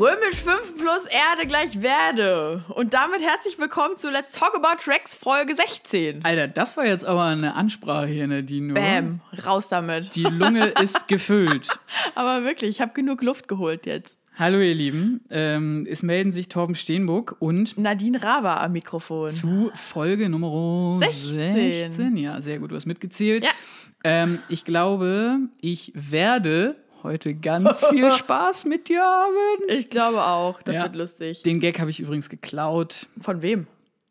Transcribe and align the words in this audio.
Römisch 0.00 0.36
5 0.36 0.78
plus 0.78 1.04
Erde 1.04 1.46
gleich 1.46 1.82
Werde. 1.82 2.64
Und 2.70 2.94
damit 2.94 3.20
herzlich 3.20 3.58
willkommen 3.58 3.98
zu 3.98 4.08
Let's 4.08 4.32
Talk 4.32 4.54
About 4.56 4.82
Tracks 4.82 5.14
Folge 5.14 5.54
16. 5.54 6.24
Alter, 6.24 6.48
das 6.48 6.78
war 6.78 6.86
jetzt 6.86 7.04
aber 7.04 7.24
eine 7.24 7.54
Ansprache 7.54 8.06
hier, 8.06 8.26
Nadine. 8.26 8.72
oder? 8.72 8.80
Bam, 8.80 9.20
raus 9.44 9.68
damit. 9.68 10.16
Die 10.16 10.22
Lunge 10.22 10.68
ist 10.82 11.06
gefüllt. 11.06 11.68
Aber 12.14 12.44
wirklich, 12.44 12.70
ich 12.70 12.80
habe 12.80 12.94
genug 12.94 13.20
Luft 13.22 13.46
geholt 13.46 13.84
jetzt. 13.84 14.16
Hallo 14.38 14.58
ihr 14.60 14.74
Lieben, 14.74 15.20
ähm, 15.28 15.86
es 15.86 16.02
melden 16.02 16.32
sich 16.32 16.48
Torben 16.48 16.76
Steenburg 16.76 17.36
und 17.38 17.76
Nadine 17.76 18.22
Raba 18.22 18.64
am 18.64 18.72
Mikrofon. 18.72 19.28
zu 19.28 19.70
Folge 19.74 20.30
Nummer 20.30 20.96
16. 20.98 21.54
16. 21.90 22.16
Ja, 22.16 22.40
sehr 22.40 22.58
gut, 22.58 22.70
du 22.70 22.76
hast 22.76 22.86
mitgezählt. 22.86 23.44
Ja. 23.44 23.50
Ähm, 24.02 24.38
ich 24.48 24.64
glaube, 24.64 25.40
ich 25.60 25.92
werde 25.94 26.76
heute 27.02 27.34
ganz 27.34 27.84
viel 27.86 28.10
Spaß 28.12 28.64
mit 28.66 28.88
dir 28.88 29.02
haben. 29.02 29.34
Ich 29.68 29.90
glaube 29.90 30.22
auch, 30.22 30.62
das 30.62 30.74
Ja. 30.76 30.82
wird 30.84 30.96
lustig. 30.96 31.42
Den 31.42 31.60
Gag 31.60 31.78
habe 31.80 31.90
ich 31.90 32.00
übrigens 32.00 32.28
geklaut 32.28 33.06
Von 33.20 33.42
wem? 33.42 33.66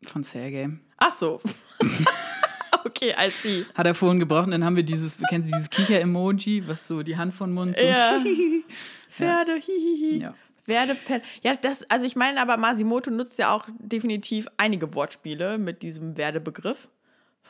von 0.06 0.22
Sergej. 0.24 0.70
Ach 0.98 1.12
so. 1.12 1.40
okay, 2.86 3.14
I 3.18 3.30
see. 3.30 3.64
Hat 3.74 3.86
er 3.86 3.94
vorhin 3.94 4.18
gebraucht 4.18 4.46
und 4.46 4.52
dann 4.52 4.64
haben 4.64 4.76
wir 4.76 4.82
dieses, 4.82 5.16
kennen 5.28 5.42
Sie 5.44 5.50
dieses 5.52 5.70
Kicher-Emoji, 5.70 6.66
was 6.68 6.86
so 6.86 7.02
die 7.02 7.16
Hand 7.16 7.34
von 7.34 7.52
Mund 7.52 7.76
so 7.76 7.84
Ja. 7.84 8.18
Pferde, 9.08 9.54
hihihi. 9.56 10.22
Ja. 10.22 10.34
Pferde, 10.62 10.94
Pferde. 10.94 11.24
Ja, 11.42 11.52
das, 11.54 11.82
also 11.90 12.06
ich 12.06 12.16
meine 12.16 12.40
aber, 12.40 12.56
Masimoto 12.56 13.10
nutzt 13.10 13.38
ja 13.38 13.52
auch 13.54 13.66
definitiv 13.78 14.46
einige 14.56 14.94
Wortspiele 14.94 15.58
mit 15.58 15.82
diesem 15.82 16.16
Werdebegriff. 16.16 16.88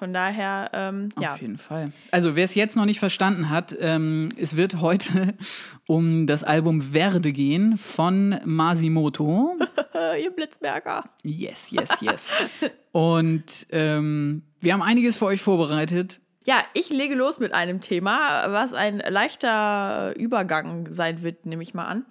Von 0.00 0.14
daher, 0.14 0.70
ähm, 0.72 1.10
ja. 1.20 1.34
Auf 1.34 1.42
jeden 1.42 1.58
Fall. 1.58 1.92
Also, 2.10 2.34
wer 2.34 2.44
es 2.44 2.54
jetzt 2.54 2.74
noch 2.74 2.86
nicht 2.86 2.98
verstanden 2.98 3.50
hat, 3.50 3.76
ähm, 3.78 4.30
es 4.38 4.56
wird 4.56 4.80
heute 4.80 5.34
um 5.86 6.26
das 6.26 6.42
Album 6.42 6.80
Verde 6.80 7.32
gehen 7.32 7.76
von 7.76 8.40
Masimoto. 8.46 9.58
Ihr 10.18 10.30
Blitzberger. 10.30 11.04
Yes, 11.22 11.70
yes, 11.70 11.90
yes. 12.00 12.28
Und 12.92 13.66
ähm, 13.72 14.42
wir 14.60 14.72
haben 14.72 14.80
einiges 14.80 15.16
für 15.16 15.26
euch 15.26 15.42
vorbereitet. 15.42 16.22
Ja, 16.44 16.64
ich 16.72 16.88
lege 16.88 17.14
los 17.14 17.38
mit 17.38 17.52
einem 17.52 17.82
Thema, 17.82 18.50
was 18.50 18.72
ein 18.72 18.98
leichter 18.98 20.16
Übergang 20.16 20.90
sein 20.90 21.22
wird, 21.22 21.44
nehme 21.44 21.62
ich 21.62 21.74
mal 21.74 21.84
an. 21.84 22.06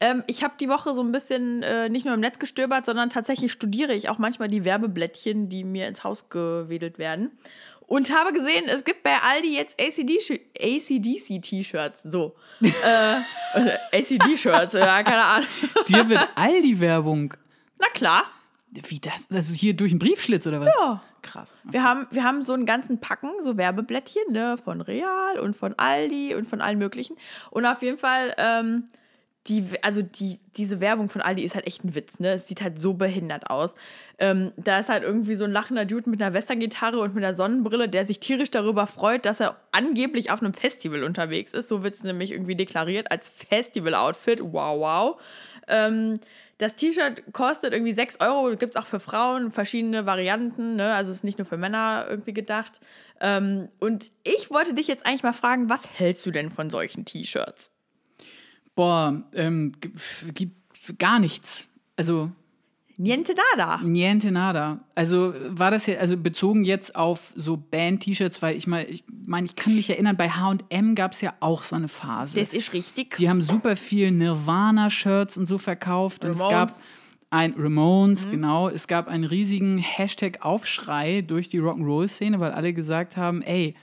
Ähm, 0.00 0.24
ich 0.26 0.42
habe 0.42 0.54
die 0.58 0.68
Woche 0.68 0.92
so 0.94 1.02
ein 1.02 1.12
bisschen 1.12 1.62
äh, 1.62 1.88
nicht 1.88 2.04
nur 2.04 2.14
im 2.14 2.20
Netz 2.20 2.40
gestöbert, 2.40 2.84
sondern 2.84 3.08
tatsächlich 3.08 3.52
studiere 3.52 3.94
ich 3.94 4.08
auch 4.08 4.18
manchmal 4.18 4.48
die 4.48 4.64
Werbeblättchen, 4.64 5.48
die 5.48 5.62
mir 5.62 5.86
ins 5.86 6.02
Haus 6.02 6.28
gewedelt 6.28 6.98
werden. 6.98 7.30
Und 7.86 8.12
habe 8.12 8.32
gesehen, 8.32 8.64
es 8.66 8.82
gibt 8.84 9.04
bei 9.04 9.14
Aldi 9.22 9.56
jetzt 9.56 9.80
ACDC-T-Shirts. 9.80 12.02
So. 12.02 12.34
äh, 12.60 12.72
ACD-Shirts, 13.96 14.72
ja, 14.74 15.04
keine 15.04 15.24
Ahnung. 15.24 15.48
Dir 15.86 16.08
wird 16.08 16.28
all 16.34 16.62
die 16.62 16.80
Werbung. 16.80 17.32
Na 17.78 17.86
klar. 17.94 18.24
Wie 18.70 19.00
das? 19.00 19.28
Das 19.28 19.48
ist 19.48 19.56
hier 19.56 19.74
durch 19.74 19.92
einen 19.92 19.98
Briefschlitz 19.98 20.46
oder 20.46 20.60
was? 20.60 20.68
Ja. 20.78 21.02
Krass. 21.22 21.58
Wir 21.64 21.82
haben, 21.82 22.06
wir 22.10 22.22
haben 22.22 22.42
so 22.42 22.52
einen 22.52 22.66
ganzen 22.66 23.00
Packen, 23.00 23.30
so 23.42 23.56
Werbeblättchen, 23.56 24.22
ne, 24.30 24.56
von 24.56 24.80
Real 24.80 25.38
und 25.40 25.54
von 25.54 25.74
Aldi 25.76 26.34
und 26.34 26.44
von 26.44 26.60
allen 26.60 26.78
möglichen. 26.78 27.16
Und 27.50 27.66
auf 27.66 27.82
jeden 27.82 27.98
Fall, 27.98 28.34
ähm, 28.38 28.84
die, 29.48 29.64
also 29.82 30.02
die, 30.02 30.38
diese 30.56 30.80
Werbung 30.80 31.08
von 31.08 31.22
Aldi 31.22 31.42
ist 31.42 31.54
halt 31.54 31.66
echt 31.66 31.84
ein 31.84 31.94
Witz, 31.94 32.20
ne? 32.20 32.32
Es 32.34 32.46
sieht 32.46 32.60
halt 32.60 32.78
so 32.78 32.94
behindert 32.94 33.50
aus. 33.50 33.74
Ähm, 34.18 34.52
da 34.56 34.78
ist 34.78 34.90
halt 34.90 35.02
irgendwie 35.02 35.34
so 35.34 35.44
ein 35.44 35.52
lachender 35.52 35.86
Dude 35.86 36.10
mit 36.10 36.20
einer 36.20 36.34
Westerngitarre 36.34 36.98
und 37.00 37.14
mit 37.14 37.24
einer 37.24 37.34
Sonnenbrille, 37.34 37.88
der 37.88 38.04
sich 38.04 38.20
tierisch 38.20 38.50
darüber 38.50 38.86
freut, 38.86 39.24
dass 39.24 39.40
er 39.40 39.56
angeblich 39.72 40.30
auf 40.30 40.42
einem 40.42 40.52
Festival 40.52 41.02
unterwegs 41.02 41.54
ist. 41.54 41.68
So 41.68 41.82
wird 41.82 41.94
es 41.94 42.04
nämlich 42.04 42.32
irgendwie 42.32 42.56
deklariert 42.56 43.10
als 43.10 43.28
Festival-Outfit. 43.28 44.40
Wow, 44.42 44.80
wow. 44.80 45.20
Ähm, 45.66 46.14
das 46.58 46.74
T-Shirt 46.74 47.32
kostet 47.32 47.72
irgendwie 47.72 47.92
6 47.92 48.20
Euro, 48.20 48.50
gibt 48.56 48.74
es 48.74 48.76
auch 48.76 48.86
für 48.86 49.00
Frauen 49.00 49.52
verschiedene 49.52 50.06
Varianten, 50.06 50.76
ne? 50.76 50.92
also 50.94 51.10
es 51.10 51.18
ist 51.18 51.24
nicht 51.24 51.38
nur 51.38 51.46
für 51.46 51.56
Männer 51.56 52.06
irgendwie 52.08 52.34
gedacht. 52.34 52.80
Ähm, 53.20 53.68
und 53.80 54.10
ich 54.24 54.50
wollte 54.50 54.74
dich 54.74 54.88
jetzt 54.88 55.06
eigentlich 55.06 55.22
mal 55.22 55.32
fragen, 55.32 55.70
was 55.70 55.88
hältst 55.98 56.26
du 56.26 56.30
denn 56.30 56.50
von 56.50 56.68
solchen 56.68 57.04
T-Shirts? 57.04 57.70
Boah, 58.74 59.22
ähm, 59.34 59.72
gibt 60.34 60.98
gar 60.98 61.18
nichts. 61.18 61.68
Also, 61.96 62.30
Niente 63.00 63.32
nada. 63.54 63.78
Niente 63.84 64.32
nada. 64.32 64.80
Also 64.96 65.32
war 65.48 65.70
das 65.70 65.86
ja, 65.86 65.98
also 65.98 66.16
bezogen 66.16 66.64
jetzt 66.64 66.96
auf 66.96 67.32
so 67.36 67.56
Band-T-Shirts, 67.56 68.42
weil 68.42 68.56
ich 68.56 68.66
mal, 68.66 68.84
ich 68.90 69.04
meine, 69.24 69.46
ich 69.46 69.54
kann 69.54 69.76
mich 69.76 69.88
erinnern, 69.88 70.16
bei 70.16 70.30
HM 70.30 70.96
gab 70.96 71.12
es 71.12 71.20
ja 71.20 71.32
auch 71.38 71.62
so 71.62 71.76
eine 71.76 71.86
Phase. 71.86 72.38
Das 72.40 72.52
ist 72.52 72.72
richtig. 72.74 73.14
Die 73.16 73.28
haben 73.30 73.40
super 73.40 73.76
viel 73.76 74.10
Nirvana-Shirts 74.10 75.36
und 75.38 75.46
so 75.46 75.58
verkauft. 75.58 76.24
Und 76.24 76.32
es 76.32 76.40
gab 76.40 76.52
Ramones. 76.70 76.80
ein 77.30 77.54
Ramones, 77.56 78.26
Mhm. 78.26 78.30
genau. 78.32 78.68
Es 78.68 78.88
gab 78.88 79.06
einen 79.06 79.22
riesigen 79.24 79.78
Hashtag-Aufschrei 79.78 81.20
durch 81.22 81.48
die 81.48 81.60
Rock'n'Roll-Szene, 81.60 82.40
weil 82.40 82.50
alle 82.50 82.72
gesagt 82.72 83.16
haben, 83.16 83.42
ey, 83.42 83.76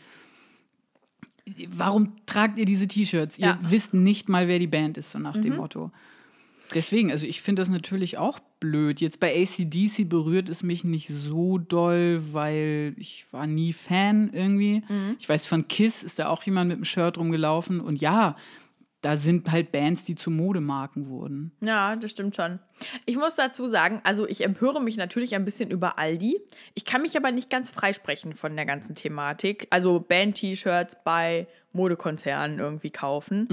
warum 1.70 2.14
tragt 2.26 2.58
ihr 2.58 2.66
diese 2.66 2.88
T-Shirts? 2.88 3.38
Ihr 3.40 3.46
Ja. 3.47 3.59
wisst 3.62 3.94
nicht 3.94 4.30
mal, 4.30 4.47
wer 4.47 4.59
die 4.59 4.68
Band 4.68 4.97
ist, 4.97 5.12
so 5.12 5.20
nach 5.20 5.36
Mhm. 5.38 5.42
dem 5.42 5.56
Motto. 5.58 5.92
Deswegen, 6.74 7.12
also 7.12 7.28
ich 7.28 7.42
finde 7.42 7.62
das 7.62 7.70
natürlich 7.70 8.18
auch 8.18 8.40
blöd. 8.66 9.00
Jetzt 9.00 9.20
bei 9.20 9.34
ACDC 9.42 10.09
berührt 10.09 10.50
es 10.50 10.64
mich 10.64 10.84
nicht 10.84 11.09
so 11.09 11.58
doll, 11.59 12.22
weil 12.31 12.96
ich 12.98 13.26
war 13.31 13.46
nie 13.46 13.74
Fan 13.74 14.31
irgendwie. 14.34 14.84
Mhm. 14.88 15.16
Ich 15.20 15.30
weiß, 15.30 15.46
von 15.46 15.68
Kiss 15.68 16.03
ist 16.03 16.20
da 16.20 16.30
auch 16.30 16.44
jemand 16.44 16.70
mit 16.70 16.78
dem 16.78 16.86
Shirt 16.86 17.18
rumgelaufen. 17.18 17.80
Und 17.80 18.02
ja, 18.02 18.36
da 19.02 19.18
sind 19.18 19.52
halt 19.52 19.72
Bands, 19.72 20.06
die 20.06 20.16
zu 20.16 20.31
Modemarken 20.31 21.09
wurden. 21.09 21.52
Ja, 21.62 21.96
das 21.96 22.09
stimmt 22.09 22.36
schon. 22.36 22.59
Ich 23.06 23.18
muss 23.18 23.36
dazu 23.36 23.68
sagen, 23.68 24.02
also 24.03 24.28
ich 24.28 24.44
empöre 24.44 24.82
mich 24.82 24.97
natürlich 24.97 25.36
ein 25.36 25.46
bisschen 25.46 25.70
über 25.70 26.00
Aldi. 26.00 26.40
Ich 26.74 26.86
kann 26.86 27.03
mich 27.03 27.16
aber 27.16 27.32
nicht 27.32 27.52
ganz 27.52 27.70
freisprechen 27.70 28.34
von 28.34 28.56
der 28.56 28.66
ganzen 28.66 28.96
Thematik. 28.96 29.68
Also 29.70 30.00
Band-T-Shirts 30.00 31.03
bei 31.03 31.47
Modekonzernen 31.72 32.58
irgendwie 32.58 32.90
kaufen, 32.90 33.47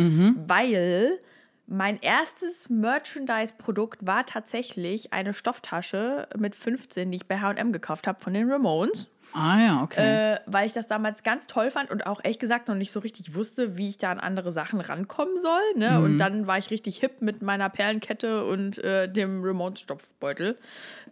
weil 0.46 1.18
mein 1.66 2.00
erstes 2.00 2.68
Merchandise-Produkt 2.68 4.06
war 4.06 4.26
tatsächlich 4.26 5.12
eine 5.12 5.32
Stofftasche 5.32 6.28
mit 6.36 6.54
15, 6.54 7.10
die 7.10 7.16
ich 7.16 7.26
bei 7.26 7.38
H&M 7.38 7.72
gekauft 7.72 8.06
habe 8.06 8.20
von 8.20 8.34
den 8.34 8.50
Ramones. 8.50 9.08
Ah 9.32 9.60
ja, 9.60 9.82
okay. 9.82 10.34
äh, 10.34 10.38
weil 10.46 10.66
ich 10.66 10.74
das 10.74 10.88
damals 10.88 11.22
ganz 11.22 11.46
toll 11.46 11.70
fand 11.70 11.90
und 11.90 12.06
auch 12.06 12.20
ehrlich 12.22 12.38
gesagt 12.38 12.68
noch 12.68 12.74
nicht 12.74 12.92
so 12.92 13.00
richtig 13.00 13.34
wusste, 13.34 13.78
wie 13.78 13.88
ich 13.88 13.96
da 13.96 14.10
an 14.10 14.20
andere 14.20 14.52
Sachen 14.52 14.80
rankommen 14.80 15.38
soll. 15.38 15.62
Ne? 15.76 16.00
Und 16.00 16.18
dann 16.18 16.46
war 16.46 16.58
ich 16.58 16.70
richtig 16.70 16.98
hip 16.98 17.22
mit 17.22 17.40
meiner 17.40 17.70
Perlenkette 17.70 18.44
und 18.44 18.78
äh, 18.78 19.10
dem 19.10 19.42
Remote-Stopfbeutel. 19.42 20.58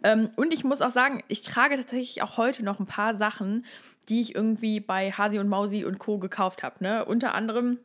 Ähm, 0.03 0.29
und 0.35 0.53
ich 0.53 0.63
muss 0.63 0.81
auch 0.81 0.91
sagen, 0.91 1.23
ich 1.29 1.41
trage 1.41 1.77
tatsächlich 1.77 2.21
auch 2.21 2.37
heute 2.37 2.63
noch 2.63 2.79
ein 2.79 2.85
paar 2.85 3.15
Sachen, 3.15 3.65
die 4.09 4.21
ich 4.21 4.35
irgendwie 4.35 4.79
bei 4.79 5.11
Hasi 5.11 5.39
und 5.39 5.47
Mausi 5.47 5.85
und 5.85 5.97
Co. 5.97 6.19
gekauft 6.19 6.61
habe. 6.61 6.83
Ne? 6.83 7.05
Unter 7.05 7.33
anderem 7.33 7.79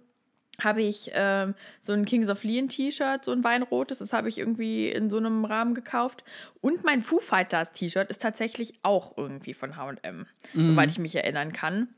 habe 0.60 0.82
ich 0.82 1.10
ähm, 1.14 1.54
so 1.80 1.92
ein 1.92 2.04
Kings 2.04 2.28
of 2.28 2.44
Leon 2.44 2.68
T-Shirt, 2.68 3.24
so 3.24 3.32
ein 3.32 3.44
weinrotes, 3.44 3.98
das 3.98 4.12
habe 4.12 4.28
ich 4.28 4.38
irgendwie 4.38 4.88
in 4.88 5.10
so 5.10 5.18
einem 5.18 5.44
Rahmen 5.44 5.74
gekauft. 5.74 6.24
Und 6.60 6.84
mein 6.84 7.02
Foo 7.02 7.20
Fighters 7.20 7.72
T-Shirt 7.72 8.10
ist 8.10 8.22
tatsächlich 8.22 8.74
auch 8.82 9.16
irgendwie 9.16 9.54
von 9.54 9.76
H&M, 9.76 10.26
soweit 10.54 10.90
ich 10.90 10.98
mich 10.98 11.14
erinnern 11.14 11.52
kann. 11.52 11.88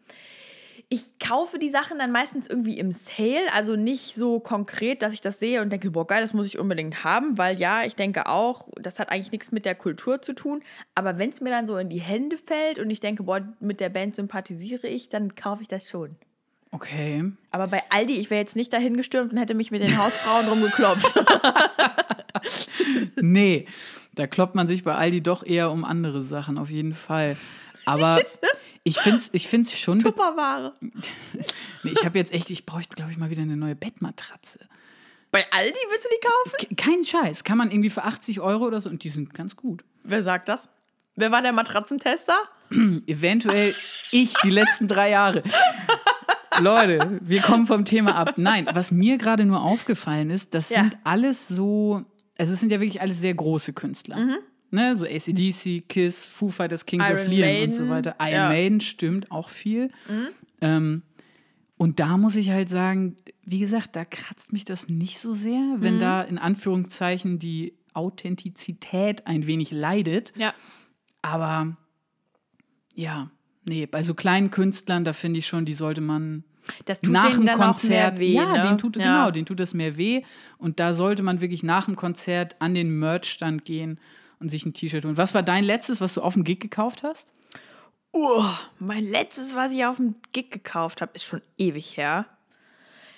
Ich 0.90 1.18
kaufe 1.18 1.58
die 1.58 1.68
Sachen 1.68 1.98
dann 1.98 2.12
meistens 2.12 2.46
irgendwie 2.46 2.78
im 2.78 2.92
Sale, 2.92 3.52
also 3.52 3.76
nicht 3.76 4.14
so 4.14 4.40
konkret, 4.40 5.02
dass 5.02 5.12
ich 5.12 5.20
das 5.20 5.38
sehe 5.38 5.60
und 5.60 5.70
denke, 5.70 5.90
boah, 5.90 6.06
geil, 6.06 6.22
das 6.22 6.32
muss 6.32 6.46
ich 6.46 6.58
unbedingt 6.58 7.04
haben, 7.04 7.36
weil 7.36 7.58
ja, 7.58 7.84
ich 7.84 7.94
denke 7.94 8.26
auch, 8.26 8.68
das 8.80 8.98
hat 8.98 9.10
eigentlich 9.10 9.30
nichts 9.30 9.52
mit 9.52 9.66
der 9.66 9.74
Kultur 9.74 10.22
zu 10.22 10.32
tun. 10.32 10.62
Aber 10.94 11.18
wenn 11.18 11.28
es 11.28 11.42
mir 11.42 11.50
dann 11.50 11.66
so 11.66 11.76
in 11.76 11.90
die 11.90 12.00
Hände 12.00 12.38
fällt 12.38 12.78
und 12.78 12.88
ich 12.88 13.00
denke, 13.00 13.24
boah, 13.24 13.46
mit 13.60 13.80
der 13.80 13.90
Band 13.90 14.14
sympathisiere 14.14 14.86
ich, 14.86 15.10
dann 15.10 15.34
kaufe 15.34 15.60
ich 15.60 15.68
das 15.68 15.90
schon. 15.90 16.16
Okay. 16.70 17.24
Aber 17.50 17.66
bei 17.66 17.82
Aldi, 17.90 18.14
ich 18.14 18.30
wäre 18.30 18.40
jetzt 18.40 18.54
nicht 18.56 18.72
dahin 18.72 18.96
gestürmt 18.96 19.32
und 19.32 19.38
hätte 19.38 19.54
mich 19.54 19.70
mit 19.70 19.82
den 19.82 19.96
Hausfrauen 19.96 20.46
rumgekloppt. 20.50 21.14
Nee, 23.16 23.66
da 24.14 24.26
kloppt 24.26 24.54
man 24.54 24.68
sich 24.68 24.84
bei 24.84 24.94
Aldi 24.94 25.22
doch 25.22 25.44
eher 25.44 25.70
um 25.70 25.84
andere 25.84 26.22
Sachen, 26.22 26.58
auf 26.58 26.70
jeden 26.70 26.94
Fall. 26.94 27.36
Aber 27.84 28.20
ich 28.84 28.98
finde 28.98 29.18
es 29.18 29.30
ich 29.32 29.48
find's 29.48 29.76
schon. 29.78 30.00
Tupperware. 30.00 30.74
Nee, 31.84 31.92
ich 31.96 32.04
habe 32.04 32.18
jetzt 32.18 32.34
echt, 32.34 32.50
ich 32.50 32.66
bräuchte, 32.66 32.96
glaube 32.96 33.12
ich, 33.12 33.18
mal 33.18 33.30
wieder 33.30 33.42
eine 33.42 33.56
neue 33.56 33.76
Bettmatratze. 33.76 34.58
Bei 35.30 35.46
Aldi 35.52 35.78
willst 35.90 36.06
du 36.06 36.10
die 36.10 36.26
kaufen? 36.26 36.68
Ke- 36.68 36.74
Kein 36.74 37.04
Scheiß. 37.04 37.44
Kann 37.44 37.56
man 37.56 37.70
irgendwie 37.70 37.88
für 37.88 38.02
80 38.02 38.40
Euro 38.40 38.66
oder 38.66 38.80
so 38.80 38.88
und 38.90 39.04
die 39.04 39.10
sind 39.10 39.32
ganz 39.32 39.54
gut. 39.54 39.84
Wer 40.02 40.24
sagt 40.24 40.48
das? 40.48 40.68
Wer 41.14 41.30
war 41.30 41.40
der 41.40 41.52
Matratzentester? 41.52 42.36
Eventuell 43.06 43.76
ich 44.10 44.32
die 44.42 44.50
letzten 44.50 44.88
drei 44.88 45.10
Jahre. 45.10 45.44
Leute, 46.60 47.20
wir 47.22 47.40
kommen 47.42 47.66
vom 47.66 47.84
Thema 47.84 48.14
ab. 48.14 48.34
Nein, 48.36 48.66
was 48.72 48.90
mir 48.90 49.18
gerade 49.18 49.44
nur 49.44 49.62
aufgefallen 49.62 50.30
ist, 50.30 50.54
das 50.54 50.70
Ja. 50.70 50.80
sind 50.80 50.98
alles 51.04 51.48
so, 51.48 52.02
also 52.36 52.52
es 52.52 52.60
sind 52.60 52.70
ja 52.72 52.80
wirklich 52.80 53.00
alles 53.00 53.20
sehr 53.20 53.34
große 53.34 53.72
Künstler. 53.72 54.16
Mhm. 54.18 54.36
Ne, 54.70 54.94
so 54.96 55.06
ACDC, 55.06 55.80
Kiss, 55.88 56.26
Foo 56.26 56.50
Fighters, 56.50 56.84
Kings 56.84 57.04
of 57.10 57.18
Iron 57.18 57.30
Leon 57.30 57.48
und 57.48 57.54
Maiden, 57.54 57.72
so 57.72 57.88
weiter. 57.88 58.16
Iron 58.20 58.30
ja. 58.32 58.44
Mhm. 58.48 58.54
Maiden 58.54 58.80
stimmt 58.80 59.30
auch 59.30 59.48
viel. 59.48 59.90
Ähm, 60.60 61.02
Und 61.80 62.00
da 62.00 62.16
muss 62.16 62.34
ich 62.34 62.50
halt 62.50 62.68
sagen, 62.68 63.16
wie 63.44 63.60
gesagt, 63.60 63.94
da 63.94 64.04
kratzt 64.04 64.52
mich 64.52 64.64
das 64.64 64.88
nicht 64.88 65.18
so 65.20 65.32
sehr, 65.32 65.76
wenn 65.78 65.94
Mhm. 65.94 66.00
da 66.00 66.22
in 66.22 66.36
Anführungszeichen 66.36 67.38
die 67.38 67.78
Authentizität 67.94 69.26
ein 69.28 69.46
wenig 69.46 69.70
leidet. 69.70 70.32
Ja. 70.36 70.52
Aber 71.22 71.76
ja, 72.94 73.30
nee, 73.68 73.86
bei 73.86 74.02
so 74.02 74.14
kleinen 74.14 74.50
Künstlern, 74.50 75.04
da 75.04 75.12
finde 75.12 75.38
ich 75.38 75.46
schon, 75.46 75.64
die 75.64 75.74
sollte 75.74 76.00
man 76.00 76.44
Das 76.84 77.00
tut 77.00 77.12
nach 77.12 77.30
dem 77.30 77.46
Konzert, 77.46 78.18
mehr 78.18 78.20
weh, 78.20 78.32
ja, 78.34 78.52
ne? 78.52 78.62
den 78.62 78.78
tut 78.78 78.96
Ja. 78.96 79.02
genau, 79.02 79.30
den 79.30 79.46
tut 79.46 79.60
das 79.60 79.74
mehr 79.74 79.96
weh 79.96 80.22
und 80.58 80.80
da 80.80 80.92
sollte 80.92 81.22
man 81.22 81.40
wirklich 81.40 81.62
nach 81.62 81.84
dem 81.86 81.96
Konzert 81.96 82.56
an 82.60 82.74
den 82.74 82.90
Merchstand 82.98 83.64
gehen 83.64 84.00
und 84.40 84.48
sich 84.48 84.64
ein 84.66 84.72
T-Shirt 84.74 85.04
holen. 85.04 85.16
Was 85.16 85.34
war 85.34 85.42
dein 85.42 85.64
letztes, 85.64 86.00
was 86.00 86.14
du 86.14 86.22
auf 86.22 86.34
dem 86.34 86.44
Gig 86.44 86.60
gekauft 86.60 87.02
hast? 87.02 87.32
Oh, 88.12 88.44
mein 88.78 89.04
letztes, 89.04 89.54
was 89.54 89.72
ich 89.72 89.84
auf 89.84 89.96
dem 89.96 90.14
Gig 90.32 90.50
gekauft 90.50 91.02
habe, 91.02 91.12
ist 91.14 91.24
schon 91.24 91.42
ewig 91.56 91.96
her. 91.96 92.26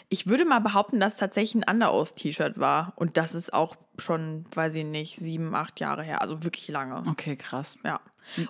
Ich 0.08 0.26
würde 0.26 0.44
mal 0.44 0.58
behaupten, 0.58 0.99
dass 0.99 1.12
es 1.14 1.19
tatsächlich 1.20 1.62
ein 1.62 1.75
Underoath-T-Shirt 1.75 2.58
war. 2.58 2.93
Und 2.96 3.17
das 3.17 3.35
ist 3.35 3.55
auch 3.55 3.76
schon, 3.99 4.44
weiß 4.53 4.75
ich 4.75 4.85
nicht, 4.85 5.17
sieben, 5.17 5.55
acht 5.55 5.79
Jahre 5.79 6.03
her. 6.03 6.20
Also 6.20 6.43
wirklich 6.43 6.67
lange. 6.69 7.05
Okay, 7.08 7.37
krass. 7.37 7.76
Ja. 7.85 8.00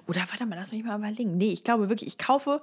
Oder 0.06 0.22
warte 0.28 0.46
mal, 0.46 0.56
lass 0.56 0.72
mich 0.72 0.84
mal 0.84 0.98
überlegen. 0.98 1.36
Nee, 1.36 1.52
ich 1.52 1.64
glaube 1.64 1.88
wirklich, 1.88 2.08
ich 2.08 2.18
kaufe 2.18 2.60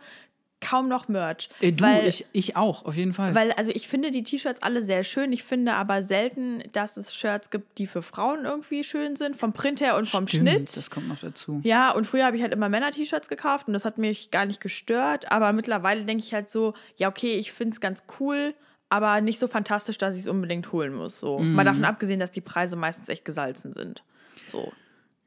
kaum 0.60 0.88
noch 0.88 1.08
Merch. 1.08 1.50
Äh, 1.62 1.72
du, 1.72 1.84
weil, 1.84 2.08
ich, 2.08 2.26
ich 2.34 2.56
auch, 2.56 2.86
auf 2.86 2.96
jeden 2.96 3.14
Fall. 3.14 3.36
weil, 3.36 3.52
also 3.54 3.72
ich 3.74 3.88
finde 3.88 4.12
die 4.12 4.24
T-Shirts 4.24 4.64
alle 4.64 4.84
sehr 4.84 5.04
schön. 5.04 5.32
Ich 5.32 5.44
finde 5.44 5.74
aber 5.74 6.04
selten, 6.04 6.64
dass 6.72 6.98
es 6.98 7.16
Shirts 7.16 7.50
gibt, 7.50 7.78
die 7.78 7.88
für 7.88 8.02
Frauen 8.02 8.46
irgendwie 8.46 8.84
schön 8.84 9.16
sind. 9.16 9.36
Vom 9.36 9.54
Print 9.54 9.82
her 9.82 9.96
und 9.98 10.08
vom 10.08 10.28
Stimmt, 10.28 10.50
Schnitt. 10.50 10.78
Das 10.78 10.90
kommt 10.90 11.08
noch 11.08 11.20
dazu. 11.20 11.62
Ja, 11.64 11.92
und 11.92 12.06
früher 12.06 12.26
habe 12.26 12.36
ich 12.36 12.42
halt 12.42 12.54
immer 12.54 12.70
Männer-T-Shirts 12.70 13.30
gekauft 13.30 13.68
und 13.68 13.74
das 13.74 13.86
hat 13.86 13.98
mich 13.98 14.32
gar 14.32 14.46
nicht 14.46 14.62
gestört. 14.62 15.32
Aber 15.32 15.54
mittlerweile 15.54 16.04
denke 16.06 16.24
ich 16.24 16.34
halt 16.34 16.50
so, 16.50 16.74
ja, 16.98 17.10
okay, 17.10 17.36
ich 17.36 17.52
finde 17.52 17.74
es 17.74 17.82
ganz 17.82 18.04
cool, 18.20 18.56
aber 18.90 19.22
nicht 19.22 19.40
so 19.40 19.48
fantastisch, 19.48 19.98
dass 19.98 20.16
ich 20.16 20.22
es 20.22 20.28
unbedingt 20.28 20.72
holen 20.72 20.96
muss. 20.96 21.20
So. 21.20 21.40
Mal 21.40 21.66
davon 21.66 21.86
abgesehen, 21.86 22.20
dass 22.20 22.32
die 22.32 22.42
Preise 22.42 22.76
meistens 22.76 23.10
echt 23.10 23.26
gesalzen 23.26 23.74
sind. 23.74 24.04
So. 24.48 24.72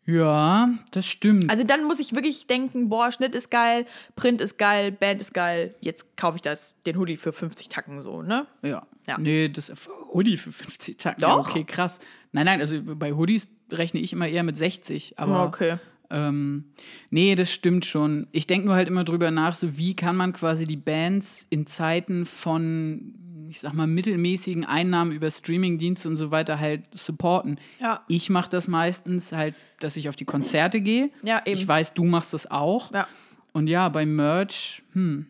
Ja, 0.07 0.71
das 0.91 1.07
stimmt. 1.07 1.51
Also 1.51 1.63
dann 1.63 1.85
muss 1.85 2.01
ich 2.01 2.15
wirklich 2.15 2.47
denken, 2.47 2.89
boah, 2.89 3.13
Schnitt 3.13 3.35
ist 3.35 3.51
geil, 3.51 3.87
Print 4.17 4.41
ist 4.41 4.59
geil, 4.59 4.91
Band 4.91 5.21
ist 5.21 5.35
geil, 5.35 5.75
jetzt 5.81 6.17
kaufe 6.17 6.37
ich 6.37 6.43
das, 6.43 6.75
den 6.87 6.99
Hoodie 6.99 7.17
für 7.17 7.33
50 7.33 7.69
Tacken 7.69 8.03
so, 8.03 8.23
ne? 8.23 8.47
ja. 8.63 8.87
Ja. 9.07 9.19
Nee, 9.19 9.49
das 9.49 9.73
Hoodie 10.13 10.37
für 10.37 10.53
50 10.53 10.97
Tacken. 10.99 11.23
Ja, 11.23 11.37
Doch. 11.37 11.49
okay, 11.49 11.65
krass. 11.65 11.99
Nein, 12.33 12.47
nein, 12.47 12.61
also 12.61 12.81
bei 12.83 13.13
Hoodies 13.13 13.49
rechne 13.73 13.99
ich 13.99 14.13
immer 14.13 14.29
eher 14.29 14.43
mit 14.43 14.57
60, 14.57 15.19
aber 15.19 15.45
okay. 15.47 15.79
Ähm, 16.11 16.65
nee, 17.11 17.35
das 17.35 17.53
stimmt 17.53 17.87
schon. 17.87 18.27
Ich 18.33 18.47
denke 18.47 18.67
nur 18.67 18.75
halt 18.75 18.89
immer 18.89 19.05
drüber 19.05 19.31
nach, 19.31 19.55
so 19.55 19.77
wie 19.79 19.95
kann 19.95 20.17
man 20.17 20.33
quasi 20.33 20.67
die 20.67 20.77
Bands 20.77 21.47
in 21.51 21.67
Zeiten 21.67 22.27
von, 22.27 23.15
ich 23.51 23.61
sag 23.61 23.75
mal, 23.75 23.89
mittelmäßigen 23.89 24.65
Einnahmen 24.65 25.11
über 25.11 25.29
Streamingdienste 25.29 26.09
und 26.09 26.17
so 26.17 26.31
weiter 26.31 26.61
halt 26.61 26.85
supporten. 26.95 27.59
Ja. 27.81 28.05
Ich 28.07 28.31
mache 28.31 28.49
das 28.49 28.69
meistens 28.69 29.33
halt, 29.33 29.57
dass 29.81 29.97
ich 29.97 30.09
auf 30.09 30.17
die 30.17 30.25
Konzerte 30.25 30.81
gehe. 30.81 31.11
Ja, 31.23 31.43
eben. 31.45 31.59
Ich 31.59 31.67
weiß, 31.67 31.95
du 31.95 32.05
machst 32.05 32.33
das 32.33 32.51
auch. 32.51 32.93
Ja. 32.93 33.09
Und 33.53 33.67
ja, 33.67 33.89
beim 33.89 34.15
Merch, 34.15 34.83
hm, 34.93 35.27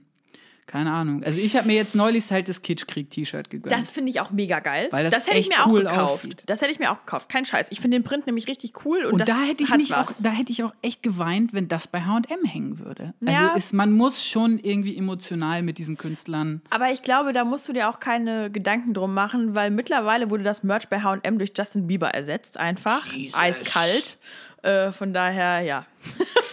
keine 0.67 0.93
Ahnung. 0.93 1.25
Also 1.25 1.41
ich 1.41 1.57
habe 1.57 1.67
mir 1.67 1.75
jetzt 1.75 1.95
neulich 1.97 2.31
halt 2.31 2.49
das 2.49 2.63
Kitschkrieg-T-Shirt 2.63 3.51
gegönnt. 3.51 3.75
Das 3.75 3.91
finde 3.91 4.11
ich 4.11 4.21
auch 4.21 4.31
mega 4.31 4.61
geil. 4.61 4.89
Weil 4.91 5.11
das 5.11 5.27
hätte 5.27 5.39
ich 5.39 5.49
mir 5.49 5.57
cool 5.67 5.87
auch 5.87 5.91
gekauft. 5.91 6.13
aussieht. 6.13 6.43
Das 6.47 6.61
hätte 6.61 6.71
ich 6.71 6.79
mir 6.79 6.93
auch 6.93 7.01
gekauft. 7.01 7.29
Kein 7.29 7.45
Scheiß. 7.45 7.69
Ich 7.71 7.81
finde 7.81 7.99
den 7.99 8.05
Print 8.05 8.27
nämlich 8.27 8.47
richtig 8.47 8.85
cool 8.85 9.05
und, 9.05 9.15
Und 9.15 9.21
das 9.21 9.29
da 9.29 9.43
hätte 9.43 9.65
ich 9.65 9.77
mich 9.77 9.95
auch, 9.95 10.13
da 10.21 10.31
hätte 10.31 10.53
ich 10.53 10.63
auch 10.63 10.73
echt 10.83 11.03
geweint, 11.03 11.53
wenn 11.53 11.67
das 11.69 11.89
bei 11.89 12.03
H&M 12.03 12.45
hängen 12.45 12.79
würde. 12.79 13.15
Ja. 13.21 13.49
Also 13.49 13.57
ist, 13.57 13.73
man 13.73 13.93
muss 13.93 14.25
schon 14.25 14.59
irgendwie 14.59 14.97
emotional 14.97 15.63
mit 15.63 15.79
diesen 15.79 15.97
Künstlern. 15.97 16.63
Aber 16.71 16.91
ich 16.93 17.03
glaube, 17.03 17.33
da 17.33 17.45
musst 17.45 17.69
du 17.69 17.73
dir 17.73 17.89
auch 17.89 17.99
keine 17.99 18.51
Gedanken 18.51 18.95
drum 18.95 19.13
machen, 19.13 19.55
weil 19.55 19.71
mittlerweile 19.71 20.31
wurde 20.31 20.45
das 20.45 20.63
Merch 20.63 20.89
bei 20.89 21.01
H&M 21.01 21.39
durch 21.39 21.53
Justin 21.57 21.87
Bieber 21.87 22.11
ersetzt, 22.11 22.59
einfach. 22.59 23.07
Jesus. 23.13 23.39
Eiskalt. 23.39 24.19
Äh, 24.63 24.93
von 24.93 25.13
daher, 25.13 25.61
ja. 25.63 25.87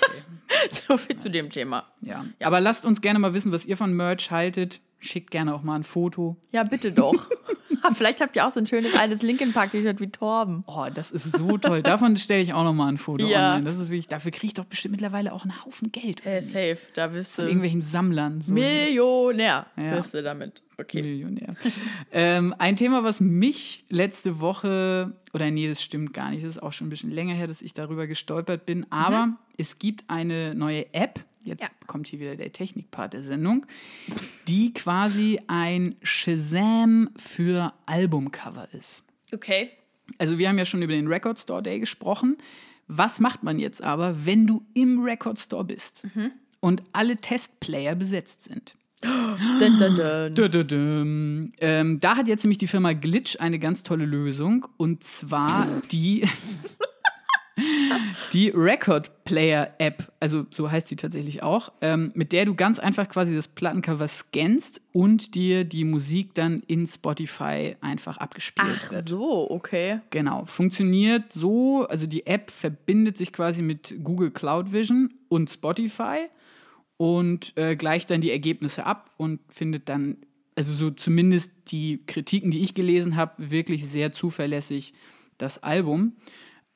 so 0.88 0.98
viel 0.98 1.18
zu 1.18 1.30
dem 1.30 1.50
Thema. 1.50 1.88
Ja. 2.02 2.26
Aber 2.42 2.60
lasst 2.60 2.86
uns 2.86 3.02
gerne 3.02 3.20
mal 3.20 3.34
wissen, 3.34 3.52
was 3.52 3.66
ihr 3.66 3.78
von 3.78 3.94
Merch 3.94 4.32
haltet. 4.32 4.80
Schickt 5.00 5.32
gerne 5.32 5.54
auch 5.54 5.64
mal 5.64 5.76
ein 5.76 5.84
Foto. 5.84 6.38
Ja, 6.52 6.64
bitte 6.64 6.92
doch. 6.92 7.28
Ah, 7.84 7.94
Vielleicht 7.94 8.22
habt 8.22 8.36
ihr 8.36 8.46
auch 8.48 8.50
so 8.50 8.60
ein 8.60 8.66
schönes 8.66 8.96
altes 8.96 9.22
Linkin 9.22 9.54
Park 9.54 9.70
T-Shirt 9.72 10.02
wie 10.02 10.08
Torben. 10.10 10.64
Oh, 10.66 10.88
das 10.92 11.12
ist 11.12 11.38
so 11.38 11.60
toll. 11.60 11.84
Davon 11.84 12.18
stelle 12.18 12.42
ich 12.42 12.52
auch 12.54 12.64
noch 12.64 12.74
mal 12.74 12.88
ein 12.88 12.98
Foto 12.98 13.26
Ja. 13.28 13.52
online. 13.52 13.66
Das 13.70 13.78
ist 13.78 13.90
wirklich, 13.90 14.08
dafür 14.08 14.32
kriege 14.32 14.48
ich 14.48 14.54
doch 14.56 14.66
bestimmt 14.66 14.94
mittlerweile 14.94 15.32
auch 15.32 15.44
einen 15.44 15.64
Haufen 15.64 15.92
Geld. 15.92 16.26
Hey, 16.26 16.42
safe, 16.42 16.80
da 16.96 17.08
bist 17.08 17.32
Von 17.34 17.44
du 17.46 17.50
irgendwelchen 17.52 17.84
Sammlern. 17.84 18.42
So 18.42 18.52
Millionär. 18.52 19.68
Ja. 19.78 19.96
Bist 19.98 20.12
du 20.14 20.24
damit. 20.24 20.64
Okay. 20.80 21.04
Millionär. 21.04 21.56
ähm, 22.12 22.56
ein 22.58 22.78
Thema, 22.78 23.04
was 23.04 23.20
mich 23.20 23.86
letzte 23.90 24.40
Woche, 24.40 25.16
oder 25.34 25.52
nee, 25.52 25.68
das 25.68 25.84
stimmt 25.84 26.14
gar 26.16 26.32
nicht, 26.32 26.44
das 26.44 26.56
ist 26.58 26.64
auch 26.64 26.74
schon 26.74 26.88
ein 26.88 26.90
bisschen 26.90 27.12
länger 27.12 27.36
her, 27.36 27.46
dass 27.48 27.62
ich 27.62 27.74
darüber 27.76 28.08
gestolpert 28.08 28.66
bin, 28.66 28.88
aber 28.92 29.38
es 29.58 29.78
gibt 29.78 30.06
eine 30.08 30.56
neue 30.56 30.92
App, 30.94 31.24
jetzt 31.48 31.64
Ja. 31.64 31.70
kommt 31.88 32.08
hier 32.08 32.20
wieder 32.20 32.36
der 32.36 32.52
Technikpart 32.52 33.14
der 33.14 33.24
Sendung, 33.24 33.66
die 34.48 34.74
quasi 34.74 35.40
ein 35.48 35.96
Shazam 36.04 37.10
für 37.18 37.74
Albumcover 37.86 38.68
ist. 38.74 39.04
Okay. 39.34 39.72
Also 40.20 40.38
wir 40.38 40.48
haben 40.50 40.58
ja 40.58 40.66
schon 40.66 40.82
über 40.82 40.94
den 40.94 41.08
Record 41.08 41.40
Store 41.40 41.62
Day 41.64 41.80
gesprochen. 41.80 42.38
Was 42.88 43.20
macht 43.20 43.44
man 43.44 43.60
jetzt 43.60 43.84
aber, 43.84 44.26
wenn 44.26 44.48
du 44.48 44.64
im 44.74 45.02
Record 45.04 45.38
Store 45.40 45.66
bist 45.66 46.06
und 46.62 46.84
alle 46.94 47.18
Testplayer 47.18 47.96
besetzt 47.96 48.44
sind? 48.44 48.76
Dun, 49.04 49.78
dun, 50.50 50.68
dun. 50.68 51.52
Ähm, 51.60 52.00
da 52.00 52.18
hat 52.18 52.28
jetzt 52.28 52.44
nämlich 52.44 52.58
die 52.58 52.66
Firma 52.68 52.94
Glitch 52.94 53.40
eine 53.40 53.60
ganz 53.60 53.84
tolle 53.84 54.06
Lösung 54.06 54.66
und 54.78 55.04
zwar 55.04 55.68
die, 55.92 56.28
die 58.34 58.50
Record 58.50 59.24
Player 59.24 59.74
App, 59.80 60.12
also 60.20 60.46
so 60.52 60.70
heißt 60.70 60.88
sie 60.88 60.96
tatsächlich 60.96 61.44
auch, 61.44 61.72
ähm, 61.82 62.12
mit 62.16 62.32
der 62.32 62.46
du 62.46 62.56
ganz 62.56 62.80
einfach 62.80 63.10
quasi 63.10 63.36
das 63.36 63.48
Plattencover 63.48 64.08
scannst 64.08 64.82
und 64.94 65.36
dir 65.36 65.64
die 65.64 65.84
Musik 65.84 66.34
dann 66.36 66.64
in 66.68 66.86
Spotify 66.86 67.76
einfach 67.82 68.18
abgespielt 68.18 68.80
Ach 68.86 68.92
wird. 68.92 69.06
so, 69.06 69.50
okay. 69.50 70.00
Genau, 70.12 70.46
funktioniert 70.46 71.34
so, 71.34 71.88
also 71.88 72.06
die 72.06 72.28
App 72.28 72.52
verbindet 72.52 73.18
sich 73.18 73.34
quasi 73.34 73.62
mit 73.62 73.96
Google 74.04 74.32
Cloud 74.32 74.72
Vision 74.72 75.14
und 75.30 75.50
Spotify 75.50 76.28
und 76.98 77.54
äh, 77.58 77.76
gleicht 77.76 78.10
dann 78.10 78.22
die 78.22 78.32
Ergebnisse 78.32 78.86
ab 78.86 79.12
und 79.18 79.40
findet 79.50 79.90
dann, 79.90 80.18
also 80.56 80.74
so 80.74 80.92
zumindest 80.92 81.52
die 81.68 82.04
Kritiken, 82.06 82.52
die 82.52 82.62
ich 82.62 82.74
gelesen 82.74 83.16
habe, 83.16 83.50
wirklich 83.50 83.88
sehr 83.88 84.12
zuverlässig 84.12 84.94
das 85.38 85.62
Album. 85.64 86.14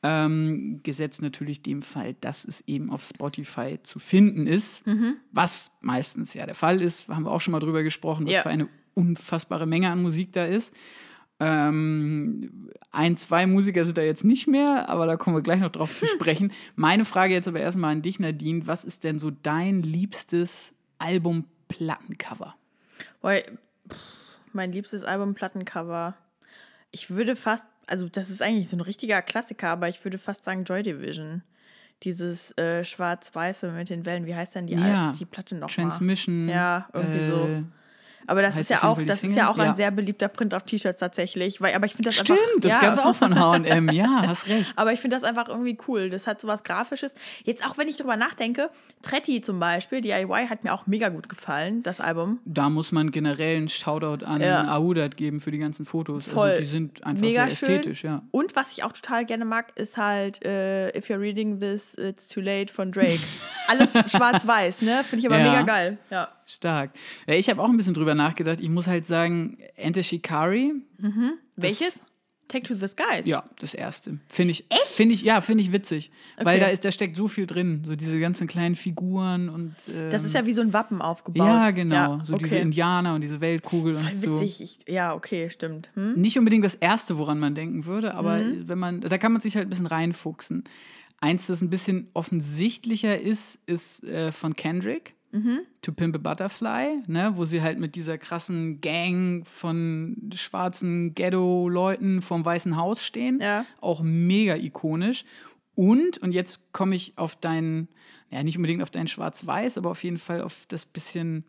Ähm, 0.03 0.79
gesetzt 0.81 1.21
natürlich 1.21 1.61
dem 1.61 1.83
Fall, 1.83 2.15
dass 2.21 2.43
es 2.43 2.61
eben 2.65 2.89
auf 2.89 3.03
Spotify 3.03 3.77
zu 3.83 3.99
finden 3.99 4.47
ist, 4.47 4.83
was 5.31 5.69
meistens 5.81 6.33
ja 6.33 6.45
der 6.47 6.55
Fall 6.55 6.81
ist, 6.81 7.07
haben 7.07 7.23
wir 7.23 7.31
auch 7.31 7.39
schon 7.41 7.51
mal 7.51 7.59
drüber 7.59 7.83
gesprochen, 7.83 8.25
was 8.25 8.33
Ja. 8.33 8.41
für 8.41 8.49
eine 8.49 8.67
unfassbare 8.95 9.67
Menge 9.67 9.89
an 9.91 10.01
Musik 10.01 10.33
da 10.33 10.45
ist. 10.45 10.73
Ähm, 11.39 12.69
ein, 12.91 13.15
zwei 13.17 13.45
Musiker 13.47 13.85
sind 13.85 13.97
da 13.97 14.01
jetzt 14.01 14.23
nicht 14.23 14.47
mehr, 14.47 14.89
aber 14.89 15.05
da 15.07 15.17
kommen 15.17 15.35
wir 15.35 15.41
gleich 15.41 15.59
noch 15.59 15.71
drauf 15.71 15.95
zu 15.95 16.05
sprechen. 16.07 16.51
Meine 16.75 17.05
Frage 17.05 17.33
jetzt 17.33 17.47
aber 17.47 17.59
erstmal 17.59 17.91
an 17.91 18.01
dich, 18.01 18.19
Nadine. 18.19 18.65
Was 18.67 18.85
ist 18.85 19.03
denn 19.03 19.19
so 19.19 19.29
dein 19.31 19.81
liebstes 19.83 20.73
Album-Plattencover? 20.99 22.55
Mein 24.53 24.71
liebstes 24.71 25.03
Album 25.03 25.33
Plattencover. 25.33 26.15
Ich 26.91 27.09
würde 27.09 27.35
fast, 27.35 27.67
also 27.87 28.07
das 28.09 28.29
ist 28.29 28.41
eigentlich 28.41 28.69
so 28.69 28.75
ein 28.77 28.81
richtiger 28.81 29.21
Klassiker, 29.21 29.69
aber 29.69 29.87
ich 29.89 30.03
würde 30.03 30.17
fast 30.17 30.43
sagen 30.43 30.63
Joy 30.65 30.83
Division. 30.83 31.41
Dieses 32.03 32.57
äh, 32.57 32.83
schwarz-weiße 32.83 33.71
mit 33.71 33.89
den 33.89 34.05
Wellen. 34.05 34.25
Wie 34.25 34.35
heißt 34.35 34.55
denn 34.55 34.65
die, 34.67 34.73
Ja, 34.73 35.09
Al- 35.09 35.13
die 35.17 35.25
Platte 35.25 35.55
noch 35.55 35.69
Transmission. 35.69 36.49
Ja, 36.49 36.89
irgendwie 36.93 37.23
so. 37.25 37.47
Aber 38.27 38.41
das 38.41 38.51
heißt 38.55 38.61
ist 38.61 38.69
ja 38.69 38.83
auch, 38.83 39.01
das 39.01 39.23
ist 39.23 39.35
ja 39.35 39.49
auch 39.49 39.57
Ja. 39.57 39.69
ein 39.69 39.75
sehr 39.75 39.91
beliebter 39.91 40.27
Print 40.27 40.53
auf 40.53 40.63
T-Shirts 40.63 40.99
tatsächlich. 40.99 41.61
Weil, 41.61 41.73
aber 41.75 41.85
ich 41.85 41.93
finde 41.93 42.09
das 42.09 42.15
Stimmt, 42.15 42.39
einfach. 42.39 42.61
das 42.61 42.71
ja. 42.73 42.79
gab 42.81 42.93
es 42.93 42.99
auch 42.99 43.15
von 43.15 43.35
HM. 43.35 43.89
Ja, 43.93 44.23
hast 44.27 44.47
recht. 44.47 44.73
Aber 44.75 44.93
ich 44.93 44.99
finde 44.99 45.15
das 45.15 45.23
einfach 45.23 45.47
irgendwie 45.49 45.77
cool. 45.87 46.09
Das 46.09 46.27
hat 46.27 46.39
so 46.41 46.47
was 46.47 46.63
Grafisches. 46.63 47.15
Jetzt 47.43 47.65
auch, 47.65 47.77
wenn 47.77 47.87
ich 47.87 47.97
drüber 47.97 48.15
nachdenke, 48.17 48.69
Tretti 49.01 49.41
zum 49.41 49.59
Beispiel, 49.59 50.01
DIY, 50.01 50.47
hat 50.49 50.63
mir 50.63 50.73
auch 50.73 50.87
mega 50.87 51.09
gut 51.09 51.29
gefallen, 51.29 51.83
das 51.83 51.99
Album. 51.99 52.39
Da 52.45 52.69
muss 52.69 52.91
man 52.91 53.11
generell 53.11 53.57
einen 53.57 53.69
Shoutout 53.69 54.25
an 54.25 54.41
Ja. 54.41 54.75
Audat 54.75 55.17
geben 55.17 55.39
für 55.39 55.51
die 55.51 55.57
ganzen 55.59 55.85
Fotos. 55.85 56.25
Voll. 56.25 56.49
Also 56.49 56.61
die 56.61 56.67
sind 56.67 57.03
einfach 57.03 57.21
Mega 57.21 57.47
sehr 57.49 57.55
schön. 57.67 57.69
ästhetisch, 57.75 58.03
ja. 58.03 58.21
Und 58.31 58.55
was 58.55 58.71
ich 58.73 58.83
auch 58.83 58.93
total 58.93 59.25
gerne 59.25 59.45
mag, 59.45 59.71
ist 59.75 59.97
halt 59.97 60.43
äh, 60.45 60.95
If 60.97 61.09
You're 61.09 61.19
Reading 61.19 61.59
This, 61.59 61.95
It's 61.95 62.27
Too 62.27 62.41
Late 62.41 62.71
von 62.71 62.91
Drake. 62.91 63.19
Alles 63.67 63.93
schwarz-weiß, 63.93 64.81
ne? 64.81 65.03
Finde 65.03 65.25
ich 65.25 65.31
aber 65.31 65.39
Ja. 65.43 65.51
mega 65.51 65.61
geil. 65.63 65.97
Ja. 66.09 66.29
Stark. 66.51 66.91
Ja, 67.27 67.35
ich 67.35 67.49
habe 67.49 67.61
auch 67.61 67.69
ein 67.69 67.77
bisschen 67.77 67.93
drüber 67.93 68.15
nachgedacht. 68.15 68.59
Ich 68.59 68.69
muss 68.69 68.87
halt 68.87 69.05
sagen, 69.05 69.57
Enter 69.75 70.03
Shikari. 70.03 70.73
Welches? 71.55 72.03
Take 72.47 72.67
to 72.67 72.73
the 72.75 72.87
Skies. 72.89 73.25
Ja, 73.25 73.45
das 73.61 73.73
erste. 73.73 74.19
Finde 74.27 74.51
ich, 74.51 74.65
finde 74.87 75.15
ich, 75.15 75.23
ja, 75.23 75.39
finde 75.39 75.63
ich 75.63 75.71
witzig. 75.71 76.11
Weil 76.35 76.57
Okay. 76.57 76.65
da 76.65 76.67
ist, 76.67 76.83
da 76.83 76.91
steckt 76.91 77.15
so 77.15 77.29
viel 77.29 77.45
drin. 77.47 77.83
So 77.85 77.95
diese 77.95 78.19
ganzen 78.19 78.45
kleinen 78.45 78.75
Figuren 78.75 79.47
und. 79.47 79.73
Ähm, 79.87 80.09
Das 80.09 80.25
ist 80.25 80.35
ja 80.35 80.45
wie 80.45 80.51
so 80.51 80.59
ein 80.59 80.73
Wappen 80.73 81.01
aufgebaut. 81.01 81.47
Ja, 81.47 81.71
genau. 81.71 82.17
Ja, 82.17 82.25
so 82.25 82.35
diese. 82.35 82.57
Indianer 82.57 83.15
und 83.15 83.21
diese 83.21 83.39
Weltkugel 83.39 83.93
Voll 83.93 84.05
und 84.05 84.15
so. 84.17 84.41
witzig. 84.41 84.61
Ich, 84.85 84.93
ja, 84.93 85.13
okay, 85.15 85.49
stimmt. 85.49 85.91
Hm? 85.93 86.15
Nicht 86.19 86.37
unbedingt 86.37 86.65
das 86.65 86.75
erste, 86.75 87.17
woran 87.17 87.39
man 87.39 87.55
denken 87.55 87.85
würde, 87.85 88.15
aber 88.15 88.39
Mhm. 88.39 88.67
wenn 88.67 88.79
man, 88.79 88.99
da 88.99 89.17
kann 89.17 89.31
man 89.31 89.39
sich 89.39 89.55
halt 89.55 89.67
ein 89.67 89.69
bisschen 89.69 89.87
reinfuchsen. 89.87 90.65
Eins, 91.21 91.47
das 91.47 91.61
ein 91.61 91.69
bisschen 91.69 92.09
offensichtlicher 92.13 93.17
ist, 93.17 93.59
ist 93.65 94.03
äh, 94.03 94.33
von 94.33 94.57
Kendrick. 94.57 95.15
Mhm. 95.31 95.59
To 95.81 95.91
Pimp 95.93 96.15
a 96.15 96.19
Butterfly, 96.19 97.03
ne, 97.07 97.31
wo 97.35 97.45
sie 97.45 97.61
halt 97.61 97.79
mit 97.79 97.95
dieser 97.95 98.17
krassen 98.17 98.81
Gang 98.81 99.47
von 99.47 100.29
schwarzen 100.35 101.15
Ghetto-Leuten 101.15 102.21
vorm 102.21 102.43
Weißen 102.43 102.75
Haus 102.75 103.03
stehen. 103.03 103.39
Ja. 103.41 103.65
Auch 103.79 104.01
mega 104.01 104.55
ikonisch. 104.55 105.23
Und, 105.75 106.17
und 106.17 106.33
jetzt 106.33 106.73
komme 106.73 106.95
ich 106.95 107.13
auf 107.17 107.35
deinen, 107.37 107.87
ja, 108.29 108.43
nicht 108.43 108.57
unbedingt 108.57 108.83
auf 108.83 108.91
dein 108.91 109.07
Schwarz-Weiß, 109.07 109.77
aber 109.77 109.89
auf 109.91 110.03
jeden 110.03 110.17
Fall 110.17 110.41
auf 110.41 110.65
das 110.67 110.85
bisschen 110.85 111.45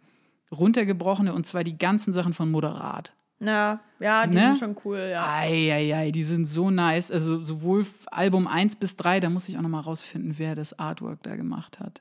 runtergebrochene, 0.53 1.33
und 1.33 1.47
zwar 1.47 1.65
die 1.65 1.77
ganzen 1.77 2.13
Sachen 2.13 2.35
von 2.35 2.51
Moderat. 2.51 3.13
Ja, 3.41 3.81
ja, 3.99 4.27
die 4.27 4.37
Ne? 4.37 4.55
sind 4.55 4.59
schon 4.59 4.77
cool, 4.85 5.09
ja. 5.11 5.27
Eieiei, 5.39 6.13
die 6.13 6.23
sind 6.23 6.47
so 6.47 6.71
nice. 6.71 7.11
Also 7.11 7.43
sowohl 7.43 7.85
Album 8.07 8.47
1 8.47 8.77
bis 8.77 8.95
3, 8.97 9.19
da 9.19 9.31
muss 9.31 9.49
ich 9.49 9.59
auch 9.59 9.63
noch 9.63 9.69
mal 9.69 9.81
rausfinden, 9.81 10.35
wer 10.39 10.55
das 10.55 10.79
Artwork 10.79 11.23
da 11.25 11.35
gemacht 11.35 11.81
hat. 11.81 12.01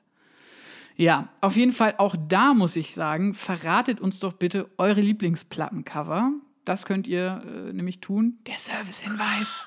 Ja, 0.96 1.28
auf 1.40 1.56
jeden 1.56 1.72
Fall, 1.72 1.94
auch 1.98 2.14
da 2.28 2.54
muss 2.54 2.76
ich 2.76 2.94
sagen, 2.94 3.34
verratet 3.34 4.00
uns 4.00 4.20
doch 4.20 4.32
bitte 4.34 4.68
eure 4.78 5.00
Lieblingsplattencover. 5.00 6.32
Das 6.64 6.86
könnt 6.86 7.08
ihr 7.08 7.42
äh, 7.44 7.72
nämlich 7.72 7.98
tun. 8.00 8.38
Der 8.46 8.56
Servicehinweis. 8.56 9.64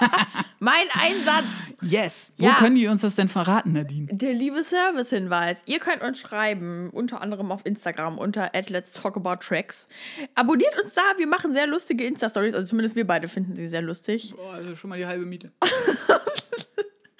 Mein 0.58 0.88
Einsatz. 0.92 1.44
Yes. 1.82 2.32
Wo 2.36 2.46
Ja. 2.46 2.54
können 2.54 2.74
die 2.74 2.88
uns 2.88 3.02
das 3.02 3.14
denn 3.14 3.28
verraten, 3.28 3.72
Nadine? 3.74 4.06
Der 4.10 4.32
liebe 4.32 4.64
Servicehinweis. 4.64 5.62
Ihr 5.66 5.78
könnt 5.78 6.02
uns 6.02 6.18
schreiben, 6.18 6.90
unter 6.90 7.20
anderem 7.20 7.52
auf 7.52 7.64
Instagram 7.64 8.18
unter 8.18 8.50
Let's 8.68 8.90
Talk 8.92 9.16
About 9.16 9.36
Tracks. 9.36 9.86
Abonniert 10.34 10.76
uns 10.82 10.94
da, 10.94 11.02
wir 11.16 11.28
machen 11.28 11.52
sehr 11.52 11.68
lustige 11.68 12.04
Insta-Stories, 12.04 12.54
also 12.54 12.66
zumindest 12.66 12.96
wir 12.96 13.06
beide 13.06 13.28
finden 13.28 13.54
sie 13.54 13.68
sehr 13.68 13.82
lustig. 13.82 14.34
Boah, 14.36 14.54
also 14.54 14.74
schon 14.74 14.90
mal 14.90 14.98
die 14.98 15.06
halbe 15.06 15.24
Miete. 15.24 15.52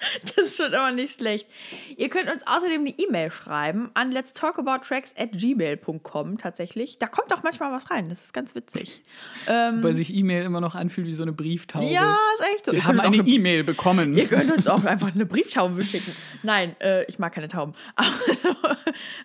Das 0.35 0.47
ist 0.47 0.57
schon 0.57 0.73
immer 0.73 0.91
nicht 0.91 1.15
schlecht. 1.15 1.47
Ihr 1.97 2.09
könnt 2.09 2.31
uns 2.31 2.45
außerdem 2.45 2.81
eine 2.81 2.89
E-Mail 2.89 3.31
schreiben 3.31 3.91
an 3.93 4.11
let's 4.11 4.33
talk 4.33 4.57
about 4.57 4.85
tracks 4.85 5.11
at 5.17 5.31
gmail.com 5.33 6.37
tatsächlich. 6.37 6.97
Da 6.99 7.07
kommt 7.07 7.33
auch 7.33 7.43
manchmal 7.43 7.71
was 7.71 7.89
rein, 7.91 8.09
das 8.09 8.23
ist 8.23 8.33
ganz 8.33 8.55
witzig. 8.55 9.01
Ähm, 9.45 9.83
Weil 9.83 9.93
sich 9.93 10.13
E-Mail 10.13 10.45
immer 10.45 10.61
noch 10.61 10.73
anfühlt 10.73 11.05
wie 11.05 11.13
so 11.13 11.23
eine 11.23 11.33
Brieftaube. 11.33 11.85
ja, 11.85 12.15
ist 12.39 12.47
echt 12.53 12.65
so. 12.65 12.71
Wir 12.71 12.79
Ihr 12.79 12.85
haben 12.85 12.99
eine 12.99 13.17
E-Mail 13.17 13.65
bekommen. 13.65 14.13
Ihr 14.15 14.27
könnt 14.27 14.51
uns 14.51 14.67
auch 14.67 14.83
einfach 14.85 15.13
eine 15.13 15.25
Brieftaube 15.25 15.83
schicken. 15.83 16.15
Nein, 16.43 16.75
äh, 16.79 17.03
ich 17.05 17.19
mag 17.19 17.33
keine 17.33 17.49
Tauben. 17.49 17.73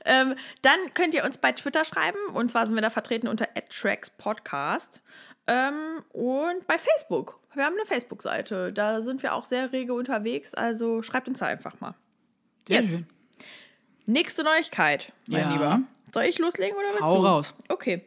Ähm, 0.04 0.34
dann 0.62 0.78
könnt 0.94 1.14
ihr 1.14 1.24
uns 1.24 1.38
bei 1.38 1.52
Twitter 1.52 1.84
schreiben. 1.84 2.18
Und 2.32 2.50
zwar 2.50 2.66
sind 2.66 2.76
wir 2.76 2.82
da 2.82 2.90
vertreten 2.90 3.28
unter 3.28 3.48
@trackspodcast 3.68 5.00
ähm, 5.46 6.02
und 6.12 6.66
bei 6.66 6.78
Facebook. 6.78 7.38
Wir 7.58 7.64
haben 7.66 7.74
eine 7.74 7.84
Facebook-Seite. 7.86 8.72
Da 8.72 9.02
sind 9.02 9.22
wir 9.22 9.34
auch 9.34 9.44
sehr 9.44 9.72
rege 9.72 9.92
unterwegs. 9.94 10.54
Also 10.54 11.02
schreibt 11.02 11.28
uns 11.28 11.40
da 11.40 11.46
einfach 11.46 11.80
mal. 11.80 11.94
Sehr 12.66 12.80
Yes. 12.80 12.90
schön. 12.90 13.06
Nächste 14.06 14.42
Neuigkeit, 14.44 15.12
mein 15.26 15.40
Ja. 15.40 15.52
Lieber. 15.52 15.80
Soll 16.14 16.22
ich 16.24 16.38
loslegen 16.38 16.74
oder 16.78 16.88
willst 16.92 17.02
Hau 17.02 17.18
du? 17.20 17.26
raus. 17.26 17.54
Okay. 17.68 18.02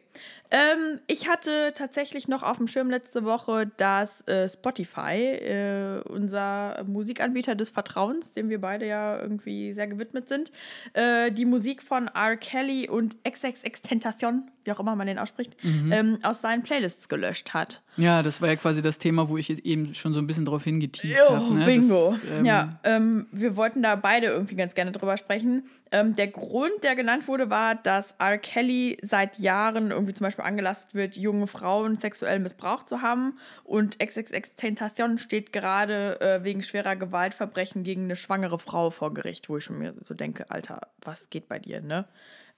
Ähm, 0.50 0.98
ich 1.06 1.28
hatte 1.28 1.72
tatsächlich 1.74 2.28
noch 2.28 2.42
auf 2.42 2.58
dem 2.58 2.66
Schirm 2.66 2.90
letzte 2.90 3.24
Woche, 3.24 3.68
dass 3.78 4.26
äh, 4.28 4.48
Spotify, 4.48 5.14
äh, 5.36 6.02
unser 6.08 6.84
Musikanbieter 6.86 7.54
des 7.54 7.70
Vertrauens, 7.70 8.32
dem 8.32 8.50
wir 8.50 8.60
beide 8.60 8.86
ja 8.86 9.18
irgendwie 9.18 9.72
sehr 9.72 9.86
gewidmet 9.86 10.28
sind, 10.28 10.50
äh, 10.92 11.30
die 11.32 11.46
Musik 11.46 11.82
von 11.82 12.08
R. 12.08 12.36
Kelly 12.36 12.88
und 12.88 13.16
XXXTentacion, 13.24 14.50
wie 14.64 14.72
auch 14.72 14.80
immer 14.80 14.94
man 14.96 15.06
den 15.06 15.18
ausspricht, 15.18 15.56
Mhm. 15.64 15.92
ähm, 15.92 16.18
aus 16.22 16.42
seinen 16.42 16.62
Playlists 16.64 17.08
gelöscht 17.08 17.54
hat. 17.54 17.80
Ja, 17.96 18.22
das 18.22 18.40
war 18.40 18.48
ja 18.48 18.56
quasi 18.56 18.80
das 18.80 18.98
Thema, 18.98 19.28
wo 19.28 19.36
ich 19.36 19.48
jetzt 19.48 19.64
eben 19.66 19.92
schon 19.94 20.14
so 20.14 20.20
ein 20.20 20.26
bisschen 20.26 20.46
drauf 20.46 20.64
hingeteased 20.64 21.28
habe. 21.28 21.54
Ne? 21.54 21.66
Bingo. 21.66 22.12
Das, 22.12 22.38
ähm, 22.38 22.44
ja, 22.44 22.78
ähm, 22.84 23.26
wir 23.32 23.56
wollten 23.56 23.82
da 23.82 23.96
beide 23.96 24.28
irgendwie 24.28 24.54
ganz 24.54 24.74
gerne 24.74 24.92
drüber 24.92 25.16
sprechen. 25.18 25.66
Ähm, 25.90 26.16
der 26.16 26.28
Grund, 26.28 26.82
der 26.82 26.94
genannt 26.94 27.28
wurde, 27.28 27.50
war, 27.50 27.74
dass 27.74 28.12
R. 28.18 28.38
Kelly 28.38 28.96
seit 29.02 29.38
Jahren 29.38 29.90
irgendwie 29.90 30.14
zum 30.14 30.24
Beispiel 30.24 30.44
angelastet 30.44 30.94
wird, 30.94 31.16
junge 31.16 31.46
Frauen 31.46 31.96
sexuell 31.96 32.38
missbraucht 32.38 32.88
zu 32.88 33.02
haben. 33.02 33.38
Und 33.62 33.98
XXXTentacion 33.98 35.18
steht 35.18 35.52
gerade 35.52 36.18
äh, 36.22 36.44
wegen 36.44 36.62
schwerer 36.62 36.96
Gewaltverbrechen 36.96 37.84
gegen 37.84 38.04
eine 38.04 38.16
schwangere 38.16 38.58
Frau 38.58 38.90
vor 38.90 39.12
Gericht, 39.12 39.50
wo 39.50 39.58
ich 39.58 39.64
schon 39.64 39.78
mir 39.78 39.94
so 40.02 40.14
denke, 40.14 40.50
Alter, 40.50 40.80
was 41.02 41.28
geht 41.28 41.46
bei 41.46 41.58
dir, 41.58 41.82
ne? 41.82 42.06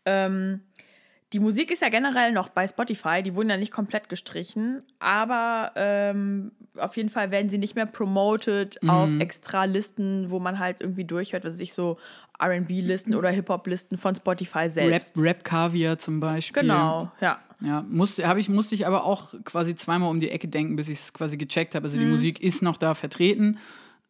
Ähm, 0.07 0.61
die 1.35 1.41
Musik 1.41 1.73
ist 1.73 1.83
ja 1.83 1.89
generell 1.89 2.33
noch 2.33 2.49
bei 2.49 2.67
Spotify, 2.69 3.23
die 3.23 3.35
wurden 3.35 3.51
ja 3.51 3.57
nicht 3.57 3.73
komplett 3.73 4.09
gestrichen, 4.09 4.83
aber 5.01 5.73
ähm, 5.75 6.53
auf 6.77 6.97
jeden 6.97 7.09
Fall 7.09 7.33
werden 7.33 7.49
sie 7.51 7.59
nicht 7.59 7.75
mehr 7.75 7.87
promoted 7.87 8.79
auf 8.89 9.11
extra 9.19 9.65
Listen, 9.65 10.31
wo 10.31 10.39
man 10.39 10.61
halt 10.61 10.81
irgendwie 10.81 11.05
durchhört, 11.05 11.45
was 11.45 11.59
ich 11.59 11.75
so 11.75 11.99
RB-Listen 12.41 13.15
oder 13.17 13.31
Hip-Hop-Listen 13.31 13.99
von 13.99 14.15
Spotify 14.15 14.59
Rap, 14.61 14.71
selbst. 14.71 15.19
Rap 15.19 15.43
Caviar 15.45 15.99
zum 15.99 16.21
Beispiel. 16.21 16.63
Genau, 16.63 17.11
ja. 17.21 17.41
Ja, 17.61 17.85
musste, 17.89 18.29
hab 18.29 18.37
ich, 18.37 18.49
musste 18.49 18.75
ich 18.77 18.87
aber 18.87 19.05
auch 19.05 19.35
quasi 19.45 19.75
zweimal 19.75 20.11
um 20.11 20.21
die 20.21 20.31
Ecke 20.31 20.49
denken, 20.49 20.77
bis 20.77 20.89
ich 20.89 20.99
es 20.99 21.13
quasi 21.13 21.37
gecheckt 21.37 21.75
habe. 21.75 21.85
Also 21.85 21.97
Mhm. 21.97 22.03
die 22.03 22.09
Musik 22.09 22.41
ist 22.41 22.63
noch 22.63 22.77
da 22.77 22.95
vertreten, 22.95 23.59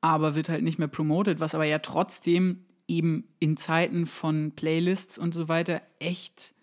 aber 0.03 0.35
wird 0.35 0.51
halt 0.51 0.63
nicht 0.63 0.79
mehr 0.79 0.89
promoted, 0.89 1.41
was 1.41 1.55
aber 1.55 1.65
ja 1.65 1.79
trotzdem 1.79 2.65
eben 2.87 3.29
in 3.39 3.57
Zeiten 3.57 4.05
von 4.07 4.53
Playlists 4.53 5.17
und 5.19 5.33
so 5.33 5.49
weiter 5.49 5.81
echt 6.01 6.55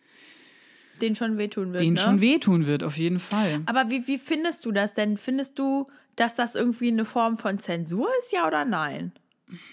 Den 1.02 1.16
schon 1.16 1.38
wehtun 1.38 1.74
wird. 1.74 1.82
denen 1.82 1.96
ne? 1.96 2.00
schon 2.00 2.22
wehtun 2.22 2.66
wird, 2.66 2.84
auf 2.84 2.98
jeden 2.98 3.20
Fall. 3.20 3.62
Aber 3.66 3.90
wie, 3.90 4.08
wie 4.08 4.18
findest 4.18 4.66
du 4.66 4.72
das 4.72 4.94
denn? 4.94 5.18
Findest 5.18 5.58
du, 5.60 5.88
dass 6.16 6.36
das 6.36 6.56
irgendwie 6.56 6.90
eine 6.90 7.06
Form 7.06 7.38
von 7.38 7.60
Zensur 7.60 8.08
ist, 8.20 8.32
ja 8.32 8.48
oder 8.48 8.66
nein? 8.66 9.12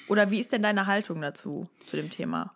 Oder 0.08 0.30
wie 0.30 0.40
ist 0.40 0.52
denn 0.52 0.62
deine 0.62 0.87
Haltung 0.87 1.20
dazu, 1.20 1.68
zu 1.87 1.97
dem 1.97 2.11
Thema? 2.11 2.54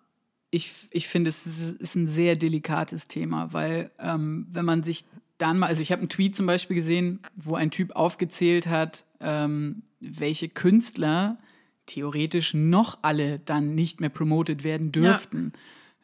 ich, 0.52 0.74
ich 0.90 1.08
finde, 1.08 1.30
es 1.30 1.46
ist, 1.46 1.94
ein 1.96 2.06
sehr 2.06 2.36
delikates 2.36 3.08
Thema, 3.08 3.52
weil 3.54 3.90
ähm, 3.98 4.46
wenn 4.50 4.66
man 4.66 4.82
sich 4.82 5.06
dann 5.38 5.58
mal, 5.58 5.66
also 5.66 5.80
ich 5.80 5.90
habe 5.90 6.00
einen 6.00 6.10
Tweet 6.10 6.36
zum 6.36 6.46
Beispiel 6.46 6.76
gesehen, 6.76 7.20
wo 7.34 7.54
ein 7.54 7.70
Typ 7.70 7.96
aufgezählt 7.96 8.66
hat, 8.66 9.06
ähm, 9.20 9.82
welche 9.98 10.50
Künstler 10.50 11.38
theoretisch 11.86 12.52
noch 12.52 12.98
alle 13.00 13.38
dann 13.38 13.74
nicht 13.74 14.00
mehr 14.00 14.10
promoted 14.10 14.62
werden 14.62 14.92
dürften. 14.92 15.52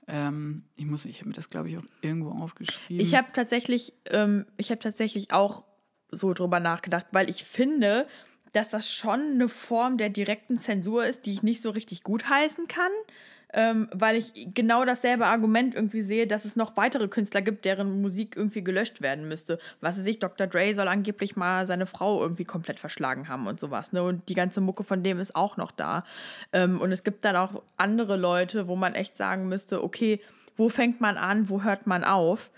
Ähm, 0.08 0.64
ich 0.74 0.86
muss, 0.86 1.04
ich 1.04 1.18
habe 1.20 1.28
mir 1.28 1.34
das 1.34 1.50
glaube 1.50 1.68
ich 1.68 1.78
auch 1.78 1.84
irgendwo 2.00 2.30
aufgeschrieben. 2.30 3.00
Ich 3.04 3.14
habe 3.14 3.28
tatsächlich, 3.32 3.92
ähm, 4.10 4.46
ich 4.56 4.70
habe 4.70 4.80
tatsächlich 4.80 5.32
auch 5.32 5.64
so 6.10 6.32
drüber 6.32 6.60
nachgedacht, 6.60 7.06
weil 7.12 7.28
ich 7.28 7.44
finde, 7.44 8.06
dass 8.52 8.70
das 8.70 8.92
schon 8.92 9.20
eine 9.20 9.48
Form 9.48 9.98
der 9.98 10.08
direkten 10.08 10.56
Zensur 10.56 11.04
ist, 11.04 11.26
die 11.26 11.32
ich 11.32 11.42
nicht 11.42 11.60
so 11.60 11.70
richtig 11.70 12.02
gutheißen 12.02 12.66
kann. 12.66 12.90
Ähm, 13.54 13.88
weil 13.92 14.16
ich 14.16 14.48
genau 14.54 14.84
dasselbe 14.84 15.26
Argument 15.26 15.74
irgendwie 15.74 16.02
sehe, 16.02 16.26
dass 16.26 16.44
es 16.44 16.56
noch 16.56 16.76
weitere 16.76 17.08
Künstler 17.08 17.40
gibt, 17.40 17.64
deren 17.64 18.02
Musik 18.02 18.36
irgendwie 18.36 18.62
gelöscht 18.62 19.00
werden 19.00 19.26
müsste. 19.26 19.58
Was 19.80 19.98
weiß 19.98 20.06
ich, 20.06 20.18
Dr. 20.18 20.46
Dre 20.46 20.74
soll 20.74 20.86
angeblich 20.88 21.34
mal 21.34 21.66
seine 21.66 21.86
Frau 21.86 22.20
irgendwie 22.20 22.44
komplett 22.44 22.78
verschlagen 22.78 23.28
haben 23.28 23.46
und 23.46 23.58
sowas. 23.58 23.92
Ne? 23.92 24.02
Und 24.02 24.28
die 24.28 24.34
ganze 24.34 24.60
Mucke 24.60 24.84
von 24.84 25.02
dem 25.02 25.18
ist 25.18 25.34
auch 25.34 25.56
noch 25.56 25.70
da. 25.70 26.04
Ähm, 26.52 26.80
und 26.80 26.92
es 26.92 27.04
gibt 27.04 27.24
dann 27.24 27.36
auch 27.36 27.62
andere 27.78 28.16
Leute, 28.16 28.68
wo 28.68 28.76
man 28.76 28.94
echt 28.94 29.16
sagen 29.16 29.48
müsste, 29.48 29.82
okay, 29.82 30.20
wo 30.58 30.68
fängt 30.68 31.00
man 31.00 31.16
an, 31.16 31.48
wo 31.48 31.62
hört 31.62 31.86
man 31.86 32.04
auf? 32.04 32.50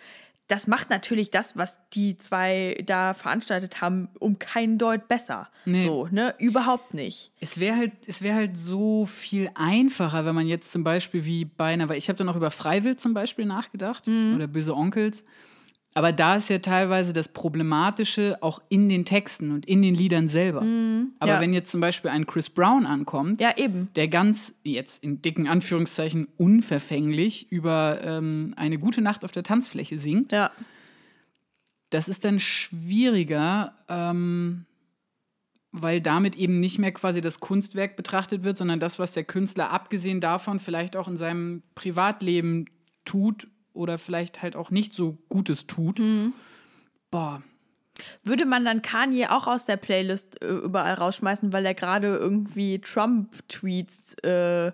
Das 0.51 0.67
macht 0.67 0.91
natürlich 0.91 1.31
das, 1.31 1.57
was 1.57 1.79
die 1.93 2.19
zwei 2.19 2.83
da 2.85 3.15
veranstaltet 3.15 3.81
haben, 3.81 4.09
um 4.19 4.41
keinen 4.41 4.79
Deut 4.79 5.07
besser. 5.07 5.49
Nee. 5.65 5.87
So, 5.87 6.09
ne? 6.11 6.35
Überhaupt 6.39 6.93
nicht. 6.93 7.31
Es 7.39 7.61
wäre 7.61 7.77
halt, 7.77 7.93
es 8.09 8.21
wäre 8.21 8.35
halt 8.35 8.59
so 8.59 9.07
viel 9.07 9.49
einfacher, 9.55 10.25
wenn 10.25 10.35
man 10.35 10.49
jetzt 10.49 10.73
zum 10.73 10.83
Beispiel 10.83 11.25
wie 11.25 11.45
bei 11.45 11.73
einer, 11.73 11.89
weil 11.89 11.99
ich 11.99 12.09
habe 12.09 12.17
dann 12.17 12.27
noch 12.27 12.35
über 12.35 12.51
Freiwill 12.51 12.97
zum 12.97 13.15
Beispiel 13.15 13.45
nachgedacht 13.45 14.09
oder 14.09 14.49
Böse 14.49 14.75
Onkels. 14.75 15.25
Aber 15.95 16.13
da 16.13 16.37
ist 16.37 16.49
ja 16.49 16.61
teilweise 16.61 17.13
das 17.13 17.29
Problematische 17.29 18.39
auch 18.43 18.63
in 18.69 18.89
den 18.89 19.05
Texten 19.05 19.51
und 19.51 19.67
in 19.67 19.83
den 19.83 19.95
Liedern 19.95 20.29
selber. 20.29 20.61
Aber 21.19 21.33
ja. 21.33 21.41
wenn 21.41 21.53
jetzt 21.53 21.71
zum 21.73 21.81
Beispiel 21.81 22.11
ein 22.11 22.27
Chris 22.27 22.49
Brown 22.49 22.87
ankommt, 22.87 23.41
Ja, 23.41 23.53
der 23.97 24.09
ganz, 24.09 24.55
jetzt 24.63 25.03
in 25.03 25.21
dicken 25.21 25.49
Anführungszeichen, 25.49 26.29
unverfänglich 26.37 27.51
über 27.51 28.01
ähm, 28.05 28.55
eine 28.57 28.79
gute 28.79 29.01
Nacht 29.03 29.25
auf 29.25 29.33
der 29.33 29.43
Tanzfläche 29.43 29.99
singt, 29.99 30.31
Ja. 30.31 30.53
das 31.91 32.09
ist 32.09 32.25
dann 32.25 32.39
schwieriger, 32.39 33.75
ähm, 33.89 34.67
weil 35.73 36.01
damit 36.01 36.37
eben 36.37 36.61
nicht 36.61 36.79
mehr 36.79 36.93
quasi 36.93 37.21
das 37.21 37.41
Kunstwerk 37.41 37.97
betrachtet 37.97 38.45
wird, 38.45 38.59
sondern 38.59 38.79
das, 38.79 39.01
was 39.01 39.13
der 39.13 39.25
Künstler 39.25 39.73
abgesehen 39.73 40.21
davon 40.21 40.61
vielleicht 40.61 40.97
auch 40.97 41.09
in 41.09 41.17
seinem 41.17 41.63
Privatleben 41.75 42.67
tut 43.05 43.49
oder 43.73 43.99
vielleicht 43.99 44.43
halt 44.43 44.57
auch 44.57 44.71
nicht 44.71 44.93
so 44.95 45.19
Gutes 45.29 45.67
tut. 45.67 46.01
Boah, 47.11 47.43
Würde 48.25 48.47
man 48.47 48.65
dann 48.65 48.83
Kanye 48.83 49.27
auch 49.29 49.47
aus 49.47 49.65
der 49.67 49.77
Playlist 49.77 50.43
äh, 50.43 50.49
überall 50.49 50.95
rausschmeißen, 50.95 51.53
weil 51.53 51.67
er 51.67 51.75
gerade 51.75 52.09
irgendwie 52.17 52.81
Trump-Tweets 52.81 54.15
äh, 54.23 54.73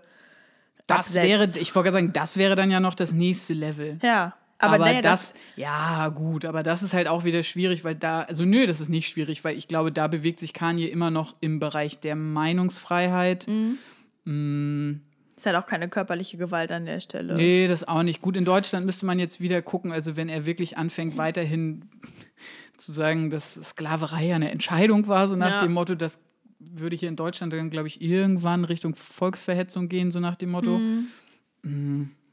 Das 0.86 0.98
absetzt? 0.98 1.26
wäre, 1.26 1.44
ich 1.44 1.74
wollte 1.74 1.90
gerade 1.90 2.04
sagen, 2.04 2.12
das 2.12 2.36
wäre 2.36 2.54
dann 2.56 2.70
ja 2.70 2.80
noch 2.80 2.94
das 2.94 3.12
nächste 3.12 3.54
Level. 3.54 3.98
Ja. 4.02 4.34
Aber, 4.58 4.76
Aber, 4.76 4.84
naja, 4.86 5.02
das, 5.02 5.34
ja, 5.56 6.08
gut, 6.08 6.46
aber 6.46 6.62
das 6.62 6.82
ist 6.82 6.94
halt 6.94 7.08
auch 7.08 7.24
wieder 7.24 7.42
schwierig, 7.42 7.84
weil 7.84 7.94
da, 7.94 8.22
also 8.22 8.46
nö, 8.46 8.66
das 8.66 8.80
ist 8.80 8.88
nicht 8.88 9.06
schwierig, 9.10 9.44
weil 9.44 9.54
ich 9.58 9.68
glaube, 9.68 9.92
da 9.92 10.08
bewegt 10.08 10.40
sich 10.40 10.54
Kanye 10.54 10.86
immer 10.86 11.10
noch 11.10 11.36
im 11.42 11.58
Bereich 11.58 12.00
der 12.00 12.16
Meinungsfreiheit. 12.16 13.46
Ist 15.36 15.46
halt 15.46 15.56
auch 15.56 15.66
keine 15.66 15.88
körperliche 15.88 16.38
Gewalt 16.38 16.72
an 16.72 16.86
der 16.86 17.00
Stelle. 17.00 17.34
Nee, 17.34 17.68
das 17.68 17.86
auch 17.86 18.02
nicht. 18.02 18.20
Gut, 18.22 18.36
in 18.36 18.44
Deutschland 18.44 18.86
müsste 18.86 19.04
man 19.06 19.18
jetzt 19.18 19.40
wieder 19.40 19.60
gucken, 19.62 19.92
also 19.92 20.16
wenn 20.16 20.28
er 20.28 20.46
wirklich 20.46 20.78
anfängt, 20.78 21.16
weiterhin 21.16 21.90
zu 22.76 22.92
sagen, 22.92 23.30
dass 23.30 23.54
Sklaverei 23.54 24.34
eine 24.34 24.50
Entscheidung 24.50 25.08
war, 25.08 25.28
so 25.28 25.36
nach 25.36 25.50
Ja. 25.50 25.62
dem 25.62 25.72
Motto, 25.72 25.94
das 25.94 26.18
würde 26.58 26.96
hier 26.96 27.08
in 27.08 27.16
Deutschland 27.16 27.52
dann, 27.52 27.70
glaube 27.70 27.88
ich, 27.88 28.00
irgendwann 28.00 28.64
Richtung 28.64 28.94
Volksverhetzung 28.94 29.88
gehen, 29.88 30.10
so 30.10 30.20
nach 30.20 30.36
dem 30.36 30.50
Motto. 30.50 30.80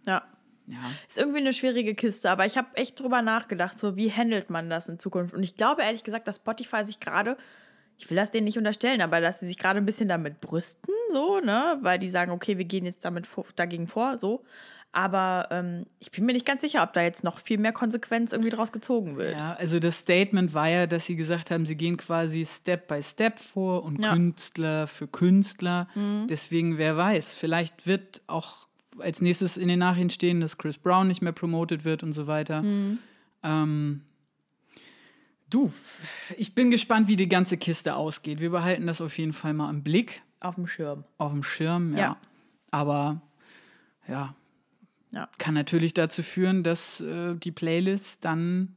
Ja. 0.05 0.24
Ja. 0.65 0.79
Ist 1.07 1.17
irgendwie 1.17 1.39
eine 1.39 1.51
schwierige 1.51 1.93
Kiste, 1.93 2.29
aber 2.29 2.45
ich 2.45 2.57
habe 2.57 2.69
echt 2.75 2.98
drüber 3.01 3.22
nachgedacht, 3.22 3.77
so 3.77 3.98
wie 3.98 4.10
handelt 4.13 4.50
man 4.50 4.69
das 4.69 4.88
in 4.88 4.98
Zukunft? 4.98 5.33
Und 5.33 5.43
ich 5.43 5.57
glaube 5.57 5.81
ehrlich 5.81 6.05
gesagt, 6.05 6.25
dass 6.25 6.38
Spotify 6.38 6.86
sich 6.86 7.01
gerade, 7.01 7.36
ich 8.03 8.10
will 8.10 8.17
das 8.17 8.31
denen 8.31 8.43
nicht 8.43 8.57
unterstellen, 8.57 9.00
aber 9.00 9.22
dass 9.22 9.39
sie 9.39 9.48
sich 9.48 9.57
gerade 9.57 9.77
ein 9.79 9.86
bisschen 9.86 10.10
damit 10.10 10.41
brüsten, 10.41 10.93
so, 11.13 11.39
ne? 11.39 11.77
Weil 11.81 12.00
die 12.00 12.10
sagen, 12.10 12.31
okay, 12.31 12.57
wir 12.57 12.65
gehen 12.65 12.83
jetzt 12.83 13.05
damit 13.05 13.25
vor, 13.25 13.45
dagegen 13.55 13.88
vor, 13.88 14.17
so. 14.17 14.43
Aber 14.91 15.48
ähm, 15.51 15.86
ich 16.00 16.12
bin 16.12 16.25
mir 16.25 16.33
nicht 16.33 16.45
ganz 16.45 16.62
sicher, 16.62 16.83
ob 16.83 16.91
da 16.91 17.01
jetzt 17.01 17.24
noch 17.24 17.39
viel 17.39 17.57
mehr 17.57 17.72
Konsequenz 17.72 18.33
irgendwie 18.33 18.50
draus 18.51 18.74
gezogen 18.74 19.15
wird. 19.17 19.39
Ja, 19.39 19.53
also 19.53 19.79
das 19.79 20.00
Statement 20.00 20.53
war 20.53 20.67
ja, 20.67 20.86
dass 20.86 21.05
sie 21.05 21.15
gesagt 21.15 21.50
haben, 21.50 21.65
sie 21.65 21.77
gehen 21.77 21.95
quasi 21.95 22.45
Step 22.45 22.89
by 22.89 23.01
Step 23.01 23.39
vor 23.39 23.83
und 23.83 24.03
Ja. 24.03 24.12
Mhm. 24.12 24.15
Künstler 24.33 24.88
für 24.88 25.07
Künstler. 25.07 25.88
Deswegen, 26.29 26.77
wer 26.77 26.98
weiß, 26.98 27.33
vielleicht 27.33 27.88
wird 27.88 28.22
auch 28.27 28.67
als 29.00 29.22
nächstes 29.22 29.55
in 29.57 29.69
den 29.69 29.79
Nachrichten 29.79 30.10
stehen, 30.10 30.41
dass 30.41 30.57
Chris 30.57 30.77
Brown 30.77 31.07
nicht 31.07 31.22
mehr 31.22 31.31
promoted 31.31 31.86
wird 31.86 32.03
und 32.03 32.12
so 32.13 32.27
weiter. 32.27 32.62
Mhm. 32.62 33.00
Ähm, 33.43 34.01
du, 35.53 35.72
ich 36.38 36.55
bin 36.55 36.72
gespannt, 36.72 37.07
wie 37.07 37.15
die 37.15 37.29
ganze 37.29 37.57
Kiste 37.57 37.95
ausgeht. 37.95 38.39
Wir 38.39 38.50
behalten 38.51 38.88
das 38.88 39.01
auf 39.01 39.17
jeden 39.17 39.33
Fall 39.33 39.53
mal 39.53 39.69
im 39.69 39.83
Blick, 39.83 40.22
Auf 40.39 40.55
dem 40.55 40.67
Schirm. 40.67 41.03
auf 41.17 41.31
dem 41.31 41.43
Schirm, 41.43 41.93
ja. 41.93 42.00
Ja. 42.00 42.17
Aber 42.72 43.22
ja, 44.07 44.36
Ja. 45.12 45.29
kann 45.38 45.53
natürlich 45.53 45.93
dazu 45.93 46.24
führen, 46.24 46.63
dass 46.63 47.00
äh, 47.01 47.36
die 47.36 47.51
Playlists 47.51 48.19
dann 48.19 48.75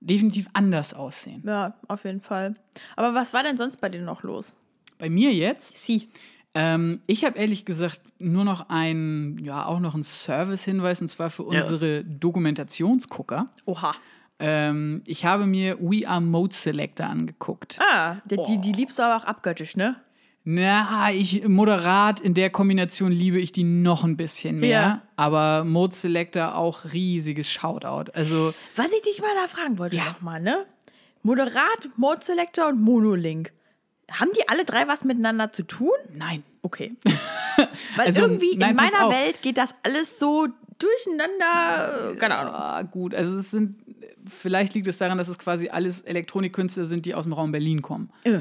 definitiv 0.00 0.48
anders 0.54 0.94
aussehen. 0.94 1.42
Ja, 1.46 1.74
auf 1.88 2.04
jeden 2.04 2.20
Fall. 2.20 2.54
Aber 2.96 3.14
was 3.14 3.32
war 3.32 3.42
denn 3.42 3.56
sonst 3.56 3.80
bei 3.80 3.88
dir 3.88 4.02
noch 4.02 4.22
los? 4.22 4.54
Bei 4.98 5.08
mir 5.10 5.32
jetzt, 5.32 5.76
Sie. 5.78 6.08
ähm, 6.54 7.00
ich 7.06 7.24
habe 7.24 7.38
ehrlich 7.38 7.64
gesagt 7.64 8.00
nur 8.18 8.44
noch 8.44 8.68
einen, 8.68 9.38
ja, 9.44 9.64
auch 9.66 9.78
noch 9.80 9.94
einen 9.94 10.04
Service-Hinweis 10.04 11.00
und 11.00 11.08
zwar 11.08 11.30
für 11.30 11.42
unsere 11.44 12.04
Dokumentationsgucker. 12.04 13.48
Oha. 13.66 13.94
Ähm, 14.40 15.02
ich 15.06 15.24
habe 15.24 15.46
mir 15.46 15.78
We 15.80 16.08
Are 16.08 16.20
Mode 16.20 16.54
Selector 16.54 17.06
angeguckt. 17.06 17.78
Ah, 17.80 18.16
die, 18.24 18.36
die, 18.46 18.58
die 18.58 18.72
liebst 18.72 18.98
du 18.98 19.02
aber 19.02 19.16
auch 19.22 19.26
abgöttisch, 19.26 19.76
ne? 19.76 19.96
Na, 20.42 21.12
ich 21.12 21.46
moderat 21.46 22.18
in 22.20 22.32
der 22.32 22.48
Kombination 22.48 23.12
liebe 23.12 23.38
ich 23.38 23.52
die 23.52 23.62
noch 23.62 24.04
ein 24.04 24.16
bisschen 24.16 24.58
mehr, 24.58 24.70
Ja. 24.70 25.02
aber 25.16 25.64
Mode 25.64 25.94
Selector 25.94 26.54
auch 26.56 26.84
riesiges 26.92 27.50
Shoutout. 27.50 28.10
Also 28.14 28.54
Was 28.74 28.90
ich 28.92 29.02
dich 29.02 29.20
mal 29.20 29.34
da 29.40 29.46
fragen 29.46 29.78
wollte 29.78 29.96
nochmal, 29.96 30.40
ne? 30.40 30.64
Moderat, 31.22 31.88
Mode 31.96 32.24
Selector 32.24 32.68
und 32.68 32.80
Monolink. 32.80 33.52
Haben 34.10 34.30
die 34.34 34.48
alle 34.48 34.64
drei 34.64 34.88
was 34.88 35.04
miteinander 35.04 35.52
zu 35.52 35.62
tun? 35.62 35.92
nein, 36.16 36.42
Okay. 36.62 36.92
Weil 37.96 38.06
Also, 38.06 38.22
irgendwie 38.22 38.56
nein, 38.56 38.70
in 38.70 38.76
meiner. 38.76 39.10
Welt 39.10 39.40
geht 39.42 39.56
das 39.58 39.74
alles 39.82 40.18
so 40.18 40.48
durcheinander. 40.82 42.12
äh, 42.12 42.16
Keine 42.16 42.36
Ahnung. 42.36 42.54
Ah, 42.54 42.82
gut, 42.82 43.14
also 43.14 43.38
es 43.38 43.50
sind, 43.50 43.76
vielleicht 44.26 44.74
liegt 44.74 44.86
es 44.86 44.98
daran, 44.98 45.18
dass 45.18 45.28
es 45.28 45.38
quasi 45.38 45.68
alles 45.68 46.00
Elektronikkünstler 46.00 46.84
sind, 46.84 47.06
die 47.06 47.14
aus 47.14 47.24
dem 47.24 47.32
Raum 47.32 47.52
Berlin 47.52 47.82
kommen. 47.82 48.10
Äh. 48.24 48.40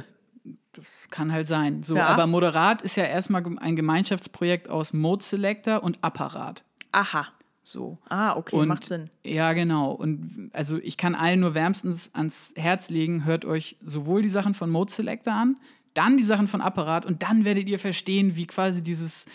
Kann 1.09 1.33
halt 1.33 1.47
sein. 1.47 1.83
So, 1.83 1.95
Ja. 1.97 2.05
aber 2.07 2.25
Moderat 2.25 2.81
ist 2.83 2.95
ja 2.95 3.03
erstmal 3.03 3.43
ein 3.59 3.75
Gemeinschaftsprojekt 3.75 4.69
aus 4.69 4.93
Mode 4.93 5.23
Selector 5.23 5.83
und 5.83 5.97
Apparat. 6.01 6.63
Aha. 6.93 7.27
So. 7.63 7.97
Ah, 8.07 8.35
okay, 8.37 8.55
Und, 8.55 8.67
macht 8.69 8.85
Sinn. 8.85 9.09
Ja, 9.23 9.51
genau. 9.53 9.91
Und 9.91 10.49
also 10.53 10.77
ich 10.77 10.95
kann 10.95 11.15
allen 11.15 11.41
nur 11.41 11.53
wärmstens 11.53 12.11
ans 12.13 12.53
Herz 12.55 12.89
legen, 12.89 13.25
hört 13.25 13.43
euch 13.45 13.75
sowohl 13.85 14.21
die 14.21 14.29
Sachen 14.29 14.53
von 14.53 14.69
Mode 14.69 14.91
Selector 14.91 15.33
an, 15.33 15.59
dann 15.93 16.17
die 16.17 16.23
Sachen 16.23 16.47
von 16.47 16.61
Apparat 16.61 17.05
und 17.05 17.23
dann 17.23 17.43
werdet 17.45 17.67
ihr 17.67 17.77
verstehen, 17.79 18.35
wie 18.37 18.47
quasi 18.47 18.81
dieses 18.81 19.25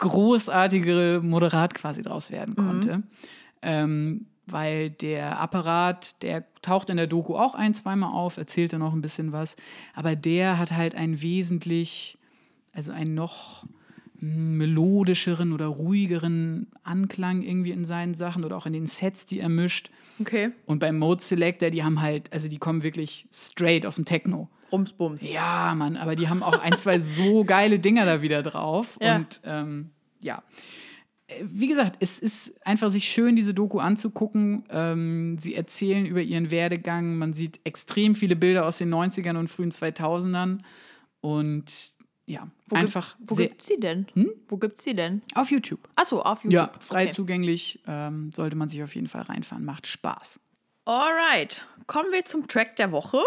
großartige 0.00 1.20
Moderat 1.22 1.74
quasi 1.74 2.02
draus 2.02 2.30
werden 2.30 2.56
konnte. 2.56 3.02
Ähm, 3.62 4.26
weil 4.46 4.90
der 4.90 5.40
Apparat, 5.40 6.20
der 6.22 6.44
taucht 6.62 6.90
in 6.90 6.96
der 6.96 7.06
Doku 7.06 7.36
auch 7.36 7.54
ein, 7.54 7.74
zweimal 7.74 8.12
auf, 8.12 8.36
erzählt 8.36 8.72
dann 8.72 8.80
noch 8.80 8.92
ein 8.92 9.02
bisschen 9.02 9.32
was, 9.32 9.56
aber 9.94 10.16
der 10.16 10.58
hat 10.58 10.72
halt 10.72 10.94
einen 10.94 11.22
wesentlich, 11.22 12.18
also 12.72 12.90
einen 12.92 13.14
noch 13.14 13.66
hm, 14.18 14.58
melodischeren 14.58 15.52
oder 15.52 15.66
ruhigeren 15.66 16.68
Anklang 16.82 17.42
irgendwie 17.42 17.70
in 17.70 17.84
seinen 17.84 18.14
Sachen 18.14 18.44
oder 18.44 18.56
auch 18.56 18.66
in 18.66 18.72
den 18.72 18.86
Sets, 18.86 19.26
die 19.26 19.40
er 19.40 19.48
mischt. 19.48 19.90
Okay. 20.20 20.50
Und 20.66 20.80
beim 20.80 20.98
Mode 20.98 21.22
Selector, 21.22 21.70
die 21.70 21.84
haben 21.84 22.00
halt, 22.00 22.32
also 22.32 22.48
die 22.48 22.58
kommen 22.58 22.82
wirklich 22.82 23.26
straight 23.32 23.86
aus 23.86 23.96
dem 23.96 24.04
Techno. 24.04 24.48
Rumsbums. 24.72 25.22
Ja, 25.22 25.74
Mann, 25.76 25.96
aber 25.96 26.16
die 26.16 26.28
haben 26.28 26.42
auch 26.42 26.60
ein, 26.60 26.76
zwei 26.76 26.98
so 26.98 27.44
geile 27.46 27.78
Dinger 27.78 28.04
da 28.06 28.22
wieder 28.22 28.42
drauf. 28.42 28.98
Ja. 29.00 29.16
Und 29.16 29.40
ähm, 29.44 29.90
ja. 30.20 30.42
Wie 31.42 31.68
gesagt, 31.68 31.96
es 32.00 32.18
ist 32.18 32.54
einfach 32.66 32.90
sich 32.90 33.08
schön, 33.08 33.36
diese 33.36 33.54
Doku 33.54 33.78
anzugucken. 33.78 34.64
Ähm, 34.68 35.38
sie 35.38 35.54
erzählen 35.54 36.04
über 36.04 36.20
ihren 36.20 36.50
Werdegang. 36.50 37.16
Man 37.18 37.32
sieht 37.32 37.60
extrem 37.62 38.16
viele 38.16 38.34
Bilder 38.34 38.66
aus 38.66 38.78
den 38.78 38.92
90ern 38.92 39.36
und 39.36 39.48
frühen 39.48 39.70
2000ern. 39.70 40.58
Und 41.20 41.92
ja, 42.26 42.48
Wo 42.68 42.76
einfach 42.76 43.16
Gibt, 43.18 43.30
wo 43.30 43.34
gibt's 43.36 43.66
sie 43.66 43.78
denn? 43.78 44.06
Wo 44.48 44.56
gibt's 44.56 44.84
sie 44.84 44.94
denn? 44.94 45.22
auf 45.34 45.50
YouTube. 45.50 45.88
Achso, 45.96 46.20
auf 46.20 46.44
YouTube. 46.44 46.52
Ja, 46.52 46.72
frei 46.80 47.04
okay. 47.04 47.12
zugänglich. 47.12 47.80
Ähm, 47.86 48.30
sollte 48.32 48.56
man 48.56 48.68
sich 48.68 48.82
auf 48.82 48.94
jeden 48.94 49.08
Fall 49.08 49.22
reinfahren. 49.22 49.64
Macht 49.64 49.86
Spaß. 49.86 50.40
Alright, 50.84 51.64
kommen 51.86 52.12
wir 52.12 52.24
zum 52.24 52.48
Track 52.48 52.76
der 52.76 52.92
Woche. 52.92 53.18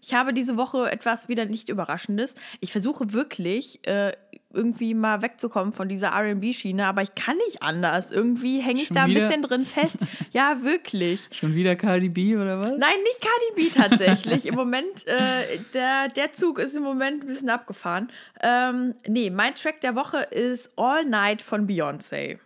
Ich 0.00 0.14
habe 0.14 0.32
diese 0.32 0.56
Woche 0.56 0.90
etwas 0.90 1.28
wieder 1.28 1.44
nicht 1.44 1.68
Überraschendes. 1.68 2.34
Ich 2.60 2.72
versuche 2.72 3.12
wirklich 3.12 3.86
äh, 3.86 4.12
irgendwie 4.52 4.94
mal 4.94 5.22
wegzukommen 5.22 5.72
von 5.72 5.88
dieser 5.88 6.12
RB-Schiene, 6.12 6.84
aber 6.86 7.02
ich 7.02 7.14
kann 7.14 7.36
nicht 7.46 7.62
anders. 7.62 8.10
Irgendwie 8.10 8.58
hänge 8.60 8.80
ich 8.82 8.88
Schon 8.88 8.96
da 8.96 9.04
ein 9.04 9.10
wieder? 9.10 9.28
bisschen 9.28 9.42
drin 9.42 9.64
fest. 9.64 9.96
ja, 10.32 10.64
wirklich. 10.64 11.28
Schon 11.30 11.54
wieder 11.54 11.76
Cardi 11.76 12.08
B 12.08 12.36
oder 12.36 12.58
was? 12.58 12.70
Nein, 12.70 13.00
nicht 13.04 13.20
Cardi 13.20 13.54
B 13.54 13.68
tatsächlich. 13.70 14.46
Im 14.46 14.56
Moment, 14.56 15.06
äh, 15.06 15.58
der, 15.72 16.08
der 16.08 16.32
Zug 16.32 16.58
ist 16.58 16.74
im 16.74 16.82
Moment 16.82 17.22
ein 17.22 17.28
bisschen 17.28 17.48
abgefahren. 17.50 18.10
Ähm, 18.42 18.94
nee, 19.06 19.30
mein 19.30 19.54
Track 19.54 19.80
der 19.82 19.94
Woche 19.94 20.18
ist 20.18 20.72
All 20.76 21.04
Night 21.04 21.42
von 21.42 21.68
Beyoncé. 21.68 22.38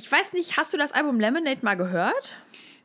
Ich 0.00 0.10
weiß 0.10 0.32
nicht, 0.32 0.56
hast 0.56 0.72
du 0.72 0.78
das 0.78 0.92
Album 0.92 1.20
Lemonade 1.20 1.60
mal 1.60 1.74
gehört? 1.74 2.34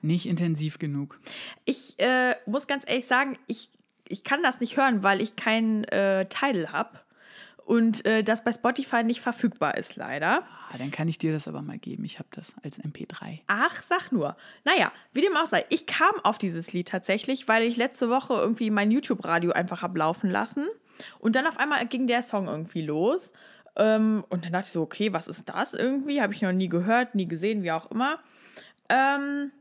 Nicht 0.01 0.25
intensiv 0.25 0.79
genug. 0.79 1.17
Ich 1.63 1.97
äh, 1.97 2.35
muss 2.45 2.67
ganz 2.67 2.83
ehrlich 2.85 3.07
sagen, 3.07 3.37
ich, 3.47 3.69
ich 4.05 4.25
kann 4.25 4.43
das 4.43 4.59
nicht 4.59 4.75
hören, 4.75 5.01
weil 5.01 5.21
ich 5.21 5.37
keinen 5.37 5.85
äh, 5.85 6.25
Title 6.25 6.73
habe. 6.73 6.99
Und 7.63 8.05
äh, 8.05 8.21
das 8.21 8.43
bei 8.43 8.51
Spotify 8.51 9.05
nicht 9.05 9.21
verfügbar 9.21 9.77
ist, 9.77 9.95
leider. 9.95 10.43
Ah, 10.69 10.77
dann 10.77 10.91
kann 10.91 11.07
ich 11.07 11.17
dir 11.17 11.31
das 11.31 11.47
aber 11.47 11.61
mal 11.61 11.77
geben. 11.77 12.03
Ich 12.03 12.19
habe 12.19 12.27
das 12.31 12.53
als 12.63 12.81
MP3. 12.81 13.39
Ach, 13.47 13.81
sag 13.81 14.11
nur. 14.11 14.35
Naja, 14.65 14.91
wie 15.13 15.21
dem 15.21 15.37
auch 15.37 15.47
sei, 15.47 15.65
ich 15.69 15.85
kam 15.85 16.13
auf 16.23 16.37
dieses 16.37 16.73
Lied 16.73 16.89
tatsächlich, 16.89 17.47
weil 17.47 17.63
ich 17.63 17.77
letzte 17.77 18.09
Woche 18.09 18.33
irgendwie 18.33 18.69
mein 18.71 18.91
YouTube-Radio 18.91 19.53
einfach 19.53 19.83
hab 19.83 19.95
laufen 19.95 20.29
lassen. 20.29 20.67
Und 21.19 21.37
dann 21.37 21.47
auf 21.47 21.59
einmal 21.59 21.87
ging 21.87 22.07
der 22.07 22.23
Song 22.23 22.47
irgendwie 22.47 22.81
los. 22.81 23.31
Ähm, 23.75 24.23
und 24.29 24.45
dann 24.45 24.53
dachte 24.53 24.67
ich 24.67 24.73
so, 24.73 24.81
okay, 24.81 25.13
was 25.13 25.27
ist 25.27 25.49
das 25.49 25.73
irgendwie? 25.73 26.21
Habe 26.21 26.33
ich 26.33 26.41
noch 26.41 26.51
nie 26.51 26.69
gehört, 26.69 27.15
nie 27.15 27.27
gesehen, 27.27 27.63
wie 27.63 27.71
auch 27.71 27.91
immer. 27.91 28.19
Ähm, 28.89 29.51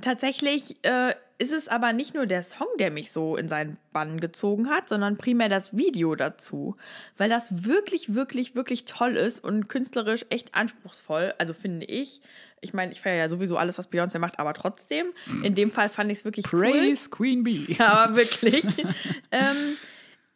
tatsächlich 0.00 0.76
äh, 0.84 1.14
ist 1.38 1.52
es 1.52 1.68
aber 1.68 1.92
nicht 1.92 2.14
nur 2.14 2.26
der 2.26 2.42
Song, 2.42 2.68
der 2.78 2.90
mich 2.90 3.10
so 3.10 3.36
in 3.36 3.48
seinen 3.48 3.76
Bann 3.92 4.20
gezogen 4.20 4.68
hat, 4.68 4.88
sondern 4.88 5.16
primär 5.16 5.48
das 5.48 5.76
Video 5.76 6.14
dazu. 6.14 6.76
Weil 7.16 7.28
das 7.28 7.64
wirklich, 7.64 8.14
wirklich, 8.14 8.54
wirklich 8.54 8.84
toll 8.84 9.16
ist 9.16 9.42
und 9.42 9.68
künstlerisch 9.68 10.26
echt 10.30 10.54
anspruchsvoll. 10.54 11.34
Also 11.38 11.52
finde 11.52 11.86
ich. 11.86 12.20
Ich 12.60 12.72
meine, 12.72 12.92
ich 12.92 13.00
feiere 13.00 13.16
ja 13.16 13.28
sowieso 13.28 13.56
alles, 13.56 13.76
was 13.78 13.90
Beyoncé 13.92 14.18
macht, 14.18 14.38
aber 14.38 14.54
trotzdem. 14.54 15.08
In 15.42 15.54
dem 15.54 15.70
Fall 15.70 15.88
fand 15.88 16.10
ich 16.10 16.18
es 16.18 16.24
wirklich 16.24 16.50
cool. 16.52 16.70
Praise 16.70 17.10
Queen 17.10 17.42
Bee. 17.42 17.76
Ja, 17.78 18.04
aber 18.04 18.16
wirklich. 18.16 18.64
ähm, 19.30 19.76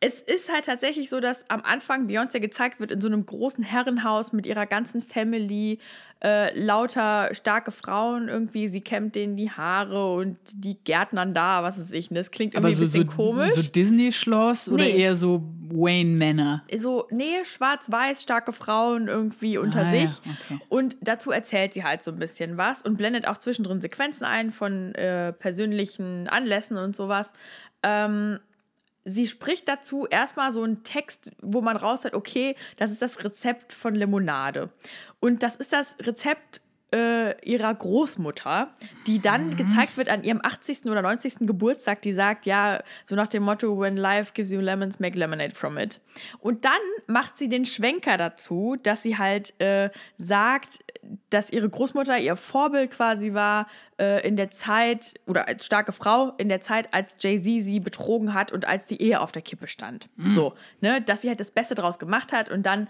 es 0.01 0.23
ist 0.23 0.53
halt 0.53 0.65
tatsächlich 0.67 1.11
so, 1.11 1.19
dass 1.19 1.45
am 1.51 1.63
Anfang 1.63 2.07
Beyoncé 2.07 2.39
gezeigt 2.39 2.79
wird 2.79 2.93
in 2.93 3.01
so 3.01 3.09
einem 3.09 3.27
großen 3.27 3.65
Herrenhaus 3.65 4.33
mit 4.33 4.47
ihrer 4.47 4.65
ganzen 4.67 5.03
Family, 5.03 5.79
äh, 6.23 6.57
lauter 6.59 7.35
starke 7.35 7.73
Frauen 7.73 8.29
irgendwie. 8.29 8.69
Sie 8.69 8.81
kämmt 8.81 9.17
denen 9.17 9.37
die 9.37 9.51
Haare 9.51 10.15
und 10.15 10.37
die 10.55 10.77
Gärtnern 10.85 11.35
da, 11.35 11.63
was 11.65 11.79
weiß 11.81 11.91
ich. 11.93 12.09
Das 12.11 12.31
klingt 12.31 12.55
irgendwie 12.55 12.69
Aber 12.69 12.75
so, 12.77 12.83
ein 12.83 12.87
bisschen 12.87 13.09
so, 13.11 13.17
komisch. 13.17 13.55
so 13.55 13.63
Disney-Schloss 13.63 14.69
oder 14.69 14.85
Nee. 14.85 14.99
eher 15.01 15.17
so 15.17 15.43
Wayne 15.71 16.11
Manor? 16.17 16.63
so, 16.77 17.07
nee, 17.11 17.45
schwarz-weiß, 17.45 18.23
starke 18.23 18.53
Frauen 18.53 19.09
irgendwie 19.09 19.59
unter 19.59 19.81
Ah, 19.85 19.93
ja, 19.95 20.07
sich. 20.07 20.21
okay. 20.25 20.61
Und 20.69 20.97
dazu 21.01 21.31
erzählt 21.33 21.75
sie 21.75 21.83
halt 21.85 22.03
so 22.05 22.13
ein 22.13 22.19
bisschen 22.19 22.57
was 22.57 22.83
und 22.83 22.99
blendet 22.99 23.27
auch 23.27 23.39
zwischendrin 23.39 23.81
Sequenzen 23.81 24.25
ein 24.25 24.51
von 24.53 24.95
äh, 24.95 25.33
persönlichen 25.33 26.29
Anlässen 26.29 26.77
und 26.77 26.95
sowas. 26.97 27.33
Ähm, 27.83 28.39
sie 29.05 29.27
spricht 29.27 29.69
dazu 29.69 30.07
erstmal 30.07 30.53
so 30.53 30.63
einen 30.63 30.85
Text, 30.85 31.31
wo 31.41 31.61
man 31.61 31.77
raushört, 31.77 32.15
okay, 32.15 32.57
das 32.77 32.91
ist 32.91 33.03
das 33.03 33.25
Rezept 33.25 33.73
von 33.73 33.95
Limonade. 33.95 34.71
Und 35.21 35.43
das 35.43 35.57
ist 35.57 35.73
das 35.73 35.97
Rezept 36.01 36.61
äh, 36.95 37.39
ihrer 37.45 37.75
Großmutter, 37.75 38.71
die 39.07 39.21
dann 39.21 39.57
gezeigt 39.57 39.97
wird 39.97 40.09
an 40.09 40.25
ihrem 40.25 40.41
80. 40.43 40.87
oder 40.87 41.03
90. 41.03 41.41
Geburtstag, 41.41 42.03
die 42.03 42.13
sagt, 42.13 42.47
ja, 42.47 42.83
so 43.05 43.15
nach 43.15 43.29
dem 43.29 43.43
Motto, 43.43 43.79
when 43.79 43.97
life 43.97 44.33
gives 44.33 44.51
you 44.51 44.61
lemons, 44.61 44.99
make 44.99 45.19
lemonade 45.19 45.55
from 45.55 45.77
it. 45.77 46.01
Und 46.39 46.65
dann 46.65 46.81
macht 47.07 47.37
sie 47.37 47.49
den 47.49 47.65
Schwenker 47.65 48.17
dazu, 48.17 48.77
dass 48.83 49.03
sie 49.03 49.19
halt 49.19 49.59
äh, 49.61 49.91
sagt, 50.17 50.85
dass 51.31 51.51
ihre 51.51 51.69
Großmutter 51.69 52.19
ihr 52.19 52.37
Vorbild 52.37 52.91
quasi 52.91 53.35
war 53.35 53.69
äh, 53.99 54.27
in 54.27 54.37
der 54.37 54.51
Zeit, 54.51 55.15
oder 55.27 55.49
als 55.49 55.67
starke 55.67 55.93
Frau, 55.93 56.33
in 56.39 56.49
der 56.49 56.61
Zeit, 56.61 56.95
als 56.95 57.17
Jay-Z 57.21 57.65
sie 57.65 57.81
betrogen 57.81 58.35
hat 58.35 58.51
und 58.53 58.67
als 58.67 58.87
die 58.87 59.01
Ehe 59.01 59.21
auf 59.21 59.33
der 59.33 59.43
Kippe 59.43 59.69
stand. 59.69 60.09
So, 60.33 60.55
ne, 60.81 61.01
dass 61.03 61.23
sie 61.23 61.29
halt 61.29 61.41
das 61.41 61.51
Beste 61.51 61.75
draus 61.75 61.99
gemacht 61.99 62.33
hat 62.33 62.51
und 62.51 62.65
dann 62.65 62.89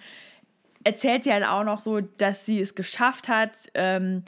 erzählt 0.84 1.24
sie 1.24 1.32
halt 1.32 1.44
auch 1.44 1.64
noch 1.64 1.80
so, 1.80 2.00
dass 2.00 2.46
sie 2.46 2.60
es 2.60 2.74
geschafft 2.74 3.28
hat, 3.28 3.68
ähm, 3.74 4.24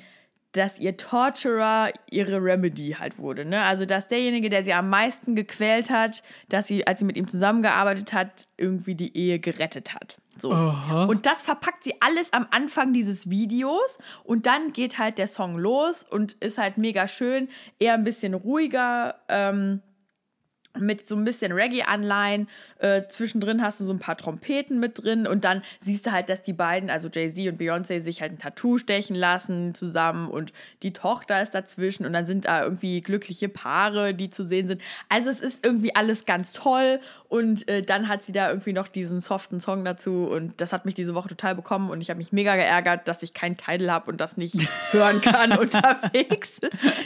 dass 0.52 0.80
ihr 0.80 0.96
Torturer 0.96 1.90
ihre 2.10 2.42
Remedy 2.42 2.96
halt 2.98 3.18
wurde. 3.18 3.44
Ne? 3.44 3.62
Also, 3.62 3.86
dass 3.86 4.08
derjenige, 4.08 4.48
der 4.48 4.64
sie 4.64 4.72
am 4.72 4.90
meisten 4.90 5.36
gequält 5.36 5.90
hat, 5.90 6.22
dass 6.48 6.66
sie, 6.66 6.86
als 6.86 6.98
sie 6.98 7.04
mit 7.04 7.16
ihm 7.16 7.28
zusammengearbeitet 7.28 8.12
hat, 8.12 8.48
irgendwie 8.56 8.96
die 8.96 9.16
Ehe 9.16 9.38
gerettet 9.38 9.94
hat. 9.94 10.18
So. 10.38 10.50
Und 10.50 11.26
das 11.26 11.42
verpackt 11.42 11.84
sie 11.84 11.94
alles 12.00 12.32
am 12.32 12.46
Anfang 12.50 12.92
dieses 12.92 13.28
Videos 13.28 13.98
und 14.24 14.46
dann 14.46 14.72
geht 14.72 14.98
halt 14.98 15.18
der 15.18 15.26
Song 15.26 15.56
los 15.56 16.02
und 16.02 16.32
ist 16.34 16.56
halt 16.56 16.78
mega 16.78 17.08
schön, 17.08 17.48
eher 17.78 17.94
ein 17.94 18.04
bisschen 18.04 18.34
ruhiger. 18.34 19.16
Ähm, 19.28 19.82
mit 20.78 21.06
so 21.06 21.16
ein 21.16 21.24
bisschen 21.24 21.52
Reggae-Anleihen. 21.52 22.48
Äh, 22.78 23.02
zwischendrin 23.08 23.62
hast 23.62 23.80
du 23.80 23.84
so 23.84 23.92
ein 23.92 23.98
paar 23.98 24.16
Trompeten 24.16 24.78
mit 24.78 25.02
drin 25.02 25.26
und 25.26 25.44
dann 25.44 25.62
siehst 25.80 26.06
du 26.06 26.12
halt, 26.12 26.28
dass 26.28 26.42
die 26.42 26.52
beiden, 26.52 26.90
also 26.90 27.08
Jay-Z 27.08 27.48
und 27.48 27.60
Beyoncé, 27.60 28.00
sich 28.00 28.22
halt 28.22 28.32
ein 28.32 28.38
Tattoo 28.38 28.78
stechen 28.78 29.16
lassen 29.16 29.74
zusammen 29.74 30.28
und 30.28 30.52
die 30.82 30.92
Tochter 30.92 31.42
ist 31.42 31.54
dazwischen 31.54 32.06
und 32.06 32.12
dann 32.12 32.26
sind 32.26 32.44
da 32.44 32.62
irgendwie 32.62 33.00
glückliche 33.00 33.48
Paare, 33.48 34.14
die 34.14 34.30
zu 34.30 34.44
sehen 34.44 34.68
sind. 34.68 34.82
Also 35.08 35.30
es 35.30 35.40
ist 35.40 35.64
irgendwie 35.66 35.94
alles 35.94 36.24
ganz 36.24 36.52
toll 36.52 37.00
und 37.30 37.68
äh, 37.68 37.84
dann 37.84 38.08
hat 38.08 38.24
sie 38.24 38.32
da 38.32 38.48
irgendwie 38.48 38.72
noch 38.72 38.88
diesen 38.88 39.20
soften 39.20 39.60
Song 39.60 39.84
dazu 39.84 40.24
und 40.24 40.60
das 40.60 40.72
hat 40.72 40.84
mich 40.84 40.96
diese 40.96 41.14
Woche 41.14 41.28
total 41.28 41.54
bekommen 41.54 41.88
und 41.88 42.00
ich 42.00 42.10
habe 42.10 42.18
mich 42.18 42.32
mega 42.32 42.56
geärgert, 42.56 43.06
dass 43.06 43.22
ich 43.22 43.32
keinen 43.32 43.56
Titel 43.56 43.88
habe 43.88 44.10
und 44.10 44.20
das 44.20 44.36
nicht 44.36 44.56
hören 44.90 45.20
kann 45.20 45.56
unterwegs. 45.56 46.60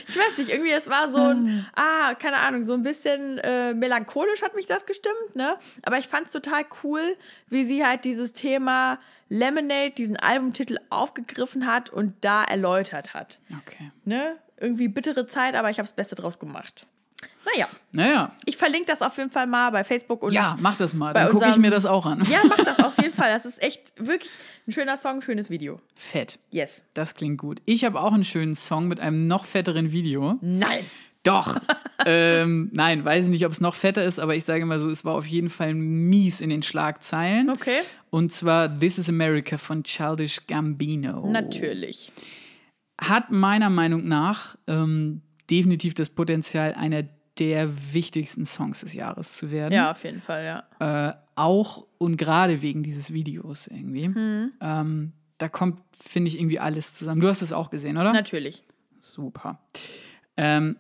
Ich 0.09 0.17
weiß 0.17 0.39
nicht, 0.39 0.51
irgendwie 0.51 0.73
es 0.73 0.89
war 0.89 1.11
so 1.11 1.19
ein, 1.19 1.67
ah, 1.77 2.15
keine 2.15 2.39
Ahnung, 2.39 2.65
so 2.65 2.73
ein 2.73 2.83
bisschen 2.83 3.37
äh, 3.39 3.75
melancholisch 3.75 4.43
hat 4.43 4.57
mich 4.57 4.65
das 4.65 4.87
gestimmt, 4.87 5.37
ne? 5.37 5.57
Aber 5.83 5.99
ich 5.99 6.09
fand 6.09 6.27
es 6.27 6.33
total 6.33 6.65
cool, 6.83 7.03
wie 7.51 7.67
sie 7.67 7.85
halt 7.85 8.07
dieses 8.07 8.33
Thema 8.33 8.99
Lemonade, 9.29 9.91
diesen 9.91 10.17
Albumtitel 10.17 10.79
aufgegriffen 10.89 11.67
hat 11.67 11.91
und 11.91 12.15
da 12.23 12.45
erläutert 12.45 13.13
hat. 13.13 13.39
Okay. 13.61 13.91
Ne? 14.07 14.37
Irgendwie 14.59 14.89
bittere 14.89 15.27
Zeit, 15.27 15.55
aber 15.55 15.69
ich 15.69 15.79
habe 15.79 15.87
das 15.87 15.95
Beste 15.95 16.15
draus 16.15 16.39
gemacht. 16.39 16.87
Naja, 17.53 17.69
Naja. 17.93 18.33
ich 18.47 18.57
verlinke 18.57 18.87
das 18.87 19.03
auf 19.03 19.17
jeden 19.19 19.31
Fall 19.31 19.47
mal 19.47 19.71
bei 19.71 19.85
Facebook 19.85 20.23
und 20.23 20.33
Ja, 20.33 20.57
mach 20.61 20.77
das 20.77 20.95
mal. 20.95 21.13
Dann 21.13 21.31
gucke 21.31 21.49
ich 21.51 21.57
mir 21.59 21.71
das 21.71 21.85
auch 21.87 22.07
an. 22.07 22.25
ja, 22.31 22.41
mach 22.49 22.57
das 22.65 22.79
auf 22.81 22.97
jeden 23.01 23.13
Fall. 23.15 23.33
Das 23.33 23.45
ist 23.45 23.63
echt 23.63 23.93
wirklich 23.97 24.33
ein 24.67 24.73
schöner 24.73 24.97
Song, 24.97 25.21
schönes 25.23 25.51
Video. 25.51 25.81
Fett. 25.95 26.39
Yes. 26.51 26.83
Das 26.95 27.15
klingt 27.15 27.39
gut. 27.39 27.61
Ich 27.67 27.85
habe 27.85 28.01
auch 28.01 28.13
einen 28.13 28.25
schönen 28.25 28.55
Song 28.57 28.89
mit 28.89 28.99
einem 29.01 29.27
noch 29.27 29.45
fetteren 29.45 29.93
Video. 29.93 30.39
Nein. 30.41 30.85
Doch. 31.23 31.57
ähm, 32.07 32.71
nein, 32.73 33.05
weiß 33.05 33.25
ich 33.25 33.31
nicht, 33.31 33.47
ob 33.47 33.53
es 33.53 33.61
noch 33.61 33.75
fetter 33.75 34.03
ist, 34.05 34.19
aber 34.19 34.35
ich 34.37 34.45
sage 34.45 34.67
mal 34.67 34.79
so, 34.79 34.91
es 34.91 35.05
war 35.05 35.15
auf 35.15 35.27
jeden 35.27 35.49
Fall 35.51 35.73
mies 35.75 36.41
in 36.41 36.51
den 36.51 36.63
Schlagzeilen. 36.63 37.49
Okay. 37.51 37.81
Und 38.11 38.31
zwar 38.33 38.79
This 38.79 38.99
is 38.99 39.09
America 39.09 39.57
von 39.59 39.83
Childish 39.85 40.47
Gambino. 40.47 41.27
Natürlich. 41.31 42.13
Hat 43.01 43.31
meiner 43.33 43.71
Meinung 43.71 44.07
nach 44.07 44.57
ähm, 44.67 45.23
definitiv 45.51 45.95
das 45.95 46.09
Potenzial, 46.11 46.75
einer 46.75 47.05
der 47.39 47.93
wichtigsten 47.93 48.47
Songs 48.47 48.81
des 48.81 48.95
Jahres 48.95 49.37
zu 49.37 49.51
werden. 49.51 49.73
Ja, 49.73 49.91
auf 49.91 50.05
jeden 50.05 50.21
Fall, 50.21 50.45
ja. 50.45 51.09
Äh, 51.09 51.15
auch 51.35 51.87
und 51.99 52.17
gerade 52.17 52.63
wegen 52.63 52.83
dieses 52.83 53.13
Videos 53.13 53.67
irgendwie. 53.67 54.09
Mhm. 54.09 54.53
Ähm, 54.61 55.13
da 55.39 55.49
kommt, 55.49 55.81
finde 55.99 56.29
ich, 56.29 56.39
irgendwie 56.39 56.61
alles 56.61 56.95
zusammen. 56.95 57.21
Du 57.21 57.29
hast 57.29 57.43
es 57.43 57.53
auch 57.53 57.71
gesehen, 57.71 57.97
oder? 57.97 58.13
Natürlich. 58.13 58.63
Super. 59.01 59.61
Ähm, 60.37 60.77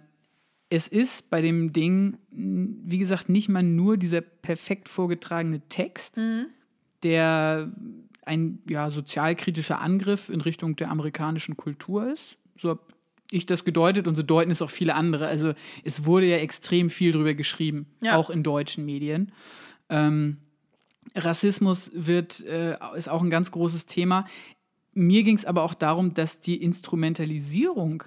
es 0.70 0.88
ist 0.88 1.30
bei 1.30 1.40
dem 1.40 1.72
Ding, 1.72 2.18
wie 2.30 2.98
gesagt, 2.98 3.28
nicht 3.28 3.48
mal 3.48 3.62
nur 3.62 3.96
dieser 3.96 4.20
perfekt 4.20 4.88
vorgetragene 4.88 5.60
Text, 5.68 6.20
der 7.02 7.72
ein 8.22 8.60
ja, 8.68 8.90
sozialkritischer 8.90 9.80
Angriff 9.80 10.28
in 10.28 10.40
Richtung 10.40 10.76
der 10.76 10.90
amerikanischen 10.90 11.56
Kultur 11.56 12.10
ist. 12.10 12.36
So 12.56 12.70
habe 12.70 12.80
ich 13.30 13.46
das 13.46 13.64
gedeutet 13.64 14.06
und 14.06 14.16
so 14.16 14.22
deuten 14.22 14.50
es 14.50 14.62
auch 14.62 14.70
viele 14.70 14.94
andere. 14.94 15.26
Also 15.26 15.54
es 15.82 16.04
wurde 16.04 16.26
ja 16.26 16.36
extrem 16.36 16.90
viel 16.90 17.12
drüber 17.12 17.34
geschrieben, 17.34 17.86
Ja. 18.02 18.16
auch 18.16 18.30
in 18.30 18.42
deutschen 18.42 18.84
Medien. 18.84 19.32
Ähm, 19.88 20.38
Rassismus 21.14 21.90
wird, 21.94 22.40
äh, 22.44 22.76
ist 22.96 23.08
auch 23.08 23.22
ein 23.22 23.30
ganz 23.30 23.50
großes 23.50 23.86
Thema. 23.86 24.26
Mir 24.92 25.22
ging 25.22 25.36
es 25.36 25.44
aber 25.44 25.62
auch 25.62 25.74
darum, 25.74 26.14
dass 26.14 26.40
die 26.40 26.62
Instrumentalisierung, 26.62 28.04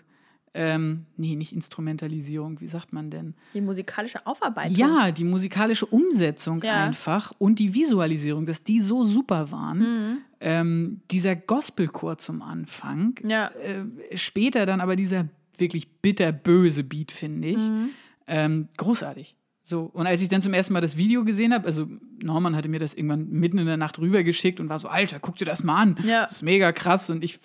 ähm, 0.59 1.05
nee, 1.17 1.35
nicht 1.35 1.53
Instrumentalisierung, 1.53 2.59
wie 2.61 2.67
sagt 2.67 2.91
man 2.91 3.11
denn? 3.11 3.35
Die 3.53 3.61
musikalische 3.61 4.25
Aufarbeitung. 4.25 4.75
Ja, 4.75 5.11
die 5.11 5.23
musikalische 5.23 5.85
Umsetzung 5.85 6.61
Ja. 6.63 6.83
einfach 6.85 7.31
und 7.37 7.59
die 7.59 7.75
Visualisierung, 7.75 8.45
dass 8.47 8.63
die 8.63 8.81
so 8.81 9.05
super 9.05 9.51
waren. 9.51 9.77
Mhm. 9.79 10.17
Ähm, 10.39 11.01
dieser 11.11 11.35
Gospelchor 11.35 12.17
zum 12.17 12.41
Anfang, 12.41 13.15
Ja. 13.23 13.51
äh, 13.63 14.17
später 14.17 14.65
dann 14.65 14.81
aber 14.81 14.95
dieser 14.95 15.27
wirklich 15.59 15.87
bitterböse 16.01 16.83
Beat, 16.83 17.11
finde 17.11 17.47
ich. 17.49 17.57
Mhm. 17.57 17.89
Ähm, 18.27 18.67
großartig. 18.77 19.35
So, 19.63 19.81
und 19.93 20.07
als 20.07 20.21
ich 20.21 20.29
dann 20.29 20.41
zum 20.41 20.53
ersten 20.53 20.73
Mal 20.73 20.81
das 20.81 20.97
Video 20.97 21.23
gesehen 21.23 21.53
habe, 21.53 21.65
also 21.67 21.87
Norman 22.23 22.55
hatte 22.55 22.69
mir 22.69 22.79
das 22.79 22.93
irgendwann 22.93 23.29
mitten 23.29 23.57
in 23.59 23.65
der 23.67 23.77
Nacht 23.77 23.99
rübergeschickt 23.99 24.59
und 24.59 24.69
war 24.69 24.79
so, 24.79 24.87
Alter, 24.87 25.19
guck 25.19 25.37
dir 25.37 25.45
das 25.45 25.63
mal 25.63 25.75
an. 25.81 25.97
Ja. 26.03 26.23
Das 26.23 26.37
ist 26.37 26.41
mega 26.43 26.71
krass. 26.71 27.09
Und 27.09 27.23
ich 27.23 27.37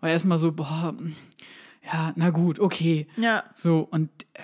war 0.00 0.10
erstmal 0.10 0.38
so, 0.38 0.50
boah, 0.52 0.94
ja, 1.92 2.12
na 2.16 2.30
gut, 2.30 2.60
okay. 2.60 3.06
Ja. 3.16 3.44
So, 3.54 3.80
und 3.90 4.10
äh, 4.34 4.40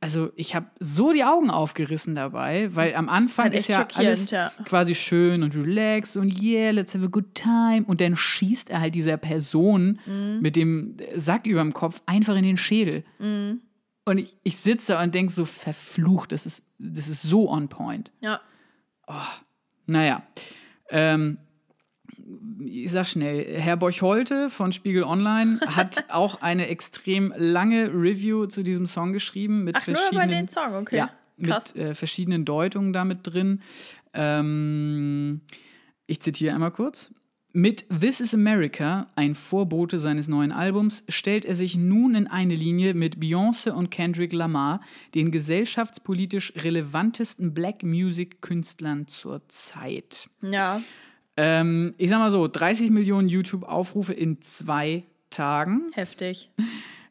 also 0.00 0.30
ich 0.36 0.54
habe 0.54 0.66
so 0.78 1.12
die 1.12 1.24
Augen 1.24 1.50
aufgerissen 1.50 2.14
dabei, 2.14 2.74
weil 2.74 2.94
am 2.94 3.08
Anfang 3.08 3.46
halt 3.46 3.54
ist, 3.54 3.68
ja 3.68 3.86
alles 3.94 4.30
ja. 4.30 4.52
quasi 4.64 4.94
schön 4.94 5.42
und 5.42 5.56
relax 5.56 6.14
und 6.16 6.40
yeah, 6.40 6.70
let's 6.70 6.94
have 6.94 7.04
a 7.04 7.08
good 7.08 7.34
time. 7.34 7.84
Und 7.84 8.00
dann 8.00 8.16
schießt 8.16 8.70
er 8.70 8.80
halt 8.80 8.94
dieser 8.94 9.16
Person 9.16 9.98
Mhm. 10.06 10.38
mit 10.40 10.54
dem 10.54 10.96
Sack 11.16 11.46
über 11.46 11.60
dem 11.60 11.72
Kopf 11.74 12.00
einfach 12.06 12.36
in 12.36 12.44
den 12.44 12.56
Schädel. 12.56 13.02
Mhm. 13.18 13.62
Und 14.04 14.18
ich, 14.18 14.36
ich 14.44 14.56
sitze 14.56 14.92
da 14.92 15.02
und 15.02 15.14
denke 15.14 15.32
so, 15.32 15.44
verflucht, 15.44 16.32
das 16.32 16.46
ist, 16.46 16.62
das 16.78 17.08
ist 17.08 17.22
so 17.22 17.50
on 17.50 17.68
point. 17.68 18.12
Ja. 18.20 18.40
Naja, 19.86 20.22
ähm, 20.90 21.38
ich 22.60 22.90
sag 22.90 23.06
schnell, 23.06 23.44
Herr 23.60 23.76
Borch-Holte 23.76 24.50
von 24.50 24.72
Spiegel 24.72 25.04
Online 25.04 25.60
hat 25.66 26.04
auch 26.10 26.40
eine 26.40 26.68
extrem 26.68 27.32
lange 27.36 27.92
Review 27.92 28.46
zu 28.46 28.62
diesem 28.62 28.86
Song 28.86 29.12
geschrieben 29.12 29.64
mit 29.64 29.76
Ach, 29.76 29.86
nur 29.86 29.96
verschiedenen, 29.96 30.28
über 30.28 30.36
den 30.36 30.48
Song, 30.48 30.74
okay. 30.74 30.96
ja, 30.96 31.10
Krass. 31.42 31.74
mit 31.74 31.84
äh, 31.84 31.94
verschiedenen 31.94 32.44
Deutungen 32.44 32.92
damit 32.92 33.20
drin. 33.22 33.62
Ähm, 34.14 35.42
ich 36.06 36.20
zitiere 36.20 36.54
einmal 36.54 36.70
kurz. 36.70 37.10
Mit 37.54 37.86
This 37.88 38.20
is 38.20 38.34
America, 38.34 39.08
ein 39.16 39.34
Vorbote 39.34 39.98
seines 39.98 40.28
neuen 40.28 40.52
Albums, 40.52 41.02
stellt 41.08 41.46
er 41.46 41.54
sich 41.54 41.76
nun 41.76 42.14
in 42.14 42.26
eine 42.26 42.54
Linie 42.54 42.92
mit 42.92 43.16
Beyoncé 43.16 43.70
und 43.70 43.90
Kendrick 43.90 44.34
Lamar, 44.34 44.82
den 45.14 45.30
gesellschaftspolitisch 45.30 46.52
relevantesten 46.56 47.54
Black 47.54 47.82
Music-Künstlern 47.82 49.08
zur 49.08 49.48
Zeit. 49.48 50.28
Ja. 50.42 50.82
Ähm, 51.40 51.94
ich 51.98 52.10
sag 52.10 52.18
mal 52.18 52.32
so, 52.32 52.48
30 52.48 52.90
Millionen 52.90 53.28
YouTube-Aufrufe 53.28 54.12
in 54.12 54.42
zwei 54.42 55.04
Tagen. 55.30 55.86
Heftig. 55.92 56.50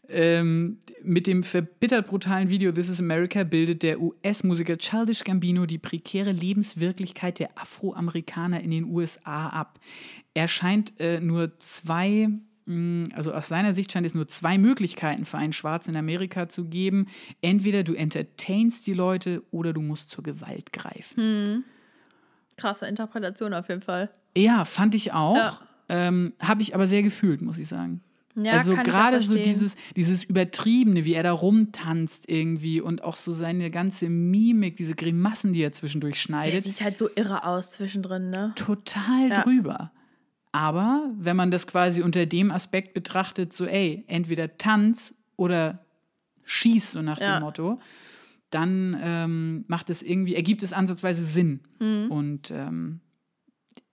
Ähm, 0.09 0.79
mit 1.01 1.27
dem 1.27 1.43
verbittert 1.43 2.07
brutalen 2.07 2.49
Video 2.49 2.73
This 2.73 2.89
is 2.89 2.99
America 2.99 3.45
bildet 3.45 3.83
der 3.83 4.01
US-Musiker 4.01 4.77
Childish 4.77 5.23
Gambino 5.23 5.65
die 5.65 5.77
prekäre 5.77 6.33
Lebenswirklichkeit 6.33 7.39
der 7.39 7.57
Afroamerikaner 7.57 8.59
in 8.59 8.71
den 8.71 8.85
USA 8.85 9.47
ab. 9.47 9.79
Er 10.33 10.49
scheint 10.49 10.99
äh, 10.99 11.21
nur 11.21 11.57
zwei, 11.59 12.27
mh, 12.65 13.15
also 13.15 13.31
aus 13.33 13.47
seiner 13.47 13.73
Sicht 13.73 13.93
scheint 13.93 14.05
es 14.05 14.13
nur 14.13 14.27
zwei 14.27 14.57
Möglichkeiten 14.57 15.23
für 15.23 15.37
einen 15.37 15.53
Schwarz 15.53 15.87
in 15.87 15.95
Amerika 15.95 16.49
zu 16.49 16.65
geben. 16.65 17.07
Entweder 17.41 17.83
du 17.83 17.93
entertainst 17.93 18.87
die 18.87 18.93
Leute 18.93 19.43
oder 19.51 19.71
du 19.71 19.81
musst 19.81 20.09
zur 20.09 20.25
Gewalt 20.25 20.73
greifen. 20.73 21.63
Krasse 22.57 22.87
Interpretation 22.87 23.53
auf 23.53 23.69
jeden 23.69 23.81
Fall. 23.81 24.09
Ja, 24.35 24.65
fand 24.65 24.93
ich 24.95 25.13
auch. 25.13 25.35
Ja. 25.35 25.59
Ähm, 25.89 26.33
Habe 26.39 26.61
ich 26.61 26.75
aber 26.75 26.85
sehr 26.87 27.01
gefühlt, 27.03 27.41
muss 27.41 27.57
ich 27.57 27.67
sagen. 27.67 28.01
Ja, 28.35 28.51
also 28.51 28.75
gerade 28.75 29.19
so 29.23 29.33
dieses, 29.33 29.75
dieses 29.95 30.23
Übertriebene, 30.23 31.05
wie 31.05 31.13
er 31.15 31.23
da 31.23 31.31
rumtanzt 31.31 32.29
irgendwie 32.29 32.81
und 32.81 33.03
auch 33.03 33.17
so 33.17 33.33
seine 33.33 33.71
ganze 33.71 34.09
Mimik, 34.09 34.75
diese 34.75 34.93
Grimassen, 34.93 35.53
die 35.53 35.61
er 35.63 35.71
zwischendurch 35.71 36.15
Der 36.15 36.19
schneidet, 36.19 36.63
sieht 36.65 36.81
halt 36.81 36.97
so 36.97 37.09
irre 37.15 37.45
aus 37.45 37.71
zwischendrin, 37.71 38.29
ne? 38.29 38.51
total 38.55 39.29
Ja. 39.29 39.41
drüber. 39.41 39.91
Aber 40.51 41.09
wenn 41.17 41.35
man 41.35 41.49
das 41.51 41.65
quasi 41.67 42.01
unter 42.03 42.25
dem 42.27 42.51
Aspekt 42.51 42.93
betrachtet, 42.93 43.53
so 43.53 43.65
ey, 43.65 44.03
entweder 44.07 44.57
tanz 44.57 45.15
oder 45.35 45.79
schieß, 46.43 46.91
so 46.91 47.01
nach 47.01 47.19
Ja. 47.19 47.37
dem 47.37 47.43
Motto, 47.43 47.79
dann 48.49 48.97
ähm, 49.01 49.65
macht 49.67 49.89
es 49.89 50.01
irgendwie, 50.01 50.35
ergibt 50.35 50.63
es 50.63 50.73
ansatzweise 50.73 51.23
Sinn 51.23 51.61
Mhm. 51.79 52.11
und 52.11 52.51
ähm, 52.51 53.01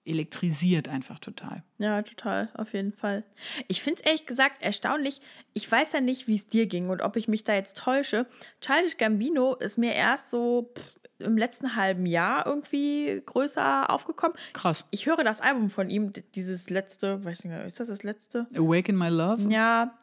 elektrisiert 0.06 0.88
einfach 0.88 1.18
total. 1.18 1.62
Ja, 1.78 2.02
total, 2.02 2.50
auf 2.54 2.74
jeden 2.74 2.92
Fall. 2.92 3.24
Ich 3.68 3.82
finde 3.82 4.00
es 4.00 4.06
ehrlich 4.06 4.26
gesagt 4.26 4.62
erstaunlich. 4.62 5.20
Ich 5.54 5.70
weiß 5.70 5.92
ja 5.92 6.00
nicht, 6.00 6.28
wie 6.28 6.34
es 6.36 6.46
dir 6.46 6.66
ging 6.66 6.90
und 6.90 7.00
ob 7.00 7.16
ich 7.16 7.26
mich 7.26 7.42
da 7.44 7.54
jetzt 7.54 7.78
täusche. 7.78 8.26
Childish 8.60 8.98
Gambino 8.98 9.54
ist 9.54 9.78
mir 9.78 9.92
erst 9.94 10.28
so 10.30 10.72
pff, 10.76 10.94
im 11.20 11.38
letzten 11.38 11.74
halben 11.76 12.04
Jahr 12.06 12.46
irgendwie 12.46 13.22
größer 13.24 13.88
aufgekommen. 13.88 14.36
Krass. 14.52 14.84
Ich 14.90 15.06
höre 15.06 15.24
das 15.24 15.40
Album 15.40 15.70
von 15.70 15.88
ihm, 15.88 16.12
dieses 16.34 16.68
letzte, 16.68 17.24
weiß 17.24 17.44
nicht, 17.44 17.54
ist 17.64 17.80
das 17.80 17.88
das 17.88 18.02
letzte? 18.02 18.46
Awaken 18.54 18.96
My 18.98 19.08
Love? 19.08 19.48
Ja, 19.50 19.96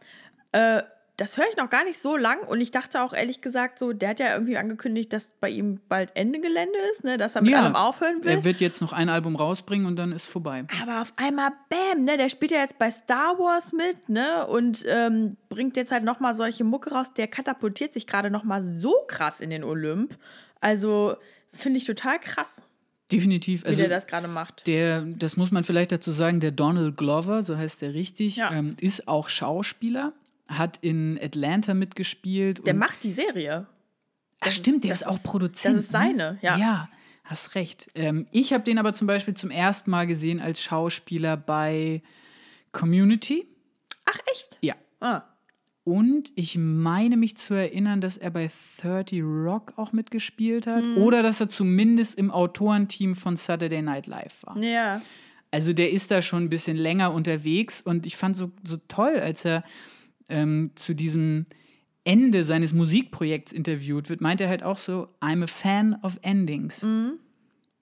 äh, 0.52 0.82
das 1.22 1.38
höre 1.38 1.46
ich 1.52 1.56
noch 1.58 1.70
gar 1.70 1.84
nicht 1.84 2.00
so 2.00 2.18
lang 2.18 2.40
und 2.48 2.60
ich 2.62 2.72
dachte 2.72 3.02
auch 3.02 3.14
ehrlich 3.14 3.42
gesagt 3.42 3.78
so, 3.78 3.94
der 3.94 4.10
hat 4.10 4.20
ja 4.20 4.34
irgendwie 4.34 4.58
angekündigt, 4.58 5.14
dass 5.14 5.34
bei 5.40 5.50
ihm 5.50 5.80
bald 5.88 6.10
Ende 6.16 6.40
Gelände 6.40 6.78
ist, 6.92 7.04
ne, 7.04 7.18
dass 7.18 7.36
er 7.36 7.44
mit 7.44 7.52
Ja, 7.52 7.62
allem 7.62 7.76
aufhören 7.76 8.24
will. 8.24 8.32
Er 8.32 8.44
wird 8.44 8.60
jetzt 8.60 8.82
noch 8.82 8.92
ein 8.92 9.08
Album 9.08 9.36
rausbringen 9.36 9.86
und 9.86 9.96
dann 9.98 10.12
ist 10.12 10.26
vorbei. 10.26 10.66
Aber 10.82 11.02
auf 11.02 11.14
einmal, 11.18 11.52
bam, 11.70 12.04
ne, 12.06 12.18
der 12.18 12.30
spielt 12.30 12.52
ja 12.52 12.58
jetzt 12.60 12.80
bei 12.80 12.90
Star 12.90 13.38
Wars 13.38 13.72
mit, 13.72 14.10
ne, 14.10 14.48
und 14.48 14.84
ähm, 14.88 15.38
bringt 15.50 15.78
jetzt 15.78 15.92
halt 15.92 16.04
nochmal 16.04 16.34
solche 16.34 16.64
Mucke 16.64 16.92
raus. 16.92 17.14
Der 17.14 17.28
katapultiert 17.28 17.94
sich 17.94 18.08
gerade 18.08 18.32
nochmal 18.32 18.64
so 18.64 18.96
krass 19.08 19.40
in 19.42 19.52
den 19.52 19.64
Olymp. 19.64 20.18
Also, 20.60 21.16
finde 21.54 21.78
ich 21.78 21.86
total 21.86 22.18
krass, 22.20 22.64
Definitiv. 23.12 23.64
wie 23.64 23.68
Also 23.68 23.80
der 23.82 23.90
das 23.90 24.08
gerade 24.08 24.28
macht. 24.28 24.66
der, 24.68 25.02
das 25.02 25.36
muss 25.38 25.52
man 25.52 25.64
vielleicht 25.64 25.92
dazu 25.92 26.12
sagen, 26.12 26.40
der 26.40 26.52
Donald 26.52 26.98
Glover, 26.98 27.42
so 27.42 27.58
heißt 27.58 27.82
der 27.82 27.94
richtig, 27.94 28.38
Ja. 28.38 28.52
ähm, 28.54 28.76
ist 28.80 29.08
auch 29.08 29.28
Schauspieler, 29.30 30.14
hat 30.58 30.78
in 30.82 31.20
Atlanta 31.22 31.74
mitgespielt. 31.74 32.66
Der 32.66 32.74
macht 32.74 33.04
die 33.04 33.12
Serie. 33.12 33.68
Ach, 34.40 34.46
das 34.46 34.56
stimmt, 34.56 34.78
ist- 34.78 34.84
der 34.86 34.94
ist 34.94 35.08
auch 35.08 35.22
Produzent. 35.24 35.78
das 35.78 35.86
ist 35.86 35.92
seine, 35.92 36.34
ne? 36.34 36.40
ja. 36.42 36.58
Ja, 36.58 36.90
hast 37.24 37.56
recht. 37.56 37.90
Ähm, 37.96 38.28
ich 38.32 38.54
habe 38.54 38.64
den 38.64 38.78
aber 38.78 38.94
zum 38.94 39.08
Beispiel 39.08 39.34
zum 39.34 39.52
ersten 39.52 39.92
Mal 39.92 40.08
gesehen 40.08 40.40
als 40.40 40.62
Schauspieler 40.62 41.38
bei 41.38 42.02
Community. 42.72 43.48
Ach, 44.06 44.18
echt? 44.32 44.58
Ja. 44.62 44.76
Ah, 45.00 45.24
Und 45.84 46.32
ich 46.36 46.58
meine 46.58 47.18
mich 47.18 47.38
zu 47.38 47.54
erinnern, 47.54 48.02
dass 48.02 48.18
er 48.18 48.30
bei 48.32 48.50
30 48.82 49.22
Rock 49.24 49.74
auch 49.78 49.94
mitgespielt 49.94 50.68
hat. 50.68 50.84
Mhm. 50.84 50.98
Oder 50.98 51.24
dass 51.24 51.40
er 51.42 51.50
zumindest 51.50 52.18
im 52.18 52.30
Autorenteam 52.32 53.16
von 53.16 53.36
Saturday 53.36 53.82
Night 53.82 54.08
Live 54.08 54.44
war. 54.44 54.58
ja. 54.58 55.02
Also 55.54 55.74
der 55.74 55.92
ist 55.92 56.12
da 56.12 56.22
schon 56.22 56.44
ein 56.44 56.50
bisschen 56.50 56.78
länger 56.78 57.12
unterwegs 57.12 57.82
und 57.82 58.06
ich 58.06 58.16
fand 58.16 58.38
so, 58.38 58.52
so 58.64 58.78
toll, 58.88 59.20
als 59.20 59.44
er 59.44 59.66
ähm, 60.32 60.72
zu 60.76 60.96
diesem 60.96 61.46
Ende 62.04 62.44
seines 62.44 62.74
Musikprojekts 62.74 63.52
interviewt 63.52 64.10
wird, 64.10 64.22
meint 64.22 64.42
er 64.42 64.50
halt 64.50 64.64
auch 64.64 64.78
so, 64.78 65.08
I'm 65.22 65.44
a 65.44 65.48
fan 65.48 65.98
of 66.02 66.18
endings. 66.24 66.82
Mhm. 66.82 67.20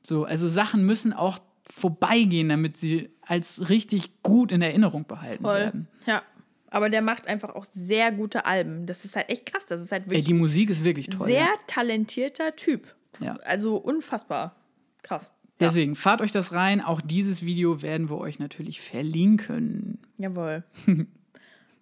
So, 0.03 0.25
also 0.25 0.47
Sachen 0.47 0.85
müssen 0.85 1.13
auch 1.13 1.39
vorbeigehen, 1.71 2.49
damit 2.49 2.77
sie 2.77 3.09
als 3.21 3.69
richtig 3.69 4.23
gut 4.23 4.51
in 4.51 4.62
Erinnerung 4.62 5.05
behalten 5.05 5.43
Voll. 5.43 5.59
werden. 5.59 5.88
Ja. 6.05 6.23
Aber 6.71 6.89
der 6.89 7.01
macht 7.01 7.27
einfach 7.27 7.55
auch 7.55 7.65
sehr 7.65 8.12
gute 8.12 8.45
Alben. 8.45 8.85
Das 8.85 9.05
ist 9.05 9.15
halt 9.15 9.29
echt 9.29 9.45
krass. 9.45 9.65
Das 9.65 9.81
ist 9.81 9.91
halt 9.91 10.03
Ey, 10.03 10.12
wirklich 10.12 10.25
die 10.25 10.33
Musik 10.33 10.69
ist 10.69 10.83
wirklich 10.83 11.07
toll. 11.07 11.27
sehr 11.27 11.41
ja. 11.41 11.53
talentierter 11.67 12.55
Typ. 12.55 12.95
Ja. 13.19 13.38
Also 13.43 13.77
unfassbar 13.77 14.55
krass. 15.01 15.31
Deswegen, 15.59 15.95
fahrt 15.95 16.21
euch 16.21 16.31
das 16.31 16.53
rein. 16.53 16.79
Auch 16.79 17.01
dieses 17.01 17.43
Video 17.43 17.81
werden 17.81 18.09
wir 18.09 18.17
euch 18.17 18.39
natürlich 18.39 18.81
verlinken. 18.81 19.99
Jawohl. 20.17 20.63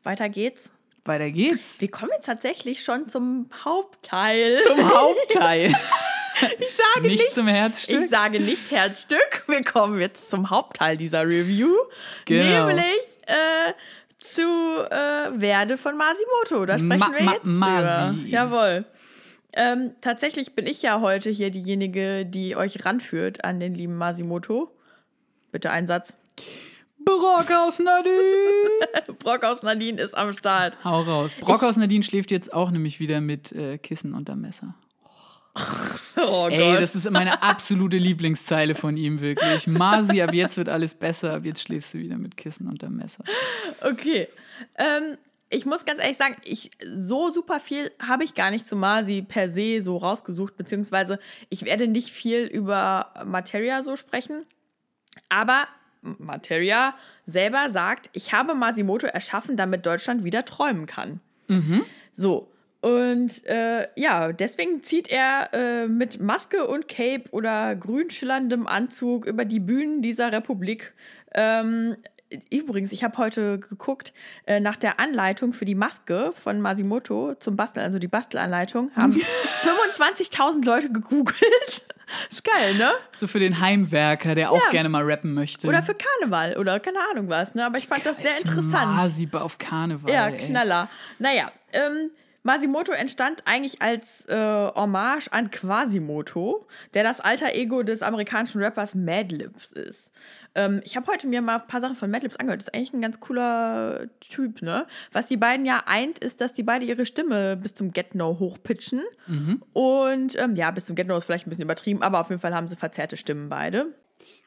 Weiter 0.07 0.29
geht's. 0.29 0.69
Weiter 1.03 1.29
geht's. 1.31 1.81
Wir 1.81 1.91
kommen 1.91 2.11
jetzt 2.15 2.25
tatsächlich 2.27 2.81
schon 2.81 3.09
zum 3.09 3.49
Hauptteil. 3.65 4.57
Zum 4.63 4.89
Hauptteil. 4.93 5.67
ich 5.67 6.75
sage 6.75 7.07
Nicht 7.07 7.17
nicht, 7.19 7.33
zum 7.33 7.47
Herzstück. 7.47 8.03
ich 8.05 8.09
sage 8.09 8.39
nicht 8.39 8.71
Herzstück. 8.71 9.43
Wir 9.47 9.63
kommen 9.63 9.99
jetzt 9.99 10.29
zum 10.29 10.49
Hauptteil 10.49 10.95
dieser 10.95 11.23
Review. 11.27 11.73
Genau. 12.25 12.67
Nämlich 12.67 13.17
äh, 13.25 13.73
zu 14.19 14.41
äh, 14.89 15.41
Werde 15.41 15.75
von 15.77 15.97
Masimoto. 15.97 16.65
Da 16.65 16.77
sprechen 16.79 16.99
Ma- 16.99 17.11
wir 17.13 17.23
Ma- 17.23 17.33
jetzt 17.33 17.45
Masi. 17.45 18.15
drüber. 18.15 18.27
Jawohl. 18.29 18.85
Ähm, 19.53 19.91
tatsächlich 19.99 20.53
bin 20.55 20.67
ich 20.67 20.81
ja 20.83 21.01
heute 21.01 21.29
hier 21.29 21.49
diejenige, 21.51 22.25
die 22.25 22.55
euch 22.55 22.85
ranführt 22.85 23.43
an 23.43 23.59
den 23.59 23.73
lieben 23.75 23.97
Masimoto. 23.97 24.71
Bitte 25.51 25.69
ein 25.71 25.85
Satz. 25.87 26.13
Brockhaus 27.07 27.79
Nadine. 27.79 29.15
Brockhaus 29.19 29.61
Nadine 29.61 30.01
ist 30.01 30.15
am 30.15 30.33
Start. 30.33 30.77
Hau 30.83 31.01
raus. 31.01 31.35
Brockhaus 31.39 31.77
Nadine 31.77 32.03
schläft 32.03 32.31
jetzt 32.31 32.51
auch 32.53 32.69
nämlich 32.69 32.99
wieder 32.99 33.21
mit 33.21 33.51
äh, 33.53 33.77
Kissen 33.77 34.13
unterm 34.13 34.41
Messer. 34.41 34.75
Oh 36.19 36.47
Ey, 36.49 36.57
Gott. 36.57 36.81
das 36.81 36.95
ist 36.95 37.09
meine 37.11 37.43
absolute 37.43 37.97
Lieblingszeile 37.97 38.73
von 38.73 38.97
ihm, 38.97 39.21
wirklich. 39.21 39.67
Masi, 39.67 40.19
ab 40.23 40.33
jetzt 40.33 40.57
wird 40.57 40.67
alles 40.67 40.95
besser, 40.95 41.35
ab 41.35 41.45
jetzt 41.45 41.61
schläfst 41.61 41.93
du 41.93 41.99
wieder 41.99 42.17
mit 42.17 42.37
Kissen 42.37 42.67
unterm 42.67 42.95
Messer. 42.95 43.23
Okay. 43.81 44.27
Ähm, 44.79 45.17
ich 45.51 45.67
muss 45.67 45.85
ganz 45.85 45.99
ehrlich 45.99 46.17
sagen, 46.17 46.35
ich, 46.43 46.71
so 46.91 47.29
super 47.29 47.59
viel 47.59 47.91
habe 48.01 48.23
ich 48.23 48.33
gar 48.33 48.49
nicht 48.49 48.65
zu 48.65 48.75
Masi 48.75 49.21
per 49.21 49.47
se 49.47 49.79
so 49.83 49.97
rausgesucht, 49.97 50.57
beziehungsweise 50.57 51.19
ich 51.49 51.65
werde 51.65 51.87
nicht 51.87 52.09
viel 52.09 52.45
über 52.45 53.13
Materia 53.23 53.83
so 53.83 53.95
sprechen. 53.95 54.45
Aber 55.29 55.67
Materia 56.01 56.95
selber 57.25 57.69
sagt, 57.69 58.09
ich 58.13 58.33
habe 58.33 58.55
Masimoto 58.55 59.07
erschaffen, 59.07 59.57
damit 59.57 59.85
Deutschland 59.85 60.23
wieder 60.23 60.45
träumen 60.45 60.85
kann. 60.85 61.19
So. 62.13 62.51
Und 62.79 63.45
äh, 63.47 63.87
ja, 63.95 64.31
deswegen 64.31 64.83
zieht 64.83 65.07
er 65.09 65.49
äh, 65.53 65.87
mit 65.87 66.21
Maske 66.21 66.67
und 66.67 66.87
Cape 66.87 67.23
oder 67.31 67.75
grün 67.75 68.09
schillerndem 68.09 68.67
Anzug 68.67 69.25
über 69.25 69.45
die 69.45 69.59
Bühnen 69.59 70.01
dieser 70.01 70.31
Republik. 70.31 70.93
Ähm, 71.33 71.95
übrigens, 72.49 72.91
ich 72.91 73.03
habe 73.03 73.17
heute 73.17 73.59
geguckt, 73.59 74.13
äh, 74.45 74.59
nach 74.59 74.75
der 74.75 74.99
Anleitung 74.99 75.53
für 75.53 75.65
die 75.65 75.75
Maske 75.75 76.31
von 76.33 76.61
Masimoto 76.61 77.35
zum 77.35 77.55
Basteln, 77.55 77.85
also 77.85 77.99
die 77.99 78.07
Bastelanleitung, 78.07 78.91
haben 78.95 79.13
25.000 79.63 80.65
Leute 80.65 80.91
gegoogelt. 80.91 81.37
ist 82.31 82.43
geil, 82.43 82.75
ne? 82.75 82.91
So 83.11 83.27
für 83.27 83.39
den 83.39 83.59
Heimwerker, 83.59 84.35
der 84.35 84.51
auch 84.51 84.63
Ja. 84.65 84.71
gerne 84.71 84.89
mal 84.89 85.03
rappen 85.03 85.33
möchte. 85.33 85.67
Oder 85.67 85.83
für 85.83 85.95
Karneval 85.95 86.57
oder 86.57 86.79
keine 86.79 86.99
Ahnung 87.11 87.29
was, 87.29 87.55
ne? 87.55 87.65
Aber 87.65 87.77
ich 87.77 87.87
fand 87.87 88.05
das 88.05 88.17
sehr 88.17 88.37
interessant. 88.37 88.95
Masi 88.95 89.27
auf 89.33 89.57
Karneval. 89.57 90.11
Ja, 90.11 90.27
ey. 90.27 90.37
Knaller. 90.37 90.89
Naja, 91.19 91.51
ähm, 91.73 92.11
Masimoto 92.43 92.93
entstand 92.93 93.43
eigentlich 93.45 93.81
als 93.81 94.23
äh, 94.29 94.35
Hommage 94.35 95.27
an 95.31 95.51
Quasimoto, 95.51 96.65
der 96.93 97.03
das 97.03 97.19
alter 97.19 97.53
Ego 97.53 97.83
des 97.83 98.01
amerikanischen 98.01 98.63
Rappers 98.63 98.95
Madlibs 98.95 99.73
ist. 99.73 100.11
Ähm, 100.57 100.81
ich 100.83 100.97
habe 100.97 101.07
heute 101.07 101.27
mir 101.27 101.41
mal 101.41 101.61
ein 101.61 101.67
paar 101.67 101.79
Sachen 101.79 101.95
von 101.95 102.11
Madlibs 102.11 102.35
angehört. 102.35 102.61
Das 102.61 102.67
ist 102.67 102.73
eigentlich 102.73 102.93
ein 102.93 103.01
ganz 103.01 103.21
cooler 103.21 104.07
Typ, 104.19 104.61
ne? 104.61 104.85
Was 105.13 105.27
die 105.27 105.37
beiden 105.37 105.65
ja 105.65 105.83
eint, 105.85 106.19
ist, 106.19 106.41
dass 106.41 106.51
die 106.53 106.63
beide 106.63 106.83
ihre 106.83 107.05
Stimme 107.05 107.55
bis 107.55 107.75
zum 107.75 107.93
Get-No 107.93 108.39
hochpitchen. 108.39 109.03
Und 109.73 110.35
ähm, 110.37 110.55
ja, 110.55 110.71
bis 110.71 110.87
zum 110.87 110.95
Get-No 110.95 111.15
ist 111.15 111.25
vielleicht 111.25 111.47
ein 111.47 111.51
bisschen 111.51 111.65
übertrieben, 111.65 112.01
aber 112.01 112.19
auf 112.19 112.29
jeden 112.29 112.41
Fall 112.41 112.53
haben 112.53 112.67
sie 112.67 112.75
verzerrte 112.75 113.15
Stimmen 113.15 113.49
beide. 113.49 113.93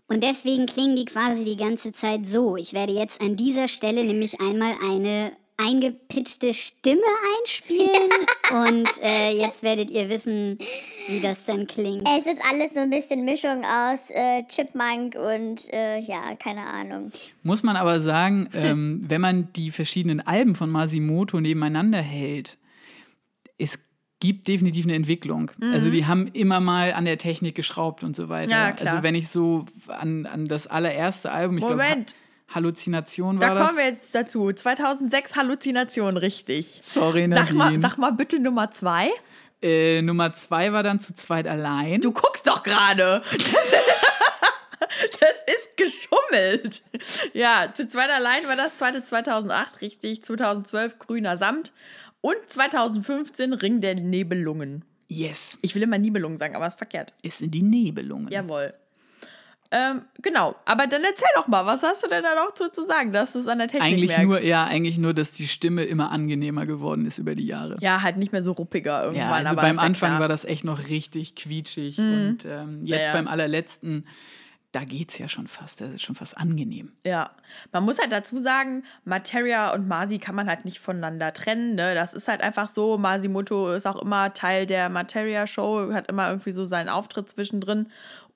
Und 0.08 0.24
deswegen 0.24 0.66
klingen 0.66 0.96
die 0.96 1.04
quasi 1.04 1.44
die 1.44 1.56
ganze 1.56 1.92
Zeit 1.92 2.26
so. 2.26 2.56
Ich 2.56 2.72
werde 2.72 2.92
jetzt 2.92 3.20
an 3.22 3.36
dieser 3.36 3.68
Stelle 3.68 4.02
nämlich 4.02 4.40
einmal 4.40 4.74
eine 4.84 5.30
eingepitchte 5.66 6.54
Stimme 6.54 7.02
einspielen 7.38 8.10
und 8.50 8.88
äh, 9.02 9.32
jetzt 9.32 9.62
werdet 9.62 9.90
ihr 9.90 10.08
wissen, 10.08 10.58
wie 11.08 11.20
das 11.20 11.44
dann 11.44 11.66
klingt. 11.66 12.06
Es 12.18 12.26
ist 12.26 12.40
alles 12.50 12.74
so 12.74 12.80
ein 12.80 12.90
bisschen 12.90 13.24
Mischung 13.24 13.64
aus 13.64 14.10
äh, 14.10 14.44
Chipmunk 14.48 15.16
und 15.16 15.72
äh, 15.72 16.00
ja, 16.00 16.34
keine 16.42 16.66
Ahnung. 16.66 17.10
Muss 17.42 17.62
man 17.62 17.76
aber 17.76 18.00
sagen, 18.00 18.48
ähm, 18.54 19.04
wenn 19.08 19.20
man 19.20 19.52
die 19.54 19.70
verschiedenen 19.70 20.20
Alben 20.20 20.54
von 20.54 20.70
Masimoto 20.70 21.40
nebeneinander 21.40 22.00
hält, 22.00 22.58
es 23.58 23.78
gibt 24.20 24.48
definitiv 24.48 24.84
eine 24.84 24.94
Entwicklung. 24.94 25.50
Also 25.72 25.90
die 25.90 26.04
haben 26.04 26.26
immer 26.28 26.60
mal 26.60 26.92
an 26.92 27.06
der 27.06 27.16
Technik 27.16 27.54
geschraubt 27.54 28.04
und 28.04 28.14
so 28.14 28.28
weiter. 28.28 28.46
Mhm. 28.46 28.50
Ja, 28.50 28.72
klar. 28.72 28.92
Also 28.92 29.02
wenn 29.02 29.14
ich 29.14 29.28
so 29.28 29.64
an, 29.88 30.26
an 30.26 30.46
das 30.46 30.66
allererste 30.66 31.32
Album, 31.32 31.56
ich 31.56 31.64
glaube, 31.64 31.82
Moment. 31.82 32.14
Halluzination 32.50 33.40
war 33.40 33.48
Da 33.48 33.54
das. 33.54 33.66
kommen 33.66 33.78
wir 33.78 33.86
jetzt 33.86 34.14
dazu. 34.14 34.52
2006 34.52 35.36
Halluzination, 35.36 36.16
richtig. 36.16 36.80
Sorry, 36.82 37.28
Sag 37.32 37.52
mal, 37.52 37.64
Nadine. 37.66 37.80
sag 37.82 37.96
mal 37.98 38.10
bitte 38.12 38.38
Nummer 38.40 38.70
zwei. 38.72 39.10
Äh, 39.62 40.02
Nummer 40.02 40.32
zwei 40.34 40.72
war 40.72 40.82
dann 40.82 41.00
zu 41.00 41.14
zweit 41.14 41.46
allein. 41.46 42.00
Du 42.00 42.12
guckst 42.12 42.46
doch 42.48 42.62
gerade. 42.62 43.22
Das 43.30 43.44
ist 45.46 45.76
geschummelt. 45.76 46.82
Ja, 47.34 47.72
zu 47.74 47.88
zweit 47.88 48.10
allein 48.10 48.46
war 48.48 48.56
das 48.56 48.76
zweite 48.76 49.02
2008, 49.02 49.80
richtig. 49.80 50.22
2012 50.24 50.98
Grüner 50.98 51.36
Samt. 51.36 51.72
Und 52.22 52.36
2015 52.48 53.54
Ring 53.54 53.80
der 53.80 53.94
Nebelungen. 53.94 54.84
Yes, 55.08 55.58
Ich 55.62 55.74
will 55.74 55.82
immer 55.82 55.98
Nibelungen 55.98 56.38
sagen, 56.38 56.54
aber 56.54 56.66
ist 56.66 56.76
verkehrt. 56.78 57.14
es 57.22 57.38
sind 57.38 57.50
die 57.52 57.62
Nebelungen. 57.62 58.30
Jawohl. 58.30 58.74
Ähm, 59.72 60.02
genau, 60.20 60.56
aber 60.64 60.88
dann 60.88 61.04
erzähl 61.04 61.28
doch 61.36 61.46
mal, 61.46 61.64
was 61.64 61.82
hast 61.84 62.02
du 62.02 62.08
denn 62.08 62.24
da 62.24 62.34
noch 62.34 62.52
zu, 62.54 62.72
zu 62.72 62.84
sagen, 62.86 63.12
dass 63.12 63.34
du 63.34 63.38
es 63.38 63.46
an 63.46 63.58
der 63.58 63.68
Technik 63.68 63.86
Eigentlich 63.86 64.08
merkst? 64.08 64.26
nur, 64.26 64.40
ja, 64.42 64.64
eigentlich 64.64 64.98
nur, 64.98 65.14
dass 65.14 65.30
die 65.30 65.46
Stimme 65.46 65.84
immer 65.84 66.10
angenehmer 66.10 66.66
geworden 66.66 67.06
ist 67.06 67.18
über 67.18 67.36
die 67.36 67.46
Jahre. 67.46 67.76
Ja, 67.80 68.02
halt 68.02 68.16
nicht 68.16 68.32
mehr 68.32 68.42
so 68.42 68.50
ruppiger 68.52 69.04
irgendwann. 69.04 69.28
Ja, 69.28 69.32
also 69.34 69.50
aber 69.50 69.62
beim 69.62 69.76
ja 69.76 69.82
Anfang. 69.82 70.16
Mhm. 70.16 70.18
war 70.20 70.28
das 70.28 70.44
echt 70.44 70.64
noch 70.64 70.88
richtig 70.88 71.36
quietschig. 71.36 71.98
Und 71.98 72.38
ähm, 72.46 72.80
jetzt 72.84 73.04
Ja, 73.04 73.06
ja. 73.06 73.12
beim 73.12 73.28
allerletzten, 73.28 74.06
da 74.72 74.84
geht's 74.84 75.18
ja 75.18 75.28
schon 75.28 75.46
fast. 75.46 75.80
Das 75.80 75.94
ist 75.94 76.02
schon 76.02 76.16
fast 76.16 76.36
angenehm. 76.36 76.92
Ja, 77.06 77.30
man 77.70 77.84
muss 77.84 77.98
halt 78.00 78.10
dazu 78.10 78.38
sagen, 78.40 78.82
Materia 79.04 79.72
und 79.72 79.86
Masi 79.86 80.18
kann 80.18 80.34
man 80.34 80.48
halt 80.48 80.64
nicht 80.64 80.80
voneinander 80.80 81.32
trennen. 81.32 81.76
Ne? 81.76 81.94
Das 81.94 82.12
ist 82.12 82.26
halt 82.26 82.40
einfach 82.40 82.68
so. 82.68 82.98
Masimoto 82.98 83.72
ist 83.72 83.86
auch 83.86 84.02
immer 84.02 84.32
Teil 84.34 84.66
der 84.66 84.88
Materia-Show, 84.88 85.92
hat 85.92 86.08
immer 86.08 86.28
irgendwie 86.28 86.52
so 86.52 86.64
seinen 86.64 86.88
Auftritt 86.88 87.28
zwischendrin. 87.30 87.88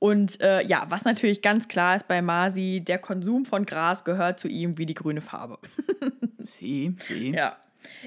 Und 0.04 0.38
äh, 0.42 0.62
ja, 0.66 0.84
was 0.90 1.06
natürlich 1.06 1.40
ganz 1.40 1.66
klar 1.66 1.96
ist 1.96 2.06
bei 2.06 2.20
Masi, 2.20 2.82
der 2.86 2.98
Konsum 2.98 3.46
von 3.46 3.64
Gras 3.64 4.04
gehört 4.04 4.38
zu 4.38 4.48
ihm 4.48 4.76
wie 4.76 4.84
die 4.84 4.92
grüne 4.92 5.22
Farbe. 5.22 5.58
Sie, 6.40 6.94
sie. 7.00 7.30
Ja. 7.30 7.56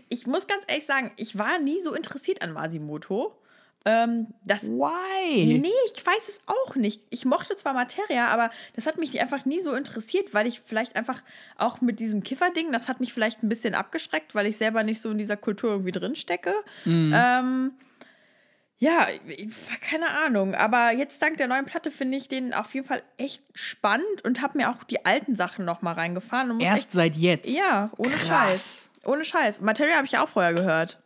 Ich 0.08 0.28
muss 0.28 0.46
ganz 0.46 0.64
ehrlich 0.68 0.86
sagen, 0.86 1.10
ich 1.16 1.40
war 1.40 1.58
nie 1.58 1.82
so 1.82 1.96
interessiert 1.96 2.44
an 2.44 2.52
Masimoto. 2.52 3.36
Ähm, 3.84 4.28
das 4.46 4.68
Why? 4.68 5.58
Nee, 5.58 5.72
ich 5.88 6.06
weiß 6.06 6.30
es 6.30 6.40
auch 6.46 6.76
nicht. 6.76 7.02
Ich 7.10 7.26
mochte 7.26 7.56
zwar 7.56 7.74
Materia, 7.74 8.28
aber 8.28 8.52
das 8.76 8.86
hat 8.86 9.00
mich 9.00 9.20
einfach 9.20 9.46
nie 9.46 9.60
so 9.60 9.74
interessiert, 9.74 10.36
weil 10.36 10.46
ich 10.46 10.60
vielleicht 10.60 10.96
einfach 10.96 11.24
auch 11.58 11.82
mit 11.82 12.00
diesem 12.00 12.22
Kifferding, 12.22 12.72
das 12.72 12.88
hat 12.88 13.00
mich 13.00 13.12
vielleicht 13.12 13.42
ein 13.42 13.50
bisschen 13.50 13.74
abgeschreckt, 13.74 14.36
weil 14.36 14.46
ich 14.46 14.58
selber 14.58 14.84
nicht 14.84 15.02
so 15.02 15.10
in 15.10 15.18
dieser 15.18 15.38
Kultur 15.38 15.72
irgendwie 15.72 15.94
drin 15.94 16.16
stecke. 16.16 16.54
Ähm, 16.86 17.72
ja, 18.80 19.08
keine 19.82 20.10
Ahnung. 20.10 20.54
Aber 20.54 20.92
jetzt 20.92 21.22
dank 21.22 21.38
der 21.38 21.48
neuen 21.48 21.66
Platte 21.66 21.90
finde 21.90 22.18
ich 22.18 22.28
den 22.28 22.54
auf 22.54 22.74
jeden 22.74 22.86
Fall 22.86 23.02
echt 23.18 23.42
spannend 23.54 24.24
und 24.24 24.42
habe 24.42 24.58
mir 24.58 24.70
auch 24.70 24.84
die 24.84 25.06
alten 25.06 25.36
Sachen 25.36 25.66
noch 25.66 25.82
mal 25.82 25.94
reingefahren. 25.94 26.60
Erst 26.60 26.92
seit 26.92 27.16
jetzt. 27.16 27.50
ja, 27.50 27.90
ohne 27.98 28.12
Krass. 28.12 28.28
Scheiß. 28.28 28.92
Ohne 29.06 29.24
Scheiß. 29.24 29.62
Materia 29.62 29.96
habe 29.96 30.06
ich 30.06 30.12
ja 30.12 30.24
auch 30.24 30.30
vorher 30.30 30.54
gehört. 30.54 31.00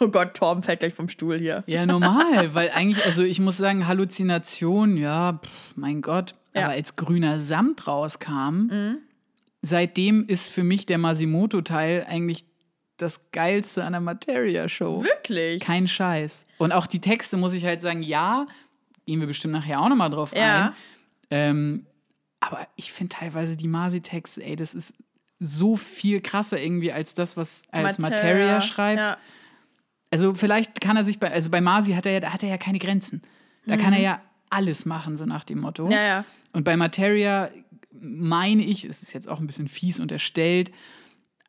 Oh 0.00 0.08
Gott, 0.08 0.34
Torben 0.34 0.62
fällt 0.62 0.80
gleich 0.80 0.94
vom 0.94 1.08
Stuhl 1.08 1.38
hier. 1.38 1.64
Ja, 1.66 1.84
normal, 1.86 2.54
weil 2.54 2.70
eigentlich, 2.70 3.04
also 3.04 3.22
ich 3.22 3.40
muss 3.40 3.56
sagen, 3.56 3.86
Halluzination, 3.86 4.96
ja, 4.96 5.40
pff, 5.42 5.76
mein 5.76 6.02
Gott. 6.02 6.34
Ja. 6.54 6.60
Mhm. 6.60 6.64
Aber 6.66 6.74
als 6.74 6.96
grüner 6.96 7.40
Samt 7.40 7.86
rauskam, 7.86 8.70
seitdem 9.62 10.26
ist 10.26 10.48
für 10.48 10.62
mich 10.62 10.86
der 10.86 10.98
Masimoto-Teil 10.98 12.06
eigentlich 12.08 12.44
das 12.98 13.30
Geilste 13.32 13.84
an 13.84 13.92
der 13.92 14.00
Materia-Show. 14.00 15.02
Wirklich? 15.02 15.62
Kein 15.62 15.88
Scheiß. 15.88 16.46
Und 16.58 16.72
auch 16.72 16.86
die 16.86 17.00
Texte 17.00 17.36
muss 17.36 17.52
ich 17.54 17.64
halt 17.64 17.80
sagen, 17.80 18.02
ja, 18.02 18.46
gehen 19.06 19.20
wir 19.20 19.26
bestimmt 19.26 19.54
nachher 19.54 19.80
auch 19.80 19.88
nochmal 19.88 20.10
drauf 20.10 20.32
Ja. 20.36 20.66
ein. 20.66 20.72
Ähm, 21.30 21.86
aber 22.40 22.66
ich 22.76 22.92
finde 22.92 23.16
teilweise 23.16 23.56
die 23.56 23.68
Masi-Texte, 23.68 24.42
ey, 24.44 24.56
das 24.56 24.74
ist 24.74 24.94
so 25.40 25.76
viel 25.76 26.20
krasser 26.20 26.60
irgendwie 26.60 26.92
als 26.92 27.14
das, 27.14 27.36
was 27.36 27.62
als 27.70 27.98
Materia, 27.98 28.60
schreibt. 28.60 28.98
Ja. 28.98 29.16
Also 30.10 30.34
vielleicht 30.34 30.80
kann 30.80 30.96
er 30.96 31.04
sich 31.04 31.18
bei, 31.18 31.30
also 31.30 31.50
bei 31.50 31.60
Masi 31.60 31.92
hat 31.92 32.06
er 32.06 32.12
ja, 32.12 32.20
da 32.20 32.32
hat 32.32 32.42
er 32.42 32.48
ja 32.48 32.58
keine 32.58 32.78
Grenzen. 32.78 33.22
Da 33.66 33.76
kann 33.76 33.92
er 33.92 34.00
ja 34.00 34.22
alles 34.50 34.86
machen, 34.86 35.16
so 35.16 35.26
nach 35.26 35.44
dem 35.44 35.60
Motto. 35.60 35.84
Mhm. 35.86 35.90
Ja, 35.92 36.02
ja. 36.02 36.24
Und 36.52 36.64
bei 36.64 36.76
Materia 36.76 37.50
meine 37.92 38.62
ich, 38.62 38.84
es 38.84 39.02
ist 39.02 39.12
jetzt 39.12 39.28
auch 39.28 39.40
ein 39.40 39.46
bisschen 39.46 39.68
fies 39.68 40.00
unterstellt, 40.00 40.72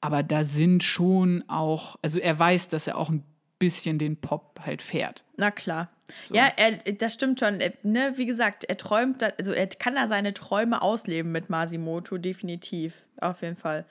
aber 0.01 0.23
da 0.23 0.43
sind 0.43 0.83
schon 0.83 1.43
auch, 1.47 1.97
also 2.01 2.19
er 2.19 2.37
weiß, 2.37 2.69
dass 2.69 2.87
er 2.87 2.97
auch 2.97 3.09
ein 3.09 3.23
bisschen 3.59 3.97
den 3.99 4.15
Pop 4.17 4.59
halt 4.65 4.81
fährt. 4.81 5.25
Na 5.37 5.51
klar. 5.51 5.89
Ja, 6.31 6.51
er, 6.55 6.71
das 6.93 7.13
stimmt 7.13 7.39
schon. 7.39 7.59
Er, 7.59 7.73
ne, 7.83 8.13
wie 8.15 8.25
gesagt, 8.25 8.63
er 8.63 8.77
träumt, 8.77 9.21
da- 9.21 9.33
also 9.37 9.51
er 9.51 9.67
kann 9.67 9.95
da 9.95 10.07
seine 10.07 10.33
Träume 10.33 10.81
ausleben 10.81 11.31
mit 11.31 11.49
Masimoto, 11.49 12.17
definitiv. 12.17 13.05
Auf 13.21 13.41
jeden 13.41 13.57
Fall. 13.57 13.85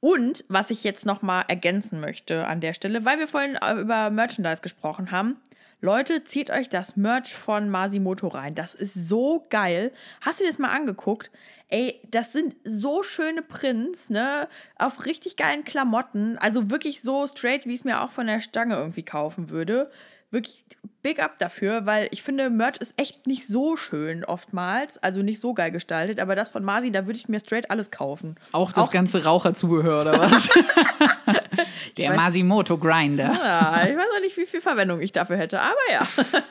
Und 0.00 0.44
was 0.48 0.70
ich 0.70 0.84
jetzt 0.84 1.06
noch 1.06 1.22
mal 1.22 1.42
ergänzen 1.48 1.98
möchte 2.00 2.46
an 2.46 2.60
der 2.60 2.74
Stelle, 2.74 3.04
weil 3.04 3.18
wir 3.18 3.26
vorhin 3.28 3.56
äh, 3.56 3.74
über 3.74 4.10
Merchandise 4.10 4.62
gesprochen 4.62 5.10
haben. 5.10 5.36
Leute, 5.80 6.24
zieht 6.24 6.50
euch 6.50 6.70
das 6.70 6.96
Merch 6.96 7.34
von 7.34 7.68
Masimoto 7.68 8.28
rein. 8.28 8.54
Das 8.54 8.74
ist 8.74 8.94
so 8.94 9.44
geil. 9.50 9.92
Hast 10.22 10.40
du 10.40 10.44
dir 10.44 10.50
das 10.50 10.58
mal 10.58 10.70
angeguckt? 10.70 11.30
Ey, 11.68 12.00
das 12.10 12.32
sind 12.32 12.54
so 12.62 13.02
schöne 13.02 13.42
Prints, 13.42 14.10
ne? 14.10 14.48
Auf 14.78 15.06
richtig 15.06 15.36
geilen 15.36 15.64
Klamotten. 15.64 16.36
Also 16.38 16.70
wirklich 16.70 17.00
so 17.02 17.26
straight, 17.26 17.66
wie 17.66 17.72
ich 17.74 17.80
es 17.80 17.84
mir 17.84 18.02
auch 18.02 18.10
von 18.10 18.26
der 18.26 18.40
Stange 18.40 18.76
irgendwie 18.76 19.02
kaufen 19.02 19.48
würde. 19.50 19.90
Wirklich 20.30 20.64
big 21.02 21.22
up 21.22 21.38
dafür, 21.38 21.86
weil 21.86 22.08
ich 22.10 22.22
finde, 22.22 22.50
Merch 22.50 22.78
ist 22.78 22.98
echt 22.98 23.26
nicht 23.28 23.46
so 23.46 23.76
schön 23.76 24.24
oftmals. 24.24 24.98
Also 24.98 25.22
nicht 25.22 25.38
so 25.40 25.54
geil 25.54 25.70
gestaltet. 25.70 26.18
Aber 26.20 26.34
das 26.34 26.48
von 26.48 26.64
Masi, 26.64 26.90
da 26.90 27.06
würde 27.06 27.18
ich 27.18 27.28
mir 27.28 27.40
straight 27.40 27.70
alles 27.70 27.90
kaufen. 27.90 28.34
Auch 28.52 28.72
das 28.72 28.90
ganze 28.90 29.24
Raucherzubehör 29.24 30.02
oder 30.02 30.20
was? 30.20 30.48
Der 31.96 32.10
weiß- 32.12 32.16
Masimoto 32.16 32.76
Grinder. 32.78 33.32
Ja, 33.32 33.86
ich 33.88 33.96
weiß 33.96 34.06
auch 34.16 34.20
nicht, 34.20 34.36
wie 34.36 34.46
viel 34.46 34.60
Verwendung 34.60 35.00
ich 35.00 35.12
dafür 35.12 35.36
hätte, 35.36 35.60
aber 35.60 35.76
ja. 35.92 36.06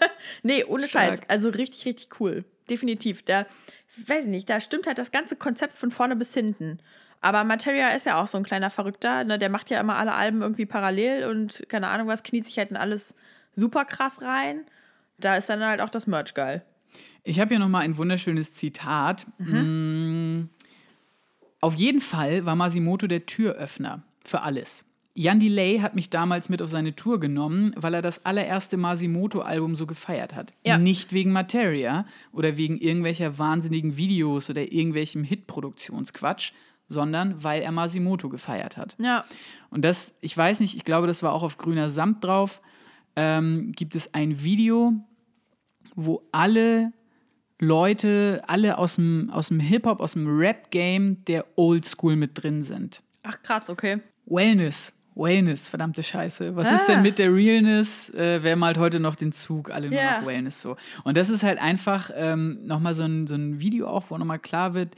nee, 0.44 0.64
ohne 0.64 0.88
Scheiß. 0.88 1.16
Stark. 1.18 1.30
Also 1.30 1.50
richtig, 1.50 1.86
richtig 1.86 2.20
cool. 2.20 2.46
Definitiv. 2.70 3.24
Da, 3.24 3.46
weiß 4.08 4.26
ich 4.26 4.32
nicht, 4.32 4.50
da 4.50 4.60
stimmt 4.60 4.88
halt 4.88 4.98
das 4.98 5.12
ganze 5.12 5.36
Konzept 5.36 5.76
von 5.76 5.92
vorne 5.92 6.16
bis 6.16 6.34
hinten. 6.34 6.80
Aber 7.22 7.44
Materia 7.44 7.90
ist 7.90 8.06
ja 8.06 8.22
auch 8.22 8.28
so 8.28 8.38
ein 8.38 8.44
kleiner 8.44 8.70
Verrückter. 8.70 9.24
Ne? 9.24 9.38
Der 9.38 9.50
macht 9.50 9.70
ja 9.70 9.80
immer 9.80 9.96
alle 9.96 10.14
Alben 10.14 10.42
irgendwie 10.42 10.66
parallel 10.66 11.30
und 11.30 11.64
keine 11.70 11.88
Ahnung 11.88 12.08
was, 12.08 12.24
kniet 12.24 12.46
sich 12.46 12.58
halt 12.58 12.72
in 12.72 12.78
alles 12.78 13.16
super 13.54 13.86
krass 13.86 14.22
rein. 14.22 14.66
Da 15.20 15.38
ist 15.38 15.48
dann 15.48 15.64
halt 15.64 15.80
auch 15.80 15.90
das 15.90 16.06
Merch 16.06 16.34
geil. 16.34 16.66
Ich 17.24 17.40
habe 17.40 17.50
hier 17.50 17.60
nochmal 17.60 17.84
ein 17.84 17.96
wunderschönes 17.98 18.54
Zitat. 18.54 19.26
Mm, 19.38 20.46
Auf 21.62 21.76
jeden 21.76 22.02
Fall 22.02 22.46
war 22.46 22.56
Masimoto 22.56 23.08
der 23.08 23.26
Türöffner 23.26 24.04
für 24.26 24.42
alles. 24.42 24.84
Jan 25.16 25.40
Delay 25.40 25.78
hat 25.80 25.94
mich 25.94 26.10
damals 26.10 26.50
mit 26.50 26.62
auf 26.62 26.72
seine 26.72 26.96
Tour 26.96 27.20
genommen, 27.20 27.74
weil 27.78 27.94
er 27.94 28.02
das 28.02 28.26
allererste 28.26 28.78
Masimoto-Album 28.78 29.76
so 29.76 29.86
gefeiert 29.86 30.34
hat. 30.34 30.54
Ja. 30.66 30.80
Nicht 30.80 31.14
wegen 31.14 31.32
Materia 31.32 32.06
oder 32.32 32.58
wegen 32.58 32.80
irgendwelcher 32.80 33.38
wahnsinnigen 33.38 33.96
Videos 33.96 34.50
oder 34.50 34.72
irgendwelchem 34.72 35.24
Hitproduktionsquatsch, 35.24 36.54
sondern 36.90 37.44
weil 37.44 37.62
er 37.62 37.72
Masimoto 37.72 38.28
gefeiert 38.30 38.76
hat. 38.76 38.96
Ja. 38.98 39.26
Und 39.70 39.86
das, 39.86 40.16
ich 40.22 40.36
weiß 40.36 40.60
nicht, 40.62 40.76
ich 40.76 40.84
glaube, 40.84 41.06
das 41.06 41.22
war 41.22 41.34
auch 41.34 41.44
auf 41.44 41.60
grüner 41.60 41.92
Samt 41.92 42.24
drauf, 42.24 42.60
ähm, 43.16 43.72
gibt 43.76 43.94
es 43.94 44.16
ein 44.16 44.44
Video, 44.44 44.94
wo 45.96 46.24
alle 46.32 46.92
Leute, 47.60 48.44
alle 48.48 48.80
aus 48.80 48.96
dem, 48.96 49.30
aus 49.30 49.50
dem 49.50 49.60
Hip-Hop, 49.60 50.00
aus 50.00 50.14
dem 50.14 50.28
Rap-Game 50.28 51.24
der 51.26 51.46
Oldschool 51.56 52.16
mit 52.16 52.42
drin 52.42 52.64
sind. 52.64 53.04
Ach 53.22 53.42
krass, 53.44 53.70
okay. 53.70 54.02
Wellness, 54.26 54.94
Wellness, 55.16 55.68
verdammte 55.70 56.04
Scheiße. 56.04 56.56
Was 56.56 56.72
ist 56.72 56.84
Ah. 56.90 56.94
denn 56.94 57.02
mit 57.04 57.20
der 57.20 57.32
Realness? 57.34 58.10
Äh, 58.12 58.40
wer 58.44 58.56
malt 58.56 58.78
heute 58.78 59.00
noch 59.00 59.16
den 59.16 59.32
Zug? 59.32 59.70
Alle 59.72 59.90
nur 59.90 60.00
Ja. 60.00 60.20
noch 60.22 60.28
Wellness 60.28 60.62
so. 60.62 60.76
Und 61.04 61.18
das 61.18 61.30
ist 61.30 61.44
halt 61.44 61.60
einfach 61.62 62.10
ähm, 62.16 62.60
nochmal 62.66 62.94
so 62.94 63.04
ein, 63.04 63.28
so 63.28 63.36
ein 63.36 63.60
Video 63.60 63.88
auch, 63.88 64.06
wo 64.10 64.18
nochmal 64.18 64.40
klar 64.40 64.74
wird, 64.74 64.96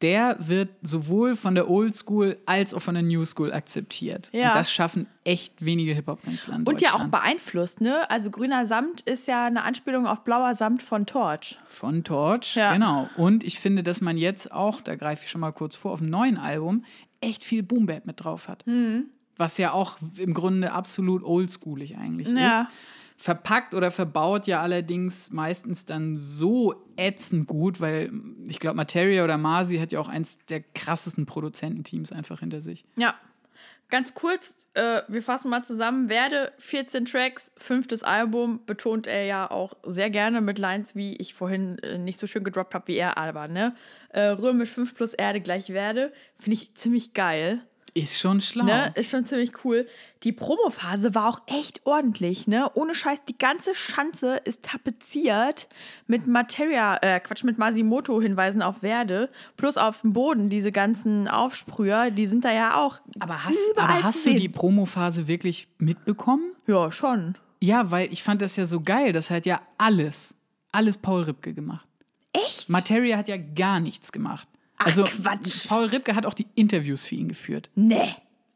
der 0.00 0.36
wird 0.40 0.68
sowohl 0.82 1.36
von 1.36 1.54
der 1.54 1.70
Oldschool 1.70 2.36
als 2.44 2.74
auch 2.74 2.82
von 2.82 2.94
der 2.94 3.04
New 3.04 3.24
School 3.24 3.52
akzeptiert. 3.52 4.30
Ja. 4.32 4.48
Und 4.48 4.56
das 4.56 4.72
schaffen 4.72 5.06
echt 5.22 5.64
wenige 5.64 5.94
Hip-Hop-Künstler 5.94 6.58
Und 6.64 6.80
ja 6.82 6.94
auch 6.94 7.04
beeinflusst, 7.04 7.80
ne? 7.80 8.10
Also 8.10 8.30
grüner 8.32 8.66
Samt 8.66 9.02
ist 9.02 9.28
ja 9.28 9.46
eine 9.46 9.62
Anspielung 9.62 10.08
auf 10.08 10.24
blauer 10.24 10.56
Samt 10.56 10.82
von 10.82 11.06
Torch. 11.06 11.60
Von 11.66 12.02
Torch, 12.02 12.56
Ja. 12.56 12.72
genau. 12.72 13.08
Und 13.16 13.44
ich 13.44 13.60
finde, 13.60 13.84
dass 13.84 14.00
man 14.00 14.16
jetzt 14.18 14.50
auch, 14.50 14.80
da 14.80 14.96
greife 14.96 15.22
ich 15.24 15.30
schon 15.30 15.40
mal 15.40 15.52
kurz 15.52 15.76
vor, 15.76 15.92
auf 15.92 16.00
dem 16.00 16.10
neuen 16.10 16.36
Album 16.36 16.84
echt 17.20 17.44
viel 17.44 17.62
Boom 17.62 17.86
Bap 17.86 18.04
mit 18.04 18.24
drauf 18.24 18.48
hat. 18.48 18.66
Mhm. 18.66 19.04
Was 19.36 19.58
ja 19.58 19.72
auch 19.72 19.98
im 20.16 20.34
Grunde 20.34 20.72
absolut 20.72 21.22
oldschoolig 21.24 21.96
eigentlich 21.96 22.28
Ja. 22.28 22.62
ist. 22.62 22.68
Verpackt 23.16 23.74
oder 23.74 23.92
verbaut 23.92 24.46
ja 24.48 24.60
allerdings 24.62 25.30
meistens 25.30 25.86
dann 25.86 26.16
so 26.18 26.74
ätzend 26.96 27.46
gut, 27.46 27.80
weil 27.80 28.10
ich 28.48 28.58
glaube, 28.58 28.76
Materia 28.76 29.22
oder 29.22 29.38
Masi 29.38 29.78
hat 29.78 29.92
ja 29.92 30.00
auch 30.00 30.08
eins 30.08 30.38
der 30.46 30.60
krassesten 30.60 31.24
Produzententeams 31.24 32.10
einfach 32.10 32.40
hinter 32.40 32.60
sich. 32.60 32.84
Ja. 32.96 33.14
Ganz 33.90 34.14
kurz, 34.14 34.66
äh, 34.72 35.02
wir 35.06 35.20
fassen 35.20 35.50
mal 35.50 35.62
zusammen. 35.64 36.08
Werde 36.08 36.52
14 36.56 37.04
Tracks, 37.04 37.52
fünftes 37.58 38.02
Album, 38.02 38.60
betont 38.64 39.06
er 39.06 39.24
ja 39.26 39.50
auch 39.50 39.74
sehr 39.84 40.08
gerne 40.08 40.40
mit 40.40 40.58
Lines, 40.58 40.96
wie 40.96 41.14
ich 41.16 41.34
vorhin 41.34 41.78
äh, 41.80 41.98
nicht 41.98 42.18
so 42.18 42.26
schön 42.26 42.42
gedroppt 42.42 42.74
habe 42.74 42.88
wie 42.88 42.96
er, 42.96 43.18
aber 43.18 43.48
ne? 43.48 43.74
Äh, 44.08 44.28
Römisch 44.28 44.70
5 44.70 44.94
plus 44.94 45.12
Erde 45.12 45.42
gleich 45.42 45.68
Werde. 45.68 46.10
Finde 46.38 46.54
ich 46.54 46.74
ziemlich 46.74 47.12
geil. 47.12 47.60
Ist 47.94 48.18
schon 48.18 48.40
schlau. 48.40 48.64
Ne? 48.64 48.90
Ist 48.94 49.10
schon 49.10 49.26
ziemlich 49.26 49.64
cool. 49.64 49.86
Die 50.22 50.32
Promophase 50.32 51.14
war 51.14 51.28
auch 51.28 51.42
echt 51.46 51.84
ordentlich, 51.84 52.46
ne? 52.46 52.70
Ohne 52.74 52.94
Scheiß, 52.94 53.24
die 53.28 53.36
ganze 53.36 53.74
Schanze 53.74 54.36
ist 54.36 54.62
tapeziert 54.62 55.68
mit 56.06 56.26
Materia, 56.26 56.96
äh, 57.02 57.20
Quatsch, 57.20 57.44
mit 57.44 57.58
Masimoto-Hinweisen 57.58 58.62
auf 58.62 58.82
Werde. 58.82 59.28
Plus 59.58 59.76
auf 59.76 60.00
dem 60.00 60.14
Boden, 60.14 60.48
diese 60.48 60.72
ganzen 60.72 61.28
Aufsprüher, 61.28 62.10
die 62.10 62.26
sind 62.26 62.46
da 62.46 62.52
ja 62.52 62.80
auch. 62.82 63.00
Aber 63.20 63.44
hast, 63.44 63.58
aber 63.76 64.02
hast 64.02 64.24
du 64.24 64.34
die 64.34 64.48
Promophase 64.48 65.28
wirklich 65.28 65.68
mitbekommen? 65.76 66.52
Ja, 66.66 66.90
schon. 66.90 67.36
Ja, 67.60 67.90
weil 67.90 68.10
ich 68.10 68.22
fand 68.22 68.40
das 68.40 68.56
ja 68.56 68.64
so 68.64 68.80
geil. 68.80 69.12
Das 69.12 69.28
hat 69.28 69.44
ja 69.44 69.60
alles, 69.76 70.34
alles 70.72 70.96
Paul 70.96 71.24
Ripke 71.24 71.52
gemacht. 71.52 71.86
Echt? 72.32 72.70
Materia 72.70 73.18
hat 73.18 73.28
ja 73.28 73.36
gar 73.36 73.80
nichts 73.80 74.12
gemacht. 74.12 74.48
Ach, 74.82 74.86
also 74.86 75.04
Quatsch. 75.04 75.68
Paul 75.68 75.86
Ripke 75.86 76.14
hat 76.14 76.26
auch 76.26 76.34
die 76.34 76.46
Interviews 76.54 77.04
für 77.04 77.14
ihn 77.14 77.28
geführt. 77.28 77.70
nee. 77.74 78.14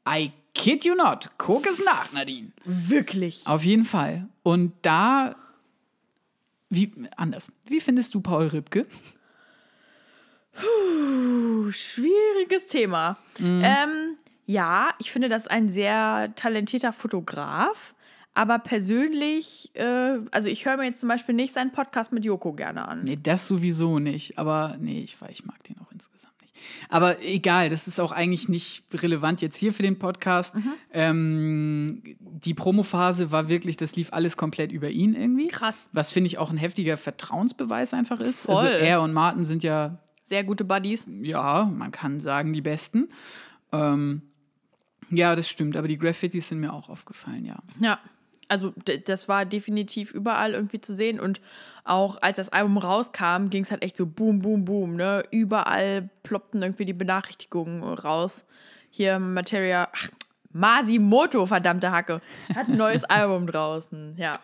I 0.09 0.31
kid 0.55 0.85
you 0.85 0.95
not. 0.95 1.31
Guck 1.37 1.67
es 1.67 1.83
nach, 1.85 2.13
Nadine. 2.13 2.53
Wirklich. 2.65 3.45
Auf 3.45 3.65
jeden 3.65 3.85
Fall. 3.85 4.29
Und 4.45 4.73
da, 4.83 5.35
wie, 6.71 6.93
anders. 7.17 7.51
Wie 7.67 7.81
findest 7.81 8.15
du 8.15 8.21
Paul 8.21 8.47
Ripke? 8.47 8.87
Puh, 10.53 11.71
schwieriges 11.73 12.69
Thema. 12.69 13.19
Ähm, 13.41 14.17
ja, 14.47 14.91
ich 14.99 15.11
finde 15.11 15.29
das 15.29 15.49
ein 15.49 15.69
sehr 15.71 16.33
talentierter 16.37 16.93
Fotograf. 16.93 17.95
Aber 18.33 18.59
persönlich, 18.59 19.71
äh, 19.75 20.19
also 20.31 20.49
ich 20.51 20.67
höre 20.67 20.77
mir 20.77 20.85
jetzt 20.85 21.01
zum 21.01 21.09
Beispiel 21.09 21.35
nicht 21.35 21.55
seinen 21.55 21.73
Podcast 21.73 22.13
mit 22.13 22.25
Joko 22.25 22.53
gerne 22.53 22.87
an. 22.87 23.03
Nee, 23.05 23.19
das 23.21 23.49
sowieso 23.49 23.99
nicht. 23.99 24.39
Aber 24.39 24.77
nee, 24.79 25.01
ich, 25.01 25.19
weiß, 25.19 25.31
ich 25.31 25.47
mag 25.47 25.65
den 25.65 25.79
auch 25.79 25.91
insgesamt. 25.91 26.16
Aber 26.89 27.23
egal, 27.23 27.71
das 27.71 27.89
ist 27.89 28.01
auch 28.01 28.13
eigentlich 28.13 28.49
nicht 28.49 28.85
relevant 28.93 29.41
jetzt 29.43 29.57
hier 29.57 29.73
für 29.73 29.83
den 29.83 29.99
Podcast. 29.99 30.55
Ähm, 30.93 32.03
die 32.21 32.55
Promophase 32.55 33.31
war 33.33 33.49
wirklich, 33.49 33.77
das 33.77 33.97
lief 33.97 34.13
alles 34.13 34.37
komplett 34.37 34.73
über 34.73 34.91
ihn 34.91 35.15
irgendwie. 35.15 35.49
Krass. 35.49 35.87
Was 35.93 36.11
finde 36.11 36.29
ich 36.29 36.39
auch 36.39 36.51
ein 36.51 36.57
heftiger 36.57 36.97
Vertrauensbeweis 36.97 37.95
einfach 37.95 38.21
ist. 38.21 38.49
Also 38.49 38.63
Voll. 38.63 38.71
er 38.71 39.03
und 39.03 39.13
Martin 39.13 39.45
sind 39.45 39.63
ja 39.63 39.99
Sehr 40.23 40.45
gute 40.45 40.65
Buddies. 40.65 41.07
ja, 41.23 41.65
man 41.65 41.91
kann 41.93 42.21
sagen, 42.21 42.53
die 42.53 42.63
besten. 42.63 43.09
Ähm, 43.73 44.23
ja, 45.11 45.37
das 45.37 45.49
stimmt, 45.49 45.77
aber 45.77 45.89
die 45.89 45.99
Graffitis 45.99 46.49
sind 46.49 46.61
mir 46.61 46.73
auch 46.73 46.89
aufgefallen, 46.89 47.45
ja. 47.45 47.57
Ja, 47.81 48.01
also 48.49 48.73
das 49.07 49.29
war 49.29 49.45
definitiv 49.45 50.13
überall 50.13 50.53
irgendwie 50.55 50.81
zu 50.81 50.95
sehen 50.95 51.21
und 51.21 51.41
auch 51.85 52.21
als 52.21 52.37
das 52.37 52.49
Album 52.49 52.79
rauskam, 52.79 53.49
ging 53.49 53.63
es 53.63 53.71
halt 53.71 53.83
echt 53.85 53.97
so 53.97 54.07
boom, 54.07 54.41
boom, 54.41 54.65
boom, 54.65 54.97
ne? 54.97 55.23
Überall 55.31 56.09
ploppten 56.25 56.63
irgendwie 56.63 56.85
die 56.85 56.93
Benachrichtigungen 56.93 57.83
raus. 57.83 58.45
Hier 58.91 59.19
Materia, 59.21 59.89
ach, 59.95 60.09
Masimoto, 60.53 61.47
verdammte 61.47 61.93
Hacke, 61.93 62.21
hat 62.55 62.69
ein 62.69 62.77
neues 62.77 63.05
Album 63.05 63.47
draußen, 63.47 64.15
ja. 64.17 64.41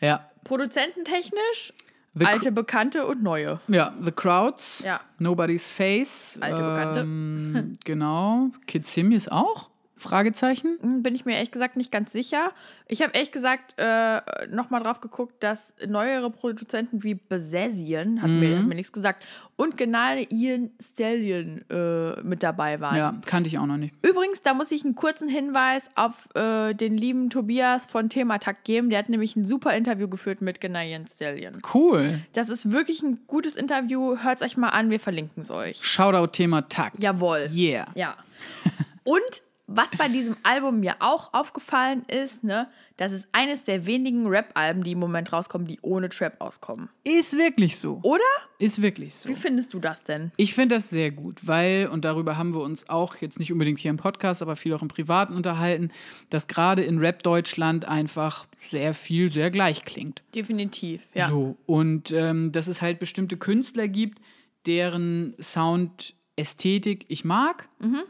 Ja. 0.00 0.28
Produzententechnisch, 0.44 1.72
The 2.14 2.26
alte 2.26 2.52
Bekannte 2.52 3.06
und 3.06 3.22
neue. 3.22 3.60
Ja, 3.68 3.94
The 4.02 4.12
Crowds, 4.12 4.82
Ja. 4.84 5.00
Nobody's 5.18 5.68
Face. 5.70 6.36
Alte 6.40 6.62
Bekannte. 6.62 7.00
Ähm, 7.00 7.78
genau. 7.84 8.48
Kid 8.66 8.86
Simius 8.86 9.28
auch? 9.28 9.70
Fragezeichen. 9.98 10.78
Hm, 10.80 11.02
Bin 11.02 11.14
ich 11.14 11.24
mir 11.24 11.34
ehrlich 11.34 11.50
gesagt 11.50 11.76
nicht 11.76 11.92
ganz 11.92 12.12
sicher. 12.12 12.52
Ich 12.86 13.02
habe 13.02 13.12
ehrlich 13.14 13.32
gesagt 13.32 13.74
äh, 13.76 14.20
nochmal 14.50 14.82
drauf 14.82 15.00
geguckt, 15.00 15.42
dass 15.42 15.74
neuere 15.86 16.30
Produzenten 16.30 17.02
wie 17.02 17.14
Besazian, 17.14 18.22
hat, 18.22 18.30
mir, 18.30 18.58
hat 18.58 18.66
mir 18.66 18.74
nichts 18.74 18.92
gesagt, 18.92 19.24
und 19.56 19.76
genau 19.76 20.14
Ian 20.30 20.70
Stallion 20.80 21.64
äh, 21.68 22.22
mit 22.22 22.42
dabei 22.42 22.80
waren. 22.80 22.96
Ja, 22.96 23.14
kannte 23.26 23.48
ich 23.48 23.58
auch 23.58 23.66
noch 23.66 23.76
nicht. 23.76 23.94
Übrigens, 24.02 24.40
da 24.42 24.54
muss 24.54 24.70
ich 24.70 24.84
einen 24.84 24.94
kurzen 24.94 25.28
Hinweis 25.28 25.90
auf 25.96 26.28
äh, 26.34 26.74
den 26.74 26.96
lieben 26.96 27.28
Tobias 27.28 27.86
von 27.86 28.08
Thematakt 28.08 28.64
geben. 28.64 28.88
Der 28.88 29.00
hat 29.00 29.08
nämlich 29.08 29.34
ein 29.36 29.44
super 29.44 29.74
Interview 29.74 30.08
geführt 30.08 30.40
mit 30.40 30.62
Ian 30.62 31.06
Stallion. 31.06 31.58
Cool. 31.74 32.20
Das 32.34 32.48
ist 32.48 32.70
wirklich 32.70 33.02
ein 33.02 33.20
gutes 33.26 33.56
Interview. 33.56 34.18
Hört 34.18 34.36
es 34.36 34.42
euch 34.42 34.56
mal 34.56 34.68
an, 34.68 34.90
wir 34.90 35.00
verlinken 35.00 35.42
es 35.42 35.50
euch. 35.50 35.84
Shoutout 35.84 36.28
Thema 36.28 36.68
Takt. 36.68 37.02
Jawohl. 37.02 37.48
Yeah. 37.52 37.88
Ja. 37.94 38.16
Und 39.04 39.42
was 39.68 39.90
bei 39.90 40.08
diesem 40.08 40.34
Album 40.42 40.80
mir 40.80 40.96
auch 41.00 41.34
aufgefallen 41.34 42.02
ist, 42.08 42.42
ne, 42.42 42.68
das 42.96 43.12
ist 43.12 43.28
eines 43.32 43.64
der 43.64 43.84
wenigen 43.84 44.26
Rap-Alben, 44.26 44.82
die 44.82 44.92
im 44.92 44.98
Moment 44.98 45.30
rauskommen, 45.30 45.66
die 45.66 45.78
ohne 45.82 46.08
Trap 46.08 46.40
auskommen. 46.40 46.88
Ist 47.04 47.36
wirklich 47.36 47.78
so. 47.78 48.00
Oder? 48.02 48.24
Ist 48.58 48.80
wirklich 48.80 49.14
so. 49.14 49.28
Wie 49.28 49.34
findest 49.34 49.74
du 49.74 49.78
das 49.78 50.02
denn? 50.02 50.32
Ich 50.38 50.54
finde 50.54 50.76
das 50.76 50.88
sehr 50.88 51.10
gut, 51.10 51.46
weil, 51.46 51.88
und 51.88 52.06
darüber 52.06 52.38
haben 52.38 52.54
wir 52.54 52.62
uns 52.62 52.88
auch 52.88 53.16
jetzt 53.16 53.38
nicht 53.38 53.52
unbedingt 53.52 53.78
hier 53.78 53.90
im 53.90 53.98
Podcast, 53.98 54.40
aber 54.40 54.56
viel 54.56 54.72
auch 54.72 54.82
im 54.82 54.88
Privaten 54.88 55.34
unterhalten, 55.34 55.92
dass 56.30 56.48
gerade 56.48 56.82
in 56.82 56.98
Rap 56.98 57.22
Deutschland 57.22 57.84
einfach 57.84 58.46
sehr 58.70 58.94
viel 58.94 59.30
sehr 59.30 59.50
gleich 59.50 59.84
klingt. 59.84 60.22
Definitiv, 60.34 61.06
ja. 61.12 61.28
So, 61.28 61.58
und 61.66 62.10
ähm, 62.10 62.52
dass 62.52 62.68
es 62.68 62.80
halt 62.80 62.98
bestimmte 62.98 63.36
Künstler 63.36 63.86
gibt, 63.86 64.18
deren 64.66 65.36
Soundästhetik 65.38 67.04
ich 67.08 67.26
mag. 67.26 67.68
Mhm. 67.80 68.02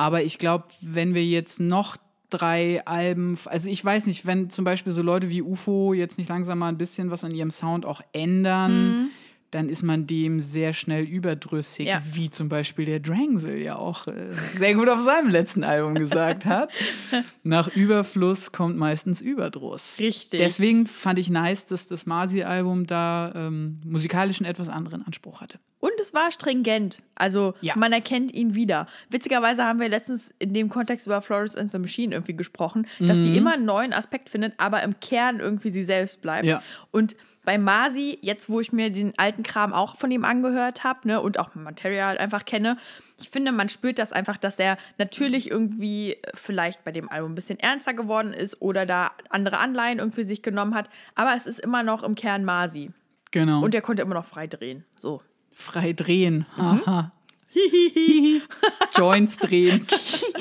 Aber 0.00 0.22
ich 0.22 0.38
glaube, 0.38 0.64
wenn 0.80 1.12
wir 1.12 1.26
jetzt 1.26 1.60
noch 1.60 1.98
drei 2.30 2.80
Alben, 2.86 3.36
also 3.44 3.68
ich 3.68 3.84
weiß 3.84 4.06
nicht, 4.06 4.24
wenn 4.24 4.48
zum 4.48 4.64
Beispiel 4.64 4.94
so 4.94 5.02
Leute 5.02 5.28
wie 5.28 5.42
UFO 5.42 5.92
jetzt 5.92 6.16
nicht 6.16 6.30
langsam 6.30 6.60
mal 6.60 6.68
ein 6.68 6.78
bisschen 6.78 7.10
was 7.10 7.22
an 7.22 7.34
ihrem 7.34 7.50
Sound 7.50 7.84
auch 7.84 8.00
ändern, 8.14 9.10
dann 9.50 9.68
ist 9.68 9.82
man 9.82 10.06
dem 10.06 10.40
sehr 10.40 10.72
schnell 10.72 11.04
überdrüssig, 11.04 11.86
Ja. 11.88 12.02
wie 12.12 12.30
zum 12.30 12.48
Beispiel 12.48 12.84
der 12.84 13.00
Drangsel 13.00 13.58
ja 13.58 13.76
auch 13.76 14.06
äh, 14.06 14.30
sehr 14.56 14.74
gut 14.74 14.88
auf 14.88 15.00
seinem 15.02 15.28
letzten 15.28 15.64
Album 15.64 15.94
gesagt 15.96 16.46
hat. 16.46 16.70
Nach 17.42 17.68
Überfluss 17.68 18.52
kommt 18.52 18.76
meistens 18.76 19.20
Überdruss. 19.20 19.96
Richtig. 19.98 20.38
Deswegen 20.40 20.86
fand 20.86 21.18
ich 21.18 21.30
nice, 21.30 21.66
dass 21.66 21.86
das 21.88 22.06
Masi-Album 22.06 22.86
da 22.86 23.32
ähm, 23.34 23.80
musikalisch 23.84 24.38
einen 24.40 24.48
etwas 24.50 24.68
anderen 24.68 25.04
Anspruch 25.04 25.40
hatte. 25.40 25.58
Und 25.80 25.92
es 26.00 26.14
war 26.14 26.30
stringent. 26.30 27.00
Also 27.14 27.54
Ja. 27.60 27.74
man 27.76 27.92
erkennt 27.92 28.32
ihn 28.32 28.54
wieder. 28.54 28.86
Witzigerweise 29.08 29.64
haben 29.64 29.80
wir 29.80 29.88
letztens 29.88 30.30
in 30.38 30.54
dem 30.54 30.68
Kontext 30.68 31.06
über 31.06 31.20
Florence 31.22 31.56
and 31.56 31.72
the 31.72 31.78
Machine 31.78 32.14
irgendwie 32.14 32.36
gesprochen, 32.36 32.86
dass 32.98 33.16
Mhm. 33.18 33.24
die 33.24 33.36
immer 33.36 33.54
einen 33.54 33.64
neuen 33.64 33.92
Aspekt 33.92 34.28
findet, 34.28 34.52
aber 34.58 34.82
im 34.82 35.00
Kern 35.00 35.40
irgendwie 35.40 35.70
sie 35.70 35.82
selbst 35.84 36.20
bleibt. 36.22 36.44
Ja. 36.44 36.62
Und 36.90 37.16
bei 37.44 37.58
Masi, 37.58 38.18
jetzt 38.22 38.48
wo 38.48 38.60
ich 38.60 38.72
mir 38.72 38.90
den 38.90 39.18
alten 39.18 39.42
Kram 39.42 39.72
auch 39.72 39.96
von 39.96 40.10
ihm 40.10 40.24
angehört 40.24 40.84
habe 40.84 41.08
ne, 41.08 41.20
und 41.20 41.38
auch 41.38 41.54
Material 41.54 42.18
einfach 42.18 42.44
kenne, 42.44 42.76
ich 43.18 43.30
finde, 43.30 43.52
man 43.52 43.68
spürt 43.68 43.98
das 43.98 44.12
einfach, 44.12 44.36
dass 44.36 44.58
er 44.58 44.78
natürlich 44.98 45.50
irgendwie 45.50 46.16
vielleicht 46.34 46.84
bei 46.84 46.92
dem 46.92 47.08
Album 47.08 47.32
ein 47.32 47.34
bisschen 47.34 47.58
ernster 47.58 47.94
geworden 47.94 48.32
ist 48.32 48.60
oder 48.60 48.86
da 48.86 49.10
andere 49.28 49.58
Anleihen 49.58 49.98
irgendwie 49.98 50.24
sich 50.24 50.42
genommen 50.42 50.74
hat. 50.74 50.88
Aber 51.14 51.34
es 51.36 51.46
ist 51.46 51.58
immer 51.58 51.82
noch 51.82 52.02
im 52.02 52.14
Kern 52.14 52.44
Masi. 52.44 52.90
Genau. 53.30 53.62
Und 53.62 53.74
er 53.74 53.82
konnte 53.82 54.02
immer 54.02 54.14
noch 54.14 54.24
frei 54.24 54.46
drehen. 54.46 54.84
So. 54.98 55.22
frei 55.52 55.92
drehen. 55.92 56.46
Mhm. 56.56 57.10
Joints 58.96 59.36
drehen. 59.36 59.86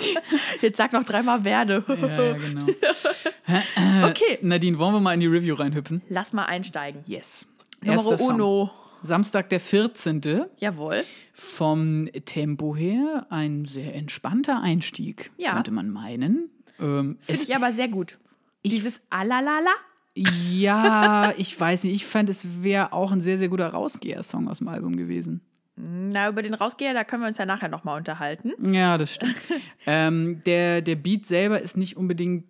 Jetzt 0.62 0.78
sag 0.78 0.94
noch 0.94 1.04
dreimal 1.04 1.44
Werde. 1.44 1.84
ja, 1.88 2.24
ja, 2.24 2.34
genau. 2.38 4.08
Okay, 4.10 4.38
Nadine, 4.42 4.78
wollen 4.80 4.94
wir 4.94 5.00
mal 5.00 5.14
in 5.14 5.20
die 5.20 5.28
Review 5.28 5.56
reinhüpfen? 5.56 6.02
lass 6.10 6.34
mal 6.34 6.46
einsteigen. 6.46 7.02
Yes. 7.06 7.48
Nummer 7.82 8.20
uno. 8.22 8.72
Samstag, 9.02 9.48
der 9.50 9.62
14. 9.62 10.22
Jawohl. 10.58 11.06
Vom 11.34 12.10
Tempo 12.26 12.76
her 12.76 13.26
ein 13.30 13.64
sehr 13.64 13.96
entspannter 13.96 14.62
Einstieg, 14.62 15.32
Ja. 15.38 15.54
könnte 15.54 15.72
man 15.72 15.90
meinen. 15.90 16.50
Ähm, 16.82 17.18
Finde 17.22 17.44
ich 17.44 17.56
aber 17.56 17.72
sehr 17.72 17.88
gut. 17.88 18.18
Dieses 18.66 19.00
Alalala. 19.10 19.72
ja, 20.16 21.32
ich 21.38 21.58
weiß 21.58 21.86
nicht, 21.86 21.94
ich 21.96 22.06
fand, 22.06 22.30
es 22.30 22.62
wäre 22.62 22.92
auch 22.92 23.14
ein 23.14 23.22
sehr, 23.22 23.38
sehr 23.40 23.48
guter 23.48 23.70
Rausgeher-Song 23.70 24.50
aus 24.50 24.58
dem 24.58 24.68
Album 24.68 24.98
gewesen. 24.98 25.40
Na, 25.82 26.28
über 26.28 26.42
den 26.42 26.54
Rausgeher, 26.54 26.94
da 26.94 27.06
können 27.06 27.24
wir 27.24 27.28
uns 27.28 27.38
ja 27.38 27.46
nachher 27.46 27.70
nochmal 27.70 27.98
unterhalten. 27.98 28.52
Ja, 28.74 28.98
das 28.98 29.14
stimmt. 29.14 29.38
ähm, 29.86 30.42
der, 30.46 30.82
der 30.82 30.98
Beat 30.98 31.26
selber 31.26 31.62
ist 31.62 31.78
nicht 31.78 31.96
unbedingt, 31.96 32.44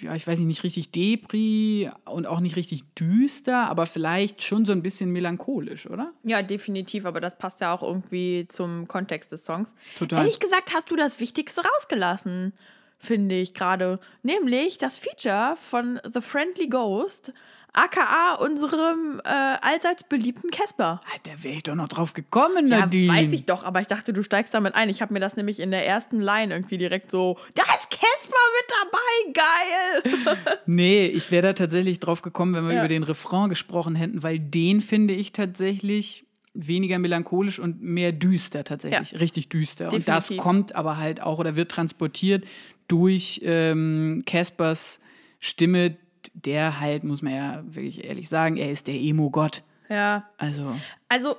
ja, 0.00 0.14
ich 0.14 0.24
weiß 0.24 0.38
nicht, 0.38 0.46
nicht 0.46 0.62
richtig 0.62 0.92
Depri 0.92 1.90
und 2.04 2.26
auch 2.26 2.38
nicht 2.38 2.54
richtig 2.54 2.84
düster, 2.94 3.68
aber 3.68 3.86
vielleicht 3.86 4.44
schon 4.44 4.66
so 4.66 4.72
ein 4.72 4.82
bisschen 4.82 5.10
melancholisch, 5.10 5.90
oder? 5.90 6.12
Ja, 6.22 6.42
definitiv, 6.42 7.06
aber 7.06 7.20
das 7.20 7.36
passt 7.36 7.60
ja 7.60 7.74
auch 7.74 7.82
irgendwie 7.82 8.46
zum 8.46 8.86
Kontext 8.86 9.32
des 9.32 9.44
Songs. 9.44 9.74
Total. 9.98 10.20
Ehrlich 10.20 10.38
gesagt, 10.38 10.72
hast 10.72 10.92
du 10.92 10.96
das 10.96 11.18
Wichtigste 11.18 11.60
rausgelassen, 11.60 12.52
finde 12.98 13.34
ich 13.34 13.52
gerade. 13.54 13.98
Nämlich 14.22 14.78
das 14.78 14.98
Feature 14.98 15.56
von 15.56 16.00
The 16.04 16.20
Friendly 16.20 16.68
Ghost 16.68 17.32
AKA 17.74 18.34
unserem 18.36 19.20
äh, 19.24 19.28
allseits 19.60 20.04
beliebten 20.04 20.50
Casper. 20.50 21.00
Da 21.24 21.30
wäre 21.42 21.56
ich 21.56 21.62
doch 21.64 21.74
noch 21.74 21.88
drauf 21.88 22.12
gekommen, 22.14 22.68
Ja, 22.68 22.80
Nadine. 22.80 23.12
weiß 23.12 23.32
ich 23.32 23.44
doch, 23.46 23.64
aber 23.64 23.80
ich 23.80 23.86
dachte, 23.88 24.12
du 24.12 24.22
steigst 24.22 24.54
damit 24.54 24.74
ein. 24.74 24.88
Ich 24.88 25.02
habe 25.02 25.12
mir 25.12 25.20
das 25.20 25.36
nämlich 25.36 25.60
in 25.60 25.70
der 25.70 25.86
ersten 25.86 26.20
Line 26.20 26.54
irgendwie 26.54 26.76
direkt 26.78 27.10
so, 27.10 27.36
da 27.54 27.62
ist 27.62 27.90
Casper 27.90 28.44
mit 28.56 29.34
dabei, 29.34 30.32
geil. 30.34 30.56
Nee, 30.66 31.06
ich 31.06 31.30
wäre 31.30 31.48
da 31.48 31.52
tatsächlich 31.52 32.00
drauf 32.00 32.22
gekommen, 32.22 32.54
wenn 32.54 32.64
wir 32.66 32.74
Ja. 32.74 32.80
über 32.80 32.88
den 32.88 33.02
Refrain 33.02 33.48
gesprochen 33.48 33.94
hätten, 33.96 34.22
weil 34.22 34.38
den 34.38 34.80
finde 34.80 35.14
ich 35.14 35.32
tatsächlich 35.32 36.24
weniger 36.54 36.98
melancholisch 37.00 37.58
und 37.58 37.82
mehr 37.82 38.12
düster 38.12 38.62
tatsächlich, 38.62 39.18
richtig 39.20 39.48
düster. 39.48 39.92
Und 39.92 40.06
das 40.06 40.28
Definitiv. 40.28 40.42
kommt 40.42 40.74
aber 40.76 40.98
halt 40.98 41.20
auch 41.20 41.38
oder 41.40 41.56
wird 41.56 41.72
transportiert 41.72 42.44
durch 42.86 43.40
ähm, 43.42 44.22
Caspers 44.24 45.00
Stimme, 45.40 45.96
der 46.34 46.80
halt, 46.80 47.04
muss 47.04 47.22
man 47.22 47.34
ja 47.34 47.62
wirklich 47.66 48.04
ehrlich 48.04 48.28
sagen, 48.28 48.56
er 48.56 48.70
ist 48.70 48.86
der 48.86 48.94
Emo-Gott. 48.94 49.62
ja, 49.88 50.28
Also, 50.38 50.74
Also, 51.08 51.36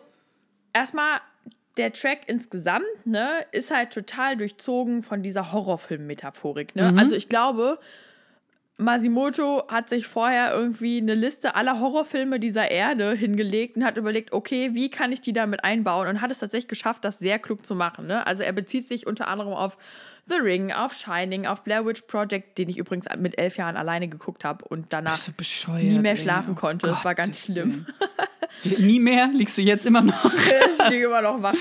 erstmal, 0.74 1.20
der 1.78 1.92
Track 1.92 2.22
insgesamt, 2.28 2.86
ne, 3.06 3.28
ist 3.52 3.72
halt 3.72 3.92
total 3.92 4.38
durchzogen 4.38 5.04
von 5.04 5.24
dieser 5.24 5.52
Horrorfilm-Metaphorik, 5.52 6.76
ne? 6.76 6.94
Also, 6.98 7.16
ich 7.16 7.28
glaube, 7.28 7.80
Masimoto 8.78 9.64
hat 9.70 9.88
sich 9.88 10.06
vorher 10.06 10.54
irgendwie 10.54 10.98
eine 10.98 11.16
Liste 11.16 11.56
aller 11.56 11.80
Horrorfilme 11.80 12.40
dieser 12.42 12.70
Erde 12.70 13.14
hingelegt 13.14 13.78
und 13.78 13.86
hat 13.86 13.96
überlegt, 13.96 14.34
okay, 14.34 14.72
wie 14.74 14.90
kann 14.90 15.14
ich 15.14 15.22
die 15.22 15.32
damit 15.32 15.64
einbauen 15.64 16.08
und 16.10 16.22
hat 16.22 16.30
es 16.30 16.40
tatsächlich 16.40 16.68
geschafft, 16.68 17.06
das 17.06 17.20
sehr 17.20 17.40
klug 17.40 17.66
zu 17.66 17.74
machen. 17.74 18.06
Ne? 18.08 18.28
Also 18.28 18.44
er 18.44 18.52
bezieht 18.52 18.86
sich 18.88 19.08
unter 19.08 19.30
anderem 19.30 19.54
auf 19.54 19.78
The 20.28 20.36
Ring, 20.36 20.72
auf 20.72 20.94
Shining, 20.94 21.46
auf 21.46 21.64
Blair 21.64 21.86
Witch 21.86 22.02
Project, 22.04 22.58
den 22.58 22.68
ich 22.70 22.78
übrigens 22.78 23.06
mit 23.18 23.38
elf 23.38 23.58
Jahren 23.58 23.78
alleine 23.78 24.08
geguckt 24.08 24.44
habe 24.44 24.66
und 24.66 24.92
danach 24.92 25.20
nie 25.68 26.00
mehr 26.00 26.12
ey. 26.12 26.18
schlafen 26.18 26.54
Oh 26.54 26.60
konnte. 26.60 26.88
Das 26.88 27.06
war 27.06 27.14
ganz 27.14 27.42
schlimm. 27.46 27.86
Nie 28.80 29.00
mehr? 29.00 29.30
Liegst 29.34 29.58
du 29.58 29.62
jetzt 29.62 29.86
immer 29.86 30.02
noch? 30.02 30.26
ich 30.80 30.90
liege 30.90 31.06
immer 31.06 31.22
noch 31.22 31.42
wach. 31.42 31.56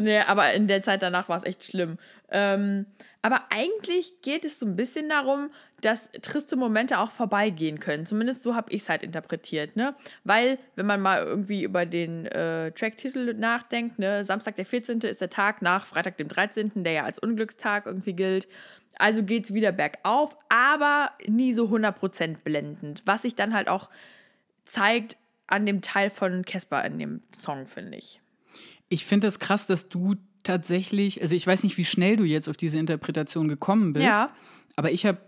Nee, 0.00 0.18
aber 0.18 0.52
in 0.52 0.66
der 0.66 0.82
Zeit 0.82 1.02
danach 1.02 1.28
war 1.28 1.38
es 1.38 1.44
echt 1.44 1.62
schlimm. 1.64 1.96
Ähm, 2.30 2.86
aber 3.22 3.44
eigentlich 3.50 4.22
geht 4.22 4.44
es 4.44 4.58
so 4.58 4.66
ein 4.66 4.76
bisschen 4.76 5.08
darum, 5.08 5.50
dass 5.82 6.10
triste 6.22 6.56
Momente 6.56 6.98
auch 6.98 7.10
vorbeigehen 7.10 7.78
können. 7.78 8.06
Zumindest 8.06 8.42
so 8.42 8.54
habe 8.54 8.72
ich 8.72 8.82
es 8.82 8.88
halt 8.88 9.02
interpretiert, 9.02 9.76
ne? 9.76 9.94
Weil, 10.24 10.58
wenn 10.74 10.86
man 10.86 11.00
mal 11.00 11.22
irgendwie 11.24 11.62
über 11.62 11.84
den 11.86 12.26
äh, 12.26 12.72
Tracktitel 12.72 13.34
nachdenkt, 13.34 13.98
ne, 13.98 14.24
Samstag 14.24 14.56
der 14.56 14.66
14. 14.66 15.00
ist 15.00 15.20
der 15.20 15.30
Tag 15.30 15.60
nach 15.60 15.86
Freitag 15.86 16.16
dem 16.16 16.28
13., 16.28 16.82
der 16.82 16.92
ja 16.92 17.04
als 17.04 17.18
Unglückstag 17.18 17.86
irgendwie 17.86 18.14
gilt. 18.14 18.48
Also 18.98 19.22
geht 19.22 19.44
es 19.44 19.54
wieder 19.54 19.72
bergauf, 19.72 20.36
aber 20.48 21.10
nie 21.26 21.52
so 21.52 21.66
100% 21.66 22.42
blendend. 22.42 23.02
Was 23.06 23.22
sich 23.22 23.34
dann 23.34 23.54
halt 23.54 23.68
auch 23.68 23.90
zeigt 24.64 25.16
an 25.46 25.66
dem 25.66 25.82
Teil 25.82 26.10
von 26.10 26.44
Casper 26.44 26.84
in 26.84 26.98
dem 26.98 27.22
Song, 27.36 27.66
finde 27.66 27.98
ich. 27.98 28.20
Ich 28.88 29.04
finde 29.04 29.26
das 29.26 29.38
krass, 29.38 29.66
dass 29.66 29.88
du 29.88 30.16
tatsächlich, 30.42 31.20
also 31.22 31.34
ich 31.34 31.46
weiß 31.46 31.62
nicht, 31.64 31.76
wie 31.76 31.84
schnell 31.84 32.16
du 32.16 32.24
jetzt 32.24 32.48
auf 32.48 32.56
diese 32.56 32.78
Interpretation 32.78 33.48
gekommen 33.48 33.92
bist, 33.92 34.04
Ja. 34.04 34.30
aber 34.76 34.92
ich 34.92 35.06
habe 35.06 35.18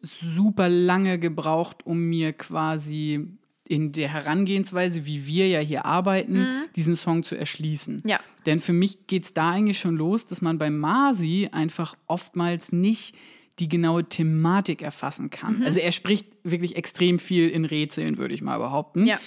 super 0.00 0.68
lange 0.68 1.18
gebraucht, 1.18 1.84
um 1.86 1.98
mir 2.08 2.32
quasi 2.32 3.26
in 3.68 3.92
der 3.92 4.08
Herangehensweise, 4.08 5.06
wie 5.06 5.26
wir 5.26 5.48
ja 5.48 5.60
hier 5.60 5.86
arbeiten, 5.86 6.46
diesen 6.76 6.96
Song 6.96 7.22
zu 7.22 7.36
erschließen. 7.36 8.00
Mhm. 8.02 8.08
Ja. 8.10 8.18
Denn 8.44 8.60
für 8.60 8.72
mich 8.72 9.06
geht 9.06 9.24
es 9.24 9.34
da 9.34 9.52
eigentlich 9.52 9.78
schon 9.78 9.96
los, 9.96 10.26
dass 10.26 10.42
man 10.42 10.58
beim 10.58 10.78
Masi 10.78 11.48
einfach 11.52 11.94
oftmals 12.06 12.72
nicht 12.72 13.14
die 13.60 13.68
genaue 13.68 14.08
Thematik 14.08 14.82
erfassen 14.82 15.30
kann. 15.30 15.58
Mhm. 15.58 15.62
Also 15.64 15.78
er 15.78 15.92
spricht 15.92 16.26
wirklich 16.42 16.76
extrem 16.76 17.18
viel 17.18 17.48
in 17.48 17.64
Rätseln, 17.64 18.18
würde 18.18 18.34
ich 18.34 18.42
mal 18.42 18.58
behaupten 18.58 19.06
Ja. 19.06 19.20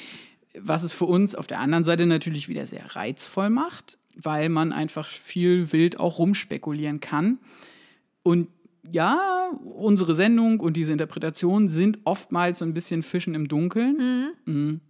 was 0.59 0.83
es 0.83 0.91
für 0.93 1.05
uns 1.05 1.35
auf 1.35 1.47
der 1.47 1.59
anderen 1.59 1.83
Seite 1.85 2.05
natürlich 2.05 2.47
wieder 2.49 2.65
sehr 2.65 2.95
reizvoll 2.95 3.49
macht, 3.49 3.97
weil 4.15 4.49
man 4.49 4.73
einfach 4.73 5.07
viel 5.07 5.71
wild 5.71 5.99
auch 5.99 6.19
rumspekulieren 6.19 6.99
kann. 6.99 7.39
Und 8.23 8.47
ja, 8.91 9.49
unsere 9.63 10.15
Sendung 10.15 10.59
und 10.59 10.77
diese 10.77 10.91
Interpretation 10.91 11.67
sind 11.67 11.99
oftmals 12.03 12.59
so 12.59 12.65
ein 12.65 12.73
bisschen 12.73 13.03
Fischen 13.03 13.35
im 13.35 13.47
Dunkeln. 13.47 14.33
Mhm. 14.45 14.81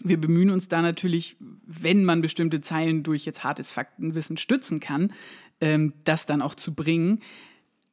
Wir 0.00 0.20
bemühen 0.20 0.50
uns 0.50 0.68
da 0.68 0.80
natürlich, 0.80 1.36
wenn 1.40 2.04
man 2.04 2.22
bestimmte 2.22 2.60
Zeilen 2.60 3.02
durch 3.02 3.24
jetzt 3.24 3.42
hartes 3.42 3.70
Faktenwissen 3.70 4.36
stützen 4.36 4.80
kann, 4.80 5.12
ähm, 5.60 5.92
das 6.04 6.26
dann 6.26 6.42
auch 6.42 6.54
zu 6.54 6.74
bringen. 6.74 7.20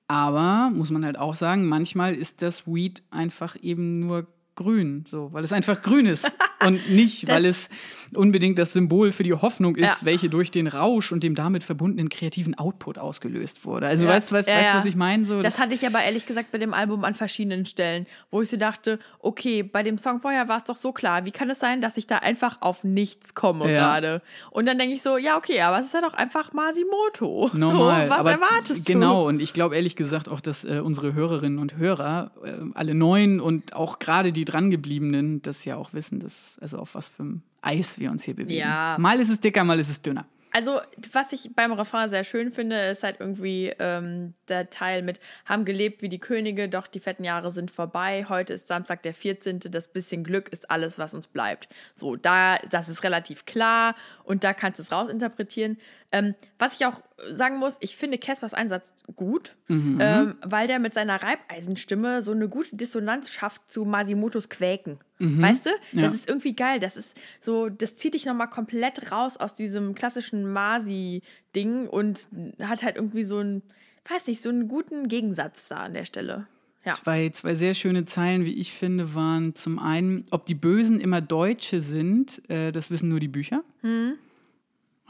Aber 0.07 0.69
muss 0.69 0.91
man 0.91 1.03
halt 1.03 1.17
auch 1.17 1.35
sagen, 1.35 1.65
manchmal 1.65 2.13
ist 2.13 2.41
das 2.41 2.67
Weed 2.67 3.01
einfach 3.09 3.55
eben 3.61 3.99
nur 3.99 4.27
grün, 4.53 5.03
so, 5.07 5.33
weil 5.33 5.43
es 5.43 5.51
einfach 5.51 5.81
grün 5.81 6.05
ist 6.05 6.31
und 6.61 6.89
nicht, 6.89 7.27
weil 7.27 7.45
es 7.45 7.69
unbedingt 8.13 8.57
das 8.59 8.71
Symbol 8.73 9.11
für 9.11 9.23
die 9.23 9.33
Hoffnung 9.33 9.75
ist, 9.75 10.01
Ja. 10.01 10.05
welche 10.05 10.29
durch 10.29 10.51
den 10.51 10.67
Rausch 10.67 11.11
und 11.11 11.23
dem 11.23 11.35
damit 11.35 11.63
verbundenen 11.63 12.07
kreativen 12.09 12.55
Output 12.57 12.97
ausgelöst 12.97 13.65
wurde. 13.65 13.87
Also 13.87 14.05
Ja. 14.05 14.11
weißt 14.11 14.31
du, 14.31 14.35
weißt, 14.35 14.47
Ja, 14.47 14.57
weißt, 14.57 14.75
was 14.75 14.85
ich 14.85 14.95
meine? 14.95 15.25
So, 15.25 15.41
Das 15.41 15.59
hatte 15.59 15.73
ich 15.73 15.85
aber 15.85 16.01
ehrlich 16.01 16.25
gesagt 16.25 16.51
bei 16.51 16.57
dem 16.57 16.73
Album 16.73 17.03
an 17.03 17.13
verschiedenen 17.13 17.65
Stellen, 17.65 18.05
wo 18.31 18.41
ich 18.41 18.49
so 18.49 18.57
dachte, 18.57 18.99
okay, 19.19 19.63
bei 19.63 19.83
dem 19.83 19.97
Song 19.97 20.21
vorher 20.21 20.47
war 20.47 20.57
es 20.57 20.63
doch 20.63 20.75
so 20.75 20.91
klar. 20.91 21.25
Wie 21.25 21.31
kann 21.31 21.49
es 21.49 21.59
sein, 21.59 21.81
dass 21.81 21.97
ich 21.97 22.07
da 22.07 22.17
einfach 22.19 22.61
auf 22.61 22.83
nichts 22.83 23.33
komme 23.35 23.65
gerade? 23.67 24.21
Und 24.51 24.65
dann 24.67 24.77
denke 24.77 24.95
ich 24.95 25.01
so, 25.01 25.17
ja, 25.17 25.35
okay, 25.37 25.59
aber 25.61 25.79
es 25.79 25.87
ist 25.87 25.93
ja 25.93 26.01
doch 26.01 26.13
einfach 26.13 26.53
Masimoto. 26.53 27.49
Normal. 27.57 28.05
So, 28.07 28.11
was 28.13 28.19
aber 28.19 28.31
erwartest 28.31 28.87
du? 28.87 28.93
Genau, 28.93 29.27
und 29.27 29.41
ich 29.41 29.51
glaube 29.53 29.75
ehrlich 29.75 29.95
gesagt 29.95 30.29
auch, 30.29 30.39
dass 30.41 30.63
äh, 30.63 30.79
unsere 30.83 31.13
Hörerinnen 31.13 31.59
und 31.59 31.75
Hörer, 31.77 32.31
äh, 32.43 32.51
alle 32.75 32.93
neuen 32.93 33.39
und 33.39 33.73
auch 33.75 33.99
gerade 33.99 34.31
die 34.31 34.45
drangebliebenen, 34.45 35.41
das 35.41 35.65
ja 35.65 35.75
auch 35.75 35.93
wissen, 35.93 36.19
dass, 36.19 36.54
also 36.61 36.77
auf 36.77 36.95
was 36.95 37.09
für 37.09 37.23
ein 37.23 37.43
Eis 37.61 37.99
wir 37.99 38.11
uns 38.11 38.23
hier 38.23 38.35
bewegen. 38.35 38.59
Ja. 38.59 38.97
Mal 38.99 39.19
ist 39.19 39.29
es 39.29 39.39
dicker, 39.39 39.63
mal 39.63 39.79
ist 39.79 39.89
es 39.89 40.01
dünner. 40.01 40.25
Also, 40.55 40.79
was 41.11 41.33
ich 41.33 41.53
beim 41.53 41.73
Refrain 41.73 42.09
sehr 42.09 42.23
schön 42.23 42.49
finde, 42.49 42.87
ist 42.87 43.03
halt 43.03 43.17
irgendwie 43.19 43.73
ähm, 43.77 44.35
der 44.47 44.69
Teil 44.69 45.01
mit 45.01 45.19
haben 45.43 45.65
gelebt 45.65 46.01
wie 46.01 46.07
die 46.07 46.17
Könige, 46.17 46.69
doch 46.69 46.87
die 46.87 47.01
fetten 47.01 47.25
Jahre 47.25 47.51
sind 47.51 47.71
vorbei. 47.71 48.25
Heute 48.29 48.53
ist 48.53 48.69
Samstag 48.69 49.03
der 49.03 49.13
14. 49.13 49.59
Das 49.59 49.89
bisschen 49.89 50.23
Glück 50.23 50.47
ist 50.47 50.71
alles, 50.71 50.97
was 50.97 51.13
uns 51.13 51.27
bleibt. 51.27 51.67
So, 51.93 52.15
da, 52.15 52.55
das 52.69 52.87
ist 52.87 53.03
relativ 53.03 53.45
klar 53.45 53.95
und 54.23 54.45
da 54.45 54.53
kannst 54.53 54.79
du 54.79 54.83
es 54.83 54.93
rausinterpretieren. 54.93 55.77
Ähm, 56.17 56.33
was 56.59 56.75
ich 56.75 56.85
auch 56.85 57.01
sagen 57.31 57.57
muss, 57.57 57.75
ich 57.81 57.97
finde 57.97 58.17
Caspers 58.17 58.53
Einsatz 58.53 58.93
gut, 59.17 59.55
ähm, 59.67 60.35
weil 60.45 60.65
der 60.67 60.79
mit 60.79 60.93
seiner 60.93 61.21
Reibeisenstimme 61.21 62.21
so 62.21 62.31
eine 62.31 62.47
gute 62.47 62.73
Dissonanz 62.75 63.31
schafft 63.33 63.69
zu 63.69 63.83
Masimotos 63.83 64.47
Quäken. 64.49 64.97
Weißt 65.19 65.65
du? 65.65 65.69
Das 65.91 66.01
Ja. 66.01 66.07
ist 66.07 66.29
irgendwie 66.29 66.55
geil. 66.55 66.79
Das 66.79 66.95
ist 66.95 67.19
so, 67.41 67.67
das 67.67 67.97
zieht 67.97 68.13
dich 68.13 68.25
nochmal 68.25 68.49
komplett 68.49 69.11
raus 69.11 69.35
aus 69.35 69.55
diesem 69.55 69.93
klassischen 69.93 70.51
Masi-Ding 70.51 71.87
und 71.87 72.27
hat 72.61 72.83
halt 72.83 72.95
irgendwie 72.95 73.23
so 73.23 73.39
einen, 73.39 73.61
weiß 74.09 74.27
nicht, 74.27 74.41
so 74.41 74.49
einen 74.49 74.67
guten 74.69 75.07
Gegensatz 75.09 75.67
da 75.67 75.77
an 75.77 75.93
der 75.95 76.05
Stelle. 76.05 76.47
Ja. 76.85 76.91
Zwei, 76.93 77.29
zwei 77.29 77.55
sehr 77.55 77.73
schöne 77.73 78.05
Zeilen, 78.05 78.45
wie 78.45 78.53
ich 78.53 78.71
finde, 78.71 79.15
waren 79.15 79.55
zum 79.55 79.79
einen, 79.79 80.25
ob 80.31 80.45
die 80.45 80.53
Bösen 80.55 80.99
immer 81.01 81.19
Deutsche 81.19 81.81
sind, 81.81 82.47
äh, 82.49 82.71
das 82.71 82.91
wissen 82.91 83.09
nur 83.09 83.19
die 83.19 83.27
Bücher. 83.27 83.63
Hm. 83.81 84.13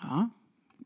Ja, 0.01 0.29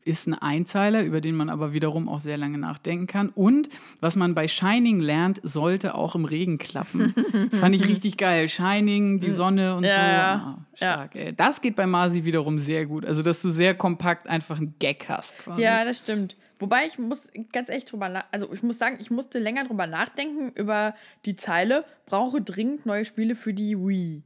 ist 0.04 0.26
ein 0.26 0.34
Einzeiler, 0.34 1.02
über 1.04 1.20
den 1.20 1.34
man 1.34 1.50
aber 1.50 1.72
wiederum 1.72 2.08
auch 2.08 2.20
sehr 2.20 2.36
lange 2.38 2.58
nachdenken 2.58 3.06
kann. 3.06 3.28
Und 3.28 3.68
was 4.00 4.16
man 4.16 4.34
bei 4.34 4.48
Shining 4.48 5.00
lernt, 5.00 5.40
sollte 5.42 5.94
auch 5.94 6.14
im 6.14 6.24
Regen 6.24 6.58
klappen. 6.58 7.14
Fand 7.60 7.74
ich 7.74 7.86
richtig 7.86 8.16
geil. 8.16 8.48
Shining, 8.48 9.20
die 9.20 9.30
Sonne 9.30 9.76
und 9.76 9.84
Ja, 9.84 9.90
so. 9.90 9.96
ja. 9.96 10.34
Ah, 10.34 10.58
stark, 10.74 11.16
ey. 11.16 11.34
Das 11.36 11.60
geht 11.60 11.76
bei 11.76 11.86
Masi 11.86 12.24
wiederum 12.24 12.58
sehr 12.58 12.86
gut. 12.86 13.04
Also, 13.04 13.22
dass 13.22 13.42
du 13.42 13.50
sehr 13.50 13.74
kompakt 13.74 14.26
einfach 14.26 14.56
einen 14.58 14.74
Gag 14.78 15.06
hast. 15.08 15.38
Quasi. 15.38 15.60
Ja, 15.62 15.84
das 15.84 15.98
stimmt. 15.98 16.36
Wobei 16.58 16.84
ich 16.86 16.98
muss 16.98 17.28
ganz 17.52 17.70
echt 17.70 17.90
drüber 17.90 18.08
nach, 18.10 18.24
also 18.32 18.52
ich 18.52 18.62
muss 18.62 18.76
sagen, 18.76 18.96
ich 19.00 19.10
musste 19.10 19.38
länger 19.38 19.64
drüber 19.64 19.86
nachdenken 19.86 20.50
über 20.54 20.94
die 21.24 21.34
Zeile, 21.36 21.84
brauche 22.04 22.42
dringend 22.42 22.84
neue 22.84 23.06
Spiele 23.06 23.34
für 23.34 23.54
die 23.54 23.78
Wii. 23.78 24.22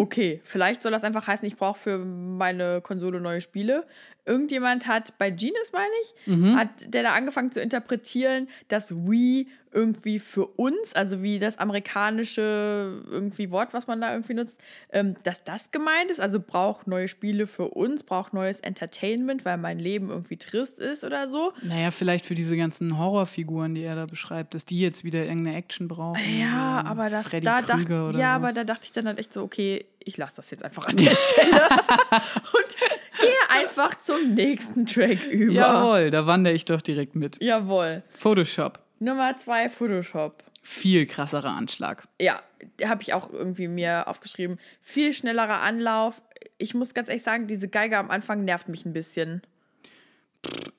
Okay, 0.00 0.40
vielleicht 0.44 0.82
soll 0.82 0.92
das 0.92 1.04
einfach 1.04 1.26
heißen, 1.26 1.46
ich 1.46 1.56
brauche 1.56 1.78
für 1.78 1.98
meine 1.98 2.80
Konsole 2.80 3.20
neue 3.20 3.40
Spiele. 3.42 3.84
Irgendjemand 4.24 4.86
hat 4.86 5.18
bei 5.18 5.30
Genius, 5.30 5.72
meine 5.72 5.92
ich, 6.02 6.14
hat 6.56 6.68
der 6.94 7.02
da 7.02 7.14
angefangen 7.14 7.52
zu 7.52 7.60
interpretieren, 7.60 8.48
dass 8.68 8.94
Wii 8.94 9.48
irgendwie 9.72 10.18
für 10.18 10.46
uns, 10.46 10.94
also 10.94 11.22
wie 11.22 11.38
das 11.38 11.58
amerikanische 11.58 13.02
irgendwie 13.10 13.50
Wort, 13.50 13.72
was 13.72 13.86
man 13.86 14.00
da 14.00 14.12
irgendwie 14.12 14.34
nutzt, 14.34 14.62
ähm, 14.92 15.14
dass 15.24 15.44
das 15.44 15.70
gemeint 15.70 16.10
ist. 16.10 16.20
Also 16.20 16.40
braucht 16.40 16.86
neue 16.86 17.08
Spiele 17.08 17.46
für 17.46 17.68
uns, 17.68 18.02
braucht 18.02 18.32
neues 18.32 18.60
Entertainment, 18.60 19.44
weil 19.44 19.58
mein 19.58 19.78
Leben 19.78 20.10
irgendwie 20.10 20.36
trist 20.36 20.78
ist 20.78 21.04
oder 21.04 21.28
so. 21.28 21.52
Naja, 21.62 21.90
vielleicht 21.90 22.26
für 22.26 22.34
diese 22.34 22.56
ganzen 22.56 22.98
Horrorfiguren, 22.98 23.74
die 23.74 23.82
er 23.82 23.96
da 23.96 24.06
beschreibt, 24.06 24.54
dass 24.54 24.64
die 24.64 24.80
jetzt 24.80 25.04
wieder 25.04 25.24
irgendeine 25.24 25.56
Action 25.56 25.88
brauchen. 25.88 26.20
Ja, 26.38 26.82
so 26.84 26.90
aber 26.90 27.10
das, 27.10 27.26
Freddy 27.26 27.44
da 27.44 27.62
Krüger 27.62 27.76
dacht, 27.76 28.08
oder 28.08 28.18
ja, 28.18 28.30
so. 28.30 28.36
aber 28.36 28.52
da 28.52 28.64
dachte 28.64 28.84
ich 28.84 28.92
dann 28.92 29.06
halt 29.06 29.18
echt 29.18 29.32
so, 29.32 29.42
okay, 29.42 29.84
ich 30.04 30.16
lasse 30.16 30.36
das 30.36 30.50
jetzt 30.50 30.64
einfach 30.64 30.86
an 30.86 30.96
der 30.96 31.14
Stelle 31.14 31.60
und 32.10 32.76
gehe 33.20 33.30
einfach 33.50 33.98
zum 33.98 34.34
nächsten 34.34 34.86
Track 34.86 35.26
über. 35.26 35.52
Jawohl, 35.52 36.10
da 36.10 36.26
wandere 36.26 36.54
ich 36.54 36.64
doch 36.64 36.80
direkt 36.80 37.14
mit. 37.14 37.42
Jawohl. 37.42 38.02
Photoshop. 38.14 38.80
Nummer 39.00 39.36
zwei 39.36 39.68
Photoshop. 39.68 40.42
Viel 40.62 41.06
krasserer 41.06 41.50
Anschlag. 41.54 42.08
Ja, 42.20 42.40
habe 42.84 43.02
ich 43.02 43.14
auch 43.14 43.32
irgendwie 43.32 43.68
mir 43.68 44.08
aufgeschrieben. 44.08 44.58
Viel 44.80 45.12
schnellerer 45.12 45.60
Anlauf. 45.60 46.20
Ich 46.58 46.74
muss 46.74 46.94
ganz 46.94 47.08
ehrlich 47.08 47.22
sagen, 47.22 47.46
diese 47.46 47.68
Geige 47.68 47.96
am 47.98 48.10
Anfang 48.10 48.44
nervt 48.44 48.68
mich 48.68 48.84
ein 48.84 48.92
bisschen. 48.92 49.42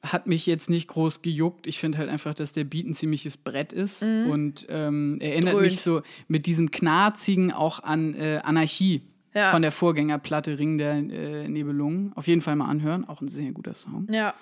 Hat 0.03 0.27
mich 0.27 0.45
jetzt 0.45 0.69
nicht 0.69 0.87
groß 0.87 1.21
gejuckt. 1.21 1.67
Ich 1.67 1.79
finde 1.79 1.97
halt 1.97 2.09
einfach, 2.09 2.33
dass 2.33 2.53
der 2.53 2.63
Beat 2.63 2.85
ein 2.87 2.93
ziemliches 2.93 3.37
Brett 3.37 3.73
ist 3.73 4.01
und 4.03 4.65
ähm, 4.69 5.17
erinnert 5.21 5.53
Dröhnt. 5.55 5.63
mich 5.63 5.81
so 5.81 6.01
mit 6.27 6.45
diesem 6.45 6.71
Knarzigen 6.71 7.51
auch 7.51 7.83
an 7.83 8.15
äh, 8.15 8.39
Anarchie 8.43 9.01
Ja. 9.33 9.51
von 9.51 9.61
der 9.61 9.71
Vorgängerplatte 9.71 10.57
Ring 10.59 10.77
der 10.77 10.93
äh, 10.95 11.47
Nebelungen. 11.47 12.13
Auf 12.15 12.27
jeden 12.27 12.41
Fall 12.41 12.55
mal 12.55 12.67
anhören. 12.69 13.05
Auch 13.07 13.21
ein 13.21 13.27
sehr 13.27 13.51
guter 13.51 13.73
Song. 13.73 14.07
Ja. 14.11 14.33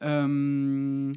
Ähm, 0.00 1.12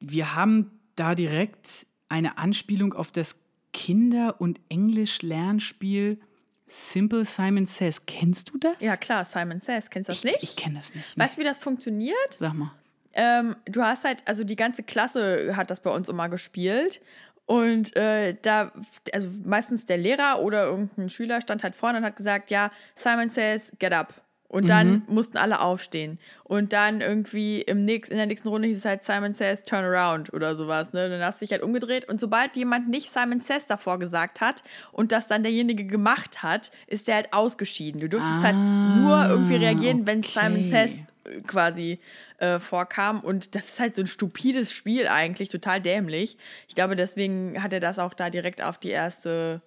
wir 0.00 0.34
haben 0.34 0.70
da 0.96 1.14
direkt 1.14 1.86
eine 2.08 2.38
Anspielung 2.38 2.92
auf 2.92 3.10
das 3.10 3.36
Kinder- 3.72 4.40
und 4.40 4.60
Englisch-Lernspiel 4.68 6.20
Simple 6.66 7.24
Simon 7.24 7.66
Says. 7.66 8.06
Kennst 8.06 8.50
du 8.50 8.58
das? 8.58 8.74
Ja, 8.80 8.96
klar, 8.96 9.24
Simon 9.24 9.60
Says. 9.60 9.90
Kennst 9.90 10.08
du 10.08 10.12
das 10.12 10.18
Ich, 10.18 10.24
nicht? 10.24 10.42
ich 10.42 10.56
kenne 10.56 10.78
das 10.78 10.94
nicht. 10.94 11.18
Weißt 11.18 11.36
du, 11.36 11.40
wie 11.40 11.44
das 11.44 11.58
funktioniert? 11.58 12.16
Sag 12.38 12.54
mal. 12.54 12.72
Ähm, 13.12 13.54
du 13.66 13.82
hast 13.82 14.04
halt, 14.04 14.22
also 14.26 14.44
die 14.44 14.56
ganze 14.56 14.82
Klasse 14.82 15.56
hat 15.56 15.70
das 15.70 15.80
bei 15.80 15.90
uns 15.90 16.08
immer 16.08 16.28
gespielt. 16.28 17.00
Und 17.46 17.94
äh, 17.96 18.34
da, 18.40 18.72
also 19.12 19.28
meistens 19.44 19.84
der 19.84 19.98
Lehrer 19.98 20.40
oder 20.40 20.64
irgendein 20.64 21.10
Schüler 21.10 21.40
stand 21.42 21.62
halt 21.62 21.74
vorne 21.74 21.98
und 21.98 22.04
hat 22.04 22.16
gesagt, 22.16 22.50
ja, 22.50 22.70
Simon 22.94 23.28
says, 23.28 23.72
get 23.78 23.92
up. 23.92 24.14
Und 24.48 24.68
dann 24.68 25.02
mussten 25.08 25.36
alle 25.36 25.60
aufstehen. 25.60 26.18
Und 26.44 26.72
dann 26.72 27.00
irgendwie 27.00 27.60
im 27.62 27.84
nächsten, 27.84 28.12
in 28.12 28.18
der 28.18 28.26
nächsten 28.26 28.48
Runde 28.48 28.68
hieß 28.68 28.78
es 28.78 28.84
halt 28.84 29.02
Simon 29.02 29.34
says, 29.34 29.64
turn 29.64 29.84
around 29.84 30.32
oder 30.32 30.54
sowas. 30.54 30.92
Ne? 30.92 31.08
Dann 31.08 31.20
hast 31.22 31.40
du 31.40 31.44
dich 31.44 31.50
halt 31.50 31.62
umgedreht. 31.62 32.08
Und 32.08 32.20
sobald 32.20 32.54
jemand 32.56 32.88
nicht 32.88 33.10
Simon 33.10 33.40
says 33.40 33.66
davor 33.66 33.98
gesagt 33.98 34.40
hat 34.40 34.62
und 34.92 35.10
das 35.10 35.26
dann 35.26 35.42
derjenige 35.42 35.84
gemacht 35.84 36.44
hat, 36.44 36.70
ist 36.86 37.08
der 37.08 37.16
halt 37.16 37.32
ausgeschieden. 37.32 38.00
Du 38.00 38.08
durftest 38.08 38.44
halt 38.44 38.54
nur 38.54 39.26
irgendwie 39.28 39.56
reagieren, 39.56 40.06
wenn 40.06 40.22
Simon 40.22 40.62
says 40.62 41.00
quasi 41.46 41.98
äh, 42.38 42.58
vorkam. 42.58 43.20
Und 43.20 43.54
das 43.54 43.64
ist 43.64 43.80
halt 43.80 43.94
so 43.94 44.02
ein 44.02 44.06
stupides 44.06 44.72
Spiel 44.72 45.08
eigentlich, 45.08 45.48
total 45.48 45.80
dämlich. 45.80 46.36
Ich 46.68 46.74
glaube, 46.74 46.96
deswegen 46.96 47.62
hat 47.62 47.72
er 47.72 47.80
das 47.80 47.98
auch 47.98 48.14
da 48.14 48.30
direkt 48.30 48.62
auf 48.62 48.78
die 48.78 48.90
erste, 48.90 49.62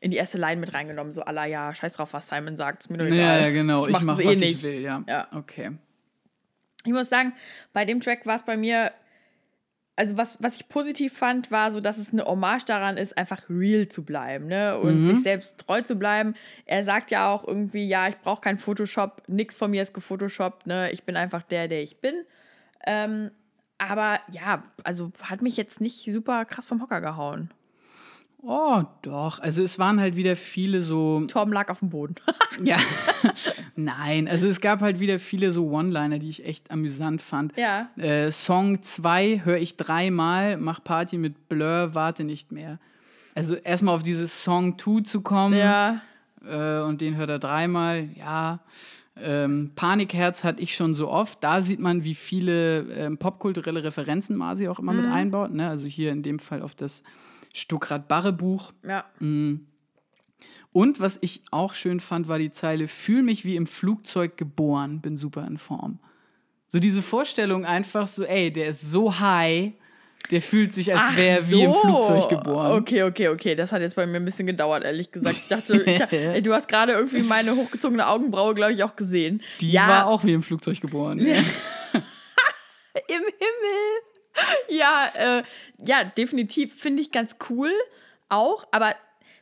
in 0.00 0.10
die 0.10 0.16
erste 0.16 0.38
Line 0.38 0.60
mit 0.60 0.74
reingenommen. 0.74 1.12
So 1.12 1.22
aller 1.22 1.46
ja, 1.46 1.74
scheiß 1.74 1.94
drauf, 1.94 2.12
was 2.12 2.28
Simon 2.28 2.56
sagt, 2.56 2.82
ist 2.82 2.90
mir 2.90 2.98
nur 2.98 3.06
egal. 3.06 3.18
Ja, 3.18 3.38
ja, 3.38 3.50
genau. 3.50 3.86
Ich, 3.86 3.92
mach 3.92 4.02
mache, 4.02 4.22
das 4.22 4.32
was 4.32 4.42
eh 4.42 4.44
ich 4.44 4.50
nicht. 4.50 4.64
will, 4.64 4.80
ja. 4.80 5.02
Ja. 5.06 5.28
Okay. 5.32 5.72
Ich 6.84 6.92
muss 6.92 7.08
sagen, 7.08 7.32
bei 7.72 7.84
dem 7.84 8.00
Track 8.00 8.26
war 8.26 8.36
es 8.36 8.44
bei 8.44 8.56
mir, 8.56 8.92
also 9.96 10.16
was, 10.16 10.40
was 10.42 10.56
ich 10.56 10.68
positiv 10.68 11.16
fand, 11.16 11.50
war 11.50 11.72
so, 11.72 11.80
dass 11.80 11.98
es 11.98 12.12
eine 12.12 12.24
Hommage 12.24 12.64
daran 12.66 12.96
ist, 12.96 13.16
einfach 13.16 13.42
real 13.48 13.88
zu 13.88 14.04
bleiben, 14.04 14.46
ne? 14.46 14.78
Und 14.78 15.06
sich 15.06 15.22
selbst 15.22 15.58
treu 15.58 15.82
zu 15.82 15.96
bleiben. 15.96 16.34
Er 16.66 16.84
sagt 16.84 17.10
ja 17.10 17.32
auch 17.32 17.46
irgendwie, 17.48 17.88
ja, 17.88 18.06
ich 18.08 18.18
brauche 18.18 18.42
keinen 18.42 18.58
Photoshop, 18.58 19.22
nix 19.26 19.56
von 19.56 19.70
mir 19.70 19.82
ist 19.82 19.94
gefotoshoppt, 19.94 20.66
ne? 20.66 20.92
Ich 20.92 21.04
bin 21.04 21.16
einfach 21.16 21.42
der, 21.42 21.66
der 21.66 21.82
ich 21.82 22.00
bin. 22.00 22.14
Ähm, 22.86 23.30
aber 23.78 24.20
ja, 24.30 24.62
also 24.84 25.12
hat 25.22 25.42
mich 25.42 25.56
jetzt 25.56 25.80
nicht 25.80 26.04
super 26.04 26.44
krass 26.44 26.66
vom 26.66 26.82
Hocker 26.82 27.00
gehauen. 27.00 27.50
Oh, 28.48 28.84
doch. 29.02 29.40
Also 29.40 29.60
es 29.64 29.76
waren 29.76 30.00
halt 30.00 30.14
wieder 30.14 30.36
viele 30.36 30.80
so. 30.80 31.20
Torben 31.26 31.52
lag 31.52 31.68
auf 31.68 31.80
dem 31.80 31.90
Boden. 31.90 32.14
Ja. 32.64 32.78
Nein, 33.74 34.28
also 34.28 34.48
es 34.48 34.62
gab 34.62 34.80
halt 34.80 34.98
wieder 34.98 35.18
viele 35.18 35.52
so 35.52 35.68
One-Liner, 35.68 36.18
die 36.18 36.30
ich 36.30 36.46
echt 36.46 36.70
amüsant 36.70 37.20
fand. 37.20 37.52
Ja. 37.58 37.90
Äh, 37.98 38.32
Song 38.32 38.82
2 38.82 39.42
höre 39.44 39.58
ich 39.58 39.76
dreimal, 39.76 40.56
mach 40.56 40.82
Party 40.82 41.18
mit 41.18 41.50
Blur, 41.50 41.94
warte 41.94 42.24
nicht 42.24 42.52
mehr. 42.52 42.78
Also 43.34 43.56
erstmal 43.56 43.94
auf 43.94 44.02
dieses 44.02 44.42
Song 44.42 44.78
2 44.78 45.02
zu 45.02 45.20
kommen 45.20 45.58
ja. 45.58 46.00
äh, 46.48 46.80
und 46.80 47.02
den 47.02 47.16
hört 47.16 47.28
er 47.28 47.40
dreimal, 47.40 48.08
ja. 48.14 48.60
Ähm, 49.18 49.72
Panikherz 49.76 50.42
hatte 50.42 50.62
ich 50.62 50.74
schon 50.74 50.94
so 50.94 51.10
oft. 51.10 51.44
Da 51.44 51.60
sieht 51.60 51.80
man, 51.80 52.04
wie 52.04 52.14
viele 52.14 52.86
ähm, 52.94 53.18
popkulturelle 53.18 53.84
Referenzen 53.84 54.34
Masi 54.34 54.66
auch 54.68 54.78
immer 54.78 54.94
mit 54.94 55.04
einbaut. 55.10 55.52
Ne? 55.52 55.68
Also 55.68 55.86
hier 55.86 56.10
in 56.10 56.22
dem 56.22 56.38
Fall 56.38 56.62
auf 56.62 56.74
das 56.74 57.02
Stuckrad-Barre-Buch. 57.56 58.72
Ja. 58.86 59.04
Und 59.18 61.00
was 61.00 61.18
ich 61.22 61.42
auch 61.50 61.74
schön 61.74 62.00
fand, 62.00 62.28
war 62.28 62.38
die 62.38 62.50
Zeile: 62.50 62.86
Fühl 62.86 63.22
mich 63.22 63.44
wie 63.44 63.56
im 63.56 63.66
Flugzeug 63.66 64.36
geboren, 64.36 65.00
bin 65.00 65.16
super 65.16 65.46
in 65.46 65.58
Form. 65.58 65.98
So 66.68 66.78
diese 66.78 67.00
Vorstellung 67.00 67.64
einfach 67.64 68.06
so, 68.06 68.24
ey, 68.24 68.52
der 68.52 68.66
ist 68.66 68.90
so 68.90 69.18
high, 69.18 69.72
der 70.30 70.42
fühlt 70.42 70.74
sich, 70.74 70.94
als 70.94 71.16
wäre 71.16 71.38
er 71.38 71.50
wie 71.50 71.62
im 71.62 71.72
so. 71.72 71.80
Flugzeug 71.80 72.28
geboren. 72.28 72.72
Okay, 72.72 73.04
okay, 73.04 73.28
okay. 73.28 73.54
Das 73.54 73.72
hat 73.72 73.80
jetzt 73.80 73.96
bei 73.96 74.06
mir 74.06 74.16
ein 74.16 74.24
bisschen 74.24 74.46
gedauert, 74.46 74.84
ehrlich 74.84 75.10
gesagt. 75.10 75.36
Ich 75.36 75.48
dachte, 75.48 75.82
ich, 75.86 76.00
ey, 76.12 76.42
du 76.42 76.52
hast 76.52 76.68
gerade 76.68 76.92
irgendwie 76.92 77.22
meine 77.22 77.54
hochgezogene 77.54 78.06
Augenbraue, 78.06 78.54
glaube 78.54 78.72
ich, 78.72 78.82
auch 78.82 78.96
gesehen. 78.96 79.42
Die 79.60 79.70
ja, 79.70 79.88
war 79.88 80.06
auch 80.08 80.24
wie 80.24 80.32
im 80.32 80.42
Flugzeug 80.42 80.80
geboren. 80.80 81.18
im 81.20 81.26
Himmel. 81.34 81.56
Ja, 84.68 85.10
äh, 85.14 85.42
ja, 85.86 86.04
definitiv 86.04 86.74
finde 86.74 87.02
ich 87.02 87.10
ganz 87.12 87.36
cool 87.48 87.70
auch, 88.28 88.66
aber 88.72 88.94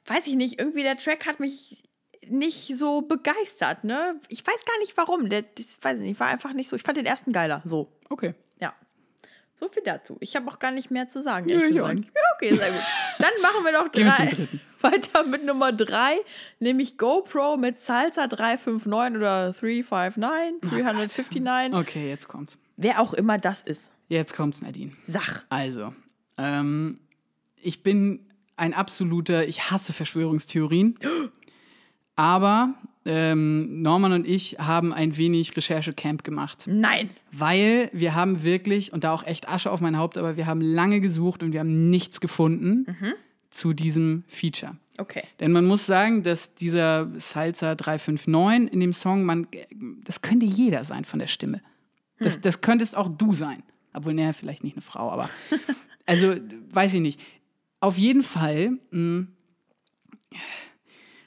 weiß 0.07 0.26
ich 0.26 0.34
nicht, 0.34 0.59
irgendwie 0.61 0.82
der 0.82 0.99
Track 0.99 1.26
hat 1.26 1.40
mich 1.40 1.82
nicht 2.28 2.76
so 2.76 3.03
begeistert, 3.03 3.84
ne? 3.84 4.20
Ich 4.28 4.47
weiß 4.47 4.64
gar 4.64 4.78
nicht 4.78 4.97
warum. 4.97 5.28
Der, 5.28 5.42
das, 5.42 5.76
weiß 5.80 5.97
ich 5.99 6.03
nicht, 6.03 6.20
war 6.20 6.28
einfach 6.28 6.53
nicht 6.53 6.68
so. 6.68 6.76
Ich 6.76 6.82
fand 6.82 6.97
den 6.97 7.07
ersten 7.07 7.32
geiler. 7.32 7.62
So, 7.64 7.90
Okay. 8.09 8.34
ja. 8.61 8.72
So 9.61 9.68
viel 9.68 9.82
dazu. 9.82 10.16
Ich 10.20 10.34
habe 10.36 10.51
auch 10.51 10.59
gar 10.59 10.70
nicht 10.70 10.90
mehr 10.90 11.07
zu 11.09 11.22
sagen. 11.22 11.47
Ich 11.49 11.59
gesagt. 11.59 11.95
nicht. 11.95 12.11
Ja, 12.14 12.22
okay, 12.34 12.55
sehr 12.55 12.70
gut. 12.70 12.82
Dann 13.18 13.30
machen 13.42 13.64
wir 13.64 13.72
wir 13.95 14.12
drei. 14.12 14.49
Weiter 14.80 15.24
mit 15.24 15.45
Nummer 15.45 15.72
drei, 15.72 16.16
nämlich 16.59 16.99
GoPro 16.99 17.57
mit 17.57 17.80
Salsa 17.80 18.26
359 18.26 19.16
oder 19.16 19.53
359, 19.53 20.61
359. 20.70 21.74
Okay, 21.74 22.09
jetzt 22.11 22.28
kommt's. 22.28 22.59
Wer 22.77 23.01
auch 23.01 23.14
immer 23.14 23.39
das 23.39 23.62
ist. 23.62 23.93
Jetzt 24.09 24.35
kommt's, 24.35 24.62
Nadine. 24.62 24.93
Sach. 25.07 25.45
Also, 25.49 25.95
ähm, 26.37 26.99
ich 27.61 27.83
bin 27.83 28.20
ein 28.57 28.75
absoluter, 28.75 29.47
ich 29.47 29.70
hasse 29.70 29.93
Verschwörungstheorien. 29.93 30.99
Aber 32.16 32.75
ähm, 33.05 33.83
Norman 33.83 34.12
und 34.12 34.27
ich 34.27 34.57
haben 34.59 34.93
ein 34.93 35.16
wenig 35.16 35.57
Recherchecamp 35.57 36.25
gemacht. 36.25 36.64
Nein. 36.66 37.11
Weil 37.33 37.91
wir 37.93 38.14
haben 38.14 38.43
wirklich, 38.43 38.93
und 38.93 39.05
da 39.05 39.12
auch 39.12 39.25
echt 39.25 39.49
Asche 39.49 39.70
auf 39.70 39.81
mein 39.81 39.99
Haupt, 39.99 40.16
aber 40.16 40.37
wir 40.37 40.47
haben 40.47 40.61
lange 40.61 41.01
gesucht 41.01 41.43
und 41.43 41.53
wir 41.53 41.61
haben 41.61 41.91
nichts 41.91 42.20
gefunden 42.20 42.87
zu 43.51 43.72
diesem 43.72 44.25
Feature. 44.29 44.77
Okay. 44.99 45.25
Denn 45.41 45.53
man 45.53 45.64
muss 45.64 45.87
sagen, 45.87 46.22
dass 46.22 46.55
dieser 46.55 47.11
Salsa 47.18 47.75
359 47.75 48.72
in 48.72 48.81
dem 48.81 48.93
Song, 48.93 49.25
man, 49.25 49.49
das 50.05 50.22
könnte 50.22 50.47
jeder 50.47 50.85
sein 50.85 51.05
von 51.05 51.18
der 51.18 51.27
Stimme. 51.27 51.61
Das, 52.19 52.41
das 52.41 52.61
könntest 52.61 52.97
auch 52.97 53.09
du 53.09 53.33
sein. 53.33 53.62
Obwohl, 53.93 54.15
naja, 54.15 54.33
vielleicht 54.33 54.65
nicht 54.65 54.77
eine 54.77 54.83
Frau, 54.83 55.11
aber. 55.11 55.29
Also, 56.07 56.35
weiß 56.69 56.93
ich 56.93 57.01
nicht. 57.01 57.19
Auf 57.81 57.97
jeden 57.97 58.23
Fall 58.23 58.73
mh, 58.91 59.27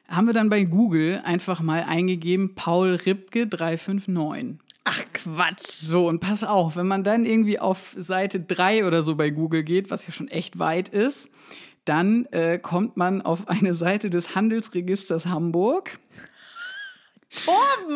haben 0.08 0.28
wir 0.28 0.34
dann 0.34 0.50
bei 0.52 0.64
Google 0.66 1.22
einfach 1.24 1.62
mal 1.62 1.82
eingegeben, 1.82 2.54
Paul 2.54 2.94
Ripke 2.94 3.48
359. 3.48 4.60
Ach 4.84 5.02
Quatsch. 5.14 5.66
So, 5.66 6.08
und 6.08 6.20
pass 6.20 6.44
auf, 6.44 6.78
wenn 6.78 6.88
man 6.88 7.04
dann 7.04 7.26
irgendwie 7.26 7.60
auf 7.60 7.94
Seite 7.98 8.40
3 8.40 8.86
oder 8.86 9.04
so 9.04 9.16
bei 9.16 9.32
Google 9.32 9.64
geht, 9.64 9.92
was 9.92 10.06
ja 10.06 10.14
schon 10.14 10.30
echt 10.30 10.60
weit 10.60 10.90
ist, 10.90 11.30
dann 11.84 12.26
äh, 12.28 12.58
kommt 12.58 12.96
man 12.98 13.22
auf 13.22 13.48
eine 13.50 13.74
Seite 13.74 14.10
des 14.10 14.36
Handelsregisters 14.36 15.26
Hamburg, 15.26 16.00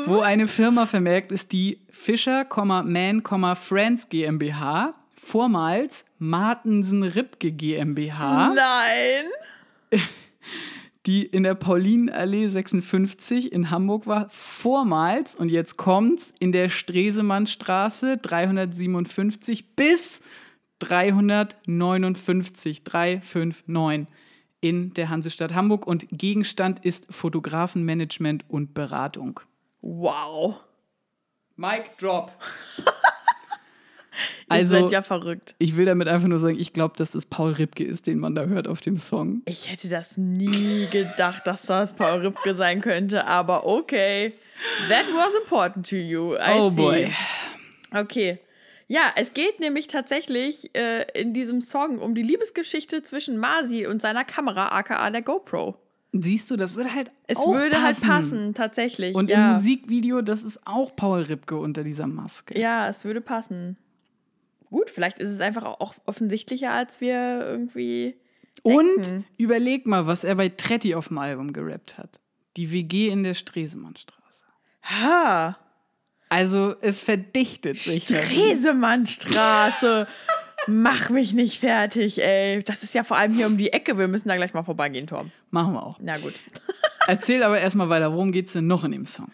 wo 0.05 0.21
eine 0.21 0.47
Firma 0.47 0.85
vermerkt 0.85 1.31
ist, 1.31 1.51
die 1.51 1.81
Fischer, 1.89 2.45
Man, 2.83 3.23
Friends 3.55 4.09
GmbH, 4.09 4.93
vormals 5.13 6.05
Martensen 6.17 7.03
Ripke 7.03 7.51
GmbH, 7.51 8.53
Nein. 8.53 9.25
die 11.05 11.25
in 11.25 11.43
der 11.43 11.55
Paulinenallee 11.55 12.47
56 12.47 13.51
in 13.51 13.71
Hamburg 13.71 14.07
war, 14.07 14.29
vormals, 14.29 15.35
und 15.35 15.49
jetzt 15.49 15.77
kommt's, 15.77 16.33
in 16.39 16.51
der 16.51 16.69
Stresemannstraße 16.69 18.17
357 18.17 19.75
bis 19.75 20.21
359, 20.79 22.83
359 22.83 24.07
in 24.61 24.93
der 24.93 25.09
Hansestadt 25.09 25.53
Hamburg 25.53 25.85
und 25.87 26.05
Gegenstand 26.11 26.83
ist 26.85 27.05
Fotografenmanagement 27.09 28.45
und 28.47 28.73
Beratung. 28.73 29.39
Wow. 29.81 30.59
Mic 31.57 31.91
drop. 31.99 32.31
Ihr 34.49 34.57
Also, 34.57 34.81
seid 34.81 34.91
ja 34.91 35.01
verrückt. 35.01 35.55
ich 35.59 35.77
will 35.77 35.85
damit 35.85 36.07
einfach 36.09 36.27
nur 36.27 36.39
sagen, 36.39 36.59
ich 36.59 36.73
glaube, 36.73 36.95
dass 36.97 37.11
das 37.11 37.25
Paul 37.25 37.53
Ripke 37.53 37.83
ist, 37.85 38.05
den 38.07 38.19
man 38.19 38.35
da 38.35 38.45
hört 38.45 38.67
auf 38.67 38.81
dem 38.81 38.97
Song. 38.97 39.41
Ich 39.45 39.71
hätte 39.71 39.87
das 39.89 40.17
nie 40.17 40.87
gedacht, 40.91 41.47
dass 41.47 41.63
das 41.63 41.93
Paul 41.93 42.19
Ripke 42.19 42.53
sein 42.53 42.81
könnte, 42.81 43.25
aber 43.25 43.65
okay. 43.65 44.33
That 44.89 45.05
was 45.13 45.33
important 45.41 45.89
to 45.89 45.95
you. 45.95 46.35
I 46.35 46.51
Oh 46.53 46.69
see. 46.69 46.75
boy. 46.75 47.11
Okay. 47.93 48.39
Ja, 48.91 49.13
es 49.15 49.33
geht 49.33 49.61
nämlich 49.61 49.87
tatsächlich 49.87 50.75
äh, 50.75 51.05
in 51.17 51.33
diesem 51.33 51.61
Song 51.61 51.99
um 51.99 52.13
die 52.13 52.23
Liebesgeschichte 52.23 53.03
zwischen 53.03 53.37
Masi 53.37 53.87
und 53.87 54.01
seiner 54.01 54.25
Kamera, 54.25 54.67
aka 54.77 55.09
der 55.09 55.21
GoPro. 55.21 55.77
Siehst 56.11 56.51
du, 56.51 56.57
das 56.57 56.75
würde 56.75 56.93
halt 56.93 57.09
Es 57.25 57.37
auch 57.37 57.53
würde 57.53 57.77
passen. 57.77 57.85
halt 57.85 58.01
passen, 58.01 58.53
tatsächlich. 58.53 59.15
Und 59.15 59.29
ja. 59.29 59.51
im 59.51 59.55
Musikvideo, 59.55 60.21
das 60.21 60.43
ist 60.43 60.59
auch 60.67 60.93
Paul 60.93 61.21
Ripke 61.21 61.55
unter 61.55 61.85
dieser 61.85 62.05
Maske. 62.05 62.59
Ja, 62.59 62.89
es 62.89 63.05
würde 63.05 63.21
passen. 63.21 63.77
Gut, 64.69 64.89
vielleicht 64.89 65.19
ist 65.19 65.29
es 65.29 65.39
einfach 65.39 65.63
auch 65.63 65.95
offensichtlicher, 66.05 66.73
als 66.73 66.99
wir 66.99 67.45
irgendwie. 67.45 68.17
Und 68.61 69.23
überleg 69.37 69.87
mal, 69.87 70.05
was 70.05 70.25
er 70.25 70.35
bei 70.35 70.49
Tretti 70.49 70.95
auf 70.95 71.07
dem 71.07 71.17
Album 71.17 71.53
gerappt 71.53 71.97
hat. 71.97 72.19
Die 72.57 72.73
WG 72.73 73.07
in 73.07 73.23
der 73.23 73.35
Stresemannstraße. 73.35 74.43
Ha! 74.83 75.57
Also 76.31 76.75
es 76.79 77.01
verdichtet 77.01 77.77
sich. 77.77 78.05
Stresemannstraße! 78.05 80.07
Mach 80.67 81.09
mich 81.09 81.33
nicht 81.33 81.59
fertig, 81.59 82.21
ey. 82.21 82.63
Das 82.63 82.83
ist 82.83 82.93
ja 82.93 83.03
vor 83.03 83.17
allem 83.17 83.33
hier 83.33 83.47
um 83.47 83.57
die 83.57 83.73
Ecke. 83.73 83.97
Wir 83.97 84.07
müssen 84.07 84.29
da 84.29 84.37
gleich 84.37 84.53
mal 84.53 84.63
vorbeigehen, 84.63 85.07
Tom. 85.07 85.31
Machen 85.49 85.73
wir 85.73 85.85
auch. 85.85 85.97
Na 85.99 86.17
gut. 86.19 86.35
Erzähl 87.05 87.43
aber 87.43 87.59
erstmal 87.59 87.89
weiter, 87.89 88.13
worum 88.13 88.31
geht's 88.31 88.53
denn 88.53 88.67
noch 88.67 88.85
in 88.85 88.93
dem 88.93 89.05
Song? 89.05 89.29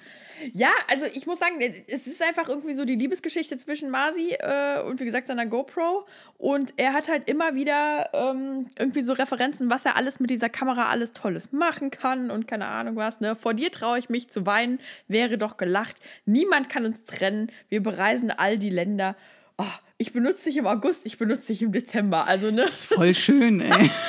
Ja, 0.53 0.69
also 0.87 1.05
ich 1.13 1.25
muss 1.25 1.39
sagen, 1.39 1.59
es 1.87 2.07
ist 2.07 2.21
einfach 2.21 2.49
irgendwie 2.49 2.73
so 2.73 2.85
die 2.85 2.95
Liebesgeschichte 2.95 3.57
zwischen 3.57 3.89
Masi 3.89 4.35
äh, 4.39 4.81
und 4.81 4.99
wie 4.99 5.05
gesagt 5.05 5.27
seiner 5.27 5.45
GoPro. 5.45 6.05
Und 6.37 6.73
er 6.77 6.93
hat 6.93 7.07
halt 7.09 7.29
immer 7.29 7.55
wieder 7.55 8.09
ähm, 8.13 8.69
irgendwie 8.77 9.01
so 9.01 9.13
Referenzen, 9.13 9.69
was 9.69 9.85
er 9.85 9.97
alles 9.97 10.19
mit 10.19 10.29
dieser 10.29 10.49
Kamera 10.49 10.89
alles 10.89 11.13
Tolles 11.13 11.51
machen 11.51 11.91
kann 11.91 12.31
und 12.31 12.47
keine 12.47 12.67
Ahnung 12.67 12.95
was. 12.95 13.19
Ne? 13.19 13.35
Vor 13.35 13.53
dir 13.53 13.71
traue 13.71 13.99
ich 13.99 14.09
mich 14.09 14.29
zu 14.29 14.45
weinen, 14.45 14.79
wäre 15.07 15.37
doch 15.37 15.57
gelacht. 15.57 15.95
Niemand 16.25 16.69
kann 16.69 16.85
uns 16.85 17.03
trennen. 17.03 17.51
Wir 17.69 17.81
bereisen 17.81 18.31
all 18.31 18.57
die 18.57 18.69
Länder. 18.69 19.15
Oh, 19.57 19.65
ich 19.97 20.13
benutze 20.13 20.45
dich 20.45 20.57
im 20.57 20.67
August, 20.67 21.05
ich 21.05 21.17
benutze 21.17 21.47
dich 21.47 21.63
im 21.63 21.71
Dezember. 21.71 22.27
Also, 22.27 22.51
ne? 22.51 22.61
Das 22.61 22.81
ist 22.81 22.85
Voll 22.85 23.15
schön, 23.15 23.61
ey. 23.61 23.89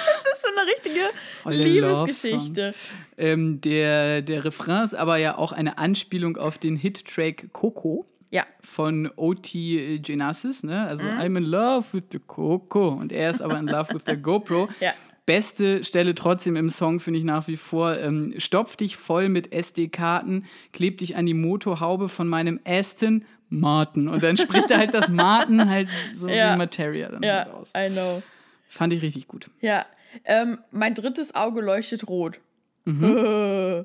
richtige 0.76 1.00
Volle 1.42 1.56
Liebesgeschichte. 1.56 2.74
ähm, 3.16 3.60
der, 3.60 4.22
der 4.22 4.44
Refrain 4.44 4.84
ist 4.84 4.94
aber 4.94 5.16
ja 5.16 5.36
auch 5.38 5.52
eine 5.52 5.78
Anspielung 5.78 6.36
auf 6.36 6.58
den 6.58 6.76
Hit-Track 6.76 7.48
Coco 7.52 8.06
Ja. 8.30 8.44
von 8.62 9.10
O.T. 9.16 9.98
Genesis, 10.00 10.62
ne? 10.62 10.86
Also 10.86 11.04
Mhm. 11.04 11.18
I'm 11.20 11.36
in 11.38 11.44
love 11.44 11.86
with 11.92 12.04
the 12.12 12.18
Coco 12.18 12.88
und 12.88 13.12
er 13.12 13.30
ist 13.30 13.40
aber 13.40 13.58
in 13.58 13.66
love 13.66 13.94
with 13.94 14.02
the 14.06 14.16
GoPro. 14.16 14.68
Ja. 14.80 14.92
Beste 15.26 15.84
Stelle 15.84 16.14
trotzdem 16.14 16.56
im 16.56 16.70
Song 16.70 17.00
finde 17.00 17.18
ich 17.18 17.24
nach 17.24 17.48
wie 17.48 17.58
vor. 17.58 17.98
Ähm, 17.98 18.32
stopf 18.38 18.76
dich 18.76 18.96
voll 18.96 19.28
mit 19.28 19.52
SD-Karten, 19.52 20.46
kleb 20.72 20.96
dich 20.98 21.16
an 21.16 21.26
die 21.26 21.34
Motorhaube 21.34 22.08
von 22.08 22.26
meinem 22.28 22.58
Aston 22.64 23.26
Martin. 23.50 24.08
Und 24.08 24.22
dann 24.22 24.38
spricht 24.38 24.70
er 24.70 24.78
halt 24.78 24.94
das 24.94 25.10
Martin 25.10 25.68
halt 25.68 25.88
so 26.14 26.28
Ja. 26.30 26.54
wie 26.54 26.58
Materia 26.58 27.10
dann 27.10 27.16
halt 27.22 27.46
Ja, 27.46 27.52
aus. 27.52 27.68
I 27.76 27.90
know. 27.90 28.22
Fand 28.68 28.92
ich 28.92 29.02
richtig 29.02 29.28
gut. 29.28 29.50
Ja. 29.60 29.86
Ähm, 30.24 30.58
mein 30.70 30.94
drittes 30.94 31.34
Auge 31.34 31.60
leuchtet 31.60 32.08
rot. 32.08 32.40
ja. 32.88 33.82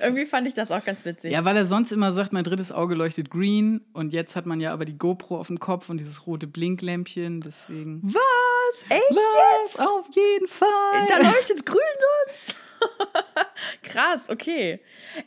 Irgendwie 0.00 0.26
fand 0.26 0.46
ich 0.46 0.52
das 0.52 0.70
auch 0.70 0.84
ganz 0.84 1.06
witzig. 1.06 1.32
ja, 1.32 1.42
weil 1.46 1.56
er 1.56 1.64
sonst 1.64 1.90
immer 1.90 2.12
sagt, 2.12 2.34
mein 2.34 2.44
drittes 2.44 2.70
Auge 2.70 2.94
leuchtet 2.94 3.30
green 3.30 3.80
und 3.94 4.12
jetzt 4.12 4.36
hat 4.36 4.44
man 4.44 4.60
ja 4.60 4.74
aber 4.74 4.84
die 4.84 4.98
GoPro 4.98 5.38
auf 5.38 5.46
dem 5.46 5.58
Kopf 5.58 5.88
und 5.88 5.96
dieses 5.98 6.26
rote 6.26 6.46
Blinklämpchen, 6.46 7.40
deswegen. 7.40 8.02
Was? 8.02 8.84
Echt 8.90 9.10
Was? 9.10 9.78
Auf 9.80 10.06
jeden 10.14 10.48
Fall! 10.48 11.06
Da 11.08 11.16
leuchtet 11.16 11.64
grün 11.64 11.80
sonst? 12.26 12.56
Krass, 13.82 14.20
okay. 14.28 14.78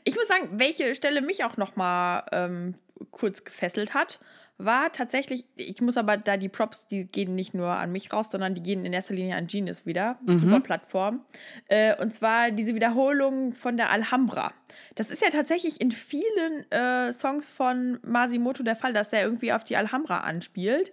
Ich 0.04 0.14
muss 0.14 0.28
sagen, 0.28 0.50
welche 0.54 0.94
Stelle 0.94 1.22
mich 1.22 1.44
auch 1.46 1.58
noch 1.58 1.76
mal 1.76 2.26
ähm, 2.32 2.76
kurz 3.10 3.44
gefesselt 3.44 3.96
hat, 3.96 4.20
war 4.60 4.92
tatsächlich, 4.92 5.46
ich 5.56 5.82
muss 5.82 5.96
aber 5.96 6.18
da 6.18 6.36
die 6.36 6.50
Props, 6.50 6.88
die 6.88 7.06
gehen 7.06 7.34
nicht 7.34 7.54
nur 7.54 7.70
an 7.70 7.92
mich 7.94 8.12
raus, 8.12 8.30
sondern 8.30 8.54
die 8.54 8.62
gehen 8.62 8.86
in 8.86 8.92
erster 8.92 9.14
Linie 9.14 9.38
an 9.38 9.48
Genius 9.48 9.86
wieder. 9.86 10.20
Super 10.40 10.60
Plattform. 10.60 11.22
Äh, 11.70 11.96
und 12.02 12.12
zwar 12.12 12.52
diese 12.52 12.76
Wiederholung 12.76 13.54
von 13.54 13.78
der 13.78 13.90
Alhambra. 13.90 14.52
Das 14.96 15.12
ist 15.12 15.22
ja 15.22 15.30
tatsächlich 15.30 15.80
in 15.80 15.92
vielen 15.92 16.70
äh, 16.72 17.14
Songs 17.14 17.48
von 17.48 18.00
Masimoto 18.06 18.62
der 18.62 18.76
Fall, 18.76 18.92
dass 18.92 19.14
er 19.14 19.24
irgendwie 19.24 19.54
auf 19.54 19.64
die 19.64 19.78
Alhambra 19.78 20.20
anspielt. 20.20 20.92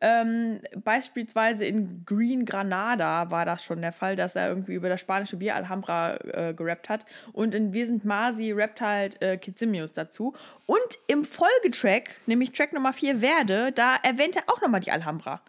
Ähm, 0.00 0.60
beispielsweise 0.76 1.64
in 1.64 2.04
Green 2.06 2.44
Granada 2.44 3.30
war 3.30 3.44
das 3.44 3.64
schon 3.64 3.80
der 3.80 3.92
Fall, 3.92 4.16
dass 4.16 4.36
er 4.36 4.48
irgendwie 4.48 4.74
über 4.74 4.88
das 4.88 5.00
spanische 5.00 5.36
Bier 5.36 5.56
Alhambra 5.56 6.16
äh, 6.16 6.54
gerappt 6.54 6.88
hat. 6.88 7.04
Und 7.32 7.54
in 7.54 7.72
Wir 7.72 7.86
sind 7.86 8.04
Masi 8.04 8.52
rappt 8.52 8.80
halt 8.80 9.20
äh, 9.20 9.36
Kizimius 9.36 9.92
dazu. 9.92 10.34
Und 10.66 10.98
im 11.08 11.24
Folgetrack, 11.24 12.16
nämlich 12.26 12.52
Track 12.52 12.72
Nummer 12.72 12.92
4 12.92 13.20
Werde, 13.20 13.72
da 13.72 13.96
erwähnt 14.02 14.36
er 14.36 14.44
auch 14.46 14.60
nochmal 14.60 14.80
die 14.80 14.92
Alhambra. 14.92 15.40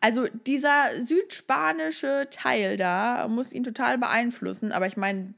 Also 0.00 0.26
dieser 0.46 0.90
südspanische 1.00 2.28
Teil 2.30 2.76
da 2.76 3.28
muss 3.28 3.52
ihn 3.52 3.64
total 3.64 3.98
beeinflussen. 3.98 4.72
Aber 4.72 4.86
ich 4.86 4.96
meine, 4.96 5.34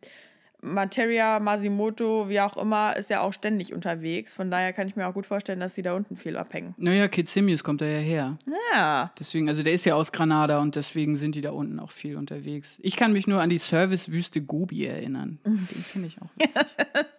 Materia, 0.63 1.41
Masimoto, 1.41 2.29
wie 2.29 2.41
auch 2.41 2.57
immer, 2.57 2.97
ist 2.97 3.11
ja 3.11 3.21
auch 3.21 3.33
ständig 3.33 3.73
unterwegs. 3.75 4.33
Von 4.33 4.51
daher 4.51 4.73
kann 4.73 4.87
ich 4.87 4.95
mir 4.95 5.09
auch 5.09 5.13
gut 5.13 5.27
vorstellen, 5.27 5.59
dass 5.59 5.75
sie 5.75 5.83
da 5.83 5.95
unten 5.95 6.17
viel 6.17 6.37
abhängen. 6.37 6.75
Naja, 6.79 7.09
Kitsimius 7.09 7.65
kommt 7.65 7.81
da 7.81 7.85
ja 7.85 7.99
her. 7.99 8.39
Ja. 8.73 9.11
Deswegen, 9.19 9.49
also 9.49 9.65
der 9.65 9.73
ist 9.73 9.85
ja 9.85 9.97
aus 9.97 10.13
Granada 10.13 10.61
und 10.61 10.77
deswegen 10.77 11.17
sind 11.17 11.35
die 11.35 11.41
da 11.41 11.51
unten 11.51 11.81
auch 11.81 11.91
viel 11.91 12.17
unterwegs. 12.17 12.79
Ich 12.81 12.97
kann 12.97 13.13
mich 13.13 13.27
nur 13.27 13.41
an 13.41 13.51
die 13.51 13.59
Servicewüste 13.59 14.41
Gobi 14.41 14.87
erinnern. 14.87 15.41
Den 15.45 15.59
finde 15.59 16.09
ich 16.09 16.23
auch 16.23 16.31
witzig. 16.37 16.77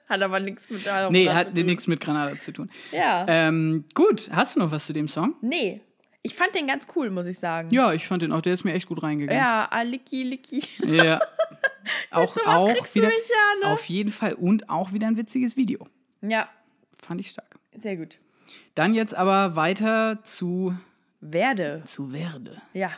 Hat 0.07 0.21
aber 0.21 0.39
nichts 0.39 0.69
mit 0.69 0.87
Alhambra 0.87 1.11
nee, 1.11 1.25
zu 1.25 1.33
hat 1.33 1.53
tun. 1.53 1.65
nichts 1.65 1.87
mit 1.87 1.99
Granada 1.99 2.39
zu 2.39 2.53
tun. 2.53 2.69
Ja. 2.93 3.25
Ähm, 3.27 3.83
gut, 3.93 4.29
hast 4.31 4.55
du 4.55 4.61
noch 4.61 4.71
was 4.71 4.85
zu 4.85 4.93
dem 4.93 5.09
Song? 5.09 5.35
Nee. 5.41 5.81
Ich 6.25 6.35
fand 6.35 6.55
den 6.55 6.67
ganz 6.67 6.87
cool, 6.95 7.09
muss 7.09 7.25
ich 7.25 7.37
sagen. 7.37 7.69
Ja, 7.71 7.91
ich 7.93 8.07
fand 8.07 8.21
den 8.21 8.31
auch, 8.31 8.41
der 8.41 8.53
ist 8.53 8.63
mir 8.63 8.73
echt 8.73 8.87
gut 8.87 9.03
reingegangen. 9.03 9.39
Ja, 9.41 9.67
Aliki 9.69 10.23
Liki. 10.23 10.63
Ja. 10.85 11.19
auch 12.11 12.35
auch 12.45 12.95
wieder. 12.95 13.09
ja, 13.09 13.67
ne? 13.67 13.73
Auf 13.73 13.85
jeden 13.85 14.09
Fall 14.09 14.33
und 14.33 14.69
auch 14.69 14.93
wieder 14.93 15.07
ein 15.07 15.17
witziges 15.17 15.57
Video. 15.57 15.85
Ja, 16.21 16.47
Fand 16.97 17.19
ich 17.19 17.29
stark. 17.29 17.59
sehr 17.77 17.97
gut. 17.97 18.19
Dann 18.75 18.93
jetzt 18.93 19.13
aber 19.13 19.57
weiter 19.57 20.19
zu, 20.23 20.73
Werde. 21.19 21.83
zu 21.85 22.13
Werde. 22.13 22.61
Ja. 22.73 22.91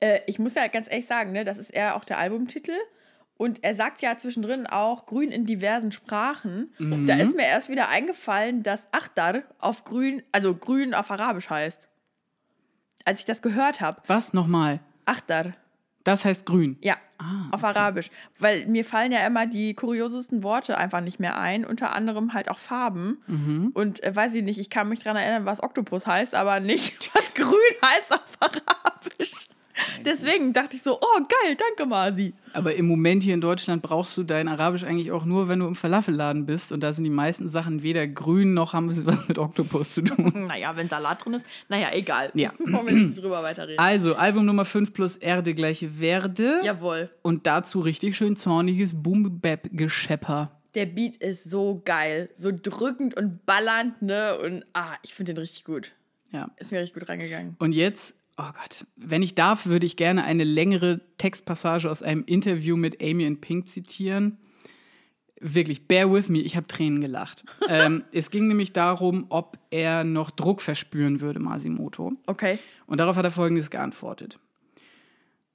Äh, 0.00 0.20
ich 0.26 0.38
muss 0.38 0.54
ja 0.54 0.68
ganz 0.68 0.88
ehrlich 0.88 1.06
sagen, 1.06 1.32
ne, 1.32 1.44
das 1.44 1.58
ist 1.58 1.70
eher 1.70 1.96
auch 1.96 2.04
der 2.04 2.18
Albumtitel. 2.18 2.76
Und 3.36 3.64
er 3.64 3.74
sagt 3.74 4.00
ja 4.00 4.16
zwischendrin 4.16 4.68
auch 4.68 5.06
grün 5.06 5.32
in 5.32 5.44
diversen 5.44 5.90
Sprachen. 5.90 6.72
Mhm. 6.78 7.06
Da 7.06 7.16
ist 7.16 7.34
mir 7.34 7.46
erst 7.46 7.68
wieder 7.68 7.88
eingefallen, 7.88 8.62
dass 8.62 8.86
Achdar 8.92 9.42
auf 9.58 9.84
grün, 9.84 10.22
also 10.30 10.54
grün 10.54 10.94
auf 10.94 11.10
Arabisch 11.10 11.50
heißt. 11.50 11.88
Als 13.04 13.18
ich 13.18 13.24
das 13.24 13.42
gehört 13.42 13.80
habe. 13.80 14.00
Was 14.06 14.32
nochmal? 14.32 14.80
Achdar. 15.04 15.54
Das 16.04 16.24
heißt 16.24 16.46
grün. 16.46 16.76
Ja, 16.80 16.96
Ah, 17.18 17.48
auf 17.52 17.62
Arabisch. 17.62 18.10
Weil 18.38 18.66
mir 18.66 18.84
fallen 18.84 19.12
ja 19.12 19.24
immer 19.26 19.46
die 19.46 19.74
kuriosesten 19.74 20.42
Worte 20.42 20.76
einfach 20.76 21.00
nicht 21.00 21.20
mehr 21.20 21.38
ein, 21.38 21.64
unter 21.64 21.94
anderem 21.94 22.34
halt 22.34 22.50
auch 22.50 22.58
Farben. 22.58 23.22
Mhm. 23.26 23.70
Und 23.72 24.02
äh, 24.02 24.14
weiß 24.14 24.34
ich 24.34 24.42
nicht, 24.42 24.58
ich 24.58 24.68
kann 24.68 24.88
mich 24.88 24.98
daran 24.98 25.16
erinnern, 25.16 25.46
was 25.46 25.62
Oktopus 25.62 26.06
heißt, 26.06 26.34
aber 26.34 26.60
nicht, 26.60 27.10
was 27.14 27.32
grün 27.34 27.54
heißt 27.84 28.12
auf 28.12 28.36
Arabisch. 28.40 29.48
Deswegen 30.04 30.52
dachte 30.52 30.76
ich 30.76 30.82
so, 30.82 30.98
oh 31.00 31.18
geil, 31.18 31.56
danke 31.56 31.88
Masi. 31.88 32.34
Aber 32.52 32.74
im 32.74 32.86
Moment 32.86 33.22
hier 33.22 33.34
in 33.34 33.40
Deutschland 33.40 33.82
brauchst 33.82 34.16
du 34.16 34.22
dein 34.22 34.48
Arabisch 34.48 34.84
eigentlich 34.84 35.12
auch 35.12 35.24
nur, 35.24 35.48
wenn 35.48 35.58
du 35.58 35.66
im 35.66 35.74
Falafelladen 35.74 36.46
bist. 36.46 36.72
Und 36.72 36.80
da 36.80 36.92
sind 36.92 37.04
die 37.04 37.10
meisten 37.10 37.48
Sachen 37.48 37.82
weder 37.82 38.06
grün 38.06 38.54
noch 38.54 38.72
haben 38.72 38.92
sie 38.92 39.04
was 39.06 39.26
mit 39.28 39.38
Oktopus 39.38 39.94
zu 39.94 40.02
tun. 40.02 40.32
Naja, 40.54 40.76
wenn 40.76 40.88
Salat 40.88 41.24
drin 41.24 41.34
ist, 41.34 41.46
naja, 41.68 41.88
egal. 41.92 42.30
Ja. 42.34 42.52
Wollen 42.58 42.86
wir 42.86 42.94
nicht 42.94 43.20
drüber 43.20 43.42
weiterreden. 43.42 43.78
Also, 43.78 44.14
Album 44.14 44.44
Nummer 44.44 44.64
5 44.64 44.92
plus 44.92 45.16
Erde 45.16 45.54
gleiche 45.54 46.00
Werde. 46.00 46.60
Jawohl. 46.62 47.10
Und 47.22 47.46
dazu 47.46 47.80
richtig 47.80 48.16
schön 48.16 48.36
zorniges 48.36 49.02
Boom-Bap-Geschepper. 49.02 50.60
Der 50.74 50.86
Beat 50.86 51.16
ist 51.16 51.50
so 51.50 51.82
geil, 51.84 52.30
so 52.34 52.50
drückend 52.52 53.16
und 53.16 53.46
ballernd, 53.46 54.02
ne? 54.02 54.36
Und 54.38 54.64
ah, 54.72 54.94
ich 55.02 55.14
finde 55.14 55.34
den 55.34 55.40
richtig 55.40 55.64
gut. 55.64 55.92
Ja. 56.32 56.50
Ist 56.56 56.72
mir 56.72 56.80
richtig 56.80 57.00
gut 57.00 57.08
reingegangen. 57.08 57.54
Und 57.60 57.72
jetzt, 57.72 58.16
oh 58.36 58.50
Gott, 58.60 58.86
wenn 58.96 59.22
ich 59.22 59.34
darf, 59.34 59.66
würde 59.66 59.86
ich 59.86 59.96
gerne 59.96 60.24
eine 60.24 60.44
längere 60.44 61.00
Textpassage 61.18 61.90
aus 61.90 62.02
einem 62.02 62.24
Interview 62.24 62.76
mit 62.76 63.02
Amy 63.02 63.26
and 63.26 63.40
Pink 63.40 63.68
zitieren. 63.68 64.38
Wirklich, 65.40 65.86
bear 65.86 66.10
with 66.12 66.28
me, 66.28 66.38
ich 66.38 66.56
habe 66.56 66.66
Tränen 66.66 67.00
gelacht. 67.00 67.44
ähm, 67.68 68.04
es 68.12 68.30
ging 68.30 68.48
nämlich 68.48 68.72
darum, 68.72 69.26
ob 69.28 69.58
er 69.70 70.04
noch 70.04 70.30
Druck 70.30 70.62
verspüren 70.62 71.20
würde, 71.20 71.40
Masimoto. 71.40 72.12
Okay. 72.26 72.58
Und 72.86 72.98
darauf 73.00 73.16
hat 73.16 73.24
er 73.24 73.30
folgendes 73.30 73.70
geantwortet. 73.70 74.38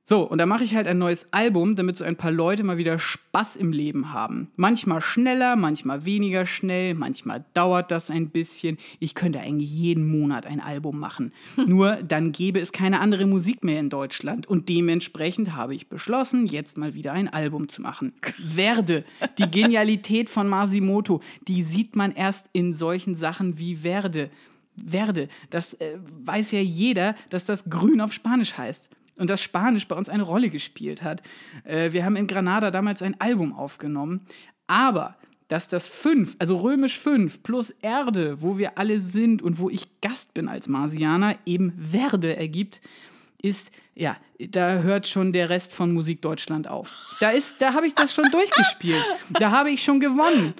So, 0.09 0.23
und 0.23 0.39
da 0.39 0.47
mache 0.47 0.63
ich 0.63 0.73
halt 0.73 0.87
ein 0.87 0.97
neues 0.97 1.27
Album, 1.29 1.75
damit 1.75 1.95
so 1.95 2.03
ein 2.03 2.15
paar 2.15 2.31
Leute 2.31 2.63
mal 2.63 2.79
wieder 2.79 2.97
Spaß 2.97 3.57
im 3.57 3.71
Leben 3.71 4.11
haben. 4.11 4.47
Manchmal 4.55 5.01
schneller, 5.01 5.55
manchmal 5.55 6.03
weniger 6.03 6.47
schnell, 6.47 6.95
manchmal 6.95 7.45
dauert 7.53 7.91
das 7.91 8.09
ein 8.09 8.31
bisschen. 8.31 8.79
Ich 8.97 9.13
könnte 9.13 9.39
eigentlich 9.39 9.69
jeden 9.69 10.09
Monat 10.09 10.47
ein 10.47 10.61
Album 10.61 10.97
machen. 10.97 11.31
Nur 11.67 11.97
dann 11.97 12.31
gäbe 12.31 12.59
es 12.59 12.71
keine 12.71 13.01
andere 13.01 13.27
Musik 13.27 13.63
mehr 13.63 13.79
in 13.79 13.91
Deutschland. 13.91 14.47
Und 14.47 14.67
dementsprechend 14.67 15.55
habe 15.55 15.75
ich 15.75 15.89
beschlossen, 15.89 16.47
jetzt 16.47 16.79
mal 16.79 16.95
wieder 16.95 17.13
ein 17.13 17.27
Album 17.27 17.69
zu 17.69 17.83
machen. 17.83 18.13
Werde, 18.39 19.05
die 19.37 19.51
Genialität 19.51 20.31
von 20.31 20.47
Masimoto, 20.47 21.21
die 21.47 21.61
sieht 21.61 21.95
man 21.95 22.13
erst 22.13 22.47
in 22.51 22.73
solchen 22.73 23.13
Sachen 23.13 23.59
wie 23.59 23.83
Werde. 23.83 24.31
Verde, 24.75 25.29
das 25.51 25.75
äh, 25.75 25.99
weiß 26.25 26.51
ja 26.53 26.61
jeder, 26.61 27.15
dass 27.29 27.45
das 27.45 27.69
grün 27.69 28.01
auf 28.01 28.11
Spanisch 28.11 28.57
heißt. 28.57 28.89
Und 29.19 29.29
dass 29.29 29.41
Spanisch 29.41 29.87
bei 29.87 29.95
uns 29.95 30.09
eine 30.09 30.23
Rolle 30.23 30.49
gespielt 30.49 31.03
hat. 31.03 31.21
Äh, 31.63 31.91
wir 31.91 32.05
haben 32.05 32.15
in 32.15 32.27
Granada 32.27 32.71
damals 32.71 33.01
ein 33.01 33.19
Album 33.19 33.53
aufgenommen. 33.53 34.21
Aber 34.67 35.15
dass 35.49 35.67
das 35.67 35.87
5, 35.87 36.35
also 36.39 36.57
römisch 36.57 36.97
5 36.97 37.43
plus 37.43 37.71
Erde, 37.81 38.41
wo 38.41 38.57
wir 38.57 38.77
alle 38.77 38.99
sind 38.99 39.41
und 39.41 39.59
wo 39.59 39.69
ich 39.69 39.99
Gast 39.99 40.33
bin 40.33 40.47
als 40.47 40.67
Marsianer, 40.67 41.35
eben 41.45 41.73
Verde 41.77 42.37
ergibt, 42.37 42.81
ist, 43.41 43.71
ja, 43.99 44.15
da 44.39 44.77
hört 44.77 45.07
schon 45.07 45.33
der 45.33 45.49
Rest 45.49 45.73
von 45.73 45.91
Musik 45.91 46.21
Deutschland 46.21 46.69
auf. 46.69 46.93
Da 47.19 47.31
ist, 47.31 47.55
da 47.59 47.73
habe 47.73 47.85
ich 47.85 47.93
das 47.93 48.13
schon 48.13 48.31
durchgespielt. 48.31 49.03
Da 49.31 49.51
habe 49.51 49.71
ich 49.71 49.83
schon 49.83 49.99
gewonnen. 49.99 50.53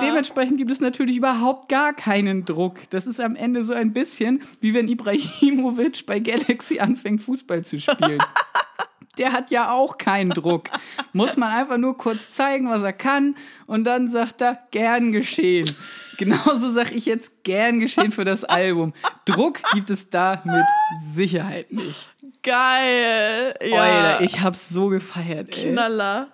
Dementsprechend 0.00 0.56
gibt 0.56 0.70
es 0.70 0.80
natürlich 0.80 1.16
überhaupt 1.16 1.68
gar 1.68 1.92
keinen 1.92 2.46
Druck. 2.46 2.78
Das 2.88 3.06
ist 3.06 3.20
am 3.20 3.36
Ende 3.36 3.64
so 3.64 3.74
ein 3.74 3.92
bisschen, 3.92 4.42
wie 4.60 4.72
wenn 4.72 4.88
Ibrahimovic 4.88 6.06
bei 6.06 6.20
Galaxy 6.20 6.78
anfängt, 6.78 7.20
Fußball 7.20 7.64
zu 7.66 7.78
spielen. 7.78 8.18
Der 9.18 9.32
hat 9.32 9.50
ja 9.50 9.72
auch 9.72 9.98
keinen 9.98 10.30
Druck. 10.30 10.70
Muss 11.12 11.36
man 11.36 11.50
einfach 11.50 11.76
nur 11.76 11.96
kurz 11.96 12.30
zeigen, 12.30 12.70
was 12.70 12.82
er 12.82 12.92
kann 12.92 13.36
und 13.66 13.84
dann 13.84 14.10
sagt 14.10 14.40
er, 14.40 14.58
gern 14.70 15.12
geschehen. 15.12 15.70
Genauso 16.16 16.70
sage 16.70 16.94
ich 16.94 17.06
jetzt 17.06 17.44
gern 17.44 17.80
geschehen 17.80 18.10
für 18.10 18.24
das 18.24 18.44
Album. 18.44 18.92
Druck 19.24 19.60
gibt 19.72 19.90
es 19.90 20.10
da 20.10 20.42
mit 20.44 20.66
Sicherheit 21.14 21.72
nicht. 21.72 22.08
Geil. 22.42 23.54
Ja. 23.62 23.82
Alter, 23.82 24.20
ich 24.22 24.40
hab's 24.40 24.68
so 24.68 24.88
gefeiert, 24.88 25.48
ey. 25.56 25.72
Knaller. 25.72 26.28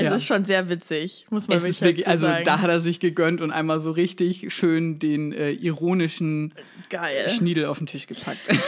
Es 0.00 0.06
Ja. 0.06 0.14
ist 0.14 0.26
schon 0.26 0.44
sehr 0.44 0.68
witzig, 0.70 1.26
muss 1.30 1.46
man 1.48 1.56
Es 1.58 1.62
wirklich 1.64 1.80
wirklich, 1.82 2.08
also 2.08 2.26
sagen. 2.26 2.44
da 2.44 2.60
hat 2.60 2.70
er 2.70 2.80
sich 2.80 3.00
gegönnt 3.00 3.40
und 3.40 3.50
einmal 3.50 3.80
so 3.80 3.90
richtig 3.90 4.52
schön 4.54 4.98
den 4.98 5.32
äh, 5.32 5.50
ironischen 5.50 6.54
Geil. 6.88 7.28
Schniedel 7.28 7.66
auf 7.66 7.78
den 7.78 7.86
Tisch 7.86 8.06
gepackt. 8.06 8.40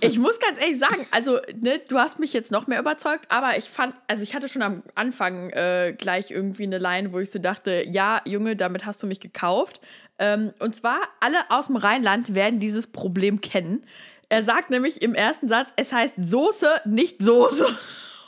Ich 0.00 0.18
muss 0.18 0.40
ganz 0.40 0.60
ehrlich 0.60 0.78
sagen, 0.80 1.06
also 1.12 1.38
ne, 1.60 1.80
du 1.88 1.98
hast 1.98 2.18
mich 2.18 2.32
jetzt 2.32 2.50
noch 2.50 2.66
mehr 2.66 2.80
überzeugt, 2.80 3.30
aber 3.30 3.56
ich 3.56 3.64
fand, 3.66 3.94
also 4.08 4.22
ich 4.24 4.34
hatte 4.34 4.48
schon 4.48 4.62
am 4.62 4.82
Anfang 4.96 5.50
äh, 5.50 5.94
gleich 5.96 6.32
irgendwie 6.32 6.64
eine 6.64 6.78
Line, 6.78 7.12
wo 7.12 7.20
ich 7.20 7.30
so 7.30 7.38
dachte, 7.38 7.84
ja, 7.88 8.20
Junge, 8.24 8.56
damit 8.56 8.86
hast 8.86 9.02
du 9.02 9.06
mich 9.06 9.20
gekauft. 9.20 9.80
Ähm, 10.18 10.52
und 10.58 10.74
zwar, 10.74 10.98
alle 11.20 11.36
aus 11.50 11.66
dem 11.68 11.76
Rheinland 11.76 12.34
werden 12.34 12.58
dieses 12.58 12.88
Problem 12.88 13.40
kennen. 13.40 13.84
Er 14.28 14.42
sagt 14.42 14.70
nämlich 14.70 15.00
im 15.00 15.14
ersten 15.14 15.48
Satz, 15.48 15.68
es 15.76 15.92
heißt 15.92 16.14
Soße, 16.16 16.68
nicht 16.84 17.22
Soße. 17.22 17.66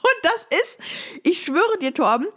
Und 0.03 0.19
das 0.23 0.47
ist, 0.51 0.79
ich 1.25 1.43
schwöre 1.43 1.79
dir, 1.81 1.95
Torben, 1.95 2.29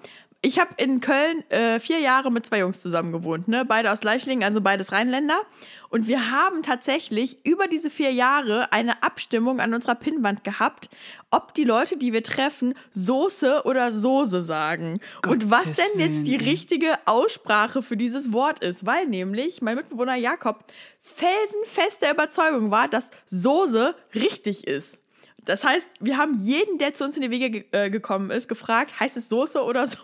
ich 0.46 0.60
habe 0.60 0.72
in 0.76 1.00
Köln 1.00 1.50
äh, 1.50 1.80
vier 1.80 2.00
Jahre 2.00 2.30
mit 2.30 2.46
zwei 2.46 2.60
Jungs 2.60 2.82
zusammen 2.82 3.14
gewohnt, 3.14 3.48
ne? 3.48 3.64
Beide 3.64 3.94
aus 3.94 4.04
Leichlingen, 4.04 4.44
also 4.44 4.60
beides 4.60 4.92
Rheinländer. 4.92 5.42
Und 5.90 6.08
wir 6.08 6.32
haben 6.32 6.64
tatsächlich 6.64 7.46
über 7.46 7.68
diese 7.68 7.90
vier 7.90 8.12
Jahre 8.12 8.74
eine 8.74 9.04
Abstimmung 9.04 9.62
an 9.62 9.74
unserer 9.74 9.96
Pinnwand 9.96 10.44
gehabt, 10.44 10.90
ob 11.32 11.54
die 11.54 11.64
Leute, 11.64 11.98
die 11.98 12.12
wir 12.12 12.24
treffen, 12.24 12.74
Soße 12.92 13.62
oder 13.64 13.94
Soße 13.94 14.44
sagen. 14.44 15.00
Und 15.26 15.50
was 15.50 15.64
Gottes 15.64 15.78
denn 15.78 16.00
jetzt 16.00 16.28
die 16.28 16.36
richtige 16.36 16.96
Aussprache 17.06 17.82
für 17.82 17.96
dieses 17.96 18.34
Wort 18.34 18.62
ist. 18.62 18.86
Weil 18.86 19.08
nämlich 19.08 19.62
mein 19.62 19.78
Mitbewohner 19.78 20.16
Jakob 20.16 20.66
felsenfester 21.00 22.12
Überzeugung 22.12 22.70
war, 22.70 22.90
dass 22.90 23.12
Soße 23.28 23.96
richtig 24.14 24.68
ist. 24.68 24.98
Das 25.46 25.64
heißt, 25.64 25.88
wir 26.00 26.18
haben 26.18 26.36
jeden, 26.40 26.78
der 26.78 26.94
zu 26.94 27.04
uns 27.04 27.16
in 27.16 27.22
die 27.22 27.32
Wege 27.32 27.50
ge 27.50 27.66
äh, 27.72 27.90
gekommen 27.90 28.32
ist, 28.32 28.48
gefragt, 28.48 29.00
heißt 29.00 29.18
es 29.18 29.30
Soße 29.30 29.62
oder 29.64 29.88
Soße? 29.88 30.04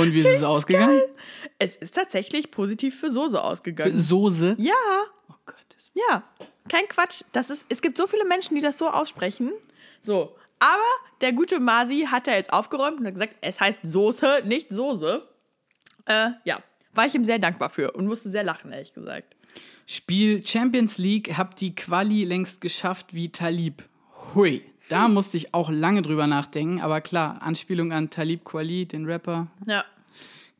Und 0.00 0.12
wie 0.14 0.20
ist 0.20 0.36
es 0.36 0.42
ausgegangen? 0.42 1.00
Es 1.58 1.76
ist 1.76 1.94
tatsächlich 1.94 2.50
positiv 2.50 2.98
für 2.98 3.10
Soße 3.10 3.36
Für 3.36 3.42
ausgegangen. 3.44 3.98
Soße? 3.98 4.56
ja, 4.58 4.74
Oh 5.30 5.34
Gott. 5.46 5.56
ja. 5.94 6.22
Kein 6.68 6.86
Quatsch. 6.88 7.22
Das 7.32 7.48
ist, 7.48 7.64
es 7.70 7.80
gibt 7.80 7.96
so 7.96 8.06
viele 8.06 8.26
Menschen, 8.26 8.54
die 8.54 8.60
das 8.60 8.76
so 8.76 8.88
aussprechen. 8.90 9.52
So. 10.02 10.36
Aber 10.58 10.82
der 11.22 11.32
gute 11.32 11.60
Masi 11.60 12.06
hat 12.10 12.26
ja 12.26 12.34
jetzt 12.34 12.52
aufgeräumt 12.52 13.00
und 13.00 13.06
hat 13.06 13.14
gesagt, 13.14 13.36
es 13.40 13.58
heißt 13.58 13.80
Soße, 13.84 14.42
nicht 14.44 14.68
Soße. 14.68 15.26
Äh, 16.06 16.30
ja. 16.44 16.62
War 16.92 17.06
ich 17.06 17.14
ihm 17.14 17.24
sehr 17.24 17.38
dankbar 17.38 17.70
für 17.70 17.92
und 17.92 18.06
musste 18.06 18.28
sehr 18.30 18.42
lachen, 18.42 18.72
ehrlich 18.72 18.92
gesagt. 18.92 19.36
Spiel 19.86 20.46
Champions 20.46 20.98
League, 20.98 21.38
hab 21.38 21.56
die 21.56 21.74
Quali 21.74 22.24
längst 22.24 22.60
geschafft 22.60 23.14
wie 23.14 23.30
Talib. 23.32 23.82
Hui. 24.34 24.62
Da 24.88 25.08
musste 25.08 25.36
ich 25.36 25.52
auch 25.54 25.70
lange 25.70 26.02
drüber 26.02 26.26
nachdenken, 26.26 26.80
aber 26.80 27.00
klar, 27.00 27.42
Anspielung 27.42 27.92
an 27.92 28.08
Talib 28.10 28.44
Kweli, 28.44 28.86
den 28.86 29.04
Rapper, 29.04 29.48
Ja. 29.66 29.84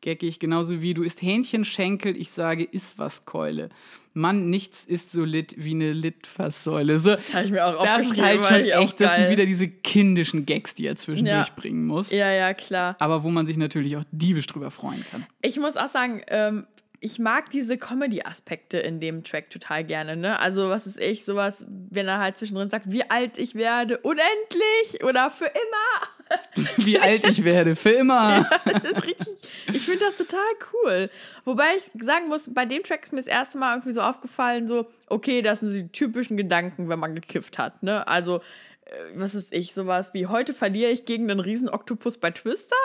geckig, 0.01 0.39
genauso 0.39 0.81
wie 0.81 0.93
du 0.93 1.01
isst 1.03 1.21
Hähnchenschenkel, 1.21 2.15
ich 2.15 2.29
sage, 2.29 2.63
iss 2.63 2.93
was 2.97 3.25
Keule. 3.25 3.69
Mann, 4.13 4.49
nichts 4.49 4.83
ist 4.85 5.11
so 5.11 5.23
lit 5.23 5.55
wie 5.57 5.71
eine 5.71 5.93
Litfaßsäule. 5.93 6.99
So, 6.99 7.11
Habe 7.33 7.45
ich 7.45 7.51
mir 7.51 7.65
auch 7.65 7.83
das 7.83 8.11
ist 8.11 8.21
halt 8.21 8.43
schon 8.43 8.61
echt, 8.61 8.99
das 8.99 9.15
sind 9.15 9.29
wieder 9.29 9.45
diese 9.45 9.67
kindischen 9.67 10.45
Gags, 10.45 10.75
die 10.75 10.85
er 10.87 10.95
zwischendurch 10.95 11.47
Ja. 11.47 11.53
bringen 11.55 11.85
muss. 11.87 12.11
Ja, 12.11 12.29
ja, 12.31 12.53
klar. 12.53 12.95
Aber 12.99 13.23
wo 13.23 13.29
man 13.29 13.47
sich 13.47 13.57
natürlich 13.57 13.97
auch 13.97 14.03
diebisch 14.11 14.47
drüber 14.47 14.71
freuen 14.71 15.05
kann. 15.09 15.25
Ich 15.41 15.59
muss 15.59 15.75
auch 15.77 15.87
sagen, 15.89 16.21
ähm, 16.27 16.65
ich 17.01 17.19
mag 17.19 17.49
diese 17.51 17.77
Comedy-Aspekte 17.77 18.77
in 18.77 18.99
dem 18.99 19.23
Track 19.23 19.49
total 19.49 19.83
gerne. 19.83 20.15
Ne? 20.15 20.39
Also, 20.39 20.69
was 20.69 20.85
ist 20.85 20.99
ich, 20.99 21.25
sowas, 21.25 21.63
wenn 21.67 22.07
er 22.07 22.19
halt 22.19 22.37
zwischendrin 22.37 22.69
sagt, 22.69 22.91
wie 22.91 23.09
alt 23.09 23.37
ich 23.37 23.55
werde, 23.55 23.97
unendlich 23.99 25.03
oder 25.03 25.29
für 25.29 25.45
immer. 25.45 26.09
Wie 26.77 26.99
alt 26.99 27.27
ich 27.27 27.43
werde, 27.43 27.75
für 27.75 27.89
immer. 27.89 28.47
Ist 28.83 29.03
richtig, 29.03 29.35
ich 29.73 29.81
finde 29.81 30.05
das 30.05 30.15
total 30.15 30.39
cool. 30.73 31.09
Wobei 31.43 31.65
ich 31.75 32.05
sagen 32.05 32.27
muss, 32.27 32.53
bei 32.53 32.65
dem 32.65 32.83
Track 32.83 33.01
ist 33.01 33.11
mir 33.11 33.17
das 33.17 33.25
erste 33.25 33.57
Mal 33.57 33.73
irgendwie 33.73 33.93
so 33.93 34.01
aufgefallen, 34.01 34.67
so, 34.67 34.85
okay, 35.07 35.41
das 35.41 35.61
sind 35.61 35.69
so 35.69 35.73
die 35.79 35.91
typischen 35.91 36.37
Gedanken, 36.37 36.87
wenn 36.87 36.99
man 36.99 37.15
gekifft 37.15 37.57
hat. 37.57 37.81
Ne? 37.81 38.07
Also, 38.07 38.41
äh, 38.85 38.91
was 39.15 39.33
ist 39.33 39.51
ich, 39.51 39.73
sowas 39.73 40.13
wie, 40.13 40.27
heute 40.27 40.53
verliere 40.53 40.91
ich 40.91 41.05
gegen 41.05 41.31
einen 41.31 41.39
riesen 41.39 41.67
Oktopus 41.67 42.17
bei 42.17 42.29
Twister. 42.29 42.75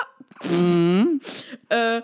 äh, 1.68 2.00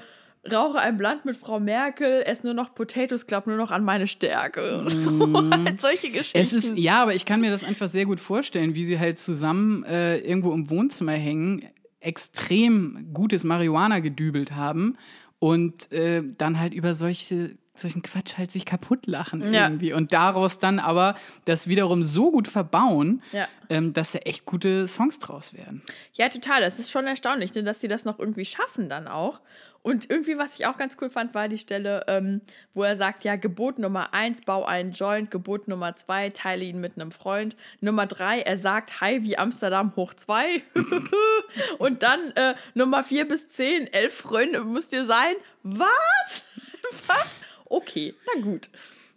rauche 0.51 0.79
ein 0.79 0.97
Blatt 0.97 1.25
mit 1.25 1.37
Frau 1.37 1.61
Merkel, 1.61 2.23
esse 2.23 2.47
nur 2.47 2.55
noch 2.55 2.75
Potatoes, 2.75 3.27
glaub 3.27 3.47
nur 3.47 3.57
noch 3.57 3.71
an 3.71 3.85
meine 3.85 4.07
Stärke. 4.07 4.85
Solche 5.81 6.11
Geschichten. 6.11 6.39
Es 6.39 6.53
ist, 6.53 6.77
ja, 6.79 7.03
aber 7.03 7.15
ich 7.15 7.25
kann 7.27 7.41
mir 7.41 7.51
das 7.51 7.65
einfach 7.65 7.89
sehr 7.89 8.07
gut 8.07 8.21
vorstellen, 8.21 8.75
wie 8.75 8.85
sie 8.85 8.99
halt 8.99 9.19
zusammen 9.19 9.85
äh, 9.85 10.19
irgendwo 10.19 10.53
im 10.53 10.71
Wohnzimmer 10.71 11.13
hängen, 11.13 11.63
extrem 12.01 13.11
gutes 13.13 13.45
Marihuana 13.45 13.99
gedübelt 14.01 14.53
haben 14.53 14.97
und 15.39 15.91
äh, 15.93 16.23
dann 16.39 16.59
halt 16.61 16.75
über 16.75 16.95
solche 16.95 17.59
solchen 17.75 18.03
Quatsch 18.03 18.37
halt 18.37 18.51
sich 18.51 18.67
kaputt 18.67 19.07
lachen 19.07 19.55
Ja. 19.55 19.69
irgendwie 19.69 19.95
und 19.95 20.13
daraus 20.13 20.59
dann 20.59 20.79
aber 20.79 21.15
das 21.47 21.67
wiederum 21.67 22.03
so 22.03 22.31
gut 22.31 22.47
verbauen, 22.47 23.23
Ja. 23.33 23.49
ähm, 23.71 23.95
dass 23.95 24.13
da 24.13 24.19
echt 24.19 24.45
gute 24.45 24.87
Songs 24.87 25.19
draus 25.19 25.55
werden. 25.55 25.81
Ja, 26.13 26.29
total. 26.29 26.61
Das 26.61 26.79
ist 26.79 26.91
schon 26.91 27.07
erstaunlich, 27.07 27.55
ne, 27.55 27.63
dass 27.63 27.81
sie 27.81 27.89
das 27.89 28.05
noch 28.05 28.19
irgendwie 28.19 28.45
schaffen 28.45 28.91
dann 28.91 29.09
auch. 29.09 29.41
Und 29.83 30.11
irgendwie, 30.11 30.37
was 30.37 30.59
ich 30.59 30.67
auch 30.67 30.77
ganz 30.77 30.97
cool 31.01 31.09
fand, 31.09 31.35
war 31.35 31.49
die 31.49 31.59
Stelle, 31.59 32.05
ähm, 32.07 32.43
wo 32.75 32.83
er 32.83 32.97
sagt, 32.97 33.25
ja, 33.25 33.37
Gebot 33.37 33.79
Nummer 33.79 34.13
eins, 34.13 34.43
bau 34.43 34.65
einen 34.65 34.93
Joint, 34.93 35.31
Gebot 35.31 35.69
Nummer 35.69 35.97
zwei, 35.97 36.29
teile 36.29 36.65
ihn 36.65 36.81
mit 36.81 36.97
einem 36.97 37.13
Freund. 37.13 37.57
Nummer 37.81 38.07
drei, 38.07 38.41
er 38.41 38.59
sagt, 38.59 39.01
hi 39.01 39.23
wie 39.23 39.39
Amsterdam 39.39 39.95
hoch 39.97 40.13
zwei. 40.13 40.63
Und 41.79 42.03
dann 42.03 42.31
äh, 42.33 42.55
Nummer 42.75 43.03
vier 43.03 43.27
bis 43.27 43.49
zehn, 43.49 43.87
elf 43.87 44.15
Freunde 44.15 44.65
müsst 44.65 44.93
ihr 44.93 45.07
sein. 45.07 45.35
Was? 45.63 45.89
Was? 47.07 47.27
Okay, 47.65 48.15
na 48.27 48.43
gut. 48.43 48.69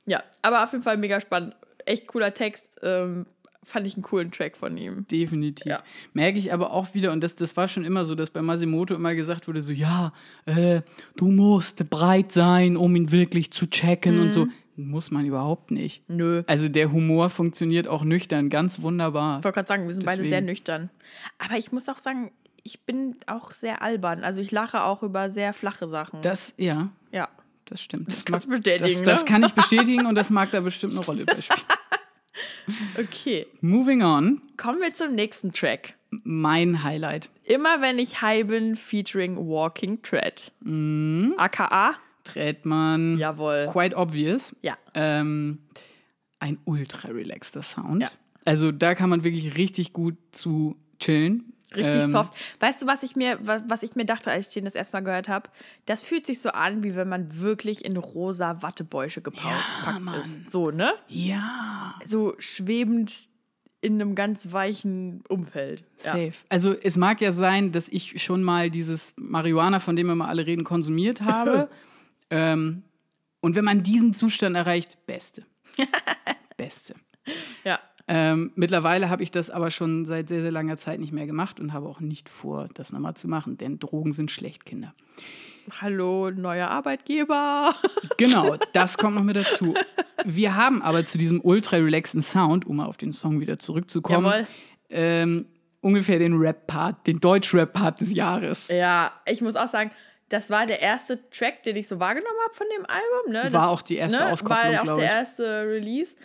Ja, 0.05 0.23
aber 0.41 0.63
auf 0.63 0.71
jeden 0.71 0.83
Fall 0.83 0.97
mega 0.97 1.19
spannend. 1.19 1.55
Echt 1.85 2.07
cooler 2.07 2.33
Text. 2.33 2.69
Ähm, 2.81 3.25
fand 3.63 3.87
ich 3.87 3.95
einen 3.95 4.03
coolen 4.03 4.31
Track 4.31 4.57
von 4.57 4.77
ihm. 4.77 5.05
Definitiv. 5.09 5.65
Ja. 5.65 5.83
Merke 6.13 6.37
ich 6.39 6.53
aber 6.53 6.71
auch 6.71 6.93
wieder, 6.93 7.11
und 7.11 7.21
das, 7.21 7.35
das 7.35 7.55
war 7.57 7.67
schon 7.67 7.85
immer 7.85 8.05
so, 8.05 8.15
dass 8.15 8.29
bei 8.29 8.41
Masimoto 8.41 8.95
immer 8.95 9.15
gesagt 9.15 9.47
wurde: 9.47 9.61
so, 9.61 9.71
ja, 9.71 10.13
äh, 10.45 10.81
du 11.15 11.27
musst 11.31 11.89
breit 11.89 12.31
sein, 12.31 12.77
um 12.77 12.95
ihn 12.95 13.11
wirklich 13.11 13.51
zu 13.51 13.67
checken 13.67 14.19
und 14.21 14.31
so. 14.33 14.47
Muss 14.75 15.11
man 15.11 15.23
überhaupt 15.25 15.69
nicht. 15.69 16.01
Nö. 16.09 16.41
Also 16.47 16.67
der 16.67 16.91
Humor 16.91 17.29
funktioniert 17.29 17.87
auch 17.87 18.03
nüchtern, 18.03 18.49
ganz 18.49 18.81
wunderbar. 18.81 19.37
Ich 19.37 19.43
wollte 19.43 19.53
gerade 19.55 19.67
sagen, 19.67 19.85
wir 19.87 19.93
sind 19.93 20.03
beide 20.03 20.23
Deswegen. 20.23 20.29
sehr 20.31 20.41
nüchtern. 20.41 20.89
Aber 21.37 21.57
ich 21.59 21.71
muss 21.71 21.87
auch 21.89 21.99
sagen, 21.99 22.31
ich 22.63 22.79
bin 22.81 23.15
auch 23.27 23.51
sehr 23.51 23.83
albern. 23.83 24.23
Also 24.23 24.41
ich 24.41 24.49
lache 24.49 24.81
auch 24.83 25.03
über 25.03 25.29
sehr 25.29 25.53
flache 25.53 25.87
Sachen. 25.89 26.23
Das, 26.23 26.55
ja, 26.57 26.89
ja. 27.11 27.29
das 27.65 27.81
stimmt. 27.83 28.07
Das, 28.07 28.25
kannst 28.25 28.47
du 28.47 28.49
mag- 28.49 28.63
bestätigen, 28.63 29.03
Das, 29.03 29.03
das 29.03 29.19
ne? 29.23 29.25
kann 29.29 29.43
ich 29.43 29.51
bestätigen 29.53 30.07
und 30.07 30.15
das 30.15 30.31
mag 30.31 30.49
da 30.49 30.59
bestimmt 30.61 30.93
eine 30.93 31.05
Rolle 31.05 31.25
bei 31.25 31.39
spielen. 31.39 31.59
Okay. 32.99 33.47
Moving 33.61 34.03
on, 34.03 34.41
Kommen 34.57 34.79
wir 34.81 34.93
zum 34.93 35.15
nächsten 35.15 35.51
Track. 35.53 35.95
mein 36.23 36.83
Highlight. 36.83 37.29
Immer 37.43 37.81
wenn 37.81 37.99
ich 37.99 38.21
high 38.21 38.45
bin, 38.47 38.75
featuring 38.75 39.35
Walking 39.37 40.01
Tread. 40.01 40.51
Mhm. 40.61 41.33
AKA? 41.37 41.95
Tretmann, 42.23 43.17
Jawohl. 43.17 43.65
quite 43.69 43.95
obvious. 43.97 44.55
Ja. 44.61 44.77
Ähm, 44.93 45.59
ein 46.39 46.57
ultra 46.65 47.09
relaxter 47.09 47.61
Sound. 47.61 48.01
Ja. 48.01 48.11
Also 48.45 48.71
da 48.71 48.95
kann 48.95 49.09
man 49.09 49.23
wirklich 49.23 49.57
richtig 49.57 49.91
gut 49.93 50.15
zu 50.31 50.75
chillen. 50.99 51.53
Richtig 51.75 52.03
Ähm, 52.03 52.11
soft. 52.11 52.33
Weißt 52.59 52.81
du, 52.81 52.87
was 52.87 53.03
ich 53.03 53.15
mir, 53.15 53.39
was, 53.41 53.63
was 53.67 53.83
ich 53.83 53.95
mir 53.95 54.05
dachte, 54.05 54.31
als 54.31 54.47
ich 54.47 54.53
den 54.53 54.65
das 54.65 54.75
erstmal 54.75 55.03
gehört 55.03 55.29
habe? 55.29 55.49
Das 55.85 56.03
fühlt 56.03 56.25
sich 56.25 56.41
so 56.41 56.49
an, 56.49 56.83
wie 56.83 56.95
wenn 56.95 57.09
man 57.09 57.39
wirklich 57.39 57.85
in 57.85 57.97
rosa 57.97 58.61
Wattebäusche 58.61 59.21
gepackt 59.21 59.63
ist. 60.25 60.51
So, 60.51 60.71
ne? 60.71 60.93
Ja. 61.07 61.95
So 62.05 62.35
schwebend 62.39 63.27
in 63.83 64.01
einem 64.01 64.15
ganz 64.15 64.51
weichen 64.51 65.23
Umfeld. 65.27 65.83
Ja. 66.03 66.13
Safe. 66.13 66.33
Also 66.47 66.73
es 66.73 66.95
mag 66.95 67.19
ja 67.19 67.33
sein, 67.33 67.73
dass 67.73 67.89
ich 67.89 68.23
schon 68.23 68.41
mal 68.41 68.69
dieses 68.69 69.13
Marihuana, 69.17 69.81
von 69.81 69.95
dem 69.95 70.07
wir 70.07 70.15
mal 70.15 70.29
alle 70.29 70.45
reden, 70.45 70.63
konsumiert 70.63 71.21
habe. 71.21 71.69
ähm, 72.29 72.83
und 73.41 73.55
wenn 73.55 73.65
man 73.65 73.83
diesen 73.83 74.13
Zustand 74.13 74.55
erreicht, 74.55 74.97
beste. 75.05 75.45
beste. 76.57 76.95
ja. 77.65 77.79
Ähm, 78.07 78.51
mittlerweile 78.55 79.09
habe 79.09 79.23
ich 79.23 79.31
das 79.31 79.49
aber 79.49 79.71
schon 79.71 80.05
seit 80.05 80.27
sehr, 80.27 80.41
sehr 80.41 80.51
langer 80.51 80.77
Zeit 80.77 80.99
nicht 80.99 81.13
mehr 81.13 81.25
gemacht 81.25 81.59
und 81.59 81.71
habe 81.73 81.87
auch 81.87 82.01
nicht 82.01 82.27
vor, 82.27 82.67
das 82.73 82.91
nochmal 82.91 83.13
zu 83.13 83.27
machen, 83.27 83.57
denn 83.57 83.79
Drogen 83.79 84.11
sind 84.11 84.29
schlecht, 84.29 84.65
Kinder. 84.65 84.93
Hallo, 85.79 86.29
neuer 86.29 86.67
Arbeitgeber. 86.69 87.73
Genau, 88.17 88.57
das 88.73 88.97
kommt 88.97 89.15
noch 89.15 89.23
mit 89.23 89.35
dazu. 89.35 89.73
Wir 90.23 90.55
haben 90.55 90.81
aber 90.83 91.03
zu 91.03 91.17
diesem 91.17 91.41
ultra 91.43 91.77
relaxten 91.77 92.21
Sound, 92.21 92.65
um 92.67 92.75
mal 92.77 92.85
auf 92.85 92.95
den 92.95 93.11
Song 93.11 93.39
wieder 93.39 93.57
zurückzukommen, 93.57 94.45
ähm, 94.89 95.47
ungefähr 95.81 96.19
den 96.19 96.33
Rap-Part, 96.35 97.07
den 97.07 97.19
Deutsch-Rap-Part 97.19 98.01
des 98.01 98.13
Jahres. 98.13 98.67
Ja, 98.67 99.11
ich 99.25 99.41
muss 99.41 99.55
auch 99.55 99.67
sagen, 99.67 99.89
das 100.29 100.49
war 100.49 100.67
der 100.67 100.81
erste 100.81 101.27
Track, 101.31 101.63
den 101.63 101.75
ich 101.75 101.87
so 101.87 101.99
wahrgenommen 101.99 102.37
habe 102.45 102.55
von 102.55 102.67
dem 102.77 102.85
Album. 102.85 103.33
Ne? 103.33 103.41
Das, 103.43 103.53
War 103.53 103.69
auch 103.69 103.81
die 103.81 103.95
erste 103.95 104.19
ne? 104.19 104.31
Auskopplung, 104.31 104.73
War 104.73 104.81
auch 104.81 104.95
der 104.95 105.05
ich. 105.05 105.11
Mhm. 105.11 105.17
erste 105.17 105.43
Release. 105.67 106.15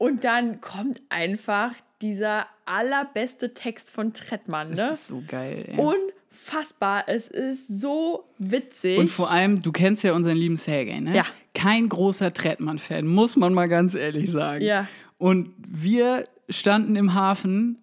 Und 0.00 0.24
dann 0.24 0.62
kommt 0.62 1.02
einfach 1.10 1.74
dieser 2.00 2.46
allerbeste 2.64 3.52
Text 3.52 3.90
von 3.90 4.14
Trettmann. 4.14 4.70
Das 4.74 4.78
Ne? 4.88 4.94
ist 4.94 5.06
so 5.08 5.22
geil. 5.28 5.64
Ey. 5.68 5.76
Unfassbar. 5.78 7.04
Es 7.06 7.28
ist 7.28 7.68
so 7.68 8.24
witzig. 8.38 8.98
Und 8.98 9.10
vor 9.10 9.30
allem, 9.30 9.60
du 9.60 9.72
kennst 9.72 10.02
ja 10.02 10.14
unseren 10.14 10.38
lieben 10.38 10.56
Sergej, 10.56 11.00
ne? 11.02 11.16
Ja. 11.16 11.26
Kein 11.54 11.90
großer 11.90 12.32
Trettmann-Fan, 12.32 13.06
muss 13.06 13.36
man 13.36 13.52
mal 13.52 13.68
ganz 13.68 13.94
ehrlich 13.94 14.30
sagen. 14.30 14.64
Ja. 14.64 14.88
Und 15.18 15.52
wir 15.68 16.26
standen 16.48 16.96
im 16.96 17.12
Hafen 17.12 17.76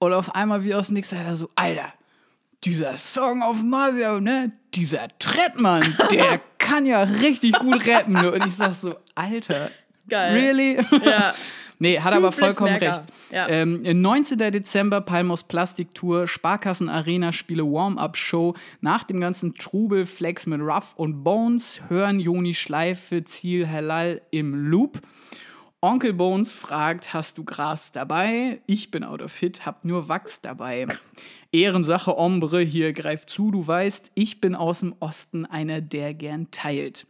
und 0.00 0.12
auf 0.12 0.34
einmal 0.34 0.64
wie 0.64 0.74
aus 0.74 0.86
dem 0.88 0.94
Nix, 0.94 1.12
er 1.12 1.36
so, 1.36 1.50
Alter, 1.54 1.92
dieser 2.64 2.96
Song 2.96 3.42
auf 3.44 3.62
Marsia, 3.62 4.18
ne? 4.20 4.50
Dieser 4.74 5.06
Trettmann, 5.20 5.96
der 6.10 6.40
kann 6.58 6.84
ja 6.84 7.04
richtig 7.04 7.52
gut 7.60 7.86
rappen. 7.86 8.14
ne? 8.14 8.32
Und 8.32 8.44
ich 8.44 8.56
sag 8.56 8.74
so, 8.74 8.96
Alter, 9.14 9.70
Geil. 10.08 10.32
really? 10.32 10.76
Ja. 11.04 11.32
Nee, 11.82 11.98
hat 11.98 12.12
Du 12.12 12.18
aber 12.18 12.30
vollkommen 12.30 12.76
recht. 12.76 13.00
Ja. 13.32 13.48
Ähm, 13.48 13.80
19. 13.82 14.36
Dezember, 14.38 15.00
Palmos 15.00 15.44
Plastiktour, 15.44 16.28
Sparkassen 16.28 16.90
Arena 16.90 17.32
Spiele 17.32 17.64
Warm-Up-Show. 17.64 18.54
Nach 18.82 19.02
dem 19.02 19.18
ganzen 19.18 19.54
Trubel, 19.54 20.04
Flex 20.04 20.44
mit 20.44 20.60
Ruff 20.60 20.92
und 20.96 21.24
Bones, 21.24 21.80
hören 21.88 22.20
Joni 22.20 22.52
Schleife, 22.52 23.24
Ziel 23.24 23.66
Halal 23.66 24.20
im 24.30 24.66
Loop. 24.66 25.00
Onkel 25.80 26.12
Bones 26.12 26.52
fragt, 26.52 27.14
hast 27.14 27.38
du 27.38 27.44
Gras 27.44 27.92
dabei? 27.92 28.60
Ich 28.66 28.90
bin 28.90 29.02
out 29.02 29.22
of 29.22 29.32
fit, 29.32 29.64
hab 29.64 29.82
nur 29.82 30.10
Wachs 30.10 30.42
dabei. 30.42 30.84
Ehrensache, 31.50 32.18
Ombre, 32.18 32.60
hier 32.60 32.92
greif 32.92 33.24
zu, 33.24 33.50
du 33.50 33.66
weißt, 33.66 34.10
ich 34.14 34.42
bin 34.42 34.54
aus 34.54 34.80
dem 34.80 34.94
Osten 35.00 35.46
einer, 35.46 35.80
der 35.80 36.12
gern 36.12 36.50
teilt. 36.50 37.06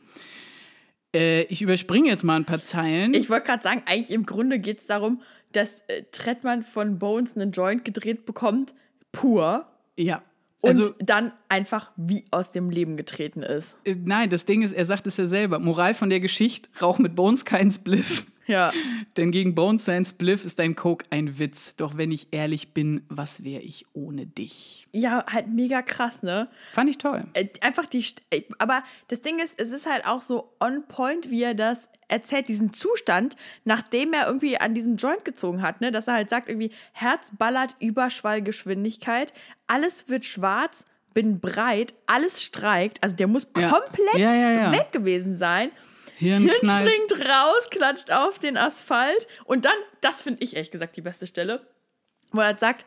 Äh, 1.14 1.42
ich 1.44 1.62
überspringe 1.62 2.08
jetzt 2.08 2.22
mal 2.24 2.36
ein 2.36 2.44
paar 2.44 2.62
Zeilen. 2.62 3.14
Ich 3.14 3.30
wollte 3.30 3.46
gerade 3.46 3.62
sagen, 3.62 3.82
eigentlich 3.86 4.10
im 4.12 4.26
Grunde 4.26 4.58
geht 4.58 4.80
es 4.80 4.86
darum, 4.86 5.22
dass 5.52 5.68
äh, 5.88 6.04
Trettmann 6.12 6.62
von 6.62 6.98
Bones 6.98 7.36
einen 7.36 7.52
Joint 7.52 7.84
gedreht 7.84 8.26
bekommt, 8.26 8.74
pur. 9.12 9.66
ja. 9.96 10.22
Und 10.62 10.68
Also, 10.68 10.94
dann 10.98 11.32
einfach 11.48 11.90
wie 11.96 12.26
aus 12.30 12.50
dem 12.50 12.68
Leben 12.68 12.98
getreten 12.98 13.42
ist. 13.42 13.76
äh, 13.84 13.94
nein, 13.94 14.28
das 14.28 14.44
Ding 14.44 14.60
ist, 14.60 14.72
er 14.72 14.84
sagt 14.84 15.06
es 15.06 15.16
ja 15.16 15.26
selber. 15.26 15.58
Moral 15.58 15.94
von 15.94 16.10
der 16.10 16.20
Geschichte: 16.20 16.68
Rauch 16.82 16.98
mit 16.98 17.14
Bones 17.16 17.46
kein 17.46 17.70
Spliff. 17.70 18.26
Ja. 18.50 18.72
Denn 19.16 19.30
gegen 19.30 19.54
Bones 19.54 19.84
sein 19.84 20.04
Spliff 20.04 20.44
ist 20.44 20.58
dein 20.58 20.76
Coke 20.76 21.04
ein 21.10 21.38
Witz. 21.38 21.74
Doch 21.76 21.96
wenn 21.96 22.10
ich 22.10 22.28
ehrlich 22.32 22.74
bin, 22.74 23.04
was 23.08 23.44
wäre 23.44 23.62
ich 23.62 23.86
ohne 23.92 24.26
dich? 24.26 24.86
Ja, 24.92 25.24
halt 25.32 25.48
mega 25.48 25.82
krass, 25.82 26.22
ne? 26.22 26.48
Fand 26.72 26.90
ich 26.90 26.98
toll. 26.98 27.24
Äh, 27.34 27.46
Einfach 27.62 27.86
die. 27.86 28.02
St 28.02 28.20
äh, 28.30 28.42
aber 28.58 28.82
das 29.08 29.20
Ding 29.20 29.38
ist, 29.38 29.60
es 29.60 29.70
ist 29.70 29.86
halt 29.86 30.04
auch 30.06 30.20
so 30.22 30.52
on 30.60 30.84
point, 30.88 31.30
wie 31.30 31.42
er 31.42 31.54
das 31.54 31.88
erzählt, 32.08 32.48
diesen 32.48 32.72
Zustand, 32.72 33.36
nachdem 33.64 34.12
er 34.12 34.26
irgendwie 34.26 34.58
an 34.58 34.74
diesem 34.74 34.96
Joint 34.96 35.24
gezogen 35.24 35.62
hat, 35.62 35.80
ne? 35.80 35.92
Dass 35.92 36.08
er 36.08 36.14
halt 36.14 36.28
sagt, 36.28 36.48
irgendwie, 36.48 36.72
Herz 36.92 37.30
ballert 37.38 37.76
Überschwallgeschwindigkeit, 37.78 39.32
alles 39.66 40.08
wird 40.08 40.24
schwarz, 40.24 40.84
bin 41.14 41.40
breit, 41.40 41.94
alles 42.06 42.42
streikt. 42.42 43.02
Also 43.02 43.16
der 43.16 43.26
muss 43.26 43.48
Ja. 43.56 43.68
komplett 43.70 44.18
ja, 44.18 44.34
ja. 44.34 44.72
weg 44.72 44.92
gewesen 44.92 45.36
sein. 45.36 45.70
Hirn 46.20 46.42
Hirn 46.42 46.54
springt 46.54 47.28
raus, 47.28 47.70
klatscht 47.70 48.12
auf 48.12 48.38
den 48.38 48.58
Asphalt. 48.58 49.26
Und 49.44 49.64
dann, 49.64 49.76
das 50.02 50.20
finde 50.20 50.44
ich 50.44 50.54
ehrlich 50.54 50.70
gesagt 50.70 50.94
die 50.96 51.00
beste 51.00 51.26
Stelle, 51.26 51.66
wo 52.30 52.40
er 52.40 52.56
sagt, 52.58 52.84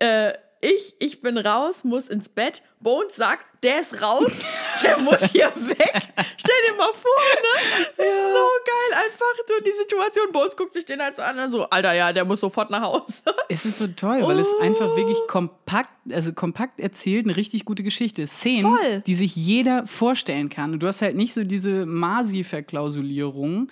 äh, 0.00 0.32
ich, 0.60 0.94
ich 0.98 1.20
bin 1.20 1.36
raus, 1.38 1.84
muss 1.84 2.08
ins 2.08 2.28
Bett. 2.28 2.62
Bones 2.80 3.16
sagt, 3.16 3.44
der 3.62 3.80
ist 3.80 4.00
raus, 4.02 4.30
der 4.82 4.98
muss 4.98 5.20
hier 5.32 5.46
weg. 5.54 6.02
Stell 6.36 6.54
dir 6.68 6.76
mal 6.76 6.92
vor, 6.92 7.22
ne? 7.42 7.82
Ist 7.88 7.96
so 7.96 8.04
geil, 8.04 9.04
einfach 9.04 9.34
so 9.48 9.64
die 9.64 9.72
Situation. 9.78 10.32
Bones 10.32 10.56
guckt 10.56 10.72
sich 10.74 10.84
den 10.84 11.00
halt 11.02 11.16
so 11.16 11.22
an 11.22 11.38
und 11.38 11.50
so, 11.50 11.64
Alter, 11.70 11.92
ja, 11.94 12.12
der 12.12 12.24
muss 12.24 12.40
sofort 12.40 12.70
nach 12.70 12.82
Hause. 12.82 13.14
Es 13.48 13.64
ist 13.64 13.78
so 13.78 13.86
toll, 13.86 14.22
weil 14.24 14.40
es 14.40 14.48
einfach 14.60 14.90
Oh. 14.90 14.96
wirklich 14.96 15.18
kompakt, 15.28 15.90
also 16.10 16.32
kompakt 16.32 16.80
erzählt, 16.80 17.26
eine 17.26 17.36
richtig 17.36 17.64
gute 17.64 17.84
Geschichte. 17.84 18.26
Szenen, 18.26 18.62
Voll. 18.76 19.02
die 19.06 19.14
sich 19.14 19.36
jeder 19.36 19.86
vorstellen 19.86 20.48
kann. 20.48 20.72
Und 20.72 20.80
du 20.80 20.86
hast 20.88 21.00
halt 21.00 21.14
nicht 21.16 21.32
so 21.32 21.44
diese 21.44 21.86
Masi-Verklausulierung, 21.86 23.68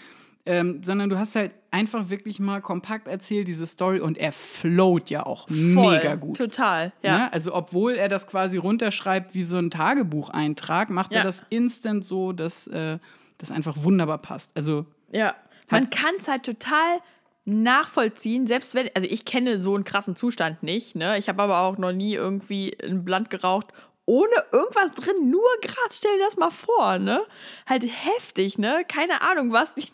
ähm, 0.46 0.82
sondern 0.82 1.08
du 1.08 1.18
hast 1.18 1.36
halt 1.36 1.52
einfach 1.70 2.10
wirklich 2.10 2.38
mal 2.40 2.60
kompakt 2.60 3.08
erzählt, 3.08 3.48
diese 3.48 3.66
Story. 3.66 4.00
Und 4.00 4.18
er 4.18 4.32
float 4.32 5.08
ja 5.10 5.24
auch 5.24 5.48
mega 5.48 6.14
gut. 6.16 6.36
Total, 6.36 6.92
ja. 7.02 7.18
Ne? 7.18 7.32
Also, 7.32 7.54
obwohl 7.54 7.94
er 7.94 8.08
das 8.08 8.26
quasi 8.26 8.58
runterschreibt 8.58 9.34
wie 9.34 9.44
so 9.44 9.56
ein 9.56 9.70
Tagebucheintrag, 9.70 10.90
macht 10.90 11.12
Ja. 11.12 11.18
er 11.18 11.24
das 11.24 11.44
instant 11.50 12.04
so, 12.04 12.32
dass 12.32 12.66
äh, 12.66 12.98
das 13.38 13.50
einfach 13.50 13.76
wunderbar 13.78 14.18
passt. 14.18 14.50
Also, 14.54 14.86
Ja, 15.12 15.34
man 15.70 15.88
kann 15.90 16.14
es 16.20 16.28
halt 16.28 16.44
total 16.44 16.98
nachvollziehen, 17.46 18.46
selbst 18.46 18.74
wenn, 18.74 18.88
also 18.94 19.06
ich 19.10 19.24
kenne 19.24 19.58
so 19.58 19.74
einen 19.74 19.84
krassen 19.84 20.16
Zustand 20.16 20.62
nicht, 20.62 20.94
ne? 20.96 21.18
Ich 21.18 21.28
habe 21.28 21.42
aber 21.42 21.60
auch 21.60 21.78
noch 21.78 21.92
nie 21.92 22.14
irgendwie 22.14 22.76
ein 22.82 23.04
Blatt 23.04 23.30
geraucht, 23.30 23.68
ohne 24.06 24.32
irgendwas 24.52 24.92
drin, 24.92 25.30
nur 25.30 25.42
Gras, 25.62 25.98
stell 25.98 26.16
dir 26.18 26.24
das 26.24 26.36
mal 26.36 26.50
vor, 26.50 26.98
ne? 26.98 27.20
Halt 27.66 27.84
heftig, 27.84 28.58
ne? 28.58 28.84
Keine 28.88 29.22
Ahnung, 29.22 29.52
was 29.52 29.74
die 29.74 29.88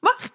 machen. 0.00 0.30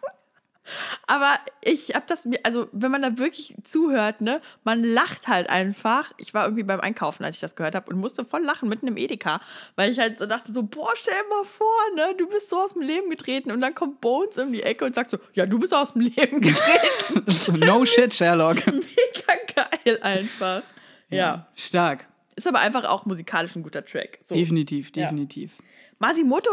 Aber 1.08 1.38
ich 1.64 1.94
habe 1.94 2.06
das 2.08 2.26
mir, 2.26 2.40
also 2.44 2.68
wenn 2.72 2.92
man 2.92 3.02
da 3.02 3.18
wirklich 3.18 3.56
zuhört, 3.64 4.22
ne, 4.22 4.42
man 4.64 4.84
lacht 4.84 5.28
halt 5.28 5.50
einfach. 5.50 6.14
Ich 6.18 6.34
war 6.34 6.46
irgendwie 6.46 6.64
beim 6.64 6.80
Einkaufen, 6.80 7.26
als 7.26 7.36
ich 7.36 7.42
das 7.42 7.56
gehört 7.56 7.76
habe 7.76 7.92
und 7.92 8.00
musste 8.00 8.24
voll 8.24 8.44
lachen 8.44 8.70
mitten 8.70 8.88
im 8.88 8.98
Edeka, 8.98 9.42
weil 9.76 9.92
ich 9.92 10.00
halt 10.00 10.20
so 10.20 10.26
dachte 10.26 10.54
so, 10.54 10.64
boah, 10.64 10.92
stell 10.96 11.14
mal 11.30 11.44
vor, 11.44 11.68
ne, 11.96 12.16
du 12.18 12.28
bist 12.28 12.50
so 12.50 12.58
aus 12.58 12.74
dem 12.74 12.82
Leben 12.82 13.10
getreten 13.10 13.52
und 13.52 13.62
dann 13.62 13.76
kommt 13.76 14.02
Bones 14.02 14.38
um 14.38 14.52
die 14.52 14.64
Ecke 14.64 14.86
und 14.86 14.96
sagt 14.96 15.10
so, 15.10 15.18
ja, 15.34 15.46
du 15.46 15.60
bist 15.60 15.74
aus 15.74 15.94
dem 15.94 16.04
Leben 16.04 16.42
getreten. 16.42 17.60
no 17.66 17.86
shit, 17.86 18.14
Sherlock. 18.14 18.66
Mega 18.66 19.66
geil 19.84 20.00
einfach. 20.02 20.64
Ja. 21.10 21.48
Stark. 21.56 22.08
Ist 22.36 22.48
aber 22.48 22.60
einfach 22.60 22.86
auch 22.86 23.06
musikalisch 23.06 23.56
ein 23.56 23.64
guter 23.64 23.86
Track. 23.86 24.20
So. 24.26 24.34
Definitiv, 24.34 24.92
definitiv. 24.92 25.58
Masimoto 26.00 26.50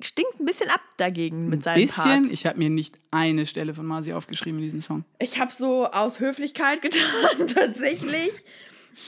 stinkt 0.00 0.40
ein 0.40 0.44
bisschen 0.44 0.70
ab 0.70 0.80
dagegen 0.96 1.48
mit 1.48 1.62
seinen 1.62 1.82
Bisschen. 1.82 2.22
Parts. 2.22 2.30
Ich 2.30 2.46
habe 2.46 2.58
mir 2.58 2.70
nicht 2.70 2.98
eine 3.10 3.46
Stelle 3.46 3.74
von 3.74 3.86
Masi 3.86 4.12
aufgeschrieben 4.12 4.58
in 4.58 4.64
diesem 4.64 4.82
Song. 4.82 5.04
Ich 5.18 5.38
habe 5.38 5.52
so 5.52 5.86
aus 5.86 6.20
Höflichkeit 6.20 6.82
getan, 6.82 7.46
tatsächlich. 7.46 8.32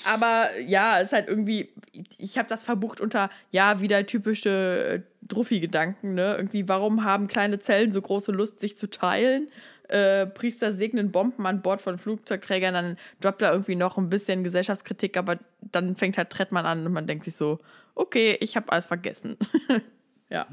Aber 0.04 0.48
ja, 0.60 0.98
es 1.00 1.08
ist 1.08 1.12
halt 1.12 1.28
irgendwie, 1.28 1.70
ich 2.18 2.38
habe 2.38 2.48
das 2.48 2.62
verbucht 2.62 3.00
unter, 3.00 3.30
ja, 3.50 3.80
wieder 3.80 4.04
typische 4.06 5.04
äh, 5.04 5.26
Druffi-Gedanken, 5.26 6.14
ne? 6.14 6.34
Irgendwie, 6.36 6.68
warum 6.68 7.04
haben 7.04 7.28
kleine 7.28 7.58
Zellen 7.58 7.92
so 7.92 8.00
große 8.00 8.32
Lust, 8.32 8.60
sich 8.60 8.76
zu 8.76 8.88
teilen? 8.88 9.48
Äh, 9.88 10.26
Priester 10.26 10.72
segnen 10.72 11.12
Bomben 11.12 11.46
an 11.46 11.62
Bord 11.62 11.80
von 11.80 11.98
Flugzeugträgern, 11.98 12.74
dann 12.74 12.96
droppt 13.20 13.42
er 13.42 13.52
irgendwie 13.52 13.76
noch 13.76 13.98
ein 13.98 14.10
bisschen 14.10 14.42
Gesellschaftskritik, 14.42 15.16
aber 15.16 15.38
dann 15.60 15.96
fängt 15.96 16.18
halt 16.18 16.30
Trettmann 16.30 16.66
an 16.66 16.84
und 16.84 16.92
man 16.92 17.06
denkt 17.06 17.24
sich 17.24 17.36
so, 17.36 17.60
okay, 17.94 18.36
ich 18.40 18.56
habe 18.56 18.72
alles 18.72 18.86
vergessen. 18.86 19.36
ja. 20.28 20.46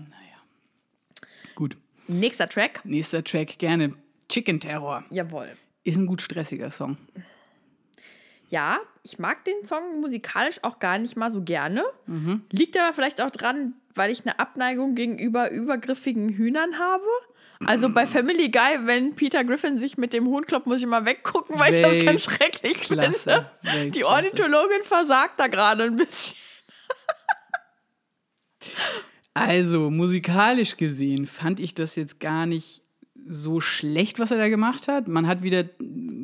Gut. 1.56 1.78
Nächster 2.08 2.50
Track. 2.50 2.82
Nächster 2.84 3.24
Track, 3.24 3.58
gerne. 3.60 3.94
Chicken 4.30 4.60
Terror. 4.60 5.04
Jawohl. 5.10 5.50
Ist 5.84 5.98
ein 5.98 6.06
gut 6.06 6.22
stressiger 6.22 6.72
Song. 6.72 6.98
Ja, 8.50 8.80
ich 9.04 9.20
mag 9.20 9.44
den 9.46 9.64
Song 9.64 10.00
musikalisch 10.00 10.60
auch 10.64 10.80
gar 10.80 10.98
nicht 10.98 11.16
mal 11.16 11.32
so 11.32 11.42
gerne. 11.42 11.84
Liegt 12.52 12.78
aber 12.78 12.94
vielleicht 12.94 13.20
auch 13.22 13.32
dran, 13.32 13.74
weil 13.96 14.12
ich 14.12 14.22
eine 14.26 14.40
Abneigung 14.40 14.96
gegenüber 14.96 15.50
übergriffigen 15.50 16.30
Hühnern 16.30 16.78
habe. 16.78 17.06
Also 17.66 17.92
bei 17.94 18.06
Family 18.06 18.50
Guy, 18.50 18.86
wenn 18.86 19.16
Peter 19.16 19.44
Griffin 19.44 19.78
sich 19.78 19.98
mit 19.98 20.14
dem 20.14 20.28
Huhn 20.28 20.46
kloppt, 20.46 20.68
muss 20.68 20.78
ich 20.78 20.84
immer 20.84 21.06
weggucken, 21.06 21.58
weil 21.60 21.74
ich 21.74 21.82
das 21.82 22.06
ganz 22.06 22.24
schrecklich 22.26 22.90
Weltklasse, 22.90 23.50
finde. 23.62 23.92
Die 23.92 24.04
Weltklasse. 24.04 24.08
Ornithologin 24.08 24.84
versagt 24.84 25.40
da 25.40 25.48
gerade 25.48 25.86
ein 25.86 25.96
bisschen. 25.96 26.38
Also, 29.34 29.90
musikalisch 29.90 30.78
gesehen 30.78 31.26
fand 31.26 31.60
ich 31.60 31.74
das 31.74 31.96
jetzt 31.96 32.20
gar 32.20 32.46
nicht 32.46 32.84
so 33.28 33.62
schlecht, 33.62 34.20
was 34.20 34.32
er 34.32 34.38
da 34.38 34.50
gemacht 34.50 34.88
hat. 34.88 35.08
Man 35.08 35.28
hat 35.28 35.44
wieder 35.44 35.66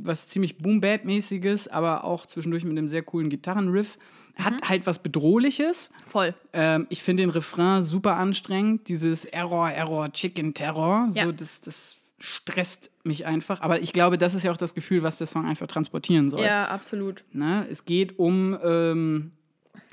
was 0.04 0.28
ziemlich 0.28 0.58
Boom-Bap-mäßiges, 0.58 1.68
aber 1.68 2.04
auch 2.04 2.26
zwischendurch 2.26 2.64
mit 2.64 2.78
einem 2.78 2.88
sehr 2.88 3.04
coolen 3.04 3.30
Gitarrenriff. 3.30 3.98
Hat 4.36 4.54
halt 4.68 4.86
was 4.86 5.00
Bedrohliches. 5.00 5.92
Voll. 6.08 6.34
Ähm, 6.54 6.88
ich 6.90 7.04
finde 7.04 7.24
den 7.24 7.30
Refrain 7.30 7.84
super 7.84 8.16
anstrengend. 8.16 8.88
Dieses 8.88 9.26
Error, 9.26 9.70
Error, 9.70 10.12
Chicken 10.14 10.54
Terror. 10.54 11.10
Ja. 11.14 11.26
So, 11.26 11.32
das, 11.32 11.62
das 11.62 11.98
stresst 12.20 12.90
mich 13.04 13.26
einfach. 13.26 13.62
Aber 13.62 13.82
ich 13.82 13.92
glaube, 13.92 14.18
das 14.18 14.36
ist 14.36 14.44
ja 14.44 14.52
auch 14.52 14.58
das 14.58 14.74
Gefühl, 14.74 15.04
was 15.04 15.18
der 15.18 15.28
Song 15.28 15.46
einfach 15.46 15.68
transportieren 15.68 16.30
soll. 16.30 16.42
Ja, 16.42 16.68
absolut. 16.68 17.24
Ne? 17.34 17.68
Es 17.70 17.86
geht 17.86 18.18
um, 18.18 18.58
ähm, 18.64 19.32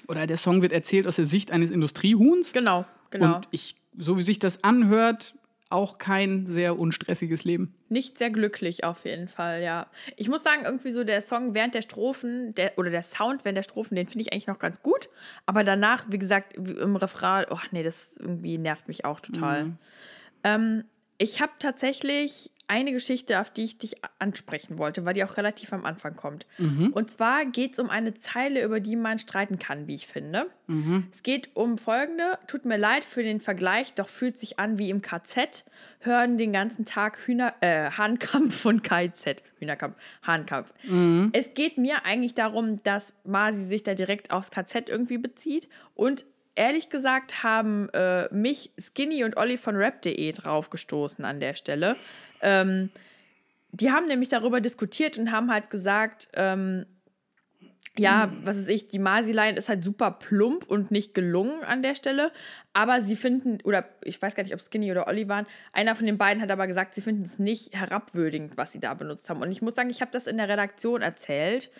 oder 0.07 0.27
der 0.27 0.37
Song 0.37 0.63
wird 0.63 0.73
erzählt 0.73 1.07
aus 1.07 1.17
der 1.17 1.27
Sicht 1.27 1.51
eines 1.51 1.71
Industriehuhns. 1.71 2.53
Genau, 2.53 2.85
genau. 3.19 3.37
Und 3.37 3.49
ich, 3.51 3.77
so 3.97 4.17
wie 4.19 4.23
sich 4.23 4.39
das 4.39 4.65
anhört, 4.65 5.35
auch 5.69 5.99
kein 5.99 6.47
sehr 6.47 6.79
unstressiges 6.79 7.45
Leben. 7.45 7.75
Nicht 7.89 8.19
sehr 8.19 8.31
glücklich 8.31 8.85
auf 8.85 9.05
jeden 9.05 9.27
Fall, 9.27 9.63
ja. 9.63 9.89
Ich 10.17 10.29
muss 10.29 10.45
sagen, 10.45 10.63
irgendwie 10.65 10.93
so 10.93 11.03
der 11.03 11.21
Song 11.21 11.55
während 11.55 11.75
der 11.75 11.83
Strophen, 11.83 12.55
der, 12.55 12.79
oder 12.79 12.91
der 12.91 13.03
Sound 13.03 13.45
während 13.45 13.57
der 13.57 13.65
Strophen, 13.65 13.97
den 13.97 14.07
finde 14.07 14.23
ich 14.23 14.33
eigentlich 14.33 14.47
noch 14.47 14.61
ganz 14.61 14.83
gut. 14.83 15.09
Aber 15.45 15.65
danach, 15.65 16.07
wie 16.09 16.19
gesagt, 16.19 16.55
im 16.55 16.95
Refrain, 16.95 17.47
oh 17.51 17.59
nee, 17.73 17.83
das 17.83 18.17
irgendwie 18.19 18.59
nervt 18.59 18.87
mich 18.87 19.05
auch 19.05 19.19
total. 19.19 19.73
Ähm, 20.45 20.85
ich 21.19 21.41
habe 21.41 21.53
tatsächlich 21.59 22.53
eine 22.69 22.93
Geschichte, 22.93 23.41
auf 23.41 23.51
die 23.51 23.65
ich 23.65 23.79
dich 23.79 23.95
ansprechen 24.19 24.79
wollte, 24.79 25.05
weil 25.05 25.15
die 25.15 25.23
auch 25.23 25.37
relativ 25.37 25.73
am 25.73 25.85
Anfang 25.85 26.17
kommt. 26.17 26.47
Und 26.93 27.11
zwar 27.11 27.45
geht 27.47 27.75
es 27.75 27.79
um 27.79 27.91
eine 27.91 28.15
Zeile, 28.15 28.63
über 28.63 28.81
die 28.81 28.97
man 28.97 29.19
streiten 29.19 29.59
kann, 29.59 29.87
wie 29.87 29.95
ich 29.95 30.07
finde. 30.07 30.47
Es 31.13 31.23
geht 31.23 31.51
um 31.55 31.79
folgende: 31.79 32.39
Tut 32.49 32.65
mir 32.65 32.77
leid 32.77 33.05
für 33.05 33.23
den 33.23 33.41
Vergleich, 33.41 33.95
doch 33.95 34.09
fühlt 34.09 34.37
sich 34.37 34.59
an 34.59 34.79
wie 34.79 34.91
im 34.91 35.01
KZ. 35.01 35.65
Hören 36.01 36.39
den 36.39 36.53
ganzen 36.53 36.85
Tag 36.85 37.19
Hühner, 37.27 37.55
äh, 37.61 37.91
Hahnkampf 37.91 38.55
von 38.61 38.83
KZ. 38.83 39.43
Hühnerkampf, 39.59 39.97
Hahnkampf. 40.25 40.73
Es 41.33 41.55
geht 41.55 41.79
mir 41.79 42.05
eigentlich 42.05 42.35
darum, 42.35 42.83
dass 42.83 43.13
Masi 43.25 43.63
sich 43.65 43.83
da 43.83 43.95
direkt 43.95 44.31
aufs 44.33 44.51
KZ 44.51 44.89
irgendwie 44.89 45.19
bezieht 45.19 45.69
und 45.95 46.25
ehrlich 46.57 46.89
gesagt 46.91 47.43
haben 47.43 47.89
äh, 47.91 48.33
mich 48.35 48.71
Skinny 48.81 49.25
und 49.25 49.37
Olli 49.37 49.59
von 49.59 49.77
rap.de 49.77 50.33
draufgestoßen 50.33 51.25
an 51.25 51.39
der 51.39 51.55
Stelle. 51.55 51.97
Ähm, 52.41 52.91
die 53.73 53.91
haben 53.91 54.07
nämlich 54.07 54.29
darüber 54.29 54.61
diskutiert 54.61 55.19
und 55.19 55.33
haben 55.33 55.53
halt 55.53 55.71
gesagt, 55.71 56.29
ähm, 56.35 56.87
ja, 57.99 58.31
was 58.43 58.57
ist 58.57 58.69
ich, 58.69 58.87
die 58.87 58.99
Masi-Line 58.99 59.57
ist 59.57 59.69
halt 59.69 59.83
super 59.83 60.11
plump 60.11 60.65
und 60.71 60.91
nicht 60.91 61.15
gelungen 61.15 61.65
an 61.65 61.83
der 61.83 61.95
Stelle. 61.95 62.31
Aber 62.73 63.03
sie 63.03 63.17
finden, 63.17 63.59
oder 63.65 63.87
ich 64.03 64.21
weiß 64.21 64.35
gar 64.35 64.43
nicht, 64.43 64.55
ob 64.55 64.61
Skinny 64.61 64.91
oder 64.91 65.07
Olli 65.07 65.29
waren, 65.29 65.47
einer 65.73 65.95
von 65.95 66.07
den 66.07 66.19
beiden 66.19 66.43
hat 66.43 66.51
aber 66.51 66.67
gesagt, 66.67 66.95
sie 66.95 67.01
finden 67.01 67.25
es 67.25 67.39
nicht 67.39 67.75
herabwürdigend, 67.75 68.57
was 68.57 68.73
sie 68.73 68.81
da 68.81 68.93
benutzt 68.95 69.31
haben. 69.31 69.41
Und 69.41 69.51
ich 69.51 69.63
muss 69.63 69.75
sagen, 69.75 69.91
ich 69.91 70.01
habe 70.01 70.11
das 70.11 70.27
in 70.27 70.37
der 70.37 70.49
Redaktion 70.49 71.01
erzählt. 71.01 71.71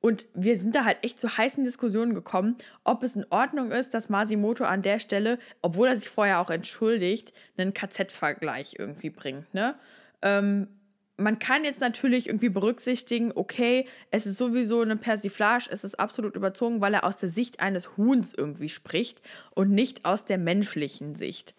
Und 0.00 0.26
wir 0.34 0.58
sind 0.58 0.74
da 0.74 0.84
halt 0.84 0.98
echt 1.02 1.20
zu 1.20 1.38
heißen 1.38 1.62
Diskussionen 1.64 2.12
gekommen, 2.12 2.56
ob 2.82 3.04
es 3.04 3.14
in 3.14 3.24
Ordnung 3.30 3.70
ist, 3.70 3.94
dass 3.94 4.08
Masimoto 4.08 4.64
an 4.64 4.82
der 4.82 4.98
Stelle, 4.98 5.38
obwohl 5.62 5.88
er 5.88 5.96
sich 5.96 6.08
vorher 6.08 6.40
auch 6.40 6.50
entschuldigt, 6.50 7.32
einen 7.56 7.72
KZ-Vergleich 7.72 8.74
irgendwie 8.78 9.10
bringt. 9.10 9.54
Ne? 9.54 9.76
Ähm, 10.22 10.68
man 11.16 11.38
kann 11.38 11.64
jetzt 11.64 11.80
natürlich 11.80 12.28
irgendwie 12.28 12.48
berücksichtigen, 12.48 13.32
okay, 13.34 13.86
es 14.10 14.26
ist 14.26 14.38
sowieso 14.38 14.80
eine 14.80 14.96
Persiflage, 14.96 15.68
es 15.70 15.84
ist 15.84 16.00
absolut 16.00 16.36
überzogen, 16.36 16.80
weil 16.80 16.94
er 16.94 17.04
aus 17.04 17.18
der 17.18 17.28
Sicht 17.28 17.60
eines 17.60 17.96
Huhns 17.96 18.32
irgendwie 18.34 18.68
spricht 18.68 19.22
und 19.54 19.70
nicht 19.70 20.04
aus 20.04 20.24
der 20.24 20.38
menschlichen 20.38 21.14
Sicht. 21.14 21.54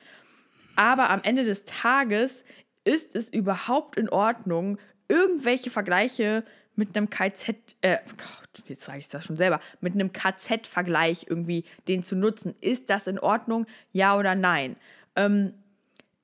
Aber 0.76 1.10
am 1.10 1.22
Ende 1.24 1.44
des 1.44 1.66
Tages 1.66 2.44
ist 2.84 3.16
es 3.16 3.30
überhaupt 3.32 3.98
in 3.98 4.10
Ordnung, 4.10 4.80
irgendwelche 5.08 5.70
Vergleiche 5.70 6.44
mit 6.76 6.96
einem 6.96 7.10
KZ, 7.10 7.76
äh, 7.82 8.00
jetzt 8.66 8.84
sage 8.84 9.00
ich 9.00 9.10
das 9.10 9.26
schon 9.26 9.38
selber, 9.38 9.60
mit 9.80 9.94
einem 9.94 10.12
KZ-Vergleich 10.12 11.28
irgendwie 11.30 11.66
den 11.88 12.02
zu 12.02 12.16
nutzen. 12.16 12.56
Ist 12.62 12.90
das 12.90 13.06
in 13.06 13.20
Ordnung? 13.20 13.68
Ja 13.92 14.18
oder 14.18 14.34
nein? 14.34 14.76
Ähm, 15.16 15.54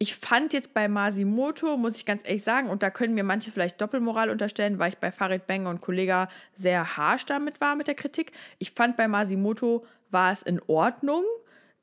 ich 0.01 0.15
fand 0.15 0.53
jetzt 0.53 0.73
bei 0.73 0.87
Masimoto, 0.87 1.75
muss 1.75 1.97
ich 1.97 2.05
ganz 2.05 2.23
ehrlich 2.23 2.43
sagen, 2.43 2.69
und 2.69 2.81
da 2.81 2.89
können 2.89 3.13
mir 3.13 3.25
manche 3.25 3.51
vielleicht 3.51 3.81
Doppelmoral 3.81 4.29
unterstellen, 4.29 4.79
weil 4.79 4.89
ich 4.89 4.97
bei 4.97 5.11
Farid 5.11 5.45
Bang 5.45 5.67
und 5.67 5.81
Kollega 5.81 6.29
sehr 6.55 6.95
harsch 6.95 7.25
damit 7.25 7.59
war 7.59 7.75
mit 7.75 7.87
der 7.87 7.95
Kritik. 7.95 8.31
Ich 8.59 8.71
fand 8.71 8.95
bei 8.95 9.09
Masimoto 9.09 9.85
war 10.09 10.31
es 10.31 10.41
in 10.41 10.61
Ordnung 10.67 11.23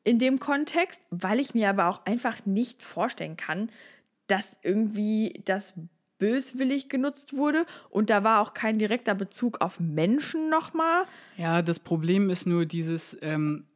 in 0.02 0.18
dem 0.18 0.40
Kontext, 0.40 1.02
weil 1.10 1.40
ich 1.40 1.52
mir 1.52 1.68
aber 1.68 1.88
auch 1.88 2.06
einfach 2.06 2.46
nicht 2.46 2.80
vorstellen 2.80 3.36
kann, 3.36 3.68
dass 4.28 4.56
irgendwie 4.62 5.42
das 5.44 5.74
böswillig 6.18 6.88
genutzt 6.88 7.36
wurde 7.36 7.66
und 7.90 8.08
da 8.08 8.24
war 8.24 8.40
auch 8.40 8.54
kein 8.54 8.78
direkter 8.78 9.14
Bezug 9.14 9.60
auf 9.60 9.78
Menschen 9.78 10.48
nochmal. 10.48 11.04
Ja, 11.36 11.60
das 11.60 11.78
Problem 11.78 12.30
ist 12.30 12.46
nur 12.46 12.64
dieses 12.64 13.18
ähm, 13.20 13.66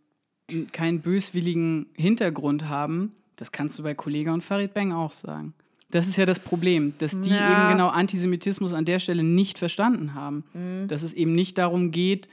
keinen 0.73 1.03
böswilligen 1.03 1.91
Hintergrund 1.95 2.69
haben. 2.69 3.15
Das 3.41 3.51
kannst 3.53 3.79
du 3.79 3.83
bei 3.83 3.95
Kollega 3.95 4.33
und 4.35 4.45
Farid 4.45 4.75
Bang 4.75 4.93
auch 4.93 5.13
sagen. 5.13 5.55
Das 5.91 6.07
ist 6.07 6.17
ja 6.17 6.27
das 6.27 6.39
Problem, 6.39 6.93
dass 6.99 7.19
die 7.21 7.31
Ja. 7.31 7.51
eben 7.51 7.69
genau 7.69 7.89
Antisemitismus 7.89 8.73
an 8.75 8.85
der 8.85 8.99
Stelle 9.01 9.23
nicht 9.25 9.59
verstanden 9.59 10.15
haben. 10.15 10.45
Dass 10.89 11.03
es 11.03 11.13
eben 11.15 11.35
nicht 11.35 11.57
darum 11.59 11.91
geht, 11.91 12.29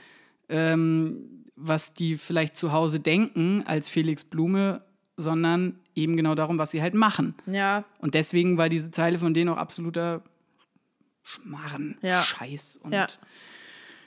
ähm, 0.50 1.44
was 1.56 1.92
die 1.94 2.16
vielleicht 2.16 2.56
zu 2.56 2.72
Hause 2.72 3.00
denken 3.00 3.64
als 3.66 3.88
Felix 3.88 4.22
Blume, 4.22 4.82
sondern 5.16 5.80
eben 5.96 6.16
genau 6.16 6.34
darum, 6.36 6.58
was 6.58 6.70
sie 6.70 6.82
halt 6.82 6.94
machen. 6.94 7.34
Ja, 7.46 7.84
Und 7.98 8.14
deswegen 8.14 8.58
war 8.58 8.68
diese 8.68 8.90
Zeile 8.92 9.18
von 9.18 9.34
denen 9.34 9.48
auch 9.48 9.56
absoluter 9.56 10.22
Schmarren, 11.24 11.96
Ja. 12.02 12.22
Scheiß 12.22 12.78
und 12.82 12.92
Ja. 12.92 13.06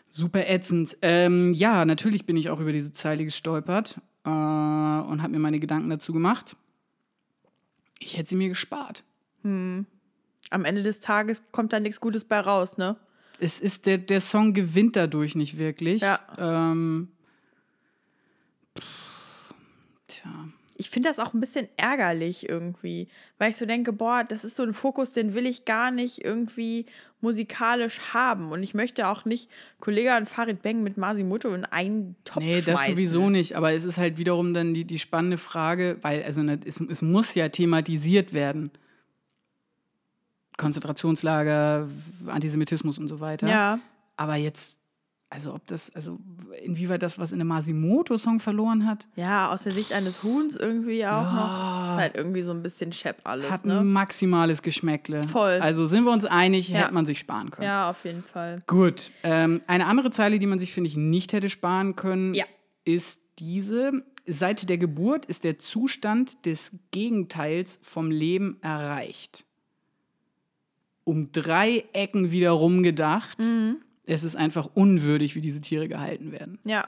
super 0.10 0.48
ätzend. 0.48 0.98
Ähm, 1.02 1.54
ja, 1.54 1.84
natürlich 1.84 2.26
bin 2.26 2.38
ich 2.38 2.50
auch 2.50 2.60
über 2.60 2.72
diese 2.72 2.94
Zeile 2.94 3.26
gestolpert 3.26 3.98
äh, 4.24 4.30
und 4.30 5.22
habe 5.22 5.30
mir 5.30 5.40
meine 5.40 5.60
Gedanken 5.60 5.90
dazu 5.90 6.14
gemacht. 6.14 6.56
Ich 8.02 8.18
hätte 8.18 8.30
sie 8.30 8.36
mir 8.36 8.50
gespart. 8.50 9.04
am 10.50 10.66
Ende 10.66 10.82
des 10.82 11.00
Tages 11.00 11.44
kommt 11.52 11.72
da 11.72 11.80
nichts 11.80 12.02
Gutes 12.02 12.26
bei 12.26 12.40
raus, 12.40 12.78
ne? 12.78 12.98
Es 13.40 13.60
ist 13.60 13.86
der, 13.86 13.98
der 13.98 14.22
Song 14.22 14.54
gewinnt 14.54 14.96
dadurch 14.96 15.36
nicht 15.36 15.58
wirklich. 15.58 16.02
Ja. 16.02 16.20
Ähm, 16.38 17.10
pff, 18.78 19.54
tja. 20.08 20.50
Ich 20.78 20.90
finde 20.90 21.10
das 21.10 21.20
auch 21.20 21.34
ein 21.34 21.40
bisschen 21.40 21.68
ärgerlich 21.78 22.50
irgendwie, 22.50 23.08
weil 23.38 23.52
ich 23.52 23.58
so 23.58 23.66
denke, 23.66 23.94
boah, 23.94 24.24
das 24.24 24.44
ist 24.44 24.56
so 24.56 24.64
ein 24.64 24.74
Fokus, 24.74 25.14
den 25.14 25.34
will 25.34 25.46
ich 25.46 25.66
gar 25.66 25.92
nicht 25.92 26.24
irgendwie 26.24 26.86
musikalisch 27.22 28.00
haben. 28.14 28.52
Und 28.52 28.64
ich 28.64 28.74
möchte 28.74 29.08
auch 29.08 29.26
nicht 29.26 29.50
Kollega 29.80 30.18
und 30.18 30.28
Farid 30.28 30.62
Bang 30.64 30.82
mit 30.84 30.98
Masimoto 30.98 31.54
in 31.54 31.66
einen 31.66 32.16
Topf 32.26 32.44
Nee, 32.44 32.56
das 32.62 32.66
schmeißen. 32.66 32.96
sowieso 32.96 33.30
nicht. 33.30 33.56
Aber 33.56 33.72
es 33.74 33.84
ist 33.84 33.98
halt 33.98 34.18
wiederum 34.18 34.54
dann 34.54 34.74
die, 34.74 34.86
die 34.86 35.00
spannende 35.00 35.38
Frage, 35.38 35.98
weil 36.02 36.24
also 36.24 36.42
ne, 36.42 36.60
es, 36.66 36.80
es 36.82 37.02
muss 37.02 37.36
ja 37.36 37.50
thematisiert 37.50 38.34
werden. 38.34 38.72
Konzentrationslager, 40.58 41.88
Antisemitismus 42.28 42.98
und 42.98 43.08
so 43.08 43.20
weiter. 43.20 43.48
Ja, 43.48 43.80
Aber 44.18 44.36
jetzt, 44.36 44.78
also 45.34 45.54
ob 45.56 45.66
das, 45.68 45.96
also 45.96 46.20
inwieweit 46.62 47.02
das 47.02 47.18
was 47.18 47.32
in 47.32 47.40
einem 47.40 47.48
Masimoto-Song 47.48 48.42
verloren 48.42 48.86
hat, 48.86 49.08
ja, 49.16 49.50
aus 49.52 49.64
der 49.64 49.72
Sicht 49.72 49.94
eines 49.94 50.24
Huhns 50.24 50.58
irgendwie 50.58 51.06
auch 51.08 51.24
noch. 51.24 51.92
Ist 51.94 52.02
halt 52.02 52.16
irgendwie 52.16 52.42
so 52.42 52.52
ein 52.52 52.62
bisschen 52.62 52.92
Shep 52.92 53.22
alles, 53.24 53.50
hat 53.50 53.66
ne? 53.66 53.80
ein 53.80 53.92
maximales 53.92 54.62
Geschmäckle. 54.62 55.24
Voll. 55.24 55.60
Also 55.62 55.86
sind 55.86 56.04
wir 56.04 56.12
uns 56.12 56.26
einig, 56.26 56.68
Ja. 56.68 56.80
hätte 56.82 56.94
man 56.94 57.06
sich 57.06 57.18
sparen 57.20 57.50
können. 57.50 57.66
Ja, 57.66 57.90
auf 57.90 58.04
jeden 58.04 58.24
Fall. 58.24 58.62
Gut. 58.68 59.10
Ähm, 59.24 59.62
eine 59.68 59.86
andere 59.86 60.12
Zeile, 60.12 60.38
die 60.38 60.48
man 60.48 60.60
sich, 60.60 60.74
finde 60.74 60.90
ich, 60.90 60.98
nicht 60.98 61.32
hätte 61.32 61.50
sparen 61.50 61.96
können, 61.96 62.34
Ja. 62.34 62.46
ist 62.84 63.20
diese. 63.40 64.04
Seit 64.28 64.70
der 64.70 64.78
Geburt 64.78 65.26
ist 65.26 65.46
der 65.46 65.58
Zustand 65.60 66.46
des 66.46 66.74
Gegenteils 66.92 67.80
vom 67.82 68.12
Leben 68.12 68.58
erreicht. 68.62 69.46
Um 71.06 71.32
drei 71.32 71.86
Ecken 71.94 72.32
wieder 72.32 72.52
rumgedacht. 72.52 73.40
Mhm. 73.40 73.78
Es 74.06 74.24
ist 74.24 74.36
einfach 74.36 74.70
unwürdig, 74.74 75.36
wie 75.36 75.42
diese 75.42 75.62
Tiere 75.62 75.88
gehalten 75.88 76.32
werden. 76.32 76.60
Ja. 76.64 76.88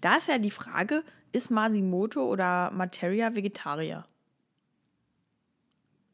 Da 0.00 0.16
ist 0.16 0.28
ja 0.28 0.38
die 0.38 0.50
Frage, 0.50 1.02
ist 1.32 1.50
Masimoto 1.50 2.24
oder 2.24 2.70
Materia 2.70 3.34
Vegetarier? 3.34 4.06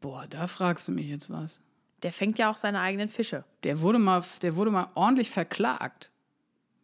Boah, 0.01 0.27
da 0.29 0.49
fragst 0.49 0.89
du 0.89 0.93
mich 0.93 1.07
jetzt 1.07 1.31
was. 1.31 1.61
Der 2.03 2.13
fängt 2.13 2.39
ja 2.39 2.51
auch 2.51 2.57
seine 2.57 2.81
eigenen 2.81 3.09
Fische. 3.09 3.45
Der 3.63 3.81
wurde 3.81 3.99
mal, 3.99 4.25
der 4.43 4.57
wurde 4.57 4.73
mal 4.73 4.89
ordentlich 4.95 5.31
verklagt. 5.31 6.11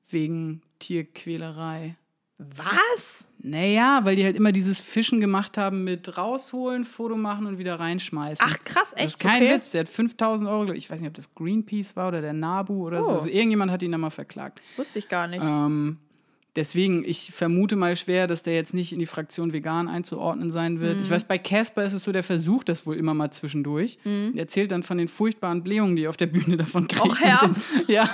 Wegen 0.09 0.63
Tierquälerei. 0.79 1.97
Was? 2.39 3.28
Naja, 3.41 4.01
weil 4.03 4.17
die 4.17 4.25
halt 4.25 4.37
immer 4.37 4.51
dieses 4.51 4.81
Fischen 4.81 5.21
gemacht 5.21 5.57
haben 5.59 5.85
mit 5.85 6.17
rausholen, 6.19 6.85
Foto 6.85 7.17
machen 7.17 7.47
und 7.47 7.59
wieder 7.59 7.79
reinschmeißen. 7.79 8.45
Ach, 8.49 8.59
krass, 8.65 8.91
Das 8.91 9.01
ist 9.01 9.05
echt? 9.15 9.21
kein 9.21 9.43
Okay. 9.43 9.55
Witz. 9.55 9.71
Der 9.71 9.81
hat 9.83 9.89
5000 9.89 10.51
Euro, 10.51 10.73
ich 10.73 10.91
weiß 10.91 11.01
nicht, 11.01 11.09
ob 11.09 11.15
das 11.15 11.35
Greenpeace 11.35 11.95
war 11.95 12.09
oder 12.09 12.21
der 12.21 12.33
NABU 12.33 12.87
oder 12.87 13.05
so. 13.05 13.11
Oh. 13.11 13.15
Also 13.15 13.29
irgendjemand 13.29 13.71
hat 13.71 13.83
ihn 13.83 13.93
da 13.93 13.99
mal 13.99 14.11
verklagt. 14.11 14.61
Wusste 14.77 14.99
ich 14.99 15.09
gar 15.09 15.29
nicht. 15.29 15.45
Ähm, 15.45 15.99
deswegen, 16.57 17.05
ich 17.05 17.31
vermute 17.33 17.77
mal 17.77 17.95
schwer, 17.95 18.27
dass 18.27 18.43
der 18.43 18.55
jetzt 18.55 18.75
nicht 18.75 18.93
in 18.93 18.99
die 18.99 19.07
Fraktion 19.07 19.53
vegan 19.53 19.87
einzuordnen 19.89 20.51
sein 20.51 20.81
wird. 20.81 20.97
Mhm. 20.97 21.03
Ich 21.03 21.11
weiß, 21.11 21.23
bei 21.25 21.39
Casper 21.39 21.85
ist 21.85 21.93
es 21.93 22.03
so, 22.03 22.11
der 22.11 22.25
versucht 22.25 22.69
das 22.69 22.87
wohl 22.87 22.97
immer 22.97 23.15
mal 23.15 23.31
zwischendurch. 23.31 23.99
Er 24.05 24.37
erzählt 24.41 24.73
dann 24.73 24.83
von 24.83 24.99
den 24.99 25.07
furchtbaren 25.07 25.63
Blähungen, 25.63 25.95
die 25.95 26.03
er 26.05 26.11
auf 26.11 26.17
der 26.17 26.27
Bühne 26.27 26.57
davon 26.57 26.89
kriegt. 26.89 27.05
Och, 27.07 27.21
Herr. 27.21 27.39
Das- 27.47 27.57
ja. 27.87 28.11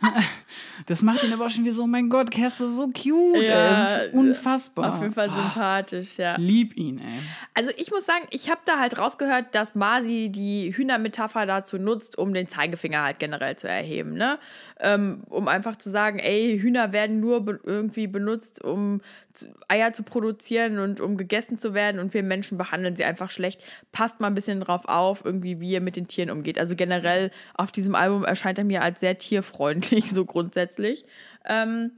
Das 0.86 1.02
macht 1.02 1.24
ihn 1.24 1.32
aber 1.32 1.46
auch 1.46 1.50
schon 1.50 1.64
wieder 1.64 1.74
so, 1.74 1.84
oh 1.84 1.86
mein 1.86 2.08
Gott, 2.08 2.30
Casper 2.30 2.66
ist 2.66 2.76
so 2.76 2.88
cute. 2.88 3.42
Ja, 3.42 3.96
ist 3.96 4.14
unfassbar. 4.14 4.94
Auf 4.94 5.00
jeden 5.00 5.14
Fall 5.14 5.30
sympathisch, 5.30 6.18
ja. 6.18 6.36
Lieb 6.36 6.76
ihn, 6.76 6.98
ey. 6.98 7.22
Also 7.54 7.70
ich 7.78 7.90
muss 7.90 8.04
sagen, 8.04 8.26
ich 8.30 8.50
habe 8.50 8.60
da 8.64 8.78
halt 8.78 8.98
rausgehört, 8.98 9.54
dass 9.54 9.74
Masi 9.74 10.30
die 10.30 10.76
Hühnermetapher 10.76 11.46
dazu 11.46 11.78
nutzt, 11.78 12.18
um 12.18 12.34
den 12.34 12.46
Zeigefinger 12.46 13.02
halt 13.02 13.18
generell 13.18 13.56
zu 13.56 13.68
erheben, 13.68 14.14
ne? 14.14 14.38
Ähm, 14.78 15.22
um 15.30 15.48
einfach 15.48 15.76
zu 15.76 15.90
sagen, 15.90 16.18
ey, 16.18 16.58
Hühner 16.60 16.92
werden 16.92 17.18
nur 17.18 17.44
be 17.44 17.58
irgendwie 17.64 18.06
benutzt, 18.06 18.62
um 18.62 19.00
zu, 19.32 19.46
Eier 19.68 19.94
zu 19.94 20.02
produzieren 20.02 20.78
und 20.78 21.00
um 21.00 21.16
gegessen 21.16 21.56
zu 21.56 21.72
werden 21.72 21.98
und 21.98 22.12
wir 22.12 22.22
Menschen 22.22 22.58
behandeln 22.58 22.94
sie 22.94 23.04
einfach 23.04 23.30
schlecht. 23.30 23.62
Passt 23.92 24.20
mal 24.20 24.26
ein 24.26 24.34
bisschen 24.34 24.60
drauf 24.60 24.82
auf, 24.86 25.24
irgendwie, 25.24 25.60
wie 25.60 25.70
ihr 25.70 25.80
mit 25.80 25.96
den 25.96 26.08
Tieren 26.08 26.30
umgeht. 26.30 26.58
Also 26.58 26.76
generell 26.76 27.30
auf 27.54 27.72
diesem 27.72 27.94
Album 27.94 28.24
erscheint 28.24 28.58
er 28.58 28.64
mir 28.64 28.82
als 28.82 29.00
sehr 29.00 29.16
tierfreundlich, 29.16 30.10
so 30.12 30.26
grundsätzlich. 30.26 31.06
Ähm, 31.46 31.92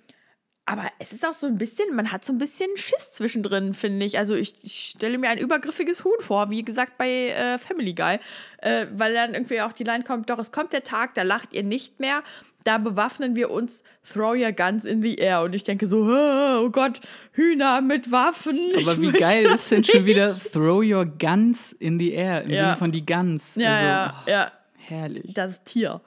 aber 0.69 0.85
es 0.99 1.15
ist 1.15 1.27
auch 1.27 1.33
so 1.33 1.47
ein 1.47 1.57
bisschen, 1.57 1.97
man 1.97 2.13
hat 2.13 2.27
so 2.27 2.33
ein 2.35 2.37
bisschen 2.37 2.69
Schiss 2.77 3.13
zwischendrin, 3.13 3.73
finde 3.73 4.05
ich. 4.05 4.19
Also 4.19 4.35
ich, 4.35 4.53
ich 4.63 4.93
stelle 4.95 5.17
mir 5.17 5.31
ein 5.31 5.39
übergriffiges 5.39 6.05
Huhn 6.05 6.21
vor, 6.21 6.51
wie 6.51 6.63
gesagt 6.63 6.99
bei 6.99 7.31
äh, 7.31 7.57
Family 7.57 7.95
Guy. 7.95 8.19
Äh, 8.59 8.87
weil 8.93 9.15
dann 9.15 9.33
irgendwie 9.33 9.63
auch 9.63 9.73
die 9.73 9.85
Line 9.85 10.05
kommt, 10.05 10.29
doch 10.29 10.39
es 10.39 10.53
kommt 10.53 10.75
der 10.75 10.85
Tag, 10.85 11.15
da 11.15 11.23
lacht 11.23 11.55
ihr 11.55 11.63
nicht 11.63 12.01
mehr. 12.01 12.23
Da 12.65 12.79
bewaffnen 12.79 13.37
wir 13.37 13.51
uns, 13.51 13.83
throw 14.03 14.35
your 14.35 14.53
guns 14.53 14.85
in 14.85 15.01
the 15.01 15.17
air. 15.17 15.43
Und 15.43 15.55
ich 15.55 15.65
denke 15.65 15.87
so, 15.87 16.05
oh 16.05 16.71
Gott, 16.71 17.01
Hühner 17.33 17.81
mit 17.81 18.11
Waffen. 18.11 18.73
Aber 18.75 19.01
wie 19.01 19.13
geil 19.13 19.47
ist 19.47 19.71
denn 19.71 19.85
schon 19.85 20.05
wieder 20.05 20.37
Throw 20.53 20.83
your 20.85 21.07
guns 21.07 21.73
in 21.73 21.99
the 21.99 22.13
air 22.13 22.43
im 22.43 22.51
Ja. 22.51 22.57
Sinne 22.57 22.77
von 22.77 22.93
die 22.93 23.07
Guns. 23.07 23.55
Ja, 23.55 23.73
also, 23.73 23.87
ja, 23.87 24.15
oh, 24.27 24.31
ja. 24.31 24.53
Herrlich. 24.77 25.35
das 25.35 25.63
Tier. 25.65 26.01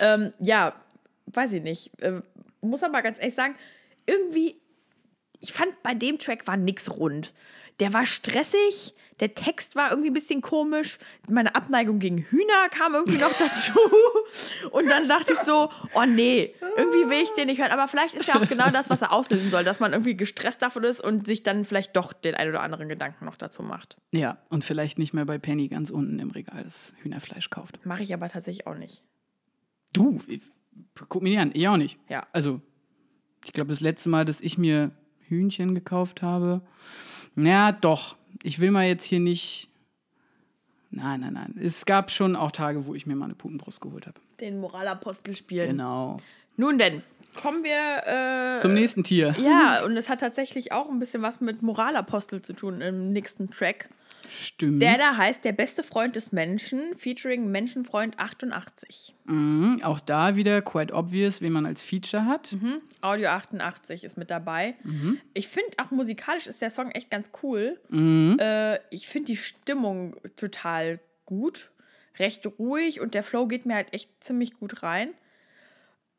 Ähm, 0.00 0.32
ja, 0.40 0.74
weiß 1.26 1.52
ich 1.52 1.62
nicht. 1.62 1.90
Äh, 2.00 2.20
muss 2.60 2.82
aber 2.82 3.02
ganz 3.02 3.18
ehrlich 3.18 3.34
sagen, 3.34 3.54
irgendwie, 4.06 4.56
ich 5.40 5.52
fand 5.52 5.82
bei 5.82 5.94
dem 5.94 6.18
Track 6.18 6.46
war 6.46 6.56
nix 6.56 6.90
rund. 6.90 7.32
Der 7.80 7.92
war 7.92 8.06
stressig, 8.06 8.94
der 9.22 9.36
Text 9.36 9.76
war 9.76 9.90
irgendwie 9.90 10.10
ein 10.10 10.14
bisschen 10.14 10.40
komisch, 10.40 10.98
meine 11.30 11.54
Abneigung 11.54 12.00
gegen 12.00 12.18
Hühner 12.18 12.68
kam 12.72 12.94
irgendwie 12.94 13.18
noch 13.18 13.32
dazu. 13.38 13.78
Und 14.72 14.90
dann 14.90 15.08
dachte 15.08 15.34
ich 15.34 15.38
so, 15.38 15.70
oh 15.94 16.04
nee, 16.04 16.52
irgendwie 16.76 17.08
will 17.08 17.22
ich 17.22 17.30
den 17.30 17.46
nicht 17.46 17.60
hören. 17.60 17.70
Aber 17.70 17.86
vielleicht 17.86 18.16
ist 18.16 18.26
ja 18.26 18.34
auch 18.34 18.48
genau 18.48 18.70
das, 18.70 18.90
was 18.90 19.00
er 19.00 19.12
auslösen 19.12 19.48
soll, 19.48 19.62
dass 19.62 19.78
man 19.78 19.92
irgendwie 19.92 20.16
gestresst 20.16 20.60
davon 20.60 20.82
ist 20.82 21.00
und 21.00 21.24
sich 21.24 21.44
dann 21.44 21.64
vielleicht 21.64 21.94
doch 21.94 22.12
den 22.12 22.34
ein 22.34 22.48
oder 22.48 22.62
anderen 22.62 22.88
Gedanken 22.88 23.24
noch 23.24 23.36
dazu 23.36 23.62
macht. 23.62 23.96
Ja, 24.10 24.38
und 24.48 24.64
vielleicht 24.64 24.98
nicht 24.98 25.14
mehr 25.14 25.24
bei 25.24 25.38
Penny 25.38 25.68
ganz 25.68 25.90
unten 25.90 26.18
im 26.18 26.32
Regal 26.32 26.64
das 26.64 26.92
Hühnerfleisch 27.02 27.48
kauft. 27.48 27.78
Mache 27.86 28.02
ich 28.02 28.12
aber 28.12 28.28
tatsächlich 28.28 28.66
auch 28.66 28.76
nicht. 28.76 29.04
Du, 29.92 30.20
guck 31.08 31.22
mir 31.22 31.30
die 31.30 31.38
an, 31.38 31.52
ich 31.54 31.68
auch 31.68 31.76
nicht. 31.76 31.96
Ja. 32.08 32.26
Also, 32.32 32.60
ich 33.44 33.52
glaube, 33.52 33.70
das 33.70 33.78
letzte 33.78 34.08
Mal, 34.08 34.24
dass 34.24 34.40
ich 34.40 34.58
mir 34.58 34.90
Hühnchen 35.28 35.76
gekauft 35.76 36.22
habe, 36.22 36.62
na 37.36 37.70
doch, 37.70 38.16
ich 38.42 38.60
will 38.60 38.70
mal 38.70 38.86
jetzt 38.86 39.04
hier 39.04 39.20
nicht. 39.20 39.68
Nein, 40.90 41.20
nein, 41.20 41.32
nein. 41.32 41.54
Es 41.62 41.86
gab 41.86 42.10
schon 42.10 42.36
auch 42.36 42.50
Tage, 42.50 42.86
wo 42.86 42.94
ich 42.94 43.06
mir 43.06 43.16
mal 43.16 43.26
eine 43.26 43.34
Putenbrust 43.34 43.80
geholt 43.80 44.06
habe. 44.06 44.20
Den 44.40 44.60
Moralapostel 44.60 45.34
spielen. 45.34 45.68
Genau. 45.68 46.18
Nun 46.56 46.78
denn, 46.78 47.02
kommen 47.34 47.64
wir. 47.64 48.56
Äh, 48.56 48.58
Zum 48.60 48.74
nächsten 48.74 49.02
Tier. 49.04 49.34
Ja, 49.42 49.84
und 49.84 49.96
es 49.96 50.10
hat 50.10 50.20
tatsächlich 50.20 50.72
auch 50.72 50.90
ein 50.90 50.98
bisschen 50.98 51.22
was 51.22 51.40
mit 51.40 51.62
Moralapostel 51.62 52.42
zu 52.42 52.52
tun 52.52 52.82
im 52.82 53.08
nächsten 53.12 53.50
Track. 53.50 53.88
Stimmt. 54.28 54.82
Der 54.82 54.98
da 54.98 55.16
heißt 55.16 55.44
Der 55.44 55.52
beste 55.52 55.82
Freund 55.82 56.16
des 56.16 56.32
Menschen, 56.32 56.96
featuring 56.96 57.50
Menschenfreund 57.50 58.18
88. 58.18 59.14
Mhm, 59.24 59.80
auch 59.82 60.00
da 60.00 60.36
wieder 60.36 60.62
quite 60.62 60.92
obvious, 60.94 61.40
wen 61.40 61.52
man 61.52 61.66
als 61.66 61.82
Feature 61.82 62.26
hat. 62.26 62.56
Audio 63.00 63.28
88 63.28 64.04
ist 64.04 64.16
mit 64.16 64.30
dabei. 64.30 64.74
Ich 65.34 65.48
finde 65.48 65.70
auch 65.78 65.90
musikalisch 65.90 66.46
ist 66.46 66.62
der 66.62 66.70
Song 66.70 66.90
echt 66.90 67.10
ganz 67.10 67.30
cool. 67.42 67.78
Mhm. 67.88 68.36
Äh, 68.40 68.78
ich 68.90 69.08
finde 69.08 69.26
die 69.26 69.36
Stimmung 69.36 70.16
total 70.36 71.00
gut, 71.24 71.70
recht 72.18 72.46
ruhig 72.58 73.00
und 73.00 73.14
der 73.14 73.22
Flow 73.22 73.46
geht 73.46 73.66
mir 73.66 73.74
halt 73.74 73.92
echt 73.92 74.10
ziemlich 74.22 74.54
gut 74.54 74.82
rein. 74.82 75.10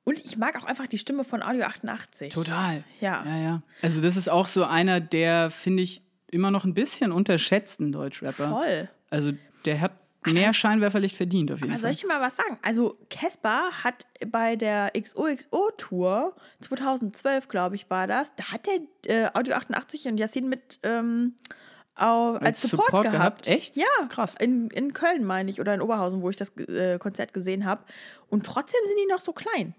Und 0.06 0.24
ich 0.26 0.38
mag 0.38 0.62
auch 0.62 0.66
einfach 0.66 0.88
die 0.88 0.98
Stimme 0.98 1.24
von 1.24 1.42
Audio 1.42 1.64
88. 1.64 2.34
Total. 2.34 2.84
Ja. 3.00 3.24
Ja, 3.26 3.38
ja. 3.38 3.64
Also, 3.82 4.02
das 4.02 4.18
ist 4.18 4.28
auch 4.28 4.48
so 4.48 4.66
einer, 4.66 5.00
der, 5.00 5.50
finde 5.50 5.84
ich, 5.84 6.02
immer 6.34 6.52
noch 6.52 6.66
ein 6.66 6.74
bisschen 6.74 7.12
unterschätzten 7.12 7.92
Deutschrapper. 7.92 8.50
Voll. 8.50 8.90
Also, 9.10 9.32
der 9.66 9.80
hat 9.82 9.92
mehr 10.26 10.54
Scheinwerferlicht 10.54 11.16
verdient, 11.16 11.52
auf 11.52 11.60
jeden 11.60 11.72
Aber 11.72 11.80
soll 11.80 11.90
Fall. 11.90 11.92
ich 11.96 12.02
dir 12.02 12.08
mal 12.08 12.22
was 12.22 12.36
sagen? 12.38 12.58
Also, 12.62 12.98
Casper 13.10 13.72
hat 13.84 14.06
bei 14.28 14.56
der 14.56 14.92
XOXO-Tour 14.98 16.34
2012, 16.62 17.48
glaube 17.48 17.76
ich, 17.76 17.90
war 17.90 18.08
das, 18.08 18.34
da 18.36 18.46
hat 18.52 18.68
der 18.68 19.26
äh, 19.26 19.30
Audio 19.34 19.56
88 19.56 20.06
und 20.08 20.18
Yassin 20.18 20.50
mit 20.50 20.80
ähm, 20.84 21.36
au- 21.96 22.34
als, 22.36 22.62
Support, 22.62 22.86
Support 22.88 23.04
gehabt. 23.12 23.44
gehabt? 23.46 23.48
Echt? 23.48 23.76
Ja, 23.76 23.86
Krass. 24.10 24.36
In, 24.40 24.70
in 24.70 24.94
Köln, 24.94 25.24
meine 25.26 25.50
ich, 25.50 25.60
oder 25.60 25.74
in 25.74 25.82
Oberhausen, 25.82 26.22
wo 26.22 26.30
ich 26.30 26.38
das 26.38 26.56
äh, 26.58 26.98
Konzert 27.00 27.34
gesehen 27.34 27.66
habe. 27.66 27.84
Und 28.30 28.46
trotzdem 28.46 28.80
sind 28.86 28.98
die 29.06 29.12
noch 29.12 29.20
so 29.20 29.34
klein. 29.34 29.76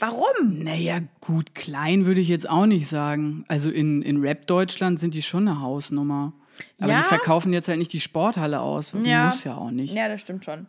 Warum? 0.00 0.58
Naja, 0.62 1.00
gut, 1.20 1.54
klein 1.54 2.06
würde 2.06 2.20
ich 2.20 2.28
jetzt 2.28 2.48
auch 2.48 2.66
nicht 2.66 2.88
sagen. 2.88 3.44
Also 3.48 3.70
in, 3.70 4.02
in 4.02 4.18
Rap-Deutschland 4.20 4.98
sind 4.98 5.14
die 5.14 5.22
schon 5.22 5.48
eine 5.48 5.60
Hausnummer. 5.60 6.32
Aber 6.78 6.90
Ja? 6.92 6.98
die 7.02 7.04
verkaufen 7.08 7.52
jetzt 7.52 7.68
halt 7.68 7.78
nicht 7.78 7.92
die 7.92 8.00
Sporthalle 8.00 8.60
aus. 8.60 8.92
Ja. 9.04 9.26
Muss 9.26 9.44
ja 9.44 9.56
auch 9.56 9.70
nicht. 9.70 9.92
Ja, 9.94 10.08
das 10.08 10.20
stimmt 10.20 10.44
schon. 10.44 10.66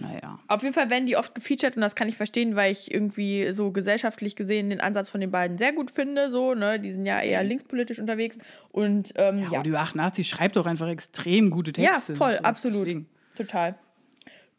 Naja. 0.00 0.38
Auf 0.46 0.62
jeden 0.62 0.74
Fall 0.74 0.90
werden 0.90 1.06
die 1.06 1.16
oft 1.16 1.34
gefeatured 1.34 1.74
und 1.74 1.82
das 1.82 1.96
kann 1.96 2.08
ich 2.08 2.16
verstehen, 2.16 2.54
weil 2.54 2.70
ich 2.70 2.94
irgendwie 2.94 3.52
so 3.52 3.72
gesellschaftlich 3.72 4.36
gesehen 4.36 4.70
den 4.70 4.80
Ansatz 4.80 5.10
von 5.10 5.20
den 5.20 5.32
beiden 5.32 5.58
sehr 5.58 5.72
gut 5.72 5.90
finde. 5.90 6.30
So, 6.30 6.54
ne? 6.54 6.78
Die 6.78 6.92
sind 6.92 7.04
ja 7.04 7.20
eher 7.20 7.42
linkspolitisch 7.42 7.98
unterwegs. 7.98 8.38
Und 8.70 9.12
ähm, 9.16 9.40
ja, 9.50 9.58
Audio 9.58 9.74
88 9.76 10.28
schreibt 10.28 10.54
doch 10.54 10.66
einfach 10.66 10.86
extrem 10.86 11.50
gute 11.50 11.72
Ja, 11.80 11.94
Texte. 11.94 12.14
voll, 12.14 12.34
So, 12.34 12.42
absolut. 12.44 12.86
deswegen. 12.86 13.06
Total. 13.36 13.74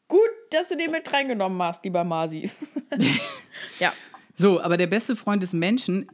Gut, 0.10 0.20
dass 0.52 0.68
du 0.68 0.76
den 0.76 0.92
mit 0.92 1.12
reingenommen 1.14 1.62
hast, 1.62 1.84
lieber 1.86 2.04
Masi. 2.04 2.52
ja. 3.80 3.94
So, 4.36 4.60
aber 4.60 4.76
der 4.76 4.88
beste 4.88 5.16
Freund 5.16 5.42
des 5.44 5.54
Menschen, 5.54 6.08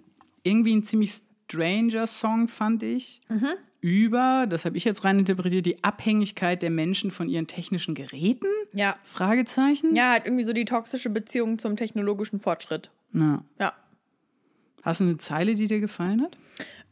irgendwie 0.44 0.76
ein 0.76 0.84
ziemlich 0.84 1.14
stranger 1.48 2.06
Song, 2.06 2.48
fand 2.48 2.84
ich. 2.84 3.22
Mhm. 3.30 3.48
Über, 3.82 4.48
das 4.50 4.66
habe 4.66 4.78
ich 4.78 4.84
jetzt 4.84 5.04
rein 5.06 5.20
interpretiert, 5.20 5.66
die 5.66 5.84
Abhängigkeit 5.84 6.62
der 6.64 6.72
Menschen 6.72 7.12
von 7.12 7.30
ihren 7.30 7.46
technischen 7.48 7.94
Geräten? 7.96 8.48
Ja. 8.74 8.96
Fragezeichen? 9.04 9.96
Ja, 9.96 10.14
hat 10.14 10.26
irgendwie 10.26 10.44
so 10.44 10.54
die 10.54 10.66
toxische 10.66 11.10
Beziehung 11.10 11.60
zum 11.60 11.76
technologischen 11.76 12.40
Fortschritt. 12.40 12.90
Na, 13.12 13.44
Ja. 13.60 13.74
hast 14.82 15.02
du 15.02 15.06
eine 15.06 15.18
Zeile, 15.18 15.56
die 15.56 15.68
dir 15.68 15.80
gefallen 15.80 16.22
hat? 16.22 16.38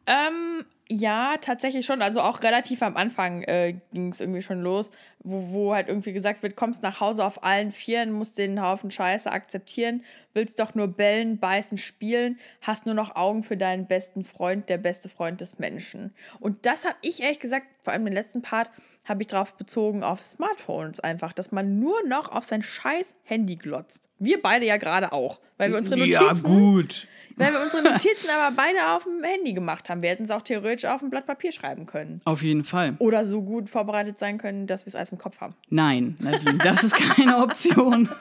Ähm, 0.06 0.66
ja, 0.90 1.38
tatsächlich 1.40 1.86
schon. 1.86 2.02
Also 2.02 2.22
auch 2.22 2.44
relativ 2.44 2.82
am 2.84 2.98
Anfang 2.98 3.42
äh, 3.44 3.76
ging 3.94 4.10
es 4.12 4.20
irgendwie 4.20 4.42
schon 4.42 4.62
los, 4.62 4.92
wo, 5.20 5.54
wo 5.54 5.74
halt 5.74 5.88
irgendwie 5.88 6.12
gesagt 6.12 6.44
wird, 6.44 6.58
kommst 6.58 6.84
nach 6.84 7.00
Hause 7.00 7.24
auf 7.26 7.44
allen 7.44 7.72
Vieren, 7.72 8.12
musst 8.12 8.38
den 8.38 8.62
Haufen 8.62 8.92
Scheiße 8.92 9.32
akzeptieren, 9.32 10.04
willst 10.34 10.60
doch 10.60 10.76
nur 10.76 10.90
bellen, 10.90 11.40
beißen, 11.40 11.78
spielen, 11.78 12.38
hast 12.62 12.86
nur 12.86 12.96
noch 12.96 13.16
Augen 13.16 13.44
für 13.44 13.56
deinen 13.56 13.88
besten 13.88 14.26
Freund, 14.26 14.68
der 14.68 14.78
beste 14.78 15.08
Freund 15.08 15.40
des 15.40 15.58
Menschen. 15.58 16.14
Und 16.42 16.66
das 16.66 16.84
habe 16.84 16.98
ich 17.02 17.24
ehrlich 17.24 17.40
gesagt, 17.40 17.68
vor 17.80 17.94
allem 17.94 18.04
den 18.04 18.14
letzten 18.14 18.42
Part, 18.42 18.70
habe 19.06 19.22
ich 19.22 19.28
drauf 19.28 19.56
bezogen 19.56 20.04
auf 20.04 20.22
Smartphones 20.22 21.00
einfach, 21.00 21.34
dass 21.34 21.52
man 21.52 21.80
nur 21.80 22.06
noch 22.08 22.32
auf 22.32 22.44
sein 22.46 22.64
scheiß 22.64 23.16
Handy 23.24 23.56
glotzt. 23.56 24.10
Wir 24.20 24.42
beide 24.42 24.66
ja 24.66 24.78
gerade 24.78 25.12
auch, 25.12 25.40
weil 25.58 25.72
wir 25.72 25.78
unsere 25.78 25.98
Notizen... 25.98 26.22
Ja, 26.22 26.34
gut. 26.34 27.08
Weil 27.36 27.52
wir 27.52 27.62
unsere 27.62 27.82
Notizen 27.82 28.30
aber 28.30 28.56
beide 28.56 28.92
auf 28.92 29.06
dem 29.06 29.24
Handy 29.24 29.54
gemacht 29.54 29.90
haben. 29.90 30.04
Wir 30.04 30.10
hätten 30.10 30.24
es 30.24 30.30
auch 30.32 30.44
theoretisch 30.44 30.86
auf 30.86 31.02
ein 31.02 31.10
Blatt 31.10 31.26
Papier 31.26 31.52
schreiben 31.52 31.88
können. 31.88 32.22
Auf 32.26 32.44
jeden 32.44 32.64
Fall. 32.64 32.96
Oder 33.00 33.26
so 33.26 33.42
gut 33.42 33.70
vorbereitet 33.72 34.20
sein 34.20 34.38
können, 34.38 34.68
dass 34.68 34.86
wir 34.86 34.90
es 34.90 34.96
alles 34.96 35.12
im 35.12 35.18
Kopf 35.18 35.42
haben. 35.42 35.56
Nein, 35.70 36.16
Nadine, 36.20 36.60
das 36.60 36.84
ist 36.84 36.96
keine 36.96 37.38
Option. 37.44 38.10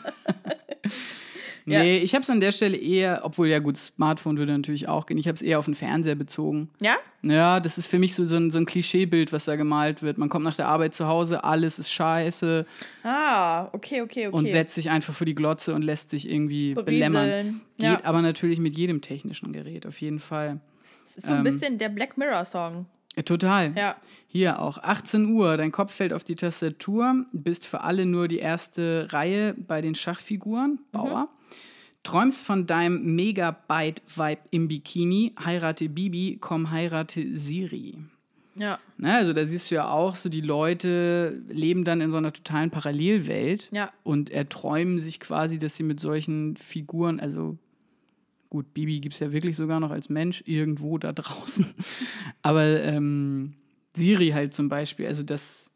Ja. 1.65 1.83
Nee, 1.83 1.99
ich 1.99 2.15
habe 2.15 2.23
es 2.23 2.31
an 2.31 2.41
der 2.41 2.51
Stelle 2.53 2.77
eher, 2.77 3.21
obwohl 3.25 3.47
ja 3.49 3.61
gut, 3.61 3.77
Smartphone 3.77 4.37
würde 4.37 4.53
natürlich 4.53 4.89
auch 4.89 5.07
gehen, 5.07 5.17
ich 5.19 5.29
habe 5.29 5.37
es 5.37 5.43
eher 5.43 5.59
auf 5.61 5.67
den 5.67 5.75
Fernseher 5.75 6.17
bezogen. 6.17 6.71
Ja? 6.81 6.97
Ja, 7.23 7.61
das 7.61 7.79
ist 7.79 7.87
für 7.87 7.99
mich 8.01 8.15
so, 8.17 8.27
so, 8.27 8.37
ein, 8.37 8.51
so 8.51 8.59
ein 8.59 8.67
Klischeebild, 8.67 9.33
was 9.33 9.45
da 9.45 9.55
gemalt 9.55 10.03
wird. 10.03 10.19
Man 10.19 10.29
kommt 10.29 10.45
nach 10.45 10.57
der 10.57 10.67
Arbeit 10.67 10.93
zu 10.95 11.07
Hause, 11.07 11.45
alles 11.45 11.79
ist 11.79 11.93
scheiße 11.93 12.67
Ah, 13.05 13.67
okay, 13.73 14.03
okay, 14.03 14.27
okay. 14.27 14.37
und 14.37 14.51
setzt 14.51 14.75
sich 14.75 14.91
einfach 14.91 15.15
vor 15.15 15.25
die 15.25 15.35
Glotze 15.37 15.75
und 15.75 15.83
lässt 15.83 16.11
sich 16.11 16.29
irgendwie 16.29 16.75
Berieseln. 16.75 16.85
belämmern. 17.13 17.61
Geht 17.77 17.87
Ja. 17.87 18.05
aber 18.05 18.23
natürlich 18.23 18.59
mit 18.59 18.77
jedem 18.77 19.01
technischen 19.01 19.53
Gerät, 19.53 19.87
auf 19.87 20.01
jeden 20.01 20.19
Fall. 20.19 20.61
Das 21.07 21.17
ist 21.19 21.27
so 21.27 21.33
ein 21.35 21.45
bisschen 21.45 21.79
der 21.79 21.91
Black 21.91 22.17
Mirror-Song. 22.19 22.87
Total. 23.27 23.73
Ja. 23.77 23.97
Hier 24.27 24.59
auch 24.61 24.79
18 24.79 25.27
Uhr, 25.35 25.59
dein 25.59 25.71
Kopf 25.71 25.93
fällt 25.93 26.15
auf 26.15 26.25
die 26.25 26.35
Tastatur, 26.35 27.27
bist 27.33 27.67
für 27.67 27.83
alle 27.83 28.07
nur 28.07 28.27
die 28.27 28.39
erste 28.39 29.09
Reihe 29.11 29.55
bei 29.55 29.83
den 29.83 29.95
Schachfiguren, 29.95 30.79
Bauer. 30.93 31.29
Träumst 32.03 32.43
von 32.45 32.67
deinem 32.67 33.15
Megabyte-Vibe 33.15 34.41
im 34.51 34.69
Bikini, 34.69 35.35
heirate 35.43 35.89
Bibi, 35.89 36.39
komm, 36.41 36.71
heirate 36.73 37.37
Siri. 37.37 37.99
Ja. 38.55 38.79
Ne, 38.99 39.15
also 39.15 39.33
da 39.33 39.47
siehst 39.47 39.71
du 39.71 39.77
ja 39.77 39.89
auch 39.89 40.15
so, 40.15 40.29
die 40.29 40.41
Leute 40.41 41.43
leben 41.49 41.85
dann 41.85 42.01
in 42.01 42.11
so 42.11 42.19
einer 42.19 42.33
totalen 42.33 42.71
Parallelwelt 42.71 43.69
Ja. 43.73 43.91
und 44.03 44.31
erträumen 44.31 44.99
sich 45.01 45.21
quasi, 45.21 45.59
dass 45.59 45.77
sie 45.77 45.85
mit 45.85 46.01
solchen 46.01 46.57
Figuren, 46.57 47.19
also 47.21 47.57
gut, 48.51 48.75
Bibi 48.75 49.01
gibt 49.01 49.15
es 49.15 49.21
ja 49.21 49.33
wirklich 49.33 49.57
sogar 49.57 49.81
noch 49.81 49.91
als 49.91 50.11
Mensch 50.11 50.43
irgendwo 50.45 50.99
da 50.99 51.13
draußen, 51.13 51.65
aber 52.43 52.83
ähm, 52.83 53.55
Siri 53.95 54.31
halt 54.31 54.53
zum 54.53 54.69
Beispiel, 54.69 55.07
also 55.07 55.23
dass 55.23 55.71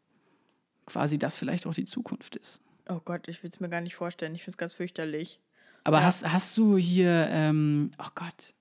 quasi 0.85 1.17
das 1.17 1.37
vielleicht 1.37 1.65
auch 1.65 1.73
die 1.73 1.85
Zukunft 1.85 2.35
ist. 2.35 2.61
Oh 2.89 2.99
Gott, 3.03 3.27
ich 3.27 3.41
will 3.43 3.49
es 3.51 3.59
mir 3.59 3.69
gar 3.69 3.81
nicht 3.81 3.95
vorstellen. 3.95 4.35
Ich 4.35 4.41
finde 4.43 4.51
es 4.51 4.57
ganz 4.57 4.73
fürchterlich. 4.73 5.39
Aber 5.87 5.99
Ja. 5.99 6.03
hast, 6.03 6.29
hast 6.29 6.57
du 6.57 6.75
hier, 6.77 7.29
ähm, 7.31 7.91
oh 7.97 8.09
Gott, 8.13 8.53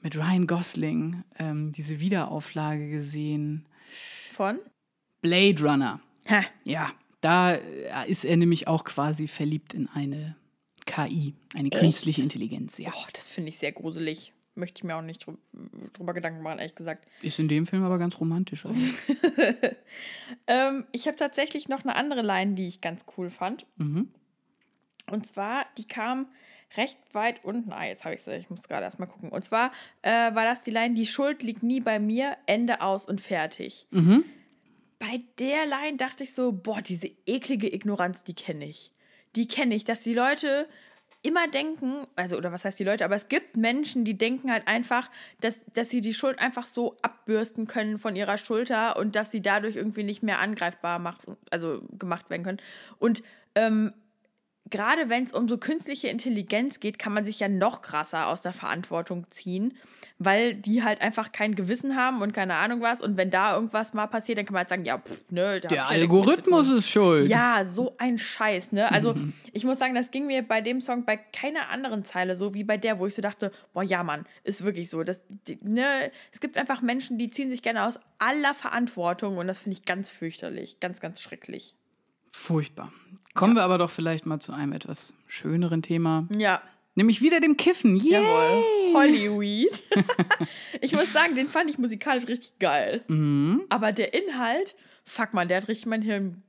mit 0.00 0.16
Ryan 0.16 0.46
Gosling 0.46 1.24
ähm, 1.38 1.72
diese 1.72 2.00
Wiederauflage 2.00 2.88
gesehen? 2.90 3.66
Von? 4.32 4.58
Blade 5.20 5.62
Runner. 5.62 6.00
Hä? 6.24 6.42
Ja, 6.64 6.90
da 7.20 7.52
äh, 7.56 8.10
ist 8.10 8.24
er 8.24 8.38
nämlich 8.38 8.66
auch 8.66 8.84
quasi 8.84 9.28
verliebt 9.28 9.74
in 9.74 9.88
eine 9.88 10.34
KI, 10.86 11.34
eine 11.54 11.68
künstliche 11.68 12.22
Intelligenz. 12.22 12.78
Ja. 12.78 12.92
Oh, 12.96 13.06
das 13.12 13.30
finde 13.30 13.50
ich 13.50 13.58
sehr 13.58 13.72
gruselig. 13.72 14.32
Möchte 14.54 14.80
ich 14.80 14.84
mir 14.84 14.96
auch 14.96 15.02
nicht 15.02 15.26
drü 15.26 15.34
drüber 15.92 16.14
Gedanken 16.14 16.42
machen, 16.42 16.58
ehrlich 16.60 16.74
gesagt. 16.74 17.06
Ist 17.20 17.38
in 17.38 17.48
dem 17.48 17.66
Film 17.66 17.84
aber 17.84 17.98
ganz 17.98 18.18
romantisch. 18.18 18.64
Also. 18.64 18.80
Ähm, 20.46 20.84
ich 20.92 21.06
habe 21.06 21.16
tatsächlich 21.16 21.68
noch 21.68 21.82
eine 21.84 21.94
andere 21.94 22.22
Line, 22.22 22.54
die 22.54 22.66
ich 22.66 22.80
ganz 22.80 23.04
cool 23.16 23.30
fand. 23.30 23.66
Mhm. 23.76 24.08
Und 25.10 25.26
zwar, 25.26 25.66
die 25.78 25.86
kam 25.86 26.28
recht 26.76 26.98
weit 27.12 27.44
unten. 27.44 27.72
Ah, 27.72 27.86
jetzt 27.86 28.04
habe 28.04 28.14
ich 28.14 28.22
sie. 28.22 28.36
Ich 28.36 28.50
muss 28.50 28.68
gerade 28.68 28.84
erstmal 28.84 29.08
gucken. 29.08 29.30
Und 29.30 29.42
zwar 29.42 29.72
äh, 30.02 30.34
war 30.34 30.44
das 30.44 30.62
die 30.62 30.70
Line: 30.70 30.94
Die 30.94 31.06
Schuld 31.06 31.42
liegt 31.42 31.62
nie 31.62 31.80
bei 31.80 31.98
mir, 31.98 32.36
Ende 32.46 32.80
aus 32.80 33.04
und 33.04 33.20
fertig. 33.20 33.86
Mhm. 33.90 34.24
Bei 34.98 35.20
der 35.38 35.66
Line 35.66 35.96
dachte 35.96 36.24
ich 36.24 36.34
so: 36.34 36.52
Boah, 36.52 36.80
diese 36.80 37.10
eklige 37.26 37.72
Ignoranz, 37.72 38.24
die 38.24 38.34
kenne 38.34 38.66
ich. 38.66 38.92
Die 39.36 39.48
kenne 39.48 39.74
ich, 39.74 39.84
dass 39.84 40.02
die 40.02 40.14
Leute 40.14 40.68
immer 41.22 41.46
denken, 41.46 42.06
also, 42.16 42.36
oder 42.36 42.50
was 42.50 42.64
heißt 42.64 42.78
die 42.78 42.84
Leute, 42.84 43.04
aber 43.04 43.14
es 43.14 43.28
gibt 43.28 43.56
Menschen, 43.56 44.04
die 44.04 44.18
denken 44.18 44.50
halt 44.50 44.66
einfach, 44.66 45.08
dass, 45.40 45.64
dass 45.72 45.88
sie 45.88 46.00
die 46.00 46.14
Schuld 46.14 46.40
einfach 46.40 46.66
so 46.66 46.96
abbürsten 47.00 47.68
können 47.68 47.98
von 47.98 48.16
ihrer 48.16 48.38
Schulter 48.38 48.96
und 48.96 49.14
dass 49.14 49.30
sie 49.30 49.40
dadurch 49.40 49.76
irgendwie 49.76 50.02
nicht 50.02 50.24
mehr 50.24 50.40
angreifbar 50.40 50.98
machen, 50.98 51.36
also 51.50 51.82
gemacht 51.92 52.28
werden 52.28 52.42
können. 52.42 52.60
Und 52.98 53.22
ähm, 53.54 53.92
gerade 54.70 55.08
wenn 55.08 55.24
es 55.24 55.32
um 55.32 55.48
so 55.48 55.58
künstliche 55.58 56.08
Intelligenz 56.08 56.80
geht, 56.80 56.98
kann 56.98 57.12
man 57.12 57.24
sich 57.24 57.40
ja 57.40 57.48
noch 57.48 57.82
krasser 57.82 58.28
aus 58.28 58.42
der 58.42 58.52
Verantwortung 58.52 59.26
ziehen, 59.30 59.76
weil 60.18 60.54
die 60.54 60.82
halt 60.82 61.00
einfach 61.00 61.32
kein 61.32 61.54
Gewissen 61.54 61.96
haben 61.96 62.22
und 62.22 62.32
keine 62.32 62.54
Ahnung 62.54 62.80
was. 62.80 63.02
Und 63.02 63.16
wenn 63.16 63.30
da 63.30 63.54
irgendwas 63.54 63.92
mal 63.92 64.06
passiert, 64.06 64.38
dann 64.38 64.46
kann 64.46 64.54
man 64.54 64.60
halt 64.60 64.68
sagen, 64.70 64.84
ja, 64.84 64.98
pff, 64.98 65.24
ne, 65.30 65.60
Der 65.60 65.70
ja 65.70 65.84
Algorithmus 65.86 66.68
ist 66.70 66.88
schuld. 66.88 67.28
Ja, 67.28 67.64
so 67.64 67.94
ein 67.98 68.18
Scheiß, 68.18 68.72
ne? 68.72 68.90
Also, 68.90 69.14
ich 69.52 69.64
muss 69.64 69.78
sagen, 69.78 69.94
das 69.94 70.10
ging 70.10 70.26
mir 70.26 70.42
bei 70.42 70.60
dem 70.60 70.80
Song 70.80 71.04
bei 71.04 71.16
keiner 71.16 71.68
anderen 71.70 72.04
Zeile 72.04 72.36
so 72.36 72.54
wie 72.54 72.64
bei 72.64 72.76
der, 72.76 72.98
wo 72.98 73.06
ich 73.06 73.14
so 73.14 73.22
dachte, 73.22 73.52
boah, 73.72 73.82
ja, 73.82 74.02
Mann, 74.02 74.26
ist 74.44 74.64
wirklich 74.64 74.88
so. 74.90 75.02
Das, 75.02 75.22
die, 75.28 75.58
ne? 75.62 76.10
Es 76.32 76.40
gibt 76.40 76.56
einfach 76.56 76.82
Menschen, 76.82 77.18
die 77.18 77.30
ziehen 77.30 77.50
sich 77.50 77.62
gerne 77.62 77.84
aus 77.84 77.98
aller 78.18 78.54
Verantwortung 78.54 79.38
und 79.38 79.48
das 79.48 79.58
finde 79.58 79.78
ich 79.78 79.84
ganz 79.84 80.08
fürchterlich, 80.08 80.80
ganz, 80.80 81.00
ganz 81.00 81.20
schrecklich. 81.20 81.74
Furchtbar. 82.32 82.92
Kommen 83.34 83.54
wir 83.54 83.62
aber 83.62 83.78
doch 83.78 83.90
vielleicht 83.90 84.26
mal 84.26 84.40
zu 84.40 84.52
einem 84.52 84.72
etwas 84.72 85.14
schöneren 85.26 85.82
Thema, 85.82 86.26
Ja, 86.36 86.60
nämlich 86.94 87.22
wieder 87.22 87.40
dem 87.40 87.56
Kiffen. 87.56 87.96
Yay! 87.96 88.10
jawohl. 88.12 88.94
Hollyweed. 88.94 89.84
ich 90.82 90.92
muss 90.92 91.12
sagen, 91.12 91.34
den 91.34 91.48
fand 91.48 91.70
ich 91.70 91.78
musikalisch 91.78 92.26
richtig 92.28 92.58
geil. 92.58 93.02
Mhm. 93.08 93.62
Aber 93.70 93.92
der 93.92 94.12
Inhalt, 94.12 94.74
fuck 95.04 95.32
man, 95.32 95.48
der 95.48 95.58
hat 95.58 95.68
richtig 95.68 95.86
mein 95.86 96.02
Hirn 96.02 96.42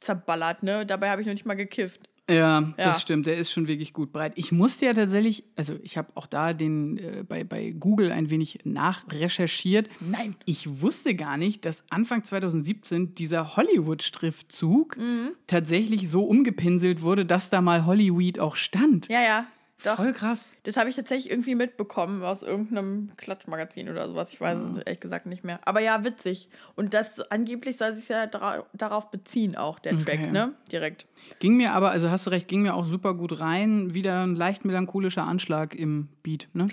zerballert, 0.00 0.62
ne? 0.62 0.84
Dabei 0.84 1.10
habe 1.10 1.22
ich 1.22 1.26
noch 1.26 1.34
nicht 1.34 1.46
mal 1.46 1.54
gekifft. 1.54 2.08
Ja, 2.30 2.60
das 2.76 2.86
Ja. 2.86 2.94
stimmt. 3.00 3.26
Der 3.26 3.36
ist 3.38 3.50
schon 3.50 3.68
wirklich 3.68 3.92
gut 3.92 4.12
breit. 4.12 4.32
Ich 4.36 4.52
musste 4.52 4.84
ja 4.86 4.92
tatsächlich, 4.94 5.44
also 5.56 5.76
ich 5.82 5.96
habe 5.96 6.08
auch 6.14 6.26
da 6.26 6.52
den 6.52 6.98
äh, 6.98 7.24
bei, 7.26 7.42
bei 7.44 7.70
Google 7.70 8.12
ein 8.12 8.28
wenig 8.30 8.58
nachrecherchiert. 8.64 9.88
Nein. 10.00 10.34
Ich 10.44 10.80
wusste 10.82 11.14
gar 11.14 11.36
nicht, 11.36 11.64
dass 11.64 11.84
Anfang 11.90 12.24
2017 12.24 13.14
dieser 13.14 13.56
Hollywood-Schriftzug 13.56 14.96
Mhm. 14.96 15.30
tatsächlich 15.46 16.10
so 16.10 16.24
umgepinselt 16.24 17.02
wurde, 17.02 17.24
dass 17.24 17.50
da 17.50 17.60
mal 17.60 17.86
Hollyweed 17.86 18.38
auch 18.38 18.56
stand. 18.56 19.08
Ja, 19.08 19.22
ja. 19.22 19.46
Doch. 19.84 19.96
Voll 19.96 20.12
krass. 20.12 20.54
Das 20.64 20.76
habe 20.76 20.90
ich 20.90 20.96
tatsächlich 20.96 21.30
irgendwie 21.30 21.54
mitbekommen 21.54 22.22
aus 22.24 22.42
irgendeinem 22.42 23.12
Klatschmagazin 23.16 23.88
oder 23.88 24.08
sowas. 24.08 24.32
Ich 24.32 24.40
weiß 24.40 24.58
es 24.72 24.78
ehrlich 24.78 24.98
gesagt 24.98 25.26
nicht 25.26 25.44
mehr. 25.44 25.60
Aber 25.64 25.80
ja, 25.80 26.04
witzig. 26.04 26.48
Und 26.74 26.94
das 26.94 27.20
angeblich 27.30 27.76
soll 27.76 27.92
sich 27.94 28.08
ja 28.08 28.26
dara 28.26 28.66
darauf 28.72 29.10
beziehen, 29.12 29.56
auch 29.56 29.78
der 29.78 29.92
Track, 29.98 30.18
Okay. 30.20 30.30
ne? 30.32 30.54
Direkt. 30.72 31.06
Ging 31.38 31.56
mir 31.56 31.74
aber, 31.74 31.90
also 31.90 32.10
hast 32.10 32.26
du 32.26 32.30
recht, 32.30 32.48
ging 32.48 32.62
mir 32.62 32.74
auch 32.74 32.84
super 32.86 33.14
gut 33.14 33.38
rein. 33.38 33.94
Wieder 33.94 34.24
ein 34.26 34.34
leicht 34.34 34.64
melancholischer 34.64 35.24
Anschlag 35.24 35.74
im 35.76 36.08
Beat, 36.24 36.48
ne? 36.54 36.66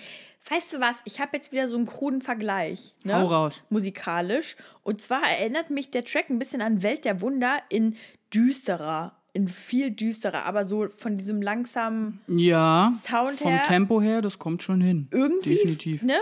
Weißt 0.49 0.73
du 0.73 0.79
was? 0.79 0.97
Ich 1.05 1.19
habe 1.19 1.31
jetzt 1.37 1.51
wieder 1.51 1.67
so 1.67 1.75
einen 1.75 1.85
kruden 1.87 2.21
Vergleich. 2.21 2.93
Ne? 3.03 3.15
Hau 3.15 3.25
raus. 3.25 3.61
Musikalisch. 3.69 4.55
Und 4.83 5.01
zwar 5.01 5.21
erinnert 5.23 5.69
mich 5.71 5.89
der 5.91 6.05
Track 6.05 6.29
ein 6.29 6.37
bisschen 6.39 6.61
an 6.61 6.81
Welt 6.83 7.03
der 7.05 7.21
Wunder 7.21 7.57
in 7.69 7.97
düsterer. 8.33 9.15
In 9.35 9.47
viel 9.49 9.91
düsterer. 9.91 10.45
Aber 10.45 10.63
so 10.63 10.87
von 10.97 11.17
diesem 11.17 11.41
langsamen 11.41 12.21
Ja, 12.27 12.91
Sound 13.05 13.35
vom 13.37 13.51
her- 13.51 13.63
Tempo 13.63 14.01
her, 14.01 14.21
das 14.21 14.39
kommt 14.39 14.63
schon 14.63 14.79
hin. 14.79 15.07
irgendwie. 15.11 15.55
Definitiv. 15.55 16.03
Ne? 16.03 16.17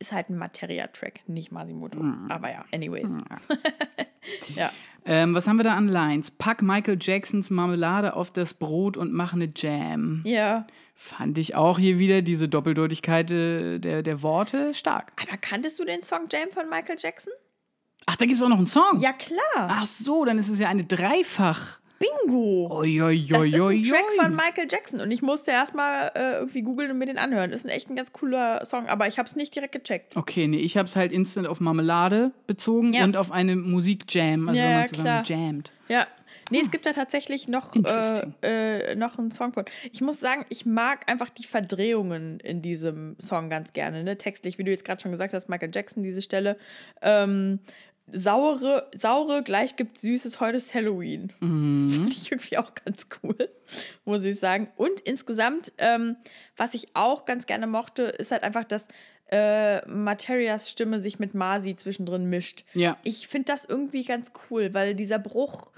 Ist 0.00 0.12
halt 0.12 0.30
ein 0.30 0.36
Materia-Track, 0.36 1.20
nicht 1.28 1.52
Masimoto. 1.52 2.00
Aber 2.28 2.50
ja, 2.50 2.64
anyways. 2.72 3.12
ja. 4.56 4.72
Ähm, 5.04 5.34
was 5.34 5.46
haben 5.46 5.56
wir 5.58 5.64
da 5.64 5.74
an 5.76 5.88
Lines? 5.88 6.30
Pack 6.30 6.62
Michael 6.62 6.98
Jacksons 7.00 7.50
Marmelade 7.50 8.14
auf 8.16 8.30
das 8.30 8.52
Brot 8.54 8.96
und 8.96 9.12
mach 9.12 9.32
eine 9.32 9.50
Jam. 9.54 10.20
Ja. 10.24 10.66
Fand 10.94 11.38
ich 11.38 11.54
auch 11.54 11.78
hier 11.78 11.98
wieder 11.98 12.20
diese 12.22 12.48
Doppeldeutigkeit 12.48 13.30
äh, 13.30 13.78
der, 13.78 14.02
der 14.02 14.22
Worte 14.22 14.74
stark. 14.74 15.12
Aber 15.22 15.36
kanntest 15.38 15.78
du 15.78 15.84
den 15.84 16.02
Song 16.02 16.26
Jam 16.30 16.50
von 16.52 16.68
Michael 16.68 16.96
Jackson? 16.98 17.32
Ach, 18.06 18.16
da 18.16 18.24
gibt 18.26 18.36
es 18.36 18.42
auch 18.42 18.48
noch 18.48 18.56
einen 18.58 18.66
Song. 18.66 18.98
Ja, 19.00 19.12
klar. 19.12 19.40
Ach 19.54 19.86
so, 19.86 20.24
dann 20.24 20.38
ist 20.38 20.48
es 20.48 20.58
ja 20.58 20.68
eine 20.68 20.84
Dreifach. 20.84 21.79
Bingo. 22.00 22.66
Oi, 22.70 23.02
oi, 23.02 23.24
Das 23.28 23.42
ist 23.44 23.54
ein 23.54 23.82
Track 23.82 24.04
von 24.18 24.34
Michael 24.34 24.66
Jackson 24.70 25.00
und 25.00 25.10
ich 25.10 25.20
musste 25.20 25.50
erstmal 25.50 26.10
äh, 26.14 26.32
irgendwie 26.38 26.62
googeln 26.62 26.90
und 26.90 26.96
mir 26.98 27.04
den 27.04 27.18
anhören. 27.18 27.52
Ist 27.52 27.66
ein 27.66 27.68
echt 27.68 27.90
ein 27.90 27.94
ganz 27.96 28.12
cooler 28.14 28.64
Song, 28.64 28.86
aber 28.88 29.06
ich 29.06 29.18
habe 29.18 29.28
es 29.28 29.36
nicht 29.36 29.54
direkt 29.54 29.72
gecheckt. 29.72 30.16
Okay, 30.16 30.48
nee, 30.48 30.56
ich 30.60 30.78
habe 30.78 30.86
es 30.88 30.96
halt 30.96 31.12
instant 31.12 31.46
auf 31.46 31.60
Marmelade 31.60 32.32
bezogen 32.46 32.94
Ja. 32.94 33.04
und 33.04 33.18
auf 33.18 33.30
eine 33.30 33.54
Musikjam, 33.54 34.48
also 34.48 34.58
Ja, 34.58 34.66
wenn 34.66 34.74
man 34.78 34.86
zusammen 34.86 35.24
klar. 35.24 35.24
jammt. 35.46 35.72
Ja. 35.88 36.06
Nee, 36.52 36.60
es 36.62 36.70
gibt 36.72 36.84
da 36.84 36.92
tatsächlich 36.92 37.46
noch, 37.46 37.76
äh, 37.76 38.22
äh, 38.42 38.94
noch 38.96 39.18
einen 39.18 39.30
Song 39.30 39.52
von. 39.52 39.64
Ich 39.92 40.00
muss 40.00 40.18
sagen, 40.18 40.46
ich 40.48 40.66
mag 40.66 41.08
einfach 41.08 41.30
die 41.30 41.44
Verdrehungen 41.44 42.40
in 42.40 42.60
diesem 42.60 43.14
Song 43.20 43.50
ganz 43.50 43.72
gerne. 43.72 44.02
Ne? 44.02 44.16
Textlich, 44.18 44.58
wie 44.58 44.64
du 44.64 44.70
jetzt 44.72 44.84
gerade 44.84 45.00
schon 45.00 45.12
gesagt 45.12 45.32
hast, 45.32 45.48
Michael 45.48 45.70
Jackson, 45.72 46.02
diese 46.02 46.22
Stelle. 46.22 46.56
Ähm, 47.02 47.60
saure, 48.12 48.88
saure 48.96 49.42
gleich 49.42 49.76
gibt 49.76 49.98
Süßes, 49.98 50.40
heute 50.40 50.56
ist 50.58 50.74
Halloween. 50.74 51.32
Fand 51.40 52.10
ich 52.12 52.30
irgendwie 52.32 52.58
auch 52.58 52.72
ganz 52.84 53.06
cool, 53.22 53.48
muss 54.04 54.24
ich 54.24 54.38
sagen. 54.38 54.68
Und 54.76 55.00
insgesamt, 55.00 55.72
ähm, 55.78 56.16
was 56.56 56.74
ich 56.74 56.88
auch 56.94 57.24
ganz 57.24 57.46
gerne 57.46 57.66
mochte, 57.66 58.02
ist 58.02 58.30
halt 58.32 58.42
einfach, 58.42 58.64
dass 58.64 58.88
äh, 59.32 59.86
Materias 59.88 60.68
Stimme 60.70 60.98
sich 61.00 61.18
mit 61.18 61.34
Masi 61.34 61.76
zwischendrin 61.76 62.26
mischt. 62.28 62.64
Ja. 62.74 62.96
Ich 63.04 63.28
finde 63.28 63.46
das 63.52 63.64
irgendwie 63.64 64.04
ganz 64.04 64.32
cool, 64.50 64.74
weil 64.74 64.94
dieser 64.96 65.18
Bruch, 65.20 65.70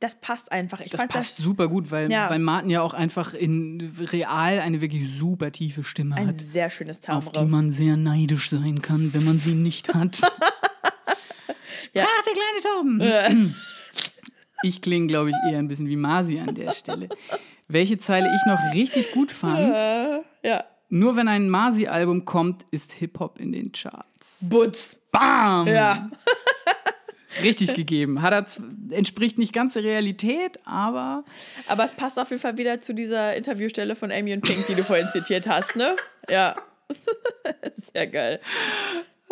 das 0.00 0.14
passt 0.16 0.50
einfach. 0.52 0.80
Ich 0.80 0.90
Das 0.90 1.08
passt 1.08 1.36
super 1.38 1.68
gut, 1.68 1.90
weil, 1.90 2.10
Ja. 2.10 2.28
weil 2.30 2.38
Martin 2.38 2.70
ja 2.70 2.82
auch 2.82 2.94
einfach 2.94 3.32
in 3.34 3.92
real 3.98 4.58
eine 4.60 4.80
wirklich 4.80 5.14
super 5.14 5.50
tiefe 5.52 5.84
Stimme 5.84 6.16
ein 6.16 6.28
hat, 6.28 6.36
sehr 6.40 6.68
schönes 6.70 7.06
auf 7.08 7.26
die 7.26 7.32
Timbre. 7.32 7.50
man 7.50 7.70
sehr 7.70 7.96
neidisch 7.96 8.50
sein 8.50 8.80
kann, 8.82 9.12
wenn 9.14 9.24
man 9.24 9.38
sie 9.38 9.54
nicht 9.54 9.92
hat. 9.94 10.20
Ja. 11.92 12.06
Kleine 12.24 12.62
Tauben. 12.62 13.54
Ich 14.62 14.82
klinge, 14.82 15.06
glaube 15.06 15.30
ich, 15.30 15.36
eher 15.50 15.58
ein 15.58 15.68
bisschen 15.68 15.88
wie 15.88 15.96
Masi 15.96 16.38
an 16.38 16.54
der 16.54 16.72
Stelle. 16.72 17.08
Welche 17.68 17.98
Zeile 17.98 18.28
ich 18.34 18.46
noch 18.46 18.74
richtig 18.74 19.12
gut 19.12 19.32
fand, 19.32 19.74
Äh, 19.76 20.20
ja. 20.46 20.64
nur 20.88 21.16
wenn 21.16 21.28
ein 21.28 21.48
Masi-Album 21.48 22.24
kommt, 22.24 22.64
ist 22.70 22.92
Hip-Hop 22.92 23.38
in 23.40 23.52
den 23.52 23.72
Charts. 23.72 24.38
Butz. 24.40 24.96
Bam! 25.12 25.66
Ja. 25.66 26.10
Richtig 27.42 27.74
gegeben. 27.74 28.22
Hat 28.22 28.32
er 28.32 28.44
entspricht 28.96 29.38
nicht 29.38 29.52
ganz 29.52 29.74
der 29.74 29.84
Realität, 29.84 30.58
aber 30.64 31.24
Aber 31.68 31.84
es 31.84 31.92
passt 31.92 32.18
auf 32.18 32.30
jeden 32.30 32.42
Fall 32.42 32.58
wieder 32.58 32.80
zu 32.80 32.92
dieser 32.92 33.36
Interviewstelle 33.36 33.94
von 33.94 34.10
Amy 34.10 34.32
und 34.34 34.42
Pink, 34.42 34.66
die 34.66 34.74
du 34.74 34.82
vorhin 34.82 35.08
zitiert 35.10 35.46
hast, 35.46 35.76
ne? 35.76 35.94
Ja. 36.28 36.56
Sehr 37.94 38.08
geil. 38.08 38.40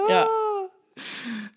Ja. 0.09 0.29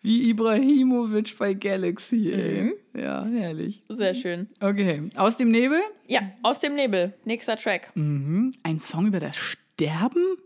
Wie 0.01 0.29
Ibrahimovic 0.29 1.37
bei 1.37 1.53
Galaxy, 1.53 2.31
ey. 2.31 2.61
Mhm. 2.61 2.73
Ja, 2.99 3.25
herrlich. 3.25 3.83
Sehr 3.89 4.13
schön. 4.13 4.47
Okay, 4.59 5.09
aus 5.15 5.37
dem 5.37 5.51
Nebel. 5.51 5.81
Ja, 6.07 6.21
aus 6.43 6.59
dem 6.59 6.75
Nebel. 6.75 7.13
Nächster 7.25 7.57
Track. 7.57 7.91
Mhm. 7.95 8.53
Ein 8.63 8.79
Song 8.79 9.07
über 9.07 9.19
das 9.19 9.35
Sterben? 9.35 10.37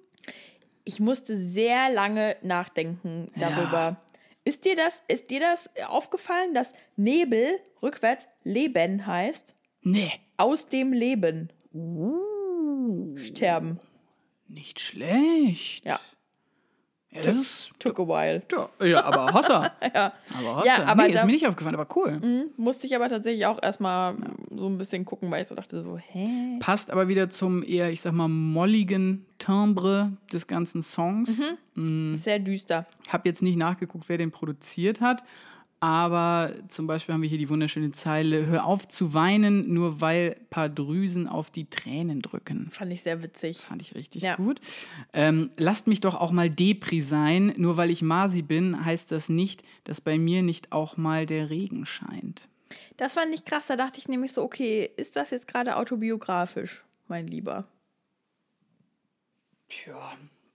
Ich 0.84 1.00
musste 1.00 1.36
sehr 1.36 1.90
lange 1.92 2.36
nachdenken 2.44 3.32
darüber. 3.36 3.98
Ist 4.44 4.66
dir 4.66 4.76
das, 4.76 5.02
ist 5.08 5.32
dir 5.32 5.40
das 5.40 5.70
aufgefallen, 5.88 6.54
dass 6.54 6.74
Nebel 6.96 7.60
rückwärts 7.82 8.28
Leben 8.44 9.08
heißt? 9.08 9.56
Nee. 9.82 10.12
Aus 10.38 10.68
dem 10.68 10.94
Leben. 10.94 11.50
Uh, 11.74 13.18
Sterben. 13.18 13.80
nicht 14.48 14.80
schlecht. 14.80 15.86
Ja. 15.86 16.00
Ja, 17.16 17.22
das 17.22 17.36
ist. 17.38 17.72
Took 17.80 18.00
a 18.00 18.04
while. 18.08 18.42
Ja, 18.84 19.04
aber 19.06 19.34
Hossa. 19.34 19.72
Ja. 19.94 20.14
Aber 20.38 20.56
Hossa. 20.58 20.66
Ja, 20.66 20.84
aber 20.86 21.04
nee, 21.04 21.10
ist 21.14 21.22
da- 21.22 21.26
mir 21.26 21.32
nicht 21.32 21.48
aufgefallen, 21.48 21.76
aber 21.76 21.88
cool. 21.96 22.20
Mhm. 22.20 22.46
Musste 22.58 22.86
ich 22.88 22.96
aber 22.96 23.08
tatsächlich 23.10 23.46
auch 23.46 23.62
erstmal 23.64 24.16
so 24.54 24.68
ein 24.68 24.78
bisschen 24.78 25.06
gucken, 25.06 25.32
weil 25.32 25.44
ich 25.44 25.48
so 25.48 25.56
dachte, 25.56 25.82
so, 25.82 25.98
hä? 25.98 26.58
Passt 26.60 26.92
aber 26.92 27.08
wieder 27.08 27.30
zum 27.30 27.64
eher, 27.64 27.90
ich 27.92 28.02
sag 28.02 28.14
mal, 28.14 28.28
molligen 28.28 29.26
Timbre 29.40 30.12
des 30.34 30.48
ganzen 30.48 30.82
Songs. 30.82 31.42
Mhm. 31.76 32.18
Sehr 32.18 32.40
düster. 32.40 32.86
Hab 33.10 33.26
jetzt 33.26 33.42
nicht 33.42 33.58
nachgeguckt, 33.58 34.10
wer 34.10 34.18
den 34.18 34.32
produziert 34.32 35.02
hat. 35.02 35.24
Aber 35.86 36.52
zum 36.68 36.88
Beispiel 36.88 37.14
haben 37.14 37.22
wir 37.22 37.30
hier 37.30 37.38
die 37.38 37.48
wunderschöne 37.48 37.92
Zeile: 37.92 38.48
Hör 38.48 38.66
auf 38.66 38.88
zu 38.88 39.14
weinen, 39.14 39.72
nur 39.72 40.02
weil 40.02 40.36
paar 40.50 40.68
Drüsen 40.68 41.28
auf 41.28 41.52
die 41.52 41.70
Tränen 41.70 42.24
drücken. 42.24 42.72
Fand 42.72 42.92
ich 42.92 43.04
sehr 43.04 43.22
witzig. 43.22 43.60
Fand 43.60 43.84
ich 43.84 43.94
richtig 43.94 44.24
Ja. 44.24 44.36
gut. 44.36 44.60
Ähm, 45.14 45.52
lasst 45.58 45.86
mich 45.86 46.00
doch 46.02 46.16
auch 46.16 46.32
mal 46.32 46.50
Depri 46.50 47.02
sein. 47.02 47.54
Nur 47.58 47.78
weil 47.78 47.92
ich 47.92 48.02
Masi 48.02 48.42
bin, 48.42 48.84
heißt 48.84 49.12
das 49.12 49.30
nicht, 49.30 49.62
dass 49.84 50.02
bei 50.02 50.18
mir 50.18 50.42
nicht 50.42 50.72
auch 50.72 50.98
mal 50.98 51.28
der 51.28 51.52
Regen 51.52 51.86
scheint. 51.86 52.50
Das 52.98 53.14
fand 53.14 53.32
ich 53.36 53.46
krass. 53.46 53.68
Da 53.68 53.76
dachte 53.76 54.00
ich 54.00 54.08
nämlich 54.08 54.34
so, 54.34 54.42
okay, 54.42 54.90
ist 54.98 55.16
das 55.16 55.30
jetzt 55.30 55.48
gerade 55.48 55.76
autobiografisch, 55.76 56.84
mein 57.08 57.28
Lieber? 57.28 57.68
Tja, 59.70 60.14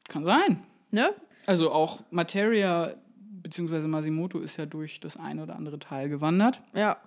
kann 0.08 0.24
sein. 0.24 0.64
Ne? 0.90 1.14
Also 1.46 1.70
auch 1.70 2.02
Materia 2.10 2.96
bzw. 3.42 3.86
Masimoto 3.86 4.38
ist 4.38 4.56
ja 4.56 4.66
durch 4.66 5.00
das 5.00 5.16
eine 5.16 5.42
oder 5.42 5.56
andere 5.56 5.78
Teil 5.78 6.08
gewandert. 6.08 6.62
Ja. 6.74 6.98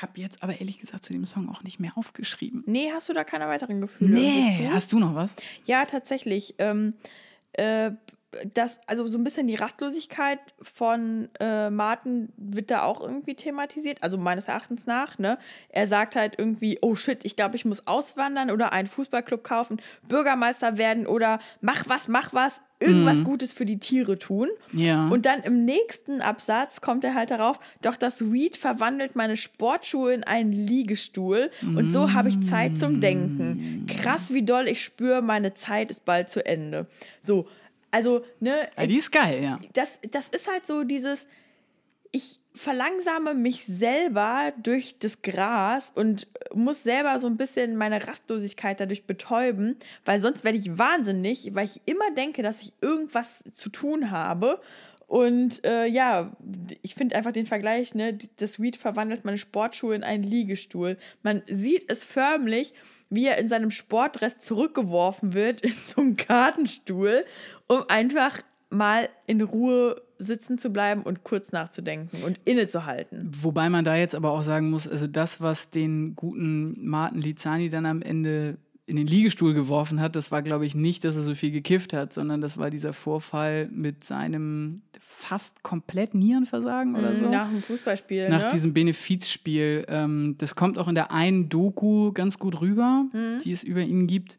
Hab 0.00 0.16
jetzt 0.16 0.42
aber 0.42 0.60
ehrlich 0.60 0.78
gesagt 0.78 1.04
zu 1.04 1.12
dem 1.12 1.26
Song 1.26 1.48
auch 1.48 1.62
nicht 1.62 1.80
mehr 1.80 1.92
aufgeschrieben. 1.96 2.62
Nee, 2.66 2.90
hast 2.92 3.08
du 3.08 3.12
da 3.12 3.24
keine 3.24 3.48
weiteren 3.48 3.80
Gefühle? 3.80 4.14
Nee, 4.14 4.68
hast 4.72 4.92
du 4.92 4.98
noch 4.98 5.14
was? 5.14 5.34
Ja, 5.64 5.84
tatsächlich. 5.86 6.54
Ähm, 6.58 6.94
äh, 7.52 7.90
das, 8.54 8.80
also 8.86 9.06
so 9.06 9.16
ein 9.16 9.24
bisschen 9.24 9.46
die 9.46 9.54
Rastlosigkeit 9.54 10.38
von 10.60 11.28
äh, 11.40 11.70
Martin 11.70 12.30
wird 12.36 12.70
da 12.70 12.82
auch 12.82 13.00
irgendwie 13.00 13.34
thematisiert, 13.34 14.02
also 14.02 14.18
meines 14.18 14.48
Erachtens 14.48 14.86
nach. 14.86 15.18
Ne? 15.18 15.38
Er 15.70 15.86
sagt 15.86 16.14
halt 16.14 16.34
irgendwie, 16.38 16.78
oh 16.82 16.94
shit, 16.94 17.24
ich 17.24 17.36
glaube, 17.36 17.56
ich 17.56 17.64
muss 17.64 17.86
auswandern 17.86 18.50
oder 18.50 18.72
einen 18.72 18.88
Fußballclub 18.88 19.42
kaufen, 19.44 19.80
Bürgermeister 20.08 20.76
werden 20.76 21.06
oder 21.06 21.40
mach 21.62 21.88
was, 21.88 22.08
mach 22.08 22.34
was, 22.34 22.60
irgendwas 22.80 23.24
Gutes 23.24 23.52
für 23.52 23.66
die 23.66 23.78
Tiere 23.78 24.18
tun. 24.18 24.48
Ja. 24.72 25.08
Und 25.08 25.26
dann 25.26 25.42
im 25.42 25.64
nächsten 25.64 26.20
Absatz 26.20 26.80
kommt 26.80 27.02
er 27.04 27.14
halt 27.14 27.30
darauf, 27.30 27.58
doch 27.82 27.96
das 27.96 28.30
Weed 28.30 28.56
verwandelt 28.56 29.16
meine 29.16 29.36
Sportschuhe 29.36 30.12
in 30.12 30.22
einen 30.22 30.52
Liegestuhl 30.52 31.50
und 31.62 31.90
so 31.90 32.12
habe 32.12 32.28
ich 32.28 32.40
Zeit 32.42 32.78
zum 32.78 33.00
Denken. 33.00 33.86
Krass, 33.88 34.32
wie 34.32 34.42
doll 34.42 34.68
ich 34.68 34.84
spüre, 34.84 35.22
meine 35.22 35.54
Zeit 35.54 35.90
ist 35.90 36.04
bald 36.04 36.30
zu 36.30 36.44
Ende. 36.46 36.86
So, 37.20 37.48
also, 37.90 38.24
ne, 38.40 38.68
Ja, 38.76 38.86
die 38.86 38.96
ist 38.96 39.10
geil, 39.10 39.42
ja. 39.42 39.60
das, 39.72 39.98
das 40.10 40.28
ist 40.28 40.50
halt 40.50 40.66
so 40.66 40.84
dieses, 40.84 41.26
ich 42.12 42.40
verlangsame 42.54 43.34
mich 43.34 43.64
selber 43.66 44.52
durch 44.60 44.98
das 44.98 45.22
Gras 45.22 45.92
und 45.94 46.26
muss 46.52 46.82
selber 46.82 47.18
so 47.18 47.28
ein 47.28 47.36
bisschen 47.36 47.76
meine 47.76 48.06
Rastlosigkeit 48.06 48.80
dadurch 48.80 49.04
betäuben, 49.06 49.76
weil 50.04 50.18
sonst 50.18 50.44
werde 50.44 50.58
ich 50.58 50.76
wahnsinnig, 50.76 51.54
weil 51.54 51.66
ich 51.66 51.80
immer 51.86 52.10
denke, 52.16 52.42
dass 52.42 52.62
ich 52.62 52.72
irgendwas 52.80 53.44
zu 53.52 53.68
tun 53.68 54.10
habe. 54.10 54.60
Und 55.08 55.64
äh, 55.64 55.86
ja, 55.86 56.36
ich 56.82 56.94
finde 56.94 57.16
einfach 57.16 57.32
den 57.32 57.46
Vergleich, 57.46 57.94
ne, 57.94 58.18
das 58.36 58.60
Weed 58.60 58.76
verwandelt 58.76 59.24
meine 59.24 59.38
Sportschuhe 59.38 59.94
in 59.94 60.04
einen 60.04 60.22
Liegestuhl. 60.22 60.98
Man 61.22 61.42
sieht 61.48 61.90
es 61.90 62.04
förmlich, 62.04 62.74
wie 63.08 63.24
er 63.24 63.38
in 63.38 63.48
seinem 63.48 63.70
Sportdress 63.70 64.36
zurückgeworfen 64.36 65.32
wird 65.32 65.60
in 65.62 65.72
so 65.72 66.02
einen 66.02 66.16
Gartenstuhl, 66.16 67.24
um 67.68 67.84
einfach 67.88 68.42
mal 68.68 69.08
in 69.26 69.40
Ruhe 69.40 70.02
sitzen 70.18 70.58
zu 70.58 70.68
bleiben 70.70 71.04
und 71.04 71.24
kurz 71.24 71.52
nachzudenken 71.52 72.22
und 72.24 72.38
innezuhalten. 72.44 73.30
Wobei 73.40 73.70
man 73.70 73.86
da 73.86 73.96
jetzt 73.96 74.14
aber 74.14 74.32
auch 74.32 74.42
sagen 74.42 74.68
muss, 74.68 74.86
also 74.86 75.06
das, 75.06 75.40
was 75.40 75.70
den 75.70 76.16
guten 76.16 76.86
Martin 76.86 77.22
Lizani 77.22 77.70
dann 77.70 77.86
am 77.86 78.02
Ende 78.02 78.58
in 78.88 78.96
den 78.96 79.06
Liegestuhl 79.06 79.52
geworfen 79.52 80.00
hat, 80.00 80.16
das 80.16 80.32
war, 80.32 80.40
glaube 80.40 80.64
ich, 80.64 80.74
nicht, 80.74 81.04
dass 81.04 81.14
er 81.14 81.22
so 81.22 81.34
viel 81.34 81.50
gekifft 81.50 81.92
hat, 81.92 82.14
sondern 82.14 82.40
das 82.40 82.56
war 82.56 82.70
dieser 82.70 82.94
Vorfall 82.94 83.68
mit 83.70 84.02
seinem 84.02 84.80
fast 84.98 85.62
komplett 85.62 86.14
Nierenversagen 86.14 86.96
oder 86.96 87.14
so. 87.14 87.28
Nach 87.28 87.50
dem 87.50 87.60
Fußballspiel. 87.62 88.30
Nach 88.30 88.44
ne? 88.44 88.48
diesem 88.50 88.72
Benefizspiel. 88.72 89.84
Ähm, 89.88 90.36
das 90.38 90.54
kommt 90.54 90.78
auch 90.78 90.88
in 90.88 90.94
der 90.94 91.12
einen 91.12 91.50
Doku 91.50 92.12
ganz 92.12 92.38
gut 92.38 92.62
rüber, 92.62 93.04
Mhm. 93.12 93.40
die 93.44 93.52
es 93.52 93.62
über 93.62 93.82
ihn 93.82 94.06
gibt, 94.06 94.38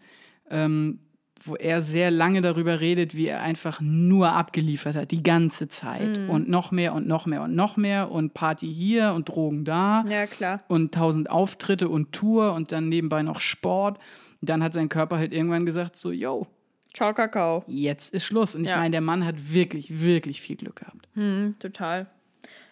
ähm, 0.49 0.97
wo 1.43 1.55
er 1.55 1.83
sehr 1.83 2.09
lange 2.09 2.41
darüber 2.41 2.81
redet, 2.81 3.15
wie 3.15 3.27
er 3.27 3.41
einfach 3.41 3.79
nur 3.81 4.31
abgeliefert 4.33 4.95
hat, 4.95 5.11
die 5.11 5.21
ganze 5.23 5.67
Zeit. 5.67 6.17
Mhm. 6.17 6.29
Und 6.31 6.49
noch 6.49 6.71
mehr 6.71 6.95
und 6.95 7.07
noch 7.07 7.27
mehr 7.27 7.43
und 7.43 7.55
noch 7.55 7.77
mehr 7.77 8.11
und 8.11 8.33
Party 8.33 8.67
hier 8.73 9.13
und 9.13 9.29
Drogen 9.29 9.63
da 9.63 10.03
ja, 10.09 10.25
klar. 10.25 10.63
und 10.67 10.93
tausend 10.93 11.29
Auftritte 11.29 11.87
und 11.87 12.13
Tour 12.13 12.53
und 12.53 12.71
dann 12.71 12.89
nebenbei 12.89 13.21
noch 13.21 13.41
Sport. 13.41 13.99
Dann 14.41 14.63
hat 14.63 14.73
sein 14.73 14.89
Körper 14.89 15.17
halt 15.17 15.33
irgendwann 15.33 15.65
gesagt, 15.65 15.95
so, 15.97 16.11
yo, 16.11 16.47
Ciao, 16.93 17.13
Kakao. 17.13 17.63
jetzt 17.67 18.13
ist 18.13 18.23
Schluss. 18.25 18.55
Und 18.55 18.63
ich 18.63 18.69
Ja. 18.71 18.77
meine, 18.77 18.91
der 18.91 19.01
Mann 19.01 19.25
hat 19.25 19.53
wirklich, 19.53 20.01
wirklich 20.03 20.41
viel 20.41 20.55
Glück 20.55 20.77
gehabt. 20.77 21.07
Hm, 21.13 21.55
total. 21.59 22.07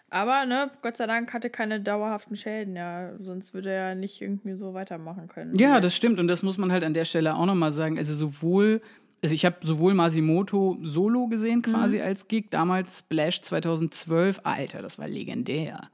Aber, 0.10 0.46
ne, 0.46 0.72
Gott 0.82 0.96
sei 0.96 1.06
Dank 1.06 1.34
hatte 1.34 1.50
keine 1.50 1.82
dauerhaften 1.82 2.36
Schäden, 2.38 2.76
ja. 2.78 3.12
Sonst 3.20 3.54
würde 3.54 3.70
er 3.72 3.94
nicht 3.96 4.22
irgendwie 4.22 4.54
so 4.56 4.74
weitermachen 4.74 5.28
können. 5.28 5.54
Ja, 5.60 5.82
das 5.82 5.94
stimmt. 5.96 6.20
Und 6.20 6.30
das 6.30 6.44
muss 6.44 6.58
man 6.58 6.72
halt 6.72 6.84
an 6.86 6.94
der 6.94 7.04
Stelle 7.06 7.36
auch 7.36 7.46
nochmal 7.46 7.74
sagen. 7.74 7.98
Also 7.98 8.16
sowohl, 8.16 8.82
also 9.22 9.36
ich 9.36 9.46
habe 9.46 9.58
sowohl 9.64 9.94
Masimoto 9.94 10.78
solo 10.82 11.28
gesehen 11.28 11.62
quasi 11.62 12.00
als 12.00 12.30
Gig, 12.30 12.46
damals 12.50 13.00
Splash 13.00 13.42
2012. 13.42 14.40
Alter, 14.44 14.82
das 14.82 14.98
war 14.98 15.10
legendär. 15.10 15.90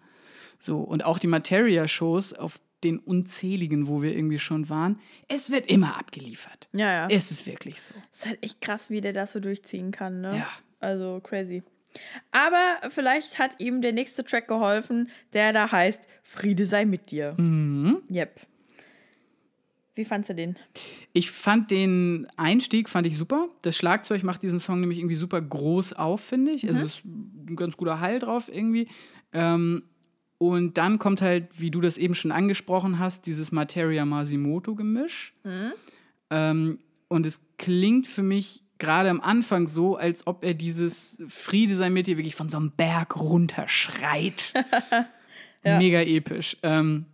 So, 0.59 0.77
und 0.81 1.03
auch 1.05 1.17
die 1.17 1.27
Materia-Shows 1.27 2.33
auf 2.33 2.59
den 2.83 2.99
unzähligen, 2.99 3.87
wo 3.87 4.01
wir 4.01 4.15
irgendwie 4.15 4.39
schon 4.39 4.69
waren. 4.69 4.99
Es 5.27 5.49
wird 5.49 5.67
immer 5.67 5.97
abgeliefert. 5.97 6.69
Ja, 6.73 6.91
ja. 6.91 7.07
Es 7.09 7.31
ist 7.31 7.45
wirklich 7.45 7.81
so. 7.81 7.93
ist 8.11 8.25
halt 8.25 8.43
echt 8.43 8.61
krass, 8.61 8.89
wie 8.89 9.01
der 9.01 9.13
das 9.13 9.33
so 9.33 9.39
durchziehen 9.39 9.91
kann, 9.91 10.21
ne? 10.21 10.37
Ja. 10.37 10.49
Also 10.79 11.21
crazy. 11.23 11.63
Aber 12.31 12.77
vielleicht 12.89 13.39
hat 13.39 13.59
ihm 13.59 13.81
der 13.81 13.93
nächste 13.93 14.23
Track 14.23 14.47
geholfen, 14.47 15.09
der 15.33 15.53
da 15.53 15.71
heißt 15.71 16.01
Friede 16.23 16.65
sei 16.65 16.85
mit 16.85 17.11
dir. 17.11 17.35
Mhm. 17.37 18.01
Yep. 18.11 18.41
Wie 19.95 20.05
fandst 20.05 20.31
du 20.31 20.35
den? 20.35 20.57
Ich 21.13 21.29
fand 21.29 21.69
den 21.69 22.27
Einstieg 22.35 22.89
fand 22.89 23.05
ich 23.05 23.15
super. 23.15 23.49
Das 23.61 23.77
Schlagzeug 23.77 24.23
macht 24.23 24.41
diesen 24.41 24.59
Song 24.59 24.79
nämlich 24.79 24.97
irgendwie 24.97 25.15
super 25.15 25.39
groß 25.39 25.93
auf, 25.93 26.21
finde 26.21 26.51
ich. 26.51 26.67
Also 26.67 26.81
es 26.81 26.95
ist 26.95 27.05
ein 27.05 27.55
ganz 27.55 27.77
guter 27.77 27.99
Hall 27.99 28.17
drauf 28.17 28.49
irgendwie. 28.51 28.87
Ähm, 29.33 29.83
und 30.49 30.77
dann 30.77 30.99
kommt 30.99 31.21
halt, 31.21 31.47
wie 31.57 31.71
du 31.71 31.81
das 31.81 31.97
eben 31.97 32.15
schon 32.15 32.31
angesprochen 32.31 32.99
hast, 32.99 33.25
dieses 33.25 33.51
Materia 33.51 34.05
Masimoto 34.05 34.75
Gemisch. 34.75 35.33
Ähm, 36.29 36.79
und 37.07 37.25
es 37.25 37.39
klingt 37.57 38.07
für 38.07 38.23
mich 38.23 38.63
gerade 38.79 39.09
am 39.09 39.21
Anfang 39.21 39.67
so, 39.67 39.95
als 39.95 40.27
ob 40.27 40.43
er 40.43 40.53
dieses 40.53 41.17
Friede 41.27 41.75
sei 41.75 41.89
mit 41.89 42.07
dir 42.07 42.17
wirklich 42.17 42.35
von 42.35 42.49
so 42.49 42.57
einem 42.57 42.71
Berg 42.71 43.17
runterschreit. 43.17 44.53
Mega 45.63 46.01
episch. 46.01 46.57
Ähm, 46.63 47.05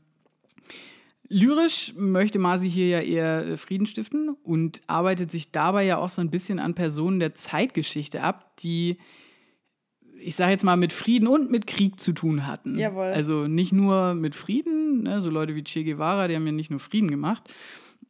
Lyrisch 1.27 1.93
möchte 1.95 2.39
Masi 2.39 2.69
hier 2.69 2.87
ja 2.87 2.99
eher 3.01 3.45
äh, 3.45 3.57
Frieden 3.57 3.85
stiften 3.85 4.29
und 4.43 4.81
arbeitet 4.87 5.29
sich 5.29 5.51
dabei 5.51 5.83
ja 5.83 5.97
auch 5.97 6.09
so 6.09 6.21
ein 6.21 6.31
bisschen 6.31 6.57
an 6.57 6.73
Personen 6.73 7.19
der 7.19 7.35
Zeitgeschichte 7.35 8.23
ab, 8.23 8.57
die, 8.57 8.97
ich 10.21 10.35
sage 10.35 10.51
jetzt 10.51 10.63
mal, 10.63 10.75
mit 10.75 10.93
Frieden 10.93 11.27
und 11.27 11.51
mit 11.51 11.67
Krieg 11.67 11.99
zu 11.99 12.13
tun 12.13 12.47
hatten. 12.47 12.77
Jawohl. 12.77 13.05
Also 13.05 13.47
nicht 13.47 13.71
nur 13.71 14.13
mit 14.13 14.35
Frieden, 14.35 15.03
ne, 15.03 15.21
so 15.21 15.29
Leute 15.29 15.55
wie 15.55 15.63
Che 15.63 15.83
Guevara, 15.83 16.27
die 16.27 16.35
haben 16.35 16.45
ja 16.45 16.51
nicht 16.51 16.71
nur 16.71 16.79
Frieden 16.79 17.09
gemacht. 17.09 17.53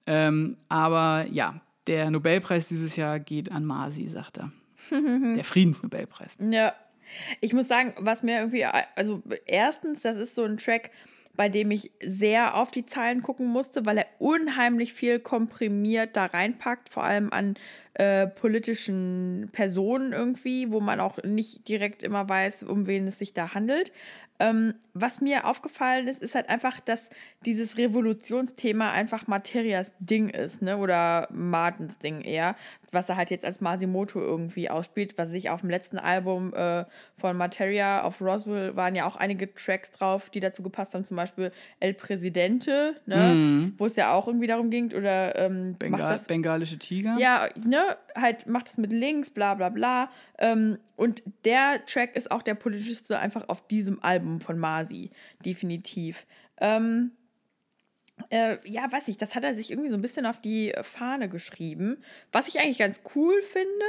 Ähm, 0.05 0.57
aber 0.69 1.25
ja, 1.31 1.61
der 1.87 2.09
Nobelpreis 2.11 2.67
dieses 2.67 2.95
Jahr 2.95 3.19
geht 3.19 3.51
an 3.51 3.65
Masi, 3.65 4.07
sagt 4.07 4.39
er. 4.39 4.51
der 5.35 5.43
Friedensnobelpreis. 5.43 6.37
Ja. 6.51 6.73
Ich 7.41 7.53
muss 7.53 7.67
sagen, 7.67 7.93
was 7.97 8.21
mir 8.21 8.37
irgendwie, 8.37 8.65
also 8.65 9.23
erstens, 9.47 10.03
das 10.03 10.15
ist 10.17 10.35
so 10.35 10.43
ein 10.43 10.57
Track, 10.57 10.91
bei 11.39 11.47
dem 11.47 11.71
ich 11.71 11.91
sehr 12.03 12.55
auf 12.55 12.69
die 12.69 12.85
Zeilen 12.85 13.23
gucken 13.23 13.47
musste, 13.47 13.85
weil 13.85 13.99
er 13.99 14.07
unheimlich 14.17 14.93
viel 14.93 15.19
komprimiert 15.19 16.17
da 16.17 16.25
reinpackt, 16.25 16.89
vor 16.89 17.05
allem 17.05 17.31
an 17.31 17.55
äh, 17.93 18.27
politischen 18.27 19.47
Personen 19.53 20.11
irgendwie, 20.11 20.69
wo 20.69 20.81
man 20.81 20.99
auch 20.99 21.23
nicht 21.23 21.69
direkt 21.69 22.03
immer 22.03 22.27
weiß, 22.27 22.63
um 22.63 22.87
wen 22.87 23.07
es 23.07 23.19
sich 23.19 23.33
da 23.33 23.53
handelt. 23.53 23.93
Ähm, 24.41 24.73
was 24.93 25.21
mir 25.21 25.45
aufgefallen 25.45 26.09
ist, 26.09 26.21
ist 26.21 26.35
halt 26.35 26.49
einfach, 26.49 26.81
dass 26.81 27.09
dieses 27.45 27.77
Revolutionsthema 27.77 28.91
einfach 28.91 29.27
Materias 29.27 29.93
Ding 29.99 30.27
ist, 30.27 30.61
ne? 30.61 30.77
Oder 30.77 31.29
Martens 31.31 31.99
Ding 31.99 32.19
eher, 32.19 32.57
was 32.91 33.09
er 33.09 33.17
halt 33.17 33.29
jetzt 33.29 33.45
als 33.45 33.61
Masimoto 33.61 34.19
irgendwie 34.19 34.69
ausspielt, 34.69 35.17
was 35.17 35.29
sich 35.29 35.49
auf 35.49 35.61
dem 35.61 35.69
letzten 35.69 35.97
Album 35.97 36.53
äh, 36.53 36.85
von 37.17 37.37
Materia 37.37 38.03
auf 38.03 38.21
Roswell 38.21 38.75
waren 38.75 38.95
ja 38.95 39.05
auch 39.05 39.15
einige 39.15 39.53
Tracks 39.53 39.91
drauf, 39.91 40.29
die 40.29 40.39
dazu 40.39 40.63
gepasst 40.63 40.93
haben, 40.93 41.03
zum 41.03 41.17
Beispiel 41.17 41.51
El 41.79 41.93
Presidente, 41.93 42.95
ne? 43.05 43.71
Wo 43.77 43.85
es 43.85 43.95
ja 43.95 44.13
auch 44.13 44.27
irgendwie 44.27 44.47
darum 44.47 44.69
ging, 44.69 44.93
oder 44.93 45.37
ähm, 45.37 45.71
macht 45.71 45.79
Bengal, 45.79 46.11
das 46.11 46.27
bengalische 46.27 46.77
Tiger. 46.79 47.17
ja, 47.19 47.47
ne, 47.63 47.97
halt 48.15 48.47
macht 48.47 48.67
es 48.67 48.77
mit 48.77 48.91
links, 48.91 49.29
bla 49.29 49.55
bla 49.55 49.69
bla. 49.69 50.09
Ähm, 50.37 50.77
und 50.95 51.23
der 51.45 51.85
Track 51.85 52.15
ist 52.15 52.31
auch 52.31 52.41
der 52.41 52.55
politischste 52.55 53.19
einfach 53.19 53.49
auf 53.49 53.67
diesem 53.67 54.03
Album 54.03 54.41
von 54.41 54.57
Masi, 54.57 55.11
definitiv. 55.45 56.25
Ähm, 56.61 57.11
äh, 58.29 58.57
ja, 58.63 58.91
weiß 58.91 59.07
ich, 59.07 59.17
das 59.17 59.35
hat 59.35 59.43
er 59.43 59.53
sich 59.53 59.71
irgendwie 59.71 59.89
so 59.89 59.95
ein 59.95 60.01
bisschen 60.01 60.25
auf 60.25 60.39
die 60.39 60.73
Fahne 60.81 61.29
geschrieben. 61.29 61.97
Was 62.31 62.47
ich 62.47 62.59
eigentlich 62.59 62.79
ganz 62.79 63.01
cool 63.15 63.41
finde, 63.41 63.85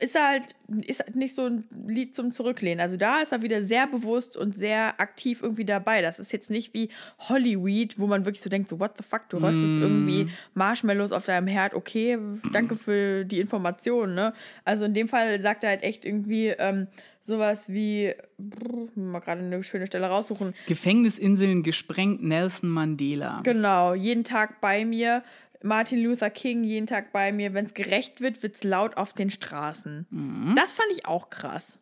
ist 0.00 0.14
halt, 0.14 0.54
ist 0.86 1.00
halt 1.00 1.16
nicht 1.16 1.34
so 1.34 1.46
ein 1.46 1.64
Lied 1.86 2.14
zum 2.14 2.30
Zurücklehnen. 2.30 2.80
Also 2.80 2.96
da 2.96 3.20
ist 3.20 3.32
er 3.32 3.42
wieder 3.42 3.62
sehr 3.62 3.86
bewusst 3.88 4.36
und 4.36 4.54
sehr 4.54 5.00
aktiv 5.00 5.42
irgendwie 5.42 5.64
dabei. 5.64 6.02
Das 6.02 6.20
ist 6.20 6.32
jetzt 6.32 6.50
nicht 6.50 6.72
wie 6.72 6.90
Hollyweed, 7.28 7.98
wo 7.98 8.06
man 8.06 8.24
wirklich 8.24 8.42
so 8.42 8.48
denkt, 8.48 8.68
so 8.68 8.78
what 8.78 8.92
the 8.96 9.02
fuck, 9.02 9.28
du 9.28 9.38
röstest 9.38 9.78
irgendwie 9.78 10.30
Marshmallows 10.54 11.10
auf 11.10 11.26
deinem 11.26 11.48
Herd. 11.48 11.74
Okay, 11.74 12.16
danke 12.52 12.76
für 12.76 13.24
die 13.24 13.40
Information, 13.40 14.14
ne? 14.14 14.34
Also 14.64 14.84
in 14.84 14.94
dem 14.94 15.08
Fall 15.08 15.40
sagt 15.40 15.64
er 15.64 15.70
halt 15.70 15.82
echt 15.82 16.04
irgendwie 16.04 16.48
ähm, 16.48 16.86
sowas 17.28 17.68
wie, 17.68 18.12
brr, 18.38 18.88
mal 18.96 19.20
gerade 19.20 19.42
eine 19.42 19.62
schöne 19.62 19.86
Stelle 19.86 20.08
raussuchen. 20.08 20.54
Gefängnisinseln 20.66 21.62
gesprengt, 21.62 22.22
Nelson 22.22 22.70
Mandela. 22.70 23.42
Genau, 23.44 23.94
jeden 23.94 24.24
Tag 24.24 24.60
bei 24.60 24.84
mir. 24.84 25.22
Martin 25.62 26.02
Luther 26.02 26.30
King 26.30 26.64
jeden 26.64 26.86
Tag 26.86 27.12
bei 27.12 27.32
mir. 27.32 27.52
Wenn 27.52 27.64
es 27.64 27.74
gerecht 27.74 28.20
wird, 28.20 28.42
wird 28.42 28.54
es 28.56 28.64
laut 28.64 28.96
auf 28.96 29.12
den 29.12 29.30
Straßen. 29.30 30.06
Das 30.54 30.72
fand 30.72 30.88
ich 30.92 31.06
auch 31.06 31.30
krass. 31.30 31.78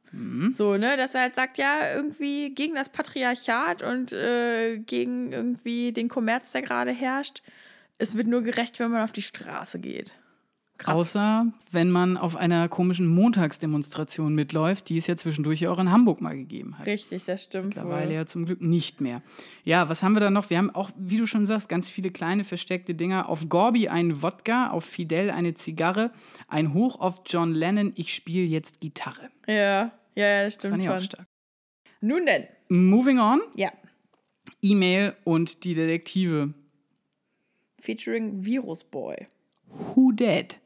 So, 0.52 0.77
ne, 0.78 0.97
dass 0.97 1.14
er 1.14 1.23
halt 1.23 1.35
sagt, 1.35 1.59
ja, 1.59 1.94
irgendwie 1.94 2.55
gegen 2.55 2.74
das 2.74 2.89
Patriarchat 2.89 3.82
und 3.82 4.12
äh, 4.12 4.78
gegen 4.78 5.31
irgendwie 5.32 5.93
den 5.93 6.09
Kommerz, 6.09 6.52
der 6.52 6.62
gerade 6.62 6.90
herrscht. 6.90 7.43
Es 7.98 8.16
wird 8.16 8.27
nur 8.27 8.43
gerecht, 8.43 8.78
wenn 8.78 8.90
man 8.90 9.02
auf 9.02 9.12
die 9.12 9.23
Straße 9.23 9.78
geht. 9.78 10.14
Krass. 10.78 10.94
Außer 10.94 11.47
wenn 11.70 11.90
man 11.90 12.16
auf 12.16 12.36
einer 12.36 12.69
komischen 12.69 13.07
Montagsdemonstration 13.07 14.35
mitläuft, 14.35 14.89
die 14.89 14.98
es 14.98 15.07
ja 15.07 15.16
zwischendurch 15.16 15.61
ja 15.61 15.70
auch 15.70 15.78
in 15.78 15.90
Hamburg 15.90 16.20
mal 16.20 16.36
gegeben 16.36 16.78
hat. 16.78 16.86
Richtig, 16.86 17.24
das 17.24 17.44
stimmt. 17.44 17.69
Mittlerweile 17.69 18.09
wohl. 18.09 18.15
ja 18.15 18.27
zum 18.27 18.44
Glück 18.44 18.61
nicht 18.61 19.01
mehr. 19.01 19.23
Ja, 19.65 19.89
was 19.89 20.03
haben 20.03 20.15
wir 20.15 20.20
da 20.20 20.31
noch? 20.31 20.51
Wir 20.51 20.59
haben 20.59 20.70
auch, 20.70 20.90
wie 20.97 21.16
du 21.16 21.27
schon 21.27 21.47
sagst, 21.47 21.69
ganz 21.69 21.89
viele 21.89 22.11
kleine 22.11 22.44
versteckte 22.44 22.94
Dinger. 22.94 23.28
Auf 23.28 23.48
Gorby 23.48 23.89
ein 23.89 24.23
Wodka, 24.23 24.70
auf 24.70 24.85
Fidel 24.85 25.31
eine 25.31 25.55
Zigarre, 25.55 26.11
ein 26.48 26.74
Hoch 26.74 27.01
auf 27.01 27.23
John 27.27 27.53
Lennon, 27.53 27.93
ich 27.97 28.15
spiele 28.15 28.44
jetzt 28.44 28.81
Gitarre. 28.81 29.31
Ja, 29.47 29.55
ja, 29.55 29.93
ja, 30.15 30.44
das 30.44 30.55
stimmt 30.55 30.73
Fand 30.74 30.85
ich 30.85 30.90
auch 30.90 31.01
stark. 31.01 31.27
Nun 32.01 32.27
denn, 32.27 32.47
Moving 32.69 33.19
on, 33.19 33.40
ja. 33.55 33.70
E-Mail 34.61 35.15
und 35.24 35.65
die 35.65 35.74
Detektive. 35.74 36.53
Featuring 37.81 38.44
Virus 38.44 38.82
Boy. 38.82 39.28
Who 39.69 40.12
dead? 40.12 40.59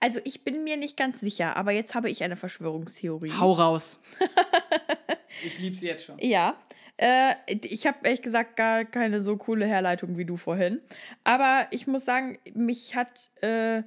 Also 0.00 0.20
ich 0.24 0.44
bin 0.44 0.64
mir 0.64 0.76
nicht 0.76 0.96
ganz 0.96 1.20
sicher, 1.20 1.56
aber 1.56 1.72
jetzt 1.72 1.94
habe 1.94 2.10
ich 2.10 2.22
eine 2.22 2.36
Verschwörungstheorie. 2.36 3.32
Hau 3.32 3.52
raus. 3.52 4.00
ich 5.44 5.58
lieb's 5.58 5.80
jetzt 5.80 6.04
schon. 6.04 6.18
Ja. 6.18 6.56
Äh, 6.96 7.34
ich 7.62 7.86
habe 7.86 7.98
ehrlich 8.02 8.22
gesagt 8.22 8.56
gar 8.56 8.84
keine 8.84 9.22
so 9.22 9.36
coole 9.36 9.66
Herleitung 9.66 10.16
wie 10.16 10.24
du 10.24 10.36
vorhin. 10.36 10.80
Aber 11.24 11.66
ich 11.70 11.86
muss 11.86 12.04
sagen, 12.04 12.38
mich 12.54 12.94
hat 12.94 13.30
äh, 13.42 13.82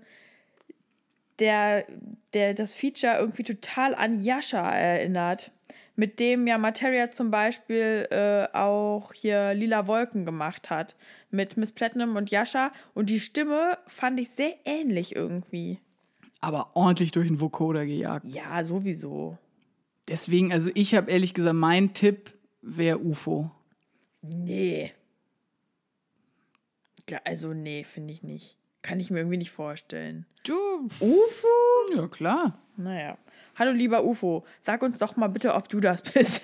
der, 1.40 1.86
der, 2.34 2.54
das 2.54 2.74
Feature 2.74 3.18
irgendwie 3.18 3.44
total 3.44 3.96
an 3.96 4.22
Yasha 4.22 4.70
erinnert. 4.70 5.52
Mit 6.00 6.20
dem 6.20 6.46
ja 6.46 6.60
Materia 6.60 7.10
zum 7.10 7.32
Beispiel 7.32 8.08
äh, 8.12 8.48
auch 8.56 9.14
hier 9.14 9.56
Lila 9.56 9.88
Wolken 9.88 10.26
gemacht 10.26 10.70
hat. 10.70 10.96
Mit 11.32 11.58
Miss 11.58 11.72
Platinum 11.72 12.16
und 12.16 12.30
Yasha. 12.30 12.72
Und 12.94 13.10
die 13.10 13.20
Stimme 13.20 13.80
fand 13.88 14.20
ich 14.20 14.30
sehr 14.30 14.54
ähnlich 14.64 15.16
irgendwie. 15.16 15.80
Aber 16.40 16.76
ordentlich 16.76 17.12
durch 17.12 17.28
den 17.28 17.42
Vocoder 17.42 17.86
gejagt. 17.88 18.28
Ja, 18.28 18.64
sowieso. 18.64 19.40
Deswegen, 20.08 20.54
also 20.54 20.70
ich 20.76 20.94
habe 20.94 21.10
ehrlich 21.10 21.34
gesagt, 21.34 21.56
mein 21.56 21.96
Tipp 21.96 22.32
wäre 22.62 23.00
UFO. 23.00 23.50
Nee. 24.22 24.94
Klar, 27.08 27.22
Also, 27.26 27.54
nee, 27.54 27.84
finde 27.84 28.14
ich 28.14 28.22
nicht. 28.22 28.56
Kann 28.84 29.00
ich 29.00 29.10
mir 29.10 29.20
irgendwie 29.20 29.38
nicht 29.38 29.52
vorstellen. 29.52 30.28
Du, 30.44 30.54
UFO? 31.00 31.48
ja 31.96 32.08
klar. 32.08 32.62
Naja. 32.76 33.18
Hallo, 33.58 33.72
lieber 33.72 34.04
UFO. 34.04 34.46
Sag 34.62 34.84
uns 34.84 35.00
doch 35.00 35.18
mal 35.18 35.28
bitte, 35.28 35.54
ob 35.54 35.68
du 35.68 35.80
das 35.80 36.02
bist 36.14 36.42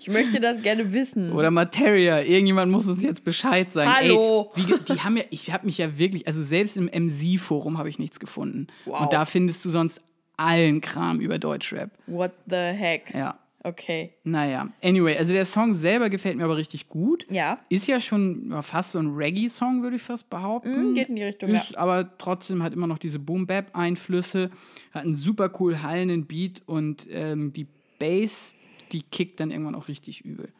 ich 0.00 0.08
möchte 0.08 0.40
das 0.40 0.60
gerne 0.62 0.92
wissen. 0.92 1.32
Oder 1.32 1.50
Materia. 1.50 2.20
Irgendjemand 2.20 2.70
muss 2.70 2.86
uns 2.86 3.02
jetzt 3.02 3.24
Bescheid 3.24 3.72
sagen. 3.72 3.92
Hallo. 3.94 4.50
Ey, 4.56 4.62
wie, 4.66 4.78
die 4.78 5.00
haben 5.00 5.16
ja, 5.16 5.24
ich 5.30 5.52
habe 5.52 5.66
mich 5.66 5.78
ja 5.78 5.98
wirklich, 5.98 6.26
also 6.26 6.42
selbst 6.42 6.76
im 6.76 6.86
MC-Forum 6.86 7.78
habe 7.78 7.88
ich 7.88 7.98
nichts 7.98 8.20
gefunden. 8.20 8.66
Wow. 8.84 9.02
Und 9.02 9.12
da 9.12 9.24
findest 9.24 9.64
du 9.64 9.70
sonst 9.70 10.00
allen 10.36 10.80
Kram 10.80 11.20
über 11.20 11.38
Deutschrap. 11.38 11.90
What 12.06 12.32
the 12.46 12.56
heck? 12.56 13.14
Ja. 13.14 13.38
Okay. 13.66 14.12
Naja, 14.24 14.68
anyway, 14.82 15.16
also 15.16 15.32
der 15.32 15.46
Song 15.46 15.72
selber 15.72 16.10
gefällt 16.10 16.36
mir 16.36 16.44
aber 16.44 16.58
richtig 16.58 16.90
gut. 16.90 17.24
Ja. 17.30 17.58
Ist 17.70 17.86
ja 17.86 17.98
schon 17.98 18.54
fast 18.62 18.92
so 18.92 18.98
ein 18.98 19.14
Reggae-Song, 19.14 19.82
würde 19.82 19.96
ich 19.96 20.02
fast 20.02 20.28
behaupten. 20.28 20.90
Mm, 20.90 20.94
geht 20.94 21.08
in 21.08 21.16
die 21.16 21.22
Richtung, 21.22 21.48
Ist 21.48 21.70
ja. 21.70 21.78
aber 21.78 22.18
trotzdem 22.18 22.62
hat 22.62 22.74
immer 22.74 22.86
noch 22.86 22.98
diese 22.98 23.18
Boom-Bap-Einflüsse, 23.18 24.50
hat 24.92 25.04
einen 25.04 25.14
super 25.14 25.50
cool 25.58 25.82
hallenden 25.82 26.26
Beat 26.26 26.60
und 26.66 27.06
ähm, 27.10 27.54
die 27.54 27.66
Bass, 27.98 28.54
die 28.92 29.00
kickt 29.00 29.40
dann 29.40 29.50
irgendwann 29.50 29.76
auch 29.76 29.88
richtig 29.88 30.20
übel. 30.26 30.52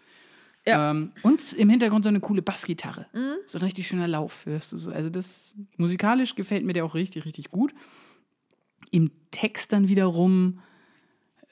Ja. 0.67 0.95
Mhm. 0.95 1.03
Ähm, 1.03 1.13
und 1.23 1.53
im 1.53 1.69
Hintergrund 1.69 2.05
so 2.05 2.09
eine 2.09 2.21
coole 2.21 2.41
Bassgitarre. 2.41 3.07
So 3.45 3.59
ein 3.59 3.65
richtig 3.65 3.87
schöner 3.87 4.09
Lauf, 4.09 4.47
hörst 4.47 4.73
du 4.73 4.79
so. 4.79 4.91
Also 4.91 5.11
das 5.11 5.55
musikalisch 5.77 6.37
gefällt 6.37 6.65
mir 6.65 6.73
der 6.73 6.87
auch 6.87 6.95
richtig, 6.95 7.27
richtig 7.27 7.51
gut. 7.51 7.75
Im 8.91 9.11
Text 9.31 9.75
dann 9.75 9.89
wiederum 9.89 10.61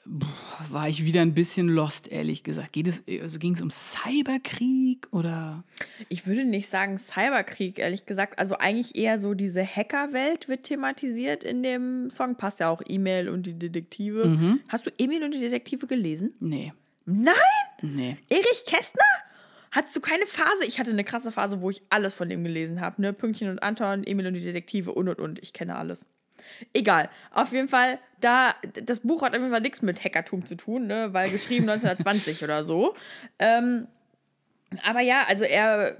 war 0.05 0.89
ich 0.89 1.05
wieder 1.05 1.21
ein 1.21 1.33
bisschen 1.33 1.67
lost, 1.67 2.11
ehrlich 2.11 2.43
gesagt. 2.43 2.73
Geht 2.73 2.87
es, 2.87 3.03
also 3.21 3.39
ging 3.39 3.53
es 3.53 3.61
um 3.61 3.71
Cyberkrieg 3.71 5.07
oder? 5.11 5.63
Ich 6.09 6.27
würde 6.27 6.43
nicht 6.43 6.67
sagen 6.67 6.97
Cyberkrieg, 6.97 7.79
ehrlich 7.79 8.05
gesagt. 8.05 8.37
Also 8.39 8.57
eigentlich 8.57 8.95
eher 8.95 9.19
so 9.19 9.33
diese 9.33 9.65
Hackerwelt 9.65 10.49
wird 10.49 10.63
thematisiert 10.63 11.43
in 11.43 11.63
dem 11.63 12.09
Song. 12.09 12.35
Passt 12.35 12.59
ja 12.59 12.69
auch 12.69 12.81
E-Mail 12.85 13.29
und 13.29 13.43
die 13.43 13.57
Detektive. 13.57 14.25
Mhm. 14.25 14.59
Hast 14.67 14.85
du 14.85 14.91
E-Mail 14.97 15.23
und 15.23 15.33
die 15.33 15.39
Detektive 15.39 15.87
gelesen? 15.87 16.33
Nee, 16.39 16.73
Nein! 17.05 17.35
nee. 17.81 18.17
Erich 18.29 18.63
Kästner? 18.65 19.01
Hattest 19.71 19.95
du 19.95 20.01
keine 20.01 20.25
Phase? 20.25 20.65
Ich 20.65 20.79
hatte 20.79 20.91
eine 20.91 21.03
krasse 21.03 21.31
Phase, 21.31 21.61
wo 21.61 21.69
ich 21.69 21.81
alles 21.89 22.13
von 22.13 22.29
dem 22.29 22.43
gelesen 22.43 22.79
habe. 22.79 23.01
Ne? 23.01 23.11
Pünktchen 23.11 23.49
und 23.49 23.63
Anton, 23.63 24.03
Emil 24.03 24.27
und 24.27 24.35
die 24.35 24.41
Detektive 24.41 24.93
und 24.93 25.09
und 25.09 25.19
und. 25.19 25.39
Ich 25.39 25.51
kenne 25.51 25.75
alles. 25.75 26.05
Egal. 26.73 27.09
Auf 27.31 27.51
jeden 27.51 27.67
Fall, 27.67 27.99
da, 28.19 28.55
das 28.85 29.01
Buch 29.01 29.21
hat 29.21 29.33
auf 29.33 29.39
jeden 29.39 29.51
Fall 29.51 29.61
nichts 29.61 29.81
mit 29.81 30.03
Hackertum 30.03 30.45
zu 30.45 30.55
tun, 30.55 30.87
ne? 30.87 31.13
weil 31.13 31.29
geschrieben 31.29 31.69
1920 31.69 32.43
oder 32.43 32.63
so. 32.63 32.95
Ähm, 33.39 33.87
aber 34.83 35.01
ja, 35.01 35.23
also 35.27 35.43
er 35.43 35.97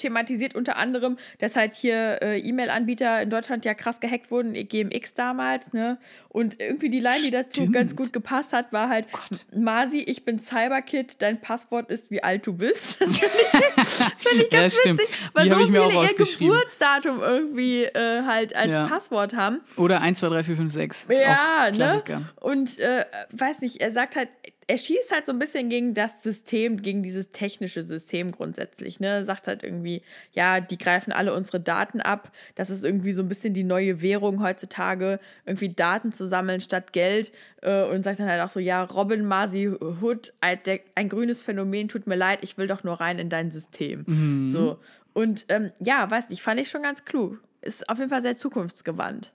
thematisiert 0.00 0.54
unter 0.54 0.76
anderem, 0.76 1.16
dass 1.38 1.56
halt 1.56 1.74
hier 1.74 2.18
äh, 2.22 2.38
E-Mail-Anbieter 2.40 3.22
in 3.22 3.30
Deutschland 3.30 3.64
ja 3.64 3.74
krass 3.74 4.00
gehackt 4.00 4.30
wurden, 4.30 4.52
GMX 4.54 5.14
damals, 5.14 5.72
ne? 5.72 5.98
Und 6.28 6.60
irgendwie 6.60 6.90
die 6.90 7.00
Line, 7.00 7.22
die 7.24 7.30
dazu 7.30 7.62
Stimmt. 7.62 7.72
ganz 7.74 7.96
gut 7.96 8.12
gepasst 8.12 8.52
hat, 8.52 8.72
war 8.72 8.88
halt, 8.88 9.06
Masi, 9.54 9.98
ich 9.98 10.24
bin 10.24 10.38
Cyberkid, 10.38 11.20
dein 11.22 11.40
Passwort 11.40 11.90
ist, 11.90 12.10
wie 12.12 12.22
alt 12.22 12.46
du 12.46 12.52
bist. 12.54 12.98
Das 13.10 13.14
finde 13.16 13.16
ich, 13.16 14.18
find 14.18 14.42
ich 14.46 14.52
Ja, 14.52 14.60
ganz 14.60 14.76
stimmt. 14.76 15.00
witzig, 15.00 15.14
weil 15.34 15.44
Die 15.44 15.50
so 15.50 15.56
hab 15.56 15.62
ich 15.64 15.70
mir 15.70 15.90
viele 15.90 16.02
ihr. 16.08 16.36
Geburtsdatum 16.38 17.20
irgendwie 17.20 17.84
äh, 17.84 18.22
halt 18.24 18.54
als 18.54 18.74
Ja. 18.74 18.86
Passwort 18.86 19.34
haben. 19.34 19.60
Oder 19.76 20.00
1, 20.00 20.18
2, 20.20 20.28
3, 20.28 20.42
4, 20.44 20.56
5, 20.56 20.72
6. 20.72 21.04
Ist 21.04 21.10
Ja, 21.20 21.66
ne? 21.70 21.76
Klassiker. 21.76 22.22
Und 22.40 22.78
äh, 22.78 23.04
weiß 23.32 23.60
nicht, 23.60 23.80
er 23.80 23.92
sagt 23.92 24.16
halt, 24.16 24.28
er 24.70 24.78
schießt 24.78 25.10
halt 25.10 25.26
so 25.26 25.32
ein 25.32 25.40
bisschen 25.40 25.68
gegen 25.68 25.94
das 25.94 26.22
System, 26.22 26.80
gegen 26.80 27.02
dieses 27.02 27.32
technische 27.32 27.82
System 27.82 28.30
grundsätzlich. 28.30 29.00
Ne? 29.00 29.08
Er 29.08 29.24
sagt 29.24 29.48
halt 29.48 29.64
irgendwie, 29.64 30.02
ja, 30.30 30.60
die 30.60 30.78
greifen 30.78 31.12
alle 31.12 31.34
unsere 31.34 31.58
Daten 31.58 32.00
ab. 32.00 32.30
Das 32.54 32.70
ist 32.70 32.84
irgendwie 32.84 33.12
so 33.12 33.20
ein 33.20 33.28
bisschen 33.28 33.52
die 33.52 33.64
neue 33.64 34.00
Währung 34.00 34.40
heutzutage, 34.40 35.18
irgendwie 35.44 35.70
Daten 35.70 36.12
zu 36.12 36.28
sammeln 36.28 36.60
statt 36.60 36.92
Geld. 36.92 37.32
Äh, 37.62 37.82
und 37.82 38.04
sagt 38.04 38.20
dann 38.20 38.28
halt 38.28 38.42
auch 38.42 38.50
so, 38.50 38.60
ja, 38.60 38.84
Robin 38.84 39.24
Masi 39.24 39.66
Hood, 39.66 40.34
ein, 40.40 41.08
grünes 41.08 41.42
Phänomen, 41.42 41.88
tut 41.88 42.06
mir 42.06 42.14
leid, 42.14 42.38
ich 42.42 42.56
will 42.56 42.68
doch 42.68 42.84
nur 42.84 43.00
rein 43.00 43.18
in 43.18 43.28
dein 43.28 43.50
System. 43.50 44.04
So. 44.52 44.78
Und 45.14 45.46
ähm, 45.48 45.72
ja, 45.80 46.08
weiß 46.08 46.28
nicht, 46.28 46.42
fand 46.42 46.60
ich 46.60 46.70
schon 46.70 46.84
ganz 46.84 47.04
klug. 47.04 47.42
ist 47.60 47.90
auf 47.90 47.98
jeden 47.98 48.10
Fall 48.10 48.22
sehr 48.22 48.36
zukunftsgewandt. 48.36 49.32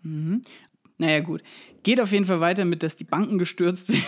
Naja, 0.97 1.19
gut. 1.19 1.43
Geht 1.83 1.99
auf 2.01 2.11
jeden 2.11 2.25
Fall 2.25 2.39
weiter 2.39 2.65
mit, 2.65 2.83
dass 2.83 2.95
die 2.95 3.03
Banken 3.03 3.37
gestürzt 3.37 3.89
werden 3.89 4.03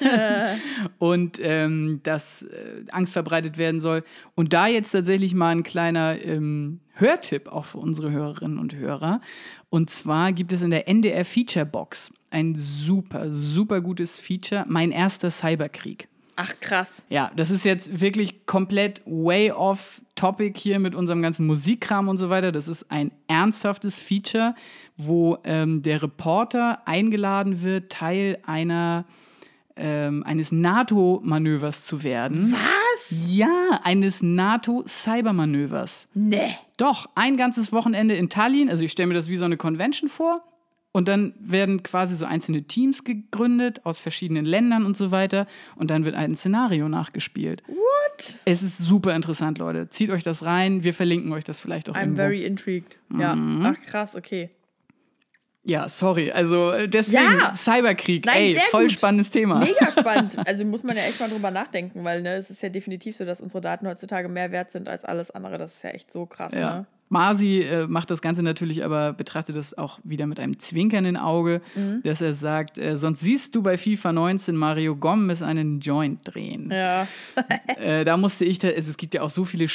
und 0.98 1.38
ähm, 1.40 2.00
dass 2.02 2.42
äh, 2.42 2.84
Angst 2.90 3.12
verbreitet 3.12 3.58
werden 3.58 3.80
soll. 3.80 4.02
Und 4.34 4.52
da 4.52 4.66
jetzt 4.66 4.90
tatsächlich 4.92 5.34
mal 5.34 5.50
ein 5.50 5.62
kleiner 5.62 6.20
ähm, 6.24 6.80
Hörtipp 6.94 7.48
auch 7.48 7.66
für 7.66 7.78
unsere 7.78 8.10
Hörerinnen 8.10 8.58
und 8.58 8.74
Hörer. 8.74 9.20
Und 9.68 9.90
zwar 9.90 10.32
gibt 10.32 10.52
es 10.52 10.62
in 10.62 10.70
der 10.70 10.88
NDR 10.88 11.24
Feature 11.24 11.66
Box 11.66 12.10
ein 12.30 12.54
super, 12.56 13.30
super 13.30 13.80
gutes 13.80 14.18
Feature. 14.18 14.64
Mein 14.68 14.90
erster 14.90 15.30
Cyberkrieg. 15.30 16.08
Ach, 16.42 16.54
krass. 16.60 17.02
Ja, 17.10 17.30
das 17.36 17.50
ist 17.50 17.66
jetzt 17.66 18.00
wirklich 18.00 18.46
komplett 18.46 19.02
way 19.04 19.50
off 19.50 20.00
topic 20.14 20.58
hier 20.58 20.78
mit 20.78 20.94
unserem 20.94 21.20
ganzen 21.20 21.46
Musikkram 21.46 22.08
und 22.08 22.16
so 22.16 22.30
weiter. 22.30 22.50
Das 22.50 22.66
ist 22.66 22.90
ein 22.90 23.10
ernsthaftes 23.28 23.98
Feature, 23.98 24.54
wo 24.96 25.36
ähm, 25.44 25.82
der 25.82 26.02
Reporter 26.02 26.80
eingeladen 26.86 27.62
wird, 27.62 27.92
Teil 27.92 28.38
einer 28.46 29.04
ähm, 29.76 30.22
eines 30.24 30.50
NATO-Manövers 30.50 31.84
zu 31.84 32.02
werden. 32.02 32.52
Was? 32.52 33.34
Ja, 33.36 33.80
eines 33.84 34.22
NATO-Cybermanövers. 34.22 36.08
Nee. 36.14 36.56
Doch, 36.78 37.06
ein 37.14 37.36
ganzes 37.36 37.70
Wochenende 37.70 38.14
in 38.14 38.30
Tallinn. 38.30 38.70
Also 38.70 38.82
ich 38.84 38.92
stelle 38.92 39.08
mir 39.08 39.14
das 39.14 39.28
wie 39.28 39.36
so 39.36 39.44
eine 39.44 39.58
Convention 39.58 40.08
vor. 40.08 40.42
Und 40.92 41.06
dann 41.06 41.34
werden 41.38 41.82
quasi 41.84 42.16
so 42.16 42.26
einzelne 42.26 42.62
Teams 42.62 43.04
gegründet 43.04 43.84
aus 43.86 44.00
verschiedenen 44.00 44.44
Ländern 44.44 44.84
und 44.84 44.96
so 44.96 45.12
weiter. 45.12 45.46
Und 45.76 45.90
dann 45.90 46.04
wird 46.04 46.16
ein 46.16 46.34
Szenario 46.34 46.88
nachgespielt. 46.88 47.62
What? 47.68 48.38
Es 48.44 48.62
ist 48.62 48.78
super 48.78 49.14
interessant, 49.14 49.58
Leute. 49.58 49.88
Zieht 49.88 50.10
euch 50.10 50.24
das 50.24 50.44
rein. 50.44 50.82
Wir 50.82 50.92
verlinken 50.92 51.32
euch 51.32 51.44
das 51.44 51.60
vielleicht 51.60 51.88
auch 51.88 51.94
I'm 51.94 52.00
irgendwo. 52.00 52.16
very 52.22 52.44
intrigued. 52.44 52.98
Ja. 53.16 53.36
Ach, 53.62 53.80
krass, 53.86 54.16
okay. 54.16 54.50
ja, 55.62 55.88
sorry. 55.88 56.32
Also 56.32 56.72
äh, 56.72 56.88
deswegen 56.88 57.38
Ja. 57.38 57.54
Cyberkrieg. 57.54 58.24
Nein, 58.26 58.42
Ey, 58.56 58.58
voll 58.70 58.84
gut. 58.84 58.92
spannendes 58.92 59.30
Thema. 59.30 59.60
Mega 59.60 59.92
spannend. 59.96 60.38
Also 60.44 60.64
muss 60.64 60.82
man 60.82 60.96
ja 60.96 61.02
echt 61.04 61.20
mal 61.20 61.28
drüber 61.30 61.52
nachdenken, 61.52 62.02
weil 62.02 62.22
ne, 62.22 62.34
es 62.34 62.50
ist 62.50 62.62
ja 62.64 62.68
definitiv 62.68 63.16
so, 63.16 63.24
dass 63.24 63.40
unsere 63.40 63.60
Daten 63.60 63.86
heutzutage 63.86 64.28
mehr 64.28 64.50
wert 64.50 64.72
sind 64.72 64.88
als 64.88 65.04
alles 65.04 65.30
andere. 65.30 65.56
Das 65.56 65.76
ist 65.76 65.84
ja 65.84 65.90
echt 65.90 66.10
so 66.12 66.26
krass. 66.26 66.52
Ja. 66.52 66.78
Ne? 66.80 66.86
Masi 67.12 67.60
äh, 67.62 67.86
macht 67.88 68.10
das 68.10 68.22
Ganze 68.22 68.42
natürlich, 68.42 68.84
aber 68.84 69.12
betrachtet 69.12 69.56
das 69.56 69.76
auch 69.76 69.98
wieder 70.04 70.26
mit 70.26 70.38
einem 70.40 70.58
zwinkernden 70.60 71.16
Auge, 71.16 71.60
Mhm. 71.74 72.02
dass 72.04 72.20
er 72.20 72.34
sagt, 72.34 72.78
äh, 72.78 72.96
sonst 72.96 73.20
siehst 73.20 73.54
du 73.56 73.62
bei 73.62 73.76
FIFA 73.76 74.12
19 74.12 74.54
Mario 74.56 74.94
Gomez 74.96 75.42
einen 75.42 75.80
Joint 75.80 76.20
drehen. 76.24 76.70
Ja. 76.70 77.06
Äh, 77.80 78.04
da 78.04 78.16
musste 78.18 78.44
ich, 78.44 78.58
da, 78.58 78.68
es, 78.68 78.86
es 78.88 78.96
gibt 78.98 79.14
ja 79.14 79.22
auch 79.22 79.30
so 79.30 79.44
viele 79.46 79.66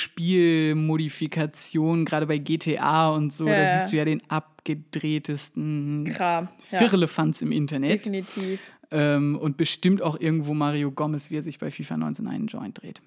Spielmodifikationen, 0.85 2.05
gerade 2.05 2.25
bei 2.27 2.37
GTA 2.37 3.09
und 3.09 3.33
so, 3.33 3.47
Ja, 3.47 3.55
da 3.55 3.61
ja. 3.63 3.79
siehst 3.79 3.91
du 3.93 3.97
ja 3.97 4.05
den 4.05 4.21
abgedrehtesten 4.29 6.11
Kram. 6.13 6.49
Ja. 6.71 6.77
Firlefanz 6.79 7.41
im 7.41 7.51
Internet. 7.51 8.05
Definitiv. 8.05 8.59
Ähm, 8.91 9.35
und 9.37 9.57
bestimmt 9.57 10.01
auch 10.01 10.19
irgendwo 10.19 10.53
Mario 10.53 10.91
Gomez, 10.91 11.31
wie 11.31 11.37
er 11.37 11.43
sich 11.43 11.57
bei 11.59 11.71
FIFA 11.71 11.97
19 11.97 12.27
einen 12.27 12.47
Joint 12.47 12.81
dreht. 12.81 13.01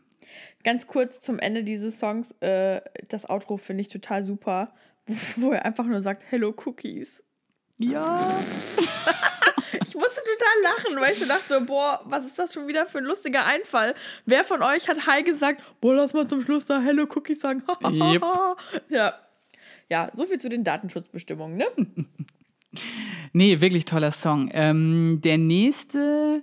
Ganz 0.65 0.87
kurz 0.87 1.21
zum 1.21 1.39
Ende 1.39 1.63
dieses 1.63 1.99
Songs. 1.99 2.33
Äh, 2.41 2.81
das 3.09 3.29
Outro 3.29 3.57
finde 3.57 3.83
ich 3.83 3.89
total 3.89 4.25
super, 4.25 4.73
wo, 5.07 5.15
wo 5.37 5.53
er 5.53 5.65
einfach 5.65 5.85
nur 5.85 6.01
sagt, 6.01 6.25
Hello 6.31 6.55
Cookies. 6.65 7.23
Ja. 7.79 8.39
Ich 9.87 9.95
musste 9.95 10.21
total 10.21 10.63
lachen, 10.63 11.01
weil 11.01 11.13
ich 11.13 11.19
so 11.19 11.27
dachte, 11.27 11.61
boah, 11.63 12.01
was 12.05 12.25
ist 12.25 12.39
das 12.39 12.53
schon 12.53 12.69
wieder 12.69 12.87
für 12.87 12.99
ein 12.99 13.05
lustiger 13.05 13.47
Einfall? 13.47 13.95
Wer 14.27 14.45
von 14.45 14.63
euch 14.63 14.89
hat 14.89 15.07
Hi 15.07 15.23
gesagt, 15.23 15.63
boah, 15.81 15.95
lass 15.95 16.13
mal 16.13 16.29
zum 16.29 16.43
Schluss 16.43 16.67
da 16.67 16.81
Hello 16.81 17.05
Cookies 17.05 17.41
sagen? 17.41 17.63
Yep. 17.83 18.23
Ja. 18.89 19.15
Ja, 19.89 20.11
so 20.13 20.27
viel 20.27 20.39
zu 20.39 20.51
den 20.51 20.65
Datenschutzbestimmungen, 20.65 21.57
ne? 21.57 21.67
Nee, 23.33 23.61
wirklich 23.61 23.87
toller 23.87 24.11
Song. 24.11 24.51
Ähm, 24.53 25.21
der 25.23 25.39
nächste, 25.39 26.43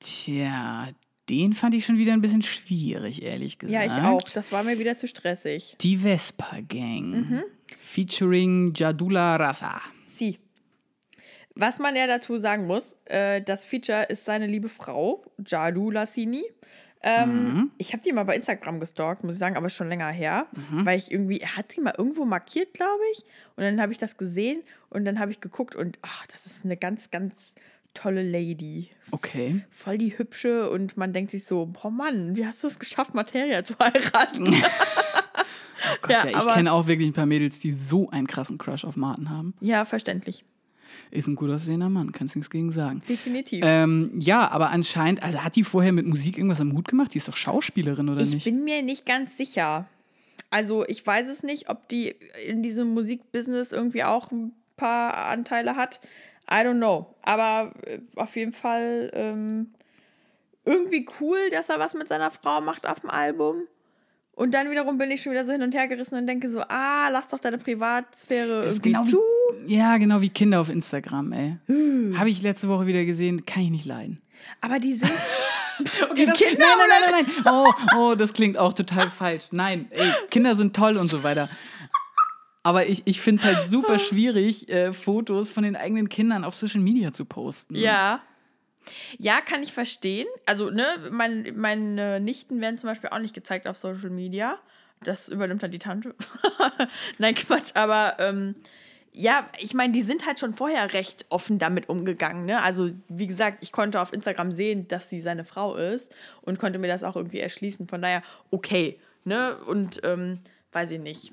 tja, 0.00 0.88
den 1.28 1.52
fand 1.52 1.74
ich 1.74 1.84
schon 1.84 1.98
wieder 1.98 2.12
ein 2.12 2.20
bisschen 2.20 2.42
schwierig, 2.42 3.22
ehrlich 3.22 3.58
gesagt. 3.58 3.74
Ja, 3.74 3.84
ich 3.84 4.02
auch. 4.02 4.22
Das 4.30 4.52
war 4.52 4.62
mir 4.62 4.78
wieder 4.78 4.94
zu 4.96 5.06
stressig. 5.06 5.76
Die 5.80 5.98
Vespa 5.98 6.58
Gang. 6.68 7.30
Mhm. 7.30 7.42
Featuring 7.78 8.72
Jadula 8.74 9.36
Rasa. 9.36 9.80
Sie. 10.06 10.38
Was 11.54 11.78
man 11.78 11.96
ja 11.96 12.06
dazu 12.06 12.38
sagen 12.38 12.66
muss, 12.66 12.96
äh, 13.06 13.42
das 13.42 13.64
Feature 13.64 14.04
ist 14.04 14.24
seine 14.24 14.46
liebe 14.46 14.68
Frau, 14.68 15.24
Jadu 15.44 15.90
Lassini. 15.90 16.44
Ähm, 17.02 17.70
Ich 17.78 17.92
habe 17.92 18.02
die 18.02 18.12
mal 18.12 18.24
bei 18.24 18.34
Instagram 18.36 18.80
gestalkt, 18.80 19.22
muss 19.22 19.34
ich 19.34 19.38
sagen, 19.38 19.56
aber 19.56 19.68
schon 19.68 19.88
länger 19.88 20.08
her, 20.08 20.46
weil 20.84 20.98
ich 20.98 21.12
irgendwie, 21.12 21.38
er 21.40 21.56
hat 21.56 21.70
sie 21.70 21.80
mal 21.80 21.94
irgendwo 21.96 22.24
markiert, 22.24 22.74
glaube 22.74 23.02
ich. 23.12 23.24
Und 23.56 23.62
dann 23.62 23.80
habe 23.80 23.92
ich 23.92 23.98
das 23.98 24.16
gesehen 24.16 24.62
und 24.90 25.04
dann 25.04 25.20
habe 25.20 25.30
ich 25.30 25.40
geguckt 25.40 25.76
und 25.76 25.98
ach, 26.02 26.26
das 26.26 26.46
ist 26.46 26.64
eine 26.64 26.76
ganz, 26.76 27.10
ganz 27.10 27.54
tolle 27.98 28.22
Lady. 28.22 28.90
Okay. 29.10 29.62
Voll 29.70 29.98
die 29.98 30.16
hübsche 30.18 30.70
und 30.70 30.96
man 30.96 31.12
denkt 31.12 31.30
sich 31.30 31.44
so, 31.44 31.66
boah 31.66 31.90
Mann, 31.90 32.36
wie 32.36 32.46
hast 32.46 32.62
du 32.62 32.66
es 32.68 32.78
geschafft, 32.78 33.14
Materia 33.14 33.64
zu 33.64 33.74
heiraten? 33.78 34.44
Gott, 36.02 36.10
Ja, 36.10 36.26
ja, 36.26 36.38
ich 36.38 36.54
kenne 36.54 36.72
auch 36.72 36.86
wirklich 36.86 37.08
ein 37.08 37.14
paar 37.14 37.26
Mädels, 37.26 37.58
die 37.60 37.72
so 37.72 38.10
einen 38.10 38.26
krassen 38.26 38.58
Crush 38.58 38.84
auf 38.84 38.96
Martin 38.96 39.30
haben. 39.30 39.54
ja, 39.60 39.84
verständlich. 39.84 40.44
Ist 41.10 41.26
ein 41.28 41.36
gut 41.36 41.50
aussehender 41.50 41.88
Mann, 41.88 42.12
kannst 42.12 42.36
nichts 42.36 42.50
gegen 42.50 42.70
sagen. 42.70 43.02
Definitiv. 43.08 43.62
Ähm, 43.64 44.10
ja, 44.18 44.50
aber 44.50 44.70
anscheinend, 44.70 45.22
also 45.22 45.42
hat 45.42 45.56
die 45.56 45.64
vorher 45.64 45.92
mit 45.92 46.06
Musik 46.06 46.36
irgendwas 46.36 46.60
am 46.60 46.72
Hut 46.72 46.88
gemacht? 46.88 47.14
Die 47.14 47.18
ist 47.18 47.28
doch 47.28 47.36
Schauspielerin, 47.36 48.08
oder 48.10 48.20
Ich 48.20 48.34
nicht? 48.34 48.44
bin 48.44 48.64
mir 48.64 48.82
nicht 48.82 49.06
ganz 49.06 49.36
sicher. 49.36 49.86
Also 50.50 50.86
ich 50.86 51.06
weiß 51.06 51.28
es 51.28 51.42
nicht, 51.42 51.68
ob 51.70 51.88
die 51.88 52.14
in 52.46 52.62
diesem 52.62 52.88
Musikbusiness 52.94 53.72
irgendwie 53.72 54.04
auch 54.04 54.30
ein 54.32 54.52
paar 54.76 55.14
Anteile 55.26 55.76
hat. 55.76 56.00
I 56.50 56.64
don't 56.64 56.76
know. 56.78 57.14
Aber 57.22 57.72
äh, 57.86 57.98
auf 58.16 58.36
jeden 58.36 58.52
Fall 58.52 59.10
ähm, 59.12 59.72
irgendwie 60.64 61.06
cool, 61.20 61.38
dass 61.50 61.68
er 61.68 61.78
was 61.78 61.94
mit 61.94 62.08
seiner 62.08 62.30
Frau 62.30 62.60
macht 62.60 62.86
auf 62.86 63.00
dem 63.00 63.10
Album. 63.10 63.62
Und 64.32 64.54
dann 64.54 64.70
wiederum 64.70 64.98
bin 64.98 65.10
ich 65.10 65.22
schon 65.22 65.32
wieder 65.32 65.44
so 65.44 65.50
hin 65.52 65.62
und 65.62 65.74
her 65.74 65.88
gerissen 65.88 66.14
und 66.14 66.26
denke 66.26 66.48
so, 66.48 66.60
ah, 66.60 67.08
lass 67.10 67.26
doch 67.28 67.40
deine 67.40 67.58
Privatsphäre 67.58 68.60
Das 68.62 68.74
irgendwie 68.76 68.92
genau 68.92 69.04
zu. 69.04 69.20
wie, 69.64 69.74
ja, 69.74 69.96
genau 69.96 70.20
wie 70.20 70.28
Kinder 70.28 70.60
auf 70.60 70.68
Instagram, 70.68 71.32
ey. 71.32 71.56
Habe 72.16 72.30
ich 72.30 72.40
letzte 72.42 72.68
Woche 72.68 72.86
wieder 72.86 73.04
gesehen, 73.04 73.46
kann 73.46 73.64
ich 73.64 73.70
nicht 73.70 73.84
leiden. 73.84 74.22
Aber 74.60 74.78
die 74.78 74.94
sind. 74.94 75.10
Die 76.16 76.26
Kinder 76.26 76.66
nein, 76.66 76.88
nein, 76.88 76.88
nein, 76.88 77.10
nein, 77.12 77.34
nein. 77.44 77.52
Oh, 77.54 77.72
oh, 77.96 78.14
das 78.16 78.32
klingt 78.32 78.56
auch 78.58 78.72
total 78.72 79.10
falsch. 79.10 79.52
Nein, 79.52 79.86
ey, 79.90 80.10
Kinder 80.28 80.56
sind 80.56 80.74
toll 80.74 80.96
und 80.96 81.08
so 81.08 81.22
weiter. 81.22 81.48
Aber 82.68 82.86
ich, 82.86 83.00
ich 83.06 83.22
finde 83.22 83.42
es 83.42 83.46
halt 83.46 83.66
super 83.66 83.98
schwierig, 83.98 84.68
äh, 84.68 84.92
Fotos 84.92 85.50
von 85.50 85.62
den 85.62 85.74
eigenen 85.74 86.10
Kindern 86.10 86.44
auf 86.44 86.54
Social 86.54 86.82
Media 86.82 87.14
zu 87.14 87.24
posten. 87.24 87.74
Ja. 87.74 88.20
Ja, 89.16 89.40
kann 89.40 89.62
ich 89.62 89.72
verstehen. 89.72 90.26
Also, 90.44 90.68
ne, 90.68 90.84
mein, 91.10 91.54
meine 91.56 92.20
Nichten 92.20 92.60
werden 92.60 92.76
zum 92.76 92.90
Beispiel 92.90 93.08
auch 93.08 93.20
nicht 93.20 93.34
gezeigt 93.34 93.66
auf 93.66 93.78
Social 93.78 94.10
Media. 94.10 94.58
Das 95.02 95.30
übernimmt 95.30 95.62
dann 95.62 95.70
die 95.70 95.78
Tante. 95.78 96.14
Nein, 97.18 97.34
Quatsch, 97.36 97.70
aber 97.72 98.16
ähm, 98.18 98.54
ja, 99.14 99.48
ich 99.58 99.72
meine, 99.72 99.94
die 99.94 100.02
sind 100.02 100.26
halt 100.26 100.38
schon 100.38 100.52
vorher 100.52 100.92
recht 100.92 101.24
offen 101.30 101.58
damit 101.58 101.88
umgegangen. 101.88 102.44
Ne? 102.44 102.62
Also, 102.62 102.90
wie 103.08 103.28
gesagt, 103.28 103.58
ich 103.62 103.72
konnte 103.72 103.98
auf 103.98 104.12
Instagram 104.12 104.52
sehen, 104.52 104.88
dass 104.88 105.08
sie 105.08 105.22
seine 105.22 105.46
Frau 105.46 105.74
ist 105.74 106.12
und 106.42 106.58
konnte 106.58 106.78
mir 106.78 106.88
das 106.88 107.02
auch 107.02 107.16
irgendwie 107.16 107.40
erschließen. 107.40 107.88
Von 107.88 108.02
daher, 108.02 108.22
okay. 108.50 108.98
Ne? 109.24 109.56
Und 109.56 110.02
ähm, 110.04 110.40
weiß 110.72 110.90
ich 110.90 111.00
nicht. 111.00 111.32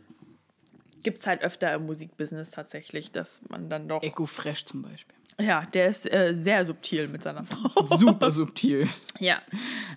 Gibt 1.06 1.20
es 1.20 1.28
halt 1.28 1.44
öfter 1.44 1.72
im 1.76 1.86
Musikbusiness 1.86 2.50
tatsächlich, 2.50 3.12
dass 3.12 3.42
man 3.50 3.70
dann 3.70 3.88
doch. 3.88 4.02
Echo 4.02 4.26
Fresh 4.26 4.66
zum 4.66 4.82
Beispiel. 4.82 5.14
Ja, 5.40 5.66
der 5.74 5.86
ist 5.88 6.12
äh, 6.12 6.34
sehr 6.34 6.66
subtil 6.66 7.08
mit 7.10 7.22
seiner 7.22 7.46
Frau. 7.46 7.86
Super 7.98 8.32
subtil. 8.32 8.88
Ja. 9.20 9.40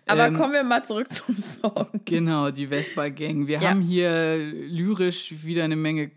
Aber 0.06 0.26
Ähm, 0.26 0.36
kommen 0.36 0.52
wir 0.52 0.64
mal 0.64 0.84
zurück 0.84 1.10
zum 1.10 1.38
Song. 1.38 1.88
Genau, 2.04 2.50
die 2.50 2.66
Vespa 2.66 3.08
Gang. 3.08 3.46
Wir 3.46 3.58
Ja. 3.58 3.70
haben 3.70 3.80
hier 3.80 4.36
lyrisch 4.36 5.32
wieder 5.44 5.64
eine 5.64 5.76
Menge 5.76 6.10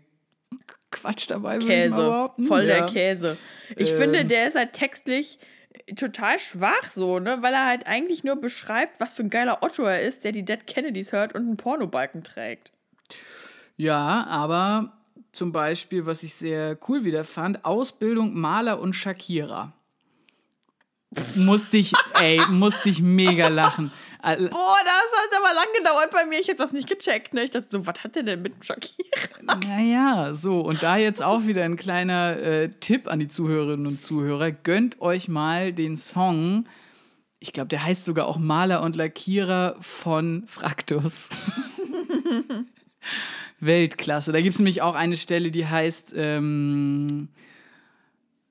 Quatsch 0.90 1.30
dabei. 1.30 1.58
Käse. 1.58 2.28
Voll 2.46 2.66
der 2.66 2.78
Ja. 2.80 2.86
Käse. 2.86 3.38
Ich 3.76 3.92
Ähm. 3.92 3.96
finde, 3.98 4.24
der 4.26 4.48
ist 4.48 4.56
halt 4.56 4.74
textlich 4.74 5.38
total 5.96 6.38
schwach 6.38 6.86
so, 6.88 7.18
ne? 7.18 7.38
Weil 7.40 7.54
er 7.54 7.66
halt 7.66 7.86
eigentlich 7.86 8.24
nur 8.24 8.36
beschreibt, 8.36 9.00
was 9.00 9.14
für 9.14 9.22
ein 9.22 9.30
geiler 9.30 9.62
Otto 9.62 9.84
er 9.84 10.02
ist, 10.02 10.24
der 10.24 10.32
die 10.32 10.44
Dead 10.44 10.66
Kennedys 10.66 11.12
hört 11.12 11.34
und 11.34 11.42
einen 11.46 11.56
Pornobalken 11.56 12.24
trägt. 12.24 12.70
Ja, 13.76 14.26
aber 14.28 14.92
zum 15.32 15.52
Beispiel, 15.52 16.06
was 16.06 16.22
ich 16.22 16.34
sehr 16.34 16.78
cool 16.88 17.04
wieder 17.04 17.24
fand, 17.24 17.64
Ausbildung 17.64 18.38
Maler 18.38 18.80
und 18.80 18.94
Shakira. 18.94 19.72
musste 21.34 21.78
ich, 21.78 21.92
ey, 22.20 22.40
musste 22.50 22.90
ich 22.90 23.00
mega 23.00 23.48
lachen. 23.48 23.90
Boah, 24.22 24.38
das 24.38 24.50
hat 24.50 25.36
aber 25.36 25.52
lang 25.52 25.66
gedauert 25.76 26.10
bei 26.12 26.24
mir. 26.24 26.38
Ich 26.38 26.48
habe 26.48 26.56
das 26.58 26.72
nicht 26.72 26.88
gecheckt, 26.88 27.34
ne? 27.34 27.42
Ich 27.42 27.50
dachte 27.50 27.66
so, 27.68 27.86
was 27.86 28.04
hat 28.04 28.14
der 28.14 28.22
denn 28.22 28.42
mit 28.42 28.54
dem 28.54 28.62
Shakira? 28.62 29.56
Naja, 29.66 30.34
so, 30.34 30.60
und 30.60 30.82
da 30.82 30.96
jetzt 30.96 31.20
auch 31.20 31.44
wieder 31.44 31.64
ein 31.64 31.76
kleiner 31.76 32.36
äh, 32.36 32.68
Tipp 32.68 33.08
an 33.08 33.18
die 33.18 33.26
Zuhörerinnen 33.26 33.88
und 33.88 34.00
Zuhörer. 34.00 34.52
Gönnt 34.52 35.00
euch 35.00 35.26
mal 35.26 35.72
den 35.72 35.96
Song, 35.96 36.68
ich 37.40 37.52
glaube, 37.52 37.68
der 37.68 37.82
heißt 37.82 38.04
sogar 38.04 38.28
auch 38.28 38.38
Maler 38.38 38.82
und 38.82 38.94
Lackierer 38.94 39.74
von 39.80 40.44
Fraktus. 40.46 41.28
Weltklasse. 43.62 44.32
Da 44.32 44.40
gibt 44.40 44.54
es 44.54 44.58
nämlich 44.58 44.82
auch 44.82 44.94
eine 44.94 45.16
Stelle, 45.16 45.50
die 45.50 45.66
heißt 45.66 46.12
ähm, 46.16 47.28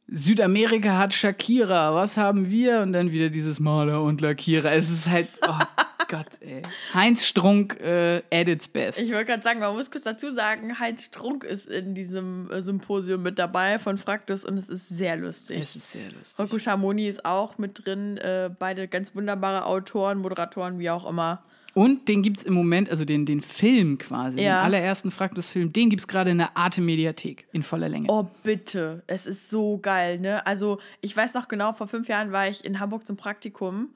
Südamerika 0.08 0.98
hat 0.98 1.14
Shakira, 1.14 1.96
was 1.96 2.18
haben 2.18 2.50
wir? 2.50 2.82
Und 2.82 2.92
dann 2.92 3.12
wieder 3.12 3.30
dieses 3.30 3.62
Maler 3.62 4.02
und 4.04 4.20
Lackierer. 4.20 4.74
Es 4.74 4.90
ist 4.90 5.08
halt, 5.10 5.30
oh 5.48 5.54
Gott, 6.10 6.28
ey. 6.42 6.62
Heinz 6.94 7.26
Strunk 7.26 7.80
äh, 7.80 8.22
at 8.30 8.50
its 8.50 8.68
best. 8.68 9.00
Ich 9.00 9.12
wollte 9.12 9.28
gerade 9.28 9.44
sagen, 9.44 9.62
man 9.62 9.74
muss 9.74 9.90
kurz 9.90 10.04
dazu 10.04 10.34
sagen, 10.34 10.78
Heinz 10.80 11.06
Strunk 11.06 11.46
ist 11.46 11.70
in 11.70 11.96
diesem 11.96 12.52
äh, 12.52 12.62
Symposium 12.62 13.24
mit 13.24 13.40
dabei 13.40 13.80
von 13.80 13.98
Fraktus 13.98 14.44
und 14.44 14.58
es 14.58 14.68
ist 14.68 14.90
sehr 14.90 15.16
lustig. 15.16 15.60
es 15.62 15.78
ist 15.78 15.94
sehr 15.94 16.12
lustig. 16.12 16.38
Rocco 16.38 16.60
Schamoni 16.60 17.08
ist 17.08 17.24
auch 17.24 17.58
mit 17.58 17.86
drin, 17.86 18.18
äh, 18.18 18.50
beide 18.60 18.90
ganz 18.90 19.16
wunderbare 19.16 19.66
Autoren, 19.66 20.18
Moderatoren, 20.18 20.78
wie 20.80 20.90
auch 20.90 21.10
immer. 21.10 21.42
Und 21.74 22.10
den 22.10 22.22
gibt 22.22 22.38
es 22.40 22.44
im 22.44 22.54
Moment, 22.54 22.90
also 22.90 23.06
den, 23.06 23.26
den 23.26 23.42
Film 23.42 23.98
quasi, 23.98 24.40
Ja. 24.42 24.60
den 24.60 24.66
allerersten 24.66 25.10
Fraktus-Film, 25.10 25.72
den 25.72 25.90
gibt 25.90 26.02
es 26.02 26.08
gerade 26.08 26.32
in 26.32 26.38
der 26.38 26.58
Arte-Mediathek 26.58 27.46
in 27.54 27.64
voller 27.64 27.88
Länge. 27.88 28.08
Oh, 28.10 28.28
bitte. 28.44 29.04
Es 29.08 29.26
ist 29.26 29.50
so 29.50 29.78
geil, 29.78 30.20
ne? 30.20 30.46
Also, 30.46 30.80
ich 31.00 31.16
weiß 31.16 31.34
noch 31.34 31.48
genau, 31.48 31.72
vor 31.74 31.88
fünf 31.88 32.10
Jahren 32.10 32.32
war 32.32 32.50
ich 32.50 32.66
in 32.66 32.80
Hamburg 32.80 33.06
zum 33.08 33.16
Praktikum 33.16 33.90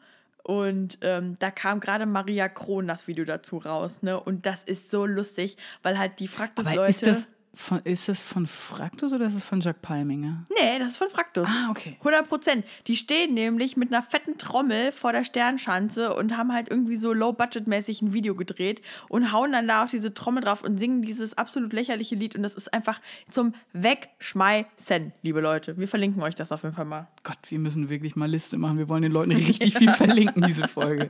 und 0.43 0.99
ähm, 1.01 1.35
da 1.39 1.49
kam 1.51 1.79
gerade 1.79 2.05
Maria 2.05 2.47
Kron 2.47 2.87
das 2.87 3.07
Video 3.07 3.25
dazu 3.25 3.57
raus, 3.57 4.03
ne? 4.03 4.19
Und 4.19 4.45
das 4.45 4.63
ist 4.63 4.89
so 4.89 5.05
lustig, 5.05 5.57
weil 5.83 5.97
halt 5.99 6.19
die 6.19 6.27
Fraktus-Leute. 6.27 6.89
ist 6.89 7.05
das, 7.05 7.27
von, 7.55 7.79
ist 7.83 8.07
das 8.07 8.21
von 8.21 8.47
Fraktus 8.47 9.13
oder 9.13 9.25
ist 9.27 9.35
das 9.35 9.43
von 9.43 9.61
Jacques 9.61 9.81
Palminger? 9.81 10.45
Nee, 10.49 10.79
das 10.79 10.89
ist 10.89 10.97
von 10.97 11.09
Fraktus. 11.09 11.47
Ah, 11.49 11.69
okay. 11.69 11.95
100 11.99 12.27
Prozent. 12.27 12.65
Die 12.87 12.95
stehen 12.95 13.33
nämlich 13.33 13.77
mit 13.77 13.91
einer 13.91 14.01
fetten 14.01 14.37
Trommel 14.37 14.91
vor 14.91 15.11
der 15.11 15.23
Sternschanze 15.23 16.13
und 16.13 16.37
haben 16.37 16.53
halt 16.53 16.69
irgendwie 16.69 16.95
so 16.95 17.13
low-budget-mäßig 17.13 18.01
ein 18.01 18.13
Video 18.13 18.35
gedreht 18.35 18.81
und 19.09 19.31
hauen 19.31 19.51
dann 19.51 19.67
da 19.67 19.83
auf 19.83 19.91
diese 19.91 20.13
Trommel 20.13 20.43
drauf 20.43 20.63
und 20.63 20.77
singen 20.77 21.01
dieses 21.01 21.37
absolut 21.37 21.73
lächerliche 21.73 22.15
Lied 22.15 22.35
und 22.35 22.43
das 22.43 22.55
ist 22.55 22.73
einfach 22.73 22.99
zum 23.29 23.53
Wegschmeißen, 23.73 25.13
liebe 25.21 25.41
Leute. 25.41 25.77
Wir 25.77 25.87
verlinken 25.87 26.21
euch 26.21 26.35
das 26.35 26.51
auf 26.51 26.63
jeden 26.63 26.75
Fall 26.75 26.85
mal. 26.85 27.07
Gott, 27.23 27.37
wir 27.49 27.59
müssen 27.59 27.89
wirklich 27.89 28.15
mal 28.15 28.29
Liste 28.29 28.57
machen. 28.57 28.77
Wir 28.77 28.89
wollen 28.89 29.03
den 29.03 29.11
Leuten 29.11 29.31
richtig 29.31 29.77
viel 29.77 29.93
verlinken, 29.95 30.43
diese 30.43 30.67
Folge. 30.67 31.09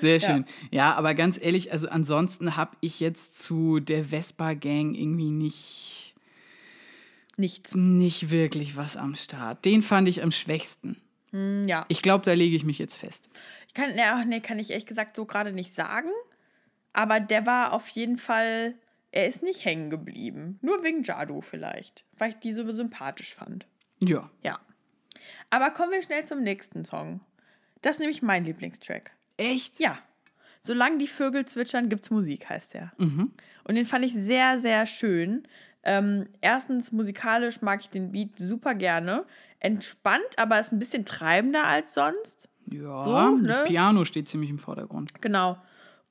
Sehr 0.00 0.20
schön. 0.20 0.44
Ja, 0.70 0.94
aber 0.94 1.14
ganz 1.14 1.38
ehrlich, 1.40 1.72
also 1.72 1.88
ansonsten 1.88 2.56
habe 2.56 2.76
ich 2.80 3.00
jetzt 3.00 3.42
zu 3.42 3.80
der 3.80 4.04
Vespa-Gang 4.04 4.94
irgendwie 4.94 5.30
nicht, 5.38 6.14
Nichts. 7.36 7.74
nicht 7.74 8.30
wirklich 8.30 8.76
was 8.76 8.96
am 8.96 9.14
Start. 9.14 9.64
Den 9.64 9.82
fand 9.82 10.08
ich 10.08 10.22
am 10.22 10.30
schwächsten. 10.30 11.00
Ja. 11.66 11.84
Ich 11.88 12.00
glaube, 12.02 12.24
da 12.24 12.32
lege 12.32 12.54
ich 12.54 12.64
mich 12.64 12.78
jetzt 12.78 12.94
fest. 12.94 13.28
Ich 13.66 13.74
kann, 13.74 13.96
ja, 13.98 14.24
nee, 14.24 14.40
kann 14.40 14.60
ich 14.60 14.70
ehrlich 14.70 14.86
gesagt 14.86 15.16
so 15.16 15.24
gerade 15.24 15.52
nicht 15.52 15.74
sagen. 15.74 16.08
Aber 16.92 17.18
der 17.18 17.44
war 17.44 17.72
auf 17.72 17.88
jeden 17.88 18.18
Fall, 18.18 18.74
er 19.10 19.26
ist 19.26 19.42
nicht 19.42 19.64
hängen 19.64 19.90
geblieben. 19.90 20.60
Nur 20.62 20.84
wegen 20.84 21.02
Jadu 21.02 21.40
vielleicht. 21.40 22.04
Weil 22.16 22.30
ich 22.30 22.36
die 22.36 22.52
so 22.52 22.70
sympathisch 22.70 23.34
fand. 23.34 23.66
Ja. 23.98 24.30
Ja. 24.44 24.60
Aber 25.50 25.70
kommen 25.70 25.90
wir 25.90 26.02
schnell 26.02 26.24
zum 26.24 26.42
nächsten 26.42 26.84
Song. 26.84 27.20
Das 27.82 27.96
ist 27.96 28.00
nämlich 28.00 28.22
mein 28.22 28.44
Lieblingstrack. 28.44 29.10
Echt? 29.36 29.80
Ja. 29.80 29.98
Solange 30.66 30.96
die 30.98 31.06
Vögel 31.06 31.44
zwitschern, 31.44 31.90
gibt's 31.90 32.10
Musik, 32.10 32.48
heißt 32.48 32.74
der. 32.74 32.92
Und 32.98 33.74
den 33.74 33.84
fand 33.84 34.04
ich 34.04 34.14
sehr, 34.14 34.58
sehr 34.58 34.86
schön. 34.86 35.46
Ähm, 35.82 36.24
erstens, 36.40 36.90
musikalisch 36.90 37.60
mag 37.60 37.80
ich 37.80 37.90
den 37.90 38.12
Beat 38.12 38.30
super 38.38 38.74
gerne. 38.74 39.26
Entspannt, 39.60 40.24
aber 40.38 40.58
ist 40.58 40.72
ein 40.72 40.78
bisschen 40.78 41.04
treibender 41.04 41.66
als 41.66 41.92
sonst. 41.92 42.48
Ja, 42.72 43.02
So, 43.02 43.12
das 43.42 43.58
ne? 43.58 43.64
Piano 43.66 44.06
steht 44.06 44.28
ziemlich 44.28 44.48
im 44.48 44.58
Vordergrund. 44.58 45.20
Genau. 45.20 45.58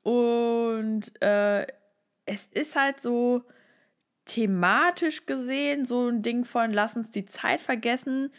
Und 0.03 1.19
äh, 1.21 1.65
es 2.25 2.45
ist 2.51 2.75
halt 2.75 2.99
so 2.99 3.41
thematisch 4.25 5.25
gesehen 5.25 5.85
so 5.85 6.07
ein 6.07 6.21
Ding 6.21 6.45
von 6.45 6.71
lass 6.71 6.95
uns 6.95 7.09
die 7.11 7.25
Zeit 7.25 7.59
vergessen, 7.59 8.31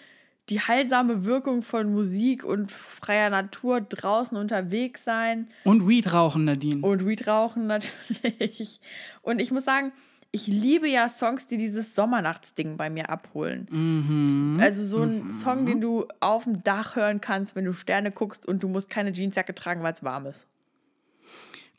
die 0.51 0.61
heilsame 0.61 1.25
Wirkung 1.25 1.62
von 1.62 1.93
Musik 1.93 2.45
und 2.45 2.71
freier 2.71 3.31
Natur 3.31 3.81
draußen 3.81 4.37
unterwegs 4.37 5.05
sein 5.05 5.49
Und 5.65 5.89
Weed 5.89 6.12
rauchen, 6.12 6.45
Nadine. 6.45 6.83
und 6.83 7.07
Weed 7.07 7.27
rauchen 7.27 7.66
natürlich. 7.69 8.81
Und 9.23 9.41
ich 9.41 9.51
muss 9.51 9.65
sagen, 9.65 9.93
ich 10.33 10.49
liebe 10.49 10.89
ja 10.89 11.09
Songs, 11.09 11.47
die 11.47 11.57
dieses 11.57 11.95
Sommernachtsding 11.95 12.77
bei 12.77 12.91
mir 12.91 13.09
abholen. 13.09 13.69
Mhm. 13.71 14.59
Also 14.61 14.85
so 14.85 15.03
ein 15.03 15.31
Song, 15.31 15.65
den 15.65 15.81
du 15.81 16.07
auf 16.19 16.43
dem 16.45 16.62
Dach 16.65 16.97
hören 16.97 17.21
kannst, 17.21 17.55
wenn 17.55 17.65
du 17.65 17.73
Sterne 17.73 18.11
guckst 18.11 18.45
und 18.45 18.62
du 18.62 18.69
musst 18.69 18.91
keine 18.91 19.12
Jeansjacke 19.12 19.55
tragen, 19.55 19.83
weil 19.85 19.93
es 19.93 20.03
warm 20.03 20.27
ist. 20.27 20.49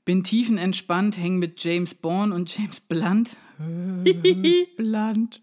Bin 0.06 0.24
tiefenentspannt, 0.24 1.18
häng 1.18 1.38
mit 1.38 1.62
James 1.64 1.94
Bourne 1.96 2.34
und 2.34 2.56
James 2.58 2.80
Blunt. 2.80 3.36
Blunt. 4.78 5.42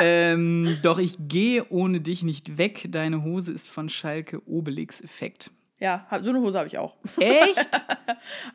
Ähm, 0.00 0.78
doch 0.82 0.98
ich 0.98 1.16
gehe 1.28 1.68
ohne 1.70 2.00
dich 2.00 2.22
nicht 2.22 2.58
weg. 2.58 2.86
Deine 2.90 3.24
Hose 3.24 3.52
ist 3.52 3.68
von 3.68 3.88
Schalke 3.88 4.46
Obelix-Effekt. 4.46 5.50
Ja, 5.78 6.06
so 6.20 6.30
eine 6.30 6.40
Hose 6.40 6.58
habe 6.58 6.68
ich 6.68 6.78
auch. 6.78 6.94
Echt? 7.18 7.68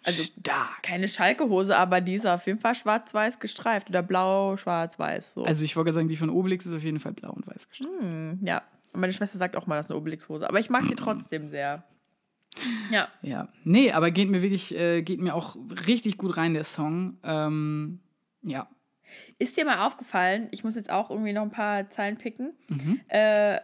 Also 0.03 0.23
Stark. 0.23 0.81
keine 0.83 1.07
Schalke-Hose, 1.09 1.77
aber 1.77 1.99
die 1.99 2.13
ist 2.13 2.25
auf 2.25 2.45
jeden 2.47 2.59
Fall 2.59 2.73
schwarz-weiß 2.75 3.39
gestreift 3.39 3.89
oder 3.89 4.01
blau, 4.01 4.55
schwarz-weiß. 4.55 5.33
So. 5.33 5.43
Also 5.43 5.65
ich 5.65 5.75
wollte 5.75 5.87
gerade 5.87 5.95
sagen, 5.95 6.07
die 6.07 6.15
von 6.15 6.29
Obelix 6.29 6.65
ist 6.65 6.73
auf 6.73 6.83
jeden 6.83 6.99
Fall 6.99 7.11
blau 7.11 7.31
und 7.31 7.45
weiß 7.45 7.67
gestreift. 7.67 7.91
ja. 8.41 8.61
Und 8.93 9.01
meine 9.01 9.11
Schwester 9.11 9.37
sagt 9.37 9.57
auch 9.57 9.67
mal, 9.67 9.75
das 9.75 9.87
ist 9.87 9.91
eine 9.91 9.99
Obelix-Hose. 9.99 10.47
Aber 10.47 10.59
ich 10.59 10.69
mag 10.69 10.85
sie 10.85 10.95
trotzdem 10.95 11.49
sehr. 11.49 11.83
Ja. 12.91 13.09
Ja. 13.21 13.49
Nee, 13.63 13.91
aber 13.91 14.09
geht 14.11 14.29
mir 14.29 14.41
wirklich, 14.41 14.73
äh, 14.75 15.01
geht 15.01 15.19
mir 15.19 15.35
auch 15.35 15.57
richtig 15.87 16.17
gut 16.17 16.37
rein, 16.37 16.53
der 16.53 16.63
Song. 16.63 17.17
Ähm, 17.23 17.99
ja. 18.41 18.67
Ist 19.39 19.57
dir 19.57 19.65
mal 19.65 19.85
aufgefallen, 19.85 20.47
ich 20.51 20.63
muss 20.63 20.75
jetzt 20.75 20.89
auch 20.89 21.09
irgendwie 21.09 21.33
noch 21.33 21.43
ein 21.43 21.51
paar 21.51 21.89
Zeilen 21.89 22.17
picken. 22.17 22.53
Äh, 23.07 23.59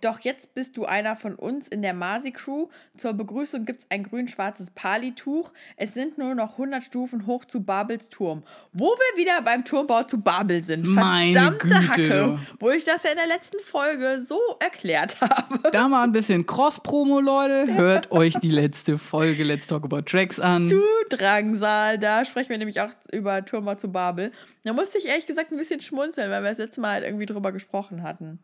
doch 0.00 0.20
jetzt 0.20 0.54
bist 0.54 0.76
du 0.76 0.86
einer 0.86 1.14
von 1.14 1.34
uns 1.34 1.68
in 1.68 1.82
der 1.82 1.94
Masi-Crew. 1.94 2.68
Zur 2.96 3.12
Begrüßung 3.12 3.64
gibt 3.64 3.80
es 3.80 3.90
ein 3.90 4.02
grün-schwarzes 4.02 4.70
Palituch. 4.70 5.52
Es 5.76 5.94
sind 5.94 6.18
nur 6.18 6.34
noch 6.34 6.52
100 6.52 6.82
Stufen 6.82 7.26
hoch 7.26 7.44
zu 7.44 7.62
Babels 7.62 8.08
Turm. 8.08 8.42
Wo 8.72 8.86
wir 8.86 9.22
wieder 9.22 9.40
beim 9.42 9.64
Turmbau 9.64 10.02
zu 10.02 10.20
Babel 10.20 10.62
sind. 10.62 10.86
Meine 10.86 11.32
Verdammte 11.32 11.66
Güte, 11.66 11.88
Hacke. 11.88 12.38
Wo 12.58 12.70
ich 12.70 12.84
das 12.84 13.02
ja 13.04 13.10
in 13.10 13.18
der 13.18 13.26
letzten 13.26 13.60
Folge 13.60 14.20
so 14.20 14.40
erklärt 14.58 15.20
habe. 15.20 15.70
Da 15.70 15.88
mal 15.88 16.02
ein 16.04 16.12
bisschen 16.12 16.46
Cross-Promo, 16.46 17.20
Leute. 17.20 17.72
Hört 17.74 18.10
euch 18.10 18.34
die 18.34 18.50
letzte 18.50 18.98
Folge 18.98 19.44
Let's 19.44 19.66
Talk 19.66 19.84
About 19.84 20.02
Tracks 20.02 20.40
an. 20.40 20.68
zu 20.68 20.82
Drangsal. 21.10 21.98
Da 21.98 22.24
sprechen 22.24 22.50
wir 22.50 22.58
nämlich 22.58 22.80
auch 22.80 22.90
über 23.12 23.44
Turmbau 23.44 23.76
zu 23.76 23.92
Babel. 23.92 24.32
Da 24.64 24.72
musste 24.72 24.98
ich 24.98 25.06
ehrlich 25.06 25.26
gesagt 25.26 25.52
ein 25.52 25.58
bisschen 25.58 25.80
schmunzeln, 25.80 26.30
weil 26.30 26.42
wir 26.42 26.48
das 26.50 26.58
letzte 26.58 26.80
Mal 26.80 26.94
halt 26.94 27.04
irgendwie 27.04 27.26
drüber 27.26 27.52
gesprochen 27.52 28.02
hatten. 28.02 28.40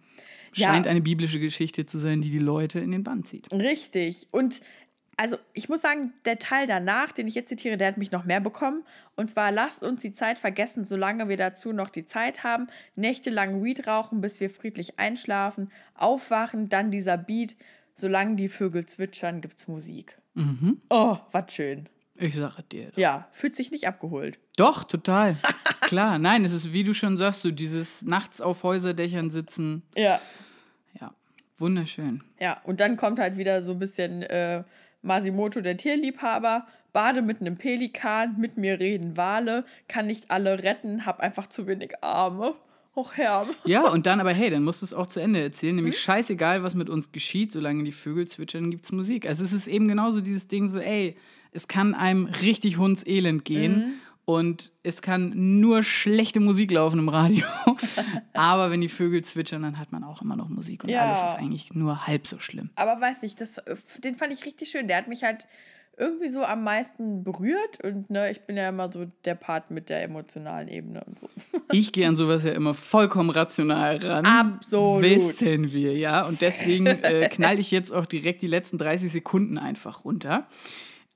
Scheint 0.54 0.86
eine 0.86 1.00
biblische 1.00 1.40
Geschichte 1.40 1.86
zu 1.86 1.98
sein, 1.98 2.20
die 2.20 2.30
die 2.30 2.38
Leute 2.38 2.80
in 2.80 2.92
den 2.92 3.04
Bann 3.04 3.24
zieht. 3.24 3.52
Richtig. 3.52 4.28
Und 4.30 4.60
also 5.16 5.36
ich 5.52 5.68
muss 5.68 5.80
sagen, 5.80 6.12
der 6.24 6.38
Teil 6.38 6.66
danach, 6.66 7.12
den 7.12 7.28
ich 7.28 7.34
jetzt 7.34 7.48
zitiere, 7.48 7.76
der 7.76 7.88
hat 7.88 7.98
mich 7.98 8.10
noch 8.10 8.24
mehr 8.24 8.40
bekommen. 8.40 8.84
Und 9.16 9.30
zwar 9.30 9.52
lasst 9.52 9.82
uns 9.82 10.00
die 10.02 10.12
Zeit 10.12 10.38
vergessen, 10.38 10.84
solange 10.84 11.28
wir 11.28 11.36
dazu 11.36 11.72
noch 11.72 11.88
die 11.88 12.04
Zeit 12.04 12.42
haben. 12.42 12.66
Nächtelang 12.96 13.62
Weed 13.62 13.86
rauchen, 13.86 14.20
bis 14.20 14.40
wir 14.40 14.50
friedlich 14.50 14.98
einschlafen. 14.98 15.70
Aufwachen, 15.94 16.68
dann 16.68 16.90
dieser 16.90 17.16
Beat. 17.16 17.56
Solange 17.94 18.34
die 18.34 18.48
Vögel 18.48 18.86
zwitschern, 18.86 19.40
gibt's 19.40 19.68
Musik. 19.68 20.18
Oh, 20.90 21.18
was 21.30 21.54
schön. 21.54 21.88
Ich 22.16 22.36
sage 22.36 22.62
dir. 22.62 22.92
Ja, 22.96 23.28
fühlt 23.32 23.54
sich 23.54 23.70
nicht 23.70 23.88
abgeholt. 23.88 24.38
Doch, 24.56 24.84
total. 24.84 25.36
Klar, 25.80 26.18
nein, 26.18 26.44
es 26.44 26.52
ist, 26.52 26.72
wie 26.72 26.84
du 26.84 26.94
schon 26.94 27.16
sagst, 27.16 27.42
so 27.42 27.50
dieses 27.50 28.02
nachts 28.02 28.40
auf 28.40 28.62
Häuserdächern 28.62 29.30
sitzen. 29.30 29.82
Ja. 29.96 30.20
Ja, 31.00 31.12
wunderschön. 31.58 32.22
Ja, 32.38 32.60
und 32.64 32.80
dann 32.80 32.96
kommt 32.96 33.18
halt 33.18 33.36
wieder 33.36 33.62
so 33.62 33.72
ein 33.72 33.78
bisschen 33.78 34.22
äh, 34.22 34.62
Masimoto, 35.02 35.60
der 35.60 35.76
Tierliebhaber. 35.76 36.66
Bade 36.92 37.22
mit 37.22 37.40
einem 37.40 37.56
Pelikan, 37.56 38.36
mit 38.38 38.56
mir 38.56 38.78
reden 38.78 39.16
Wale, 39.16 39.64
kann 39.88 40.06
nicht 40.06 40.30
alle 40.30 40.62
retten, 40.62 41.04
hab 41.04 41.18
einfach 41.18 41.48
zu 41.48 41.66
wenig 41.66 41.92
Arme. 42.02 42.54
Och, 42.96 43.16
Herr. 43.16 43.48
Ja, 43.64 43.88
und 43.88 44.06
dann 44.06 44.20
aber, 44.20 44.32
hey, 44.32 44.50
dann 44.50 44.62
musst 44.62 44.82
du 44.82 44.86
es 44.86 44.94
auch 44.94 45.08
zu 45.08 45.18
Ende 45.18 45.42
erzählen. 45.42 45.74
Nämlich 45.74 45.98
scheißegal, 45.98 46.62
was 46.62 46.76
mit 46.76 46.88
uns 46.88 47.10
geschieht, 47.10 47.50
solange 47.50 47.82
die 47.82 47.90
Vögel 47.90 48.28
zwitschern, 48.28 48.70
gibt 48.70 48.84
es 48.84 48.92
Musik. 48.92 49.26
Also 49.26 49.42
es 49.42 49.52
ist 49.52 49.66
eben 49.66 49.88
genauso 49.88 50.20
dieses 50.20 50.46
Ding 50.46 50.68
so, 50.68 50.78
ey, 50.78 51.16
es 51.54 51.66
kann 51.68 51.94
einem 51.94 52.26
richtig 52.26 52.76
hundselend 52.78 53.44
gehen. 53.44 54.00
Und 54.26 54.72
es 54.82 55.02
kann 55.02 55.32
nur 55.60 55.82
schlechte 55.82 56.40
Musik 56.40 56.70
laufen 56.70 56.98
im 56.98 57.10
Radio. 57.10 57.44
Aber 58.32 58.70
wenn 58.70 58.80
die 58.80 58.88
Vögel 58.88 59.22
zwitschern, 59.22 59.60
dann 59.60 59.78
hat 59.78 59.92
man 59.92 60.02
auch 60.02 60.22
immer 60.22 60.34
noch 60.34 60.48
Musik. 60.48 60.82
Und 60.84 60.88
Ja. 60.88 61.02
alles 61.02 61.18
ist 61.18 61.38
eigentlich 61.38 61.74
nur 61.74 62.06
halb 62.06 62.26
so 62.26 62.38
schlimm. 62.38 62.70
Aber 62.76 62.98
weiß 63.02 63.22
ich, 63.24 63.34
das, 63.34 63.60
den 64.02 64.14
fand 64.14 64.32
ich 64.32 64.46
richtig 64.46 64.70
schön. 64.70 64.88
Der 64.88 64.96
hat 64.96 65.08
mich 65.08 65.24
halt 65.24 65.46
irgendwie 65.98 66.28
so 66.28 66.42
am 66.42 66.64
meisten 66.64 67.22
berührt. 67.22 67.84
Und 67.84 68.08
ne, 68.08 68.30
ich 68.30 68.40
bin 68.46 68.56
ja 68.56 68.70
immer 68.70 68.90
so 68.90 69.04
der 69.26 69.34
Part 69.34 69.70
mit 69.70 69.90
der 69.90 70.02
emotionalen 70.02 70.68
Ebene 70.68 71.04
und 71.04 71.18
so. 71.18 71.28
Ich 71.72 71.92
gehe 71.92 72.08
an 72.08 72.16
sowas 72.16 72.44
ja 72.44 72.52
immer 72.52 72.72
vollkommen 72.72 73.28
rational 73.28 73.98
ran. 73.98 74.24
Absolut. 74.24 75.02
Wissen 75.02 75.70
wir, 75.70 75.98
ja. 75.98 76.22
Und 76.22 76.40
deswegen 76.40 76.86
äh, 76.86 77.28
knall 77.30 77.58
ich 77.58 77.70
jetzt 77.70 77.90
auch 77.92 78.06
direkt 78.06 78.40
die 78.40 78.46
letzten 78.46 78.78
30 78.78 79.12
Sekunden 79.12 79.58
einfach 79.58 80.06
runter. 80.06 80.46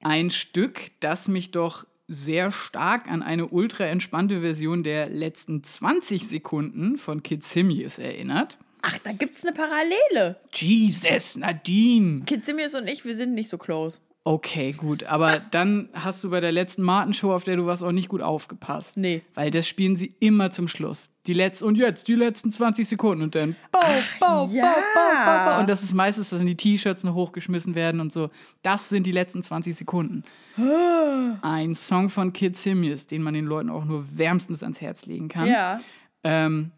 Ein 0.03 0.31
Stück, 0.31 0.91
das 1.01 1.29
mich 1.29 1.51
doch 1.51 1.87
sehr 2.07 2.51
stark 2.51 3.11
an 3.11 3.23
eine 3.23 3.49
ultra 3.49 3.85
entspannte 3.85 4.41
Version 4.41 4.83
der 4.83 5.09
letzten 5.11 5.63
20 5.63 6.27
Sekunden 6.27 6.99
von 6.99 7.23
Kid 7.23 7.45
Simius 7.45 7.99
erinnert. 7.99 8.59
Ach, 8.81 8.97
da 8.99 9.13
gibt's 9.13 9.45
eine 9.45 9.55
Parallele. 9.55 10.41
Jesus, 10.55 11.37
Nadine! 11.37 12.23
Kid 12.25 12.45
Simius 12.45 12.75
und 12.75 12.89
ich, 12.89 13.05
wir 13.05 13.15
sind 13.15 13.35
nicht 13.35 13.49
so 13.49 13.59
close. 13.59 13.99
Okay, 14.25 14.73
gut. 14.73 15.05
Aber 15.05 15.39
dann 15.51 15.89
hast 15.95 16.23
du 16.23 16.31
bei 16.31 16.41
der 16.41 16.53
letzten 16.53 16.83
Martin-Show, 16.83 17.33
auf 17.33 17.45
der 17.45 17.57
du 17.57 17.67
warst, 17.67 17.83
auch 17.83 17.93
nicht 17.93 18.09
gut 18.09 18.21
aufgepasst. 18.21 18.97
Nee. 18.97 19.23
Weil 19.35 19.51
das 19.51 19.67
spielen 19.67 19.97
sie 19.97 20.15
immer 20.21 20.51
zum 20.51 20.69
Schluss. 20.69 21.11
Die 21.27 21.35
letzten, 21.35 21.65
und 21.65 21.77
jetzt 21.77 22.09
die 22.09 22.15
letzten 22.15 22.51
20 22.51 22.89
Sekunden 22.89 23.23
und 23.23 23.35
dann 23.35 23.57
bau, 23.71 23.81
bau, 24.21 24.49
ja. 24.53 24.65
bau, 24.65 24.71
bau, 24.95 25.25
bau, 25.25 25.45
bau. 25.45 25.61
Und 25.61 25.69
das 25.69 25.83
ist 25.83 25.95
meistens, 25.95 26.31
dass 26.31 26.39
dann 26.39 26.47
die 26.47 26.57
T-Shirts 26.57 27.05
noch 27.05 27.15
hochgeschmissen 27.15 27.75
werden 27.75 28.01
und 28.01 28.13
so. 28.13 28.31
Das 28.63 28.89
sind 28.89 29.07
die 29.07 29.13
letzten 29.13 29.43
20 29.43 29.77
Sekunden. 29.77 30.25
Ein 31.43 31.75
Song 31.75 32.11
von 32.11 32.33
Kid 32.33 32.57
Simius, 32.57 33.07
den 33.07 33.23
man 33.23 33.35
den 33.35 33.47
Leuten 33.47 33.71
auch 33.71 33.85
nur 33.85 34.05
wärmstens 34.17 34.63
ans 34.63 34.81
Herz 34.81 35.07
legen 35.07 35.29
kann. 35.29 35.47
Ja. 35.47 35.81
Ähm, 36.25 36.73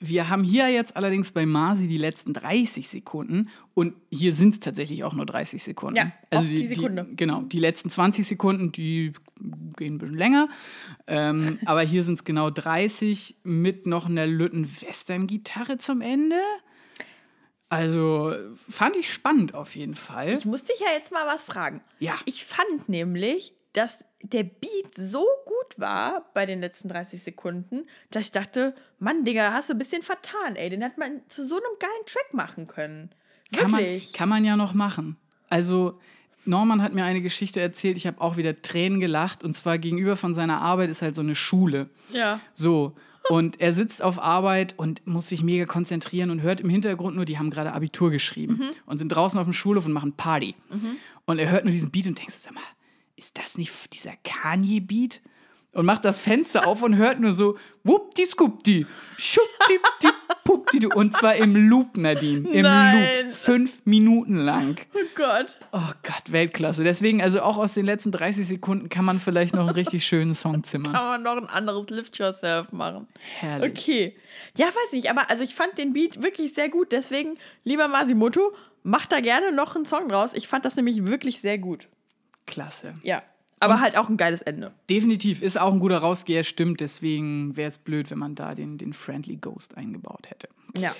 wir 0.00 0.28
haben 0.28 0.44
hier 0.44 0.68
jetzt 0.68 0.96
allerdings 0.96 1.32
bei 1.32 1.46
Masi 1.46 1.86
die 1.86 1.98
letzten 1.98 2.32
30 2.32 2.88
Sekunden 2.88 3.50
und 3.74 3.94
hier 4.10 4.34
sind 4.34 4.54
es 4.54 4.60
tatsächlich 4.60 5.04
auch 5.04 5.12
nur 5.12 5.26
30 5.26 5.62
Sekunden. 5.62 5.96
Ja, 5.96 6.12
auf 6.30 6.46
die 6.46 6.66
Sekunde. 6.66 7.06
Die, 7.10 7.16
genau, 7.16 7.42
die 7.42 7.58
letzten 7.58 7.90
20 7.90 8.26
Sekunden, 8.26 8.72
die 8.72 9.12
gehen 9.76 9.94
ein 9.94 9.98
bisschen 9.98 10.16
länger, 10.16 10.48
ähm, 11.06 11.58
aber 11.66 11.82
hier 11.82 12.04
sind 12.04 12.14
es 12.14 12.24
genau 12.24 12.50
30 12.50 13.36
mit 13.42 13.86
noch 13.86 14.06
einer 14.06 14.26
Lütten-Western-Gitarre 14.26 15.78
zum 15.78 16.00
Ende. 16.00 16.40
Also 17.68 18.34
fand 18.56 18.96
ich 18.96 19.12
spannend 19.12 19.54
auf 19.54 19.74
jeden 19.74 19.96
Fall. 19.96 20.30
Ich 20.30 20.44
muss 20.44 20.64
dich 20.64 20.78
ja 20.80 20.92
jetzt 20.94 21.10
mal 21.10 21.26
was 21.26 21.42
fragen. 21.42 21.80
Ja. 21.98 22.14
Ich 22.24 22.44
fand 22.44 22.88
nämlich, 22.88 23.52
dass 23.74 24.06
der 24.22 24.44
Beat 24.44 24.96
so 24.96 25.26
gut 25.44 25.78
war 25.78 26.30
bei 26.32 26.46
den 26.46 26.60
letzten 26.60 26.88
30 26.88 27.22
Sekunden, 27.22 27.86
dass 28.10 28.24
ich 28.24 28.32
dachte, 28.32 28.74
Mann, 28.98 29.24
Digga, 29.24 29.52
hast 29.52 29.68
du 29.68 29.74
ein 29.74 29.78
bisschen 29.78 30.02
vertan, 30.02 30.56
ey. 30.56 30.70
Den 30.70 30.80
hätte 30.80 30.98
man 30.98 31.20
zu 31.28 31.44
so 31.44 31.56
einem 31.56 31.78
geilen 31.78 32.06
Track 32.06 32.32
machen 32.32 32.66
können. 32.66 33.10
Kann 33.52 33.70
man, 33.70 33.84
kann 34.14 34.28
man 34.28 34.44
ja 34.44 34.56
noch 34.56 34.74
machen. 34.74 35.16
Also, 35.50 36.00
Norman 36.46 36.82
hat 36.82 36.94
mir 36.94 37.04
eine 37.04 37.20
Geschichte 37.20 37.60
erzählt, 37.60 37.96
ich 37.96 38.06
habe 38.06 38.20
auch 38.20 38.36
wieder 38.36 38.62
Tränen 38.62 39.00
gelacht. 39.00 39.44
Und 39.44 39.54
zwar 39.54 39.78
gegenüber 39.78 40.16
von 40.16 40.34
seiner 40.34 40.62
Arbeit 40.62 40.90
ist 40.90 41.02
halt 41.02 41.14
so 41.14 41.20
eine 41.20 41.34
Schule. 41.34 41.90
ja. 42.12 42.40
So. 42.52 42.94
Und 43.30 43.58
er 43.58 43.72
sitzt 43.72 44.02
auf 44.02 44.20
Arbeit 44.20 44.74
und 44.76 45.06
muss 45.06 45.30
sich 45.30 45.42
mega 45.42 45.64
konzentrieren 45.64 46.28
und 46.30 46.42
hört 46.42 46.60
im 46.60 46.68
Hintergrund 46.68 47.16
nur, 47.16 47.24
die 47.24 47.38
haben 47.38 47.48
gerade 47.48 47.72
Abitur 47.72 48.10
geschrieben 48.10 48.60
und 48.84 48.98
sind 48.98 49.08
draußen 49.08 49.38
auf 49.38 49.46
dem 49.46 49.54
Schulhof 49.54 49.86
und 49.86 49.92
machen 49.92 50.12
Party. 50.12 50.54
Und 51.24 51.38
er 51.38 51.50
hört 51.50 51.64
nur 51.64 51.72
diesen 51.72 51.90
Beat 51.90 52.06
und 52.06 52.18
denkt, 52.18 52.32
sag 52.32 52.52
mal, 52.52 52.60
ist 53.16 53.38
das 53.38 53.56
nicht 53.58 53.92
dieser 53.92 54.14
Kanye-Beat? 54.24 55.20
Und 55.72 55.86
macht 55.86 56.04
das 56.04 56.20
Fenster 56.20 56.68
auf 56.68 56.82
und 56.82 56.94
hört 56.96 57.18
nur 57.18 57.32
so, 57.32 57.58
wuppdi 57.82 58.26
skupdi, 58.26 58.86
schuppdi 59.18 59.80
puppdi 60.44 60.86
und 60.94 61.16
zwar 61.16 61.34
im 61.34 61.56
Loop, 61.68 61.96
Nadine. 61.96 62.48
Im 62.48 62.62
Nein. 62.62 63.26
Loop. 63.26 63.34
Fünf 63.34 63.84
Minuten 63.84 64.36
lang. 64.36 64.76
Oh 64.94 64.98
Gott. 65.16 65.58
Oh 65.72 65.90
Gott, 66.04 66.22
Weltklasse. 66.30 66.84
Deswegen, 66.84 67.22
also 67.22 67.42
auch 67.42 67.58
aus 67.58 67.74
den 67.74 67.86
letzten 67.86 68.12
30 68.12 68.46
Sekunden 68.46 68.88
kann 68.88 69.04
man 69.04 69.18
vielleicht 69.18 69.54
noch 69.54 69.66
einen 69.66 69.74
richtig 69.74 70.06
schönen 70.06 70.34
Song 70.34 70.62
zimmern. 70.62 70.92
Kann 70.92 71.06
man 71.06 71.22
noch 71.24 71.36
ein 71.36 71.48
anderes 71.48 71.90
Lift 71.90 72.18
Yourself 72.18 72.70
machen. 72.70 73.08
Herrlich. 73.38 73.72
Okay. 73.72 74.16
Ja, 74.56 74.66
weiß 74.66 74.92
nicht, 74.92 75.10
aber 75.10 75.28
also 75.28 75.42
ich 75.42 75.56
fand 75.56 75.76
den 75.78 75.92
Beat 75.92 76.22
wirklich 76.22 76.54
sehr 76.54 76.68
gut. 76.68 76.92
Deswegen, 76.92 77.36
lieber 77.64 77.88
Masimoto, 77.88 78.54
mach 78.84 79.06
da 79.06 79.18
gerne 79.18 79.50
noch 79.50 79.74
einen 79.74 79.86
Song 79.86 80.08
draus. 80.08 80.34
Ich 80.34 80.46
fand 80.46 80.64
das 80.64 80.76
nämlich 80.76 81.04
wirklich 81.04 81.40
sehr 81.40 81.58
gut. 81.58 81.88
Klasse. 82.46 82.94
Ja. 83.02 83.22
Aber 83.60 83.80
halt 83.80 83.96
auch 83.96 84.10
ein 84.10 84.18
geiles 84.18 84.42
Ende. 84.42 84.72
Definitiv 84.90 85.40
ist 85.40 85.58
auch 85.58 85.72
ein 85.72 85.80
guter 85.80 85.98
Rausgeher, 85.98 86.44
stimmt. 86.44 86.80
Deswegen 86.80 87.56
wäre 87.56 87.68
es 87.68 87.78
blöd, 87.78 88.10
wenn 88.10 88.18
man 88.18 88.34
da 88.34 88.54
den, 88.54 88.76
den 88.76 88.92
Friendly 88.92 89.36
Ghost 89.36 89.76
eingebaut 89.76 90.28
hätte. 90.28 90.48
Ja. 90.76 90.94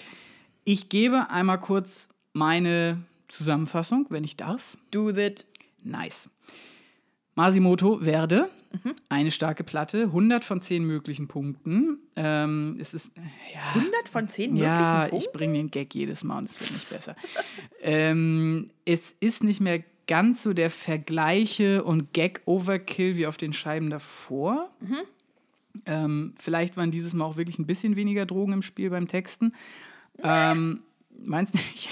Ich 0.64 0.88
gebe 0.88 1.28
einmal 1.30 1.60
kurz 1.60 2.08
meine 2.32 3.02
Zusammenfassung, 3.28 4.06
wenn 4.08 4.24
ich 4.24 4.36
darf. 4.36 4.78
Do 4.90 5.12
that. 5.12 5.44
Nice. 5.82 6.30
Masimoto 7.34 8.04
werde 8.04 8.48
eine 9.08 9.30
starke 9.30 9.64
Platte, 9.64 10.04
100 10.04 10.44
von 10.44 10.60
10 10.60 10.84
möglichen 10.84 11.28
Punkten. 11.28 11.98
Ähm, 12.16 12.76
es 12.80 12.94
ist, 12.94 13.12
ja, 13.54 13.80
100 13.80 14.08
von 14.08 14.28
10 14.28 14.52
möglichen 14.52 14.72
ja, 14.72 15.06
Punkten? 15.06 15.16
ich 15.16 15.32
bringe 15.32 15.54
den 15.54 15.70
Gag 15.70 15.94
jedes 15.94 16.24
Mal 16.24 16.38
und 16.38 16.50
es 16.50 16.60
wird 16.60 16.70
nicht 16.70 16.90
besser. 16.90 17.16
ähm, 17.82 18.70
es 18.84 19.14
ist 19.20 19.44
nicht 19.44 19.60
mehr 19.60 19.82
ganz 20.06 20.42
so 20.42 20.52
der 20.52 20.70
Vergleiche 20.70 21.84
und 21.84 22.12
Gag-Overkill 22.12 23.16
wie 23.16 23.26
auf 23.26 23.36
den 23.36 23.52
Scheiben 23.52 23.90
davor. 23.90 24.70
Mhm. 24.80 24.96
Ähm, 25.86 26.34
vielleicht 26.38 26.76
waren 26.76 26.90
dieses 26.90 27.14
Mal 27.14 27.24
auch 27.24 27.36
wirklich 27.36 27.58
ein 27.58 27.66
bisschen 27.66 27.96
weniger 27.96 28.26
Drogen 28.26 28.52
im 28.52 28.62
Spiel 28.62 28.90
beim 28.90 29.08
Texten. 29.08 29.52
Ähm, 30.22 30.80
meinst 31.24 31.54
du 31.54 31.58
nicht? 31.58 31.88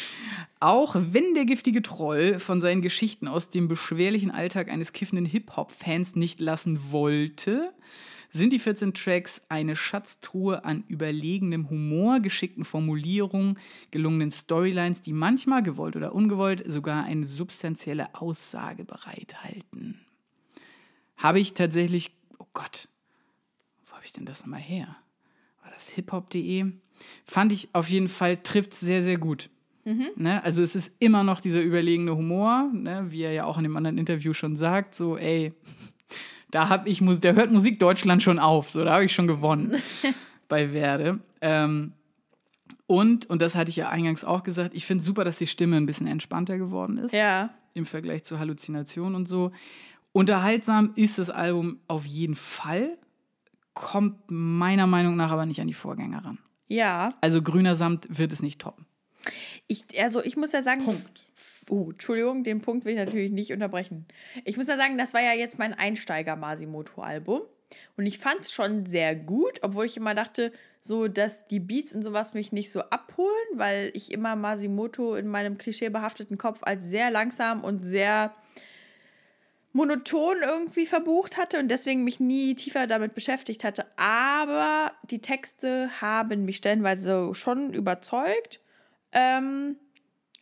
Auch 0.60 0.96
wenn 0.98 1.34
der 1.34 1.44
giftige 1.44 1.82
Troll 1.82 2.38
von 2.38 2.60
seinen 2.60 2.80
Geschichten 2.80 3.28
aus 3.28 3.50
dem 3.50 3.68
beschwerlichen 3.68 4.30
Alltag 4.30 4.70
eines 4.70 4.92
kiffenden 4.92 5.26
Hip-Hop-Fans 5.26 6.16
nicht 6.16 6.40
lassen 6.40 6.92
wollte, 6.92 7.72
sind 8.30 8.52
die 8.52 8.58
14 8.58 8.94
Tracks 8.94 9.42
eine 9.48 9.76
Schatztruhe 9.76 10.64
an 10.64 10.84
überlegenem 10.88 11.70
Humor, 11.70 12.20
geschickten 12.20 12.64
Formulierungen, 12.64 13.58
gelungenen 13.90 14.30
Storylines, 14.30 15.02
die 15.02 15.12
manchmal, 15.12 15.62
gewollt 15.62 15.96
oder 15.96 16.14
ungewollt, 16.14 16.64
sogar 16.66 17.04
eine 17.04 17.26
substanzielle 17.26 18.14
Aussage 18.14 18.84
bereithalten. 18.84 20.00
Habe 21.16 21.40
ich 21.40 21.54
tatsächlich, 21.54 22.12
oh 22.38 22.46
Gott, 22.52 22.88
wo 23.86 23.92
habe 23.94 24.04
ich 24.04 24.12
denn 24.12 24.26
das 24.26 24.40
nochmal 24.40 24.60
her? 24.60 24.96
War 25.62 25.70
das 25.72 25.88
hiphop.de? 25.88 26.72
Fand 27.24 27.52
ich 27.52 27.68
auf 27.74 27.88
jeden 27.88 28.08
Fall, 28.08 28.36
trifft 28.38 28.74
sehr, 28.74 29.02
sehr 29.02 29.18
gut. 29.18 29.50
Ne? 30.16 30.42
Also 30.42 30.62
es 30.62 30.74
ist 30.74 30.96
immer 30.98 31.22
noch 31.22 31.40
dieser 31.40 31.62
überlegene 31.62 32.16
Humor, 32.16 32.68
ne? 32.72 33.06
wie 33.10 33.22
er 33.22 33.32
ja 33.32 33.44
auch 33.44 33.56
in 33.56 33.62
dem 33.62 33.76
anderen 33.76 33.98
Interview 33.98 34.32
schon 34.32 34.56
sagt, 34.56 34.94
so 34.96 35.16
ey, 35.16 35.52
da 36.50 36.68
hab 36.68 36.86
ich, 36.86 37.00
da 37.20 37.32
hört 37.32 37.50
Musik 37.52 37.78
Deutschland 37.78 38.22
schon 38.22 38.38
auf, 38.38 38.70
so 38.70 38.84
da 38.84 38.94
habe 38.94 39.04
ich 39.04 39.12
schon 39.12 39.26
gewonnen 39.26 39.74
bei 40.48 40.72
Werde. 40.72 41.20
Ähm, 41.40 41.92
und, 42.86 43.26
und 43.26 43.42
das 43.42 43.54
hatte 43.56 43.70
ich 43.70 43.76
ja 43.76 43.88
eingangs 43.88 44.24
auch 44.24 44.42
gesagt, 44.44 44.74
ich 44.74 44.86
finde 44.86 45.02
super, 45.02 45.24
dass 45.24 45.38
die 45.38 45.46
Stimme 45.46 45.76
ein 45.76 45.86
bisschen 45.86 46.06
entspannter 46.06 46.56
geworden 46.58 46.98
ist 46.98 47.12
Ja. 47.12 47.50
im 47.74 47.84
Vergleich 47.86 48.22
zu 48.24 48.38
Halluzination 48.38 49.14
und 49.14 49.26
so. 49.26 49.50
Unterhaltsam 50.12 50.92
ist 50.94 51.18
das 51.18 51.30
Album 51.30 51.80
auf 51.88 52.06
jeden 52.06 52.36
Fall, 52.36 52.96
kommt 53.74 54.16
meiner 54.30 54.86
Meinung 54.86 55.16
nach 55.16 55.30
aber 55.30 55.46
nicht 55.46 55.60
an 55.60 55.66
die 55.66 55.74
Vorgänger 55.74 56.24
ran. 56.24 56.38
Ja. 56.68 57.10
Also 57.20 57.42
grüner 57.42 57.74
Samt 57.74 58.06
wird 58.08 58.32
es 58.32 58.40
nicht 58.40 58.60
toppen. 58.60 58.86
Ich, 59.66 59.84
also 60.02 60.22
ich 60.22 60.36
muss 60.36 60.52
ja 60.52 60.62
sagen, 60.62 60.82
Oh, 61.68 61.90
Entschuldigung, 61.90 62.44
den 62.44 62.60
Punkt 62.60 62.84
will 62.84 62.92
ich 62.92 62.98
natürlich 62.98 63.32
nicht 63.32 63.52
unterbrechen. 63.52 64.06
Ich 64.44 64.56
muss 64.56 64.68
ja 64.68 64.76
sagen, 64.76 64.98
das 64.98 65.14
war 65.14 65.20
ja 65.20 65.32
jetzt 65.32 65.58
mein 65.58 65.74
Einsteiger-Masimoto-Album. 65.74 67.42
Und 67.96 68.06
ich 68.06 68.18
fand 68.18 68.40
es 68.40 68.52
schon 68.52 68.86
sehr 68.86 69.16
gut, 69.16 69.58
obwohl 69.62 69.86
ich 69.86 69.96
immer 69.96 70.14
dachte, 70.14 70.52
so, 70.80 71.08
dass 71.08 71.46
die 71.46 71.58
Beats 71.58 71.94
und 71.94 72.02
sowas 72.02 72.34
mich 72.34 72.52
nicht 72.52 72.70
so 72.70 72.80
abholen, 72.80 73.30
weil 73.54 73.90
ich 73.94 74.12
immer 74.12 74.36
Masimoto 74.36 75.16
in 75.16 75.26
meinem 75.26 75.58
klischeebehafteten 75.58 76.38
Kopf 76.38 76.60
als 76.62 76.86
sehr 76.86 77.10
langsam 77.10 77.64
und 77.64 77.84
sehr 77.84 78.32
monoton 79.72 80.36
irgendwie 80.42 80.86
verbucht 80.86 81.36
hatte 81.36 81.58
und 81.58 81.68
deswegen 81.68 82.04
mich 82.04 82.18
nie 82.20 82.54
tiefer 82.54 82.86
damit 82.86 83.14
beschäftigt 83.14 83.64
hatte. 83.64 83.84
Aber 83.96 84.92
die 85.10 85.20
Texte 85.20 85.90
haben 86.00 86.44
mich 86.44 86.56
stellenweise 86.56 87.34
schon 87.34 87.74
überzeugt. 87.74 88.60
Ähm, 89.12 89.76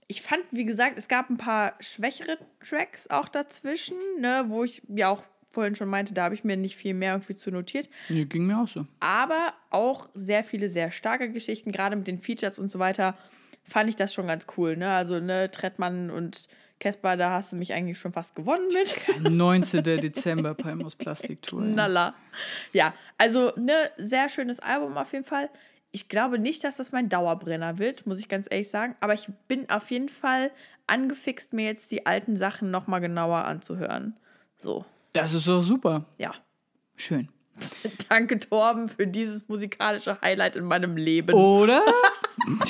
ich 0.06 0.22
fand, 0.22 0.42
wie 0.50 0.64
gesagt, 0.64 0.98
es 0.98 1.08
gab 1.08 1.30
ein 1.30 1.36
paar 1.36 1.74
schwächere 1.80 2.38
Tracks 2.60 3.08
auch 3.08 3.28
dazwischen, 3.28 3.96
ne, 4.20 4.44
wo 4.48 4.64
ich 4.64 4.82
ja 4.88 5.08
auch 5.08 5.22
vorhin 5.50 5.76
schon 5.76 5.88
meinte, 5.88 6.14
da 6.14 6.24
habe 6.24 6.34
ich 6.34 6.44
mir 6.44 6.56
nicht 6.56 6.76
viel 6.76 6.94
mehr 6.94 7.12
irgendwie 7.12 7.36
zu 7.36 7.50
notiert. 7.50 7.88
Nee, 8.08 8.24
ging 8.24 8.46
mir 8.46 8.60
auch 8.60 8.68
so. 8.68 8.86
Aber 9.00 9.54
auch 9.70 10.08
sehr 10.12 10.42
viele 10.44 10.68
sehr 10.68 10.90
starke 10.90 11.30
Geschichten, 11.30 11.72
gerade 11.72 11.96
mit 11.96 12.06
den 12.06 12.18
Features 12.18 12.58
und 12.58 12.70
so 12.70 12.78
weiter, 12.78 13.16
fand 13.62 13.88
ich 13.88 13.96
das 13.96 14.12
schon 14.12 14.26
ganz 14.26 14.46
cool. 14.56 14.76
Ne? 14.76 14.90
Also, 14.90 15.20
ne, 15.20 15.50
Trettmann 15.50 16.10
und 16.10 16.48
Casper, 16.80 17.16
da 17.16 17.30
hast 17.30 17.52
du 17.52 17.56
mich 17.56 17.72
eigentlich 17.72 17.98
schon 17.98 18.12
fast 18.12 18.34
gewonnen 18.34 18.66
mit. 18.72 19.00
19. 19.30 19.82
Dezember, 20.00 20.54
Palm 20.54 20.84
aus 20.84 20.96
Plastiktour. 20.96 21.62
ja. 21.62 21.68
Nalla. 21.68 22.14
Ja, 22.72 22.94
also 23.16 23.52
ne, 23.56 23.72
sehr 23.96 24.28
schönes 24.28 24.58
Album 24.60 24.96
auf 24.96 25.12
jeden 25.12 25.24
Fall. 25.24 25.48
Ich 25.94 26.08
glaube 26.08 26.40
nicht, 26.40 26.64
dass 26.64 26.76
das 26.78 26.90
mein 26.90 27.08
Dauerbrenner 27.08 27.78
wird, 27.78 28.04
muss 28.04 28.18
ich 28.18 28.28
ganz 28.28 28.48
ehrlich 28.50 28.68
sagen. 28.68 28.96
Aber 29.00 29.14
ich 29.14 29.28
bin 29.46 29.70
auf 29.70 29.90
jeden 29.92 30.08
Fall 30.08 30.50
angefixt, 30.88 31.52
mir 31.52 31.66
jetzt 31.66 31.90
die 31.92 32.04
alten 32.04 32.36
Sachen 32.36 32.70
nochmal 32.72 33.00
genauer 33.00 33.44
anzuhören. 33.44 34.16
So, 34.56 34.84
Das 35.12 35.32
ist 35.32 35.46
doch 35.46 35.60
super. 35.62 36.04
ja. 36.18 36.32
Schön. 36.96 37.28
Danke, 38.08 38.38
Torben, 38.40 38.88
für 38.88 39.06
dieses 39.06 39.48
musikalische 39.48 40.20
Highlight 40.20 40.56
in 40.56 40.64
meinem 40.64 40.96
Leben. 40.96 41.32
Oder? 41.34 41.82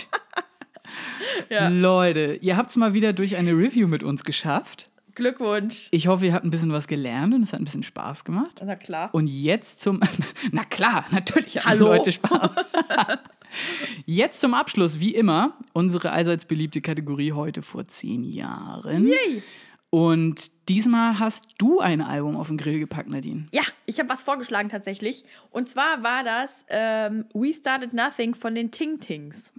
Ja. 1.48 1.68
Leute, 1.68 2.38
ihr 2.40 2.56
habt 2.56 2.70
es 2.70 2.76
mal 2.76 2.94
wieder 2.94 3.12
durch 3.12 3.36
eine 3.36 3.52
Review 3.52 3.88
mit 3.88 4.02
uns 4.02 4.24
geschafft. 4.24 4.86
Glückwunsch. 5.14 5.88
Ich 5.90 6.08
hoffe, 6.08 6.26
ihr 6.26 6.32
habt 6.32 6.44
ein 6.44 6.50
bisschen 6.50 6.72
was 6.72 6.88
gelernt 6.88 7.34
und 7.34 7.42
es 7.42 7.52
hat 7.52 7.60
ein 7.60 7.64
bisschen 7.64 7.82
Spaß 7.82 8.24
gemacht. 8.24 8.60
Na 8.64 8.76
klar. 8.76 9.10
Und 9.12 9.26
jetzt 9.26 9.80
zum. 9.80 10.00
Na 10.52 10.64
klar, 10.64 11.04
natürlich 11.10 11.58
haben 11.58 11.70
Hallo. 11.70 11.86
Leute 11.86 12.12
Spaß. 12.12 12.50
Jetzt 14.04 14.40
zum 14.40 14.52
Abschluss, 14.52 14.98
wie 14.98 15.14
immer, 15.14 15.56
unsere 15.72 16.10
allseits 16.10 16.44
beliebte 16.44 16.80
Kategorie 16.80 17.32
heute 17.32 17.62
vor 17.62 17.86
zehn 17.86 18.24
Jahren. 18.24 19.06
Yay. 19.06 19.42
Und 19.90 20.50
diesmal 20.68 21.20
hast 21.20 21.46
du 21.58 21.78
ein 21.78 22.00
Album 22.00 22.34
auf 22.34 22.48
den 22.48 22.56
Grill 22.56 22.80
gepackt, 22.80 23.08
Nadine. 23.08 23.46
Ja, 23.52 23.62
ich 23.86 24.00
habe 24.00 24.08
was 24.08 24.22
vorgeschlagen 24.22 24.68
tatsächlich. 24.68 25.24
Und 25.50 25.68
zwar 25.68 26.02
war 26.02 26.24
das 26.24 26.66
ähm, 26.68 27.26
We 27.32 27.54
Started 27.54 27.92
Nothing 27.92 28.34
von 28.34 28.56
den 28.56 28.72
Ting 28.72 28.98
Tings. 28.98 29.52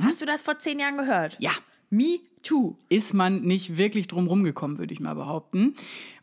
Hast 0.00 0.22
du 0.22 0.24
das 0.24 0.40
vor 0.42 0.60
zehn 0.60 0.78
Jahren 0.78 0.98
gehört? 0.98 1.36
Ja. 1.40 1.50
Me 1.92 2.20
too. 2.42 2.78
Ist 2.88 3.12
man 3.12 3.42
nicht 3.42 3.76
wirklich 3.76 4.08
drum 4.08 4.26
rumgekommen, 4.26 4.78
würde 4.78 4.94
ich 4.94 5.00
mal 5.00 5.14
behaupten, 5.14 5.74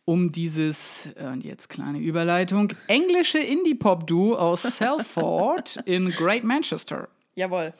um 0.04 0.32
dieses, 0.32 1.12
äh, 1.16 1.28
und 1.28 1.44
jetzt 1.44 1.70
kleine 1.70 2.00
Überleitung, 2.00 2.74
englische 2.88 3.38
Indie-Pop-Duo 3.38 4.36
aus 4.36 4.64
Salford 4.78 5.78
in 5.86 6.10
Great 6.10 6.44
Manchester. 6.44 7.08
Jawohl. 7.36 7.76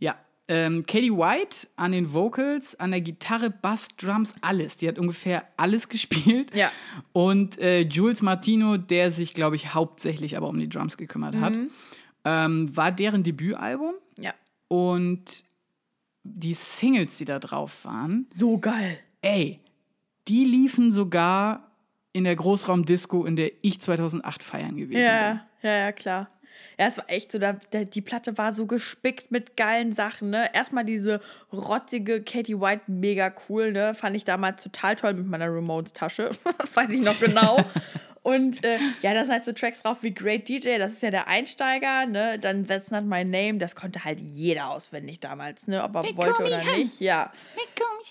Ja, 0.00 0.16
ähm, 0.48 0.84
Katie 0.86 1.12
White 1.12 1.68
an 1.76 1.92
den 1.92 2.12
Vocals, 2.12 2.74
an 2.80 2.90
der 2.90 3.00
Gitarre, 3.00 3.50
Bass, 3.50 3.86
Drums, 3.96 4.34
alles. 4.40 4.76
Die 4.76 4.88
hat 4.88 4.98
ungefähr 4.98 5.46
alles 5.56 5.88
gespielt. 5.88 6.52
Ja. 6.52 6.72
Und 7.12 7.60
äh, 7.60 7.82
Jules 7.82 8.22
Martino, 8.22 8.76
der 8.76 9.12
sich, 9.12 9.34
glaube 9.34 9.54
ich, 9.54 9.72
hauptsächlich 9.72 10.36
aber 10.36 10.48
um 10.48 10.58
die 10.58 10.68
Drums 10.68 10.96
gekümmert 10.96 11.36
hat, 11.36 11.56
ähm, 12.24 12.76
war 12.76 12.90
deren 12.90 13.22
Debütalbum. 13.22 13.94
Ja. 14.18 14.34
Und 14.66 15.44
die 16.24 16.54
Singles, 16.54 17.18
die 17.18 17.24
da 17.26 17.38
drauf 17.38 17.84
waren, 17.84 18.26
So 18.32 18.58
geil. 18.58 18.98
ey, 19.22 19.60
die 20.26 20.44
liefen 20.44 20.90
sogar 20.90 21.70
in 22.12 22.24
der 22.24 22.34
Großraumdisco, 22.36 23.24
in 23.24 23.36
der 23.36 23.52
ich 23.62 23.80
2008 23.80 24.42
feiern 24.42 24.76
gewesen 24.76 24.92
bin. 25.00 25.02
Ja, 25.02 25.46
ja, 25.62 25.70
ja, 25.78 25.92
klar. 25.92 26.30
Ja, 26.78 26.86
es 26.86 26.96
war 26.96 27.04
echt 27.08 27.30
so, 27.30 27.38
da, 27.38 27.52
die 27.52 28.00
Platte 28.00 28.36
war 28.36 28.52
so 28.52 28.66
gespickt 28.66 29.30
mit 29.30 29.56
geilen 29.56 29.92
Sachen, 29.92 30.30
ne? 30.30 30.52
Erstmal 30.54 30.84
diese 30.84 31.20
rotzige 31.52 32.22
Katie 32.22 32.58
White, 32.60 32.82
mega 32.88 33.32
cool, 33.48 33.70
ne? 33.72 33.94
Fand 33.94 34.16
ich 34.16 34.24
damals 34.24 34.62
total 34.62 34.96
toll 34.96 35.14
mit 35.14 35.26
meiner 35.26 35.46
Ramones-Tasche. 35.54 36.30
Weiß 36.74 36.90
ich 36.90 37.04
noch 37.04 37.18
genau. 37.20 37.58
Und 38.24 38.64
äh, 38.64 38.78
ja, 39.02 39.12
da 39.12 39.20
sind 39.20 39.32
halt 39.32 39.44
so 39.44 39.52
Tracks 39.52 39.82
drauf 39.82 39.98
wie 40.02 40.14
Great 40.14 40.48
DJ, 40.48 40.78
das 40.78 40.94
ist 40.94 41.02
ja 41.02 41.10
der 41.10 41.28
Einsteiger, 41.28 42.06
ne? 42.06 42.38
Dann 42.38 42.66
That's 42.66 42.90
Not 42.90 43.04
My 43.04 43.22
Name, 43.22 43.58
das 43.58 43.76
konnte 43.76 44.02
halt 44.02 44.18
jeder 44.18 44.70
auswendig 44.70 45.20
damals, 45.20 45.66
ne? 45.66 45.84
Ob 45.84 45.94
er 45.94 46.16
wollte 46.16 46.42
oder 46.42 46.64
nicht. 46.76 47.00
Ja. 47.00 47.30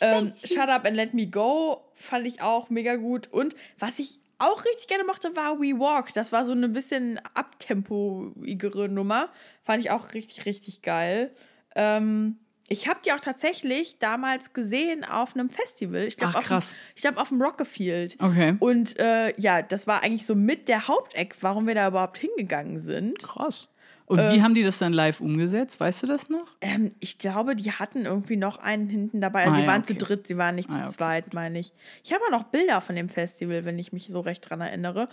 Ähm, 0.02 0.32
Shut 0.36 0.70
Up 0.70 0.86
and 0.86 0.96
Let 0.96 1.16
Me 1.16 1.26
Go 1.26 1.82
fand 1.96 2.28
ich 2.28 2.44
auch 2.44 2.70
mega 2.70 2.96
gut. 2.96 3.28
Und 3.32 3.56
was 3.80 3.98
ich 3.98 4.20
auch 4.38 4.64
richtig 4.66 4.88
gerne 4.88 5.04
mochte, 5.04 5.36
war 5.36 5.60
We 5.60 5.80
Walk. 5.80 6.14
Das 6.14 6.32
war 6.32 6.46
so 6.46 6.52
eine 6.52 6.70
bisschen 6.70 7.20
abtempoigere 7.34 8.90
Nummer. 8.90 9.30
Fand 9.64 9.84
ich 9.84 9.90
auch 9.90 10.14
richtig, 10.14 10.46
richtig 10.46 10.84
geil. 10.84 11.36
Ähm, 11.76 12.38
ich 12.70 12.88
habe 12.88 13.00
die 13.06 13.12
auch 13.12 13.20
tatsächlich 13.20 13.98
damals 14.00 14.54
gesehen 14.54 15.04
auf 15.04 15.36
einem 15.36 15.50
Festival. 15.50 16.04
Ich 16.04 16.18
glaube, 16.18 16.38
auf, 16.38 16.48
dem- 16.48 16.60
ich 16.96 17.02
glaub, 17.02 17.18
auf 17.18 17.30
dem 17.30 17.42
Rockefield. 17.42 18.16
Okay. 18.20 18.56
Und 18.60 18.98
äh, 19.00 19.34
ja, 19.40 19.62
das 19.62 19.86
war 19.88 20.02
eigentlich 20.04 20.26
so 20.26 20.34
mit 20.36 20.70
der 20.70 20.88
Haupteck, 20.88 21.36
warum 21.42 21.68
wir 21.68 21.76
da 21.76 21.88
überhaupt 21.88 22.18
hingegangen 22.18 22.80
sind. 22.82 23.20
Krass. 23.22 23.68
Und 24.06 24.20
wie 24.20 24.44
haben 24.44 24.54
die 24.54 24.64
das 24.64 24.80
dann 24.80 24.92
live 24.94 25.22
umgesetzt? 25.22 25.80
Weißt 25.80 26.04
du 26.04 26.08
das 26.08 26.28
noch? 26.30 26.46
Ähm, 26.62 26.90
ich 27.00 27.20
glaube, 27.20 27.56
die 27.56 27.72
hatten 27.72 28.06
irgendwie 28.06 28.36
noch 28.36 28.58
einen 28.58 28.90
hinten 28.90 29.22
dabei. 29.22 29.44
Also 29.46 29.54
Ah, 29.54 29.56
sie 29.56 29.62
ja, 29.62 29.68
waren 29.68 29.82
okay. 29.82 29.94
zu 29.98 30.06
dritt, 30.06 30.28
sie 30.28 30.38
waren 30.38 30.56
nicht 30.56 30.70
Ah, 30.70 30.74
zu 30.74 30.78
ja, 30.80 30.84
okay. 30.86 30.94
zweit, 30.94 31.34
meine 31.34 31.58
ich. 31.60 31.72
Ich 32.04 32.12
habe 32.14 32.22
auch 32.26 32.30
noch 32.32 32.44
Bilder 32.44 32.82
von 32.82 32.96
dem 32.96 33.08
Festival, 33.10 33.64
wenn 33.66 33.80
ich 33.80 33.94
mich 33.94 34.08
so 34.10 34.20
recht 34.20 34.48
dran 34.48 34.60
erinnere. 34.62 35.08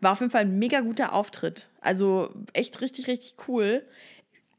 War 0.00 0.12
auf 0.12 0.20
jeden 0.20 0.32
Fall 0.32 0.40
ein 0.42 0.58
mega 0.58 0.80
guter 0.80 1.12
Auftritt. 1.12 1.68
Also 1.82 2.30
echt 2.54 2.80
richtig, 2.80 3.08
richtig 3.08 3.34
cool. 3.46 3.86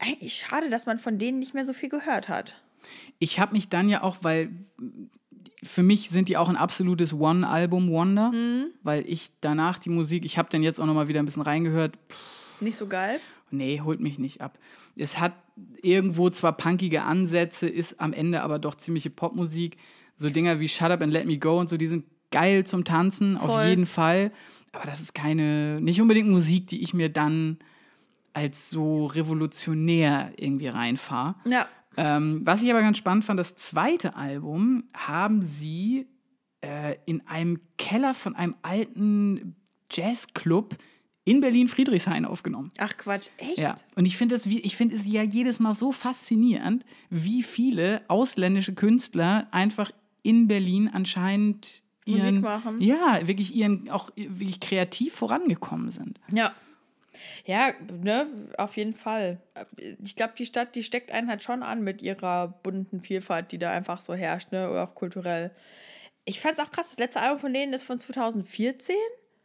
Eigentlich 0.02 0.34
schade, 0.34 0.68
dass 0.68 0.86
man 0.86 0.98
von 0.98 1.18
denen 1.18 1.38
nicht 1.38 1.54
mehr 1.54 1.64
so 1.64 1.72
viel 1.72 1.88
gehört 1.88 2.28
hat. 2.28 2.56
Ich 3.18 3.38
habe 3.38 3.52
mich 3.52 3.68
dann 3.68 3.88
ja 3.88 4.02
auch, 4.02 4.16
weil 4.22 4.50
für 5.62 5.84
mich 5.84 6.10
sind 6.10 6.28
die 6.28 6.36
auch 6.36 6.48
ein 6.48 6.56
absolutes 6.56 7.14
One-Album-Wonder, 7.14 8.32
Mhm. 8.32 8.64
weil 8.82 9.04
ich 9.08 9.30
danach 9.40 9.78
die 9.78 9.90
Musik, 9.90 10.24
ich 10.24 10.38
habe 10.38 10.48
dann 10.50 10.62
jetzt 10.64 10.80
auch 10.80 10.86
noch 10.86 10.94
mal 10.94 11.06
wieder 11.08 11.20
ein 11.20 11.24
bisschen 11.26 11.42
reingehört. 11.42 11.94
Nicht 12.60 12.76
so 12.76 12.88
geil. 12.88 13.20
Nee, 13.52 13.80
holt 13.84 14.00
mich 14.00 14.18
nicht 14.18 14.40
ab. 14.40 14.58
Es 14.96 15.20
hat 15.20 15.34
irgendwo 15.82 16.30
zwar 16.30 16.56
punkige 16.56 17.02
Ansätze, 17.02 17.68
ist 17.68 18.00
am 18.00 18.12
Ende 18.12 18.42
aber 18.42 18.58
doch 18.58 18.74
ziemliche 18.74 19.10
Popmusik. 19.10 19.76
So 20.16 20.28
Dinger 20.30 20.58
wie 20.58 20.68
Shut 20.68 20.90
Up 20.90 21.02
and 21.02 21.12
Let 21.12 21.26
Me 21.26 21.38
Go 21.38 21.58
und 21.60 21.68
so, 21.68 21.76
die 21.76 21.86
sind 21.86 22.06
geil 22.30 22.64
zum 22.64 22.84
Tanzen, 22.84 23.36
auf 23.36 23.52
Voll. 23.52 23.66
jeden 23.66 23.86
Fall. 23.86 24.32
Aber 24.72 24.86
das 24.86 25.00
ist 25.00 25.14
keine, 25.14 25.80
nicht 25.80 26.00
unbedingt 26.00 26.28
Musik, 26.30 26.66
die 26.68 26.82
ich 26.82 26.94
mir 26.94 27.08
dann 27.10 27.58
als 28.32 28.70
so 28.70 29.06
revolutionär 29.06 30.32
irgendwie 30.36 30.68
reinfahre. 30.68 31.34
Ja. 31.44 31.68
Ähm, 31.96 32.40
was 32.44 32.62
ich 32.62 32.70
aber 32.70 32.80
ganz 32.80 32.98
spannend 32.98 33.24
fand, 33.24 33.38
das 33.38 33.56
zweite 33.56 34.16
Album 34.16 34.84
haben 34.94 35.42
sie 35.42 36.06
äh, 36.62 36.96
in 37.04 37.26
einem 37.26 37.60
Keller 37.76 38.14
von 38.14 38.34
einem 38.34 38.54
alten 38.62 39.56
Jazzclub 39.90 40.76
in 41.24 41.40
Berlin-Friedrichshain 41.40 42.24
aufgenommen. 42.24 42.72
Ach 42.78 42.96
Quatsch, 42.96 43.28
echt? 43.36 43.58
Ja, 43.58 43.76
und 43.94 44.06
ich 44.06 44.16
finde 44.16 44.34
es 44.34 44.46
ja 44.46 45.22
jedes 45.22 45.60
Mal 45.60 45.74
so 45.74 45.92
faszinierend, 45.92 46.84
wie 47.10 47.42
viele 47.42 48.02
ausländische 48.08 48.74
Künstler 48.74 49.46
einfach 49.52 49.92
in 50.22 50.48
Berlin 50.48 50.90
anscheinend 50.92 51.82
Musik 52.06 52.22
ihren, 52.24 52.40
machen. 52.40 52.80
ja, 52.80 53.26
wirklich 53.26 53.54
ihren, 53.54 53.88
auch 53.90 54.10
wirklich 54.16 54.58
kreativ 54.58 55.14
vorangekommen 55.14 55.90
sind. 55.90 56.18
Ja. 56.32 56.52
Ja, 57.44 57.72
ne, 58.02 58.26
auf 58.56 58.76
jeden 58.76 58.94
Fall. 58.94 59.38
Ich 60.04 60.14
glaube, 60.16 60.34
die 60.38 60.46
Stadt, 60.46 60.74
die 60.74 60.82
steckt 60.82 61.10
einen 61.10 61.28
halt 61.28 61.42
schon 61.42 61.62
an 61.62 61.82
mit 61.82 62.00
ihrer 62.02 62.48
bunten 62.62 63.00
Vielfalt, 63.00 63.50
die 63.52 63.58
da 63.58 63.70
einfach 63.72 64.00
so 64.00 64.14
herrscht, 64.14 64.52
ne, 64.52 64.70
oder 64.70 64.84
auch 64.84 64.94
kulturell. 64.94 65.50
Ich 66.24 66.40
fand 66.40 66.58
es 66.58 66.64
auch 66.64 66.70
krass, 66.70 66.90
das 66.90 66.98
letzte 66.98 67.20
Album 67.20 67.40
von 67.40 67.52
denen 67.52 67.72
ist 67.72 67.82
von 67.82 67.98
2014. 67.98 68.94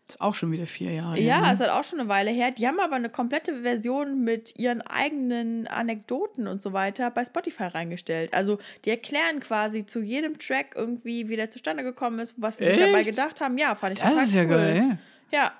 Ist 0.07 0.21
auch 0.21 0.35
schon 0.35 0.51
wieder 0.53 0.65
vier 0.67 0.91
Jahre 0.93 1.19
Ja, 1.19 1.39
her. 1.39 1.47
ne? 1.47 1.53
es 1.53 1.59
hat 1.59 1.69
auch 1.69 1.83
schon 1.83 1.99
eine 1.99 2.07
Weile 2.07 2.31
her. 2.31 2.51
Die 2.51 2.65
haben 2.65 2.79
aber 2.79 2.95
eine 2.95 3.09
komplette 3.09 3.61
Version 3.63 4.23
mit 4.23 4.57
ihren 4.57 4.81
eigenen 4.81 5.67
Anekdoten 5.67 6.47
und 6.47 6.61
so 6.61 6.71
weiter 6.71 7.11
bei 7.11 7.25
Spotify 7.25 7.63
reingestellt. 7.63 8.33
Also 8.33 8.57
die 8.85 8.91
erklären 8.91 9.41
quasi 9.41 9.85
zu 9.85 9.99
jedem 10.01 10.37
Track 10.39 10.75
irgendwie, 10.75 11.27
wie 11.27 11.35
der 11.35 11.49
zustande 11.49 11.83
gekommen 11.83 12.19
ist, 12.19 12.35
was 12.37 12.59
sie 12.59 12.65
dabei 12.77 13.03
gedacht 13.03 13.41
haben. 13.41 13.57
Ja, 13.57 13.75
fand 13.75 13.97
ich 13.97 13.99
Das 14.03 14.11
total 14.11 14.23
ist 14.25 14.33
ja 14.33 14.41
cool. 14.43 14.49
geil. 14.49 14.97
Ja, 15.31 15.51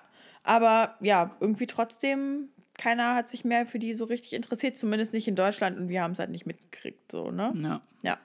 aber 0.47 0.95
ja, 1.01 1.35
irgendwie 1.39 1.67
trotzdem, 1.67 2.49
keiner 2.77 3.15
hat 3.15 3.29
sich 3.29 3.43
mehr 3.43 3.65
für 3.65 3.79
die 3.79 3.93
so 3.93 4.05
richtig 4.05 4.33
interessiert, 4.33 4.77
zumindest 4.77 5.13
nicht 5.13 5.27
in 5.27 5.35
Deutschland 5.35 5.77
und 5.77 5.89
wir 5.89 6.01
haben 6.01 6.11
es 6.11 6.19
halt 6.19 6.29
nicht 6.29 6.45
mitgekriegt, 6.45 7.11
so, 7.11 7.31
ne? 7.31 7.53
Ja. 7.61 7.81
Ja. 8.03 8.17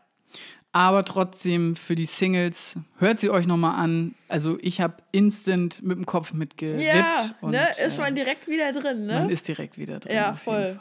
Aber 0.74 1.04
trotzdem 1.04 1.76
für 1.76 1.94
die 1.94 2.06
Singles, 2.06 2.78
hört 2.96 3.20
sie 3.20 3.28
euch 3.28 3.46
nochmal 3.46 3.78
an. 3.78 4.14
Also 4.28 4.56
ich 4.62 4.80
habe 4.80 4.94
instant 5.12 5.82
mit 5.82 5.98
dem 5.98 6.06
Kopf 6.06 6.32
mitgewippt. 6.32 6.82
Ja, 6.82 7.30
und, 7.42 7.50
ne? 7.50 7.68
Ist 7.84 7.98
äh, 7.98 8.00
man 8.00 8.14
direkt 8.14 8.48
wieder 8.48 8.72
drin, 8.72 9.04
ne? 9.06 9.14
man 9.14 9.30
ist 9.30 9.46
direkt 9.48 9.76
wieder 9.76 10.00
drin. 10.00 10.14
ja, 10.14 10.32
voll. 10.32 10.78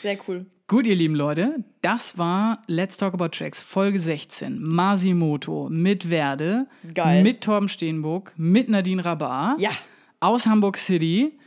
Sehr 0.00 0.18
cool. 0.26 0.46
Gut, 0.66 0.86
ihr 0.86 0.96
lieben 0.96 1.14
Leute, 1.14 1.62
das 1.82 2.16
war 2.16 2.62
Let's 2.68 2.96
Talk 2.96 3.12
About 3.12 3.28
Tracks, 3.28 3.60
Folge 3.60 4.00
16. 4.00 4.62
Masimoto 4.62 5.68
mit 5.70 6.08
Werde, 6.08 6.66
Geil. 6.94 7.22
mit 7.22 7.42
Torben 7.42 7.68
Steenburg, 7.68 8.32
mit 8.36 8.70
Nadine 8.70 9.04
Rabar 9.04 9.56
Ja. 9.58 9.70
Aus 10.20 10.46
Hamburg 10.46 10.76
City. 10.76 11.38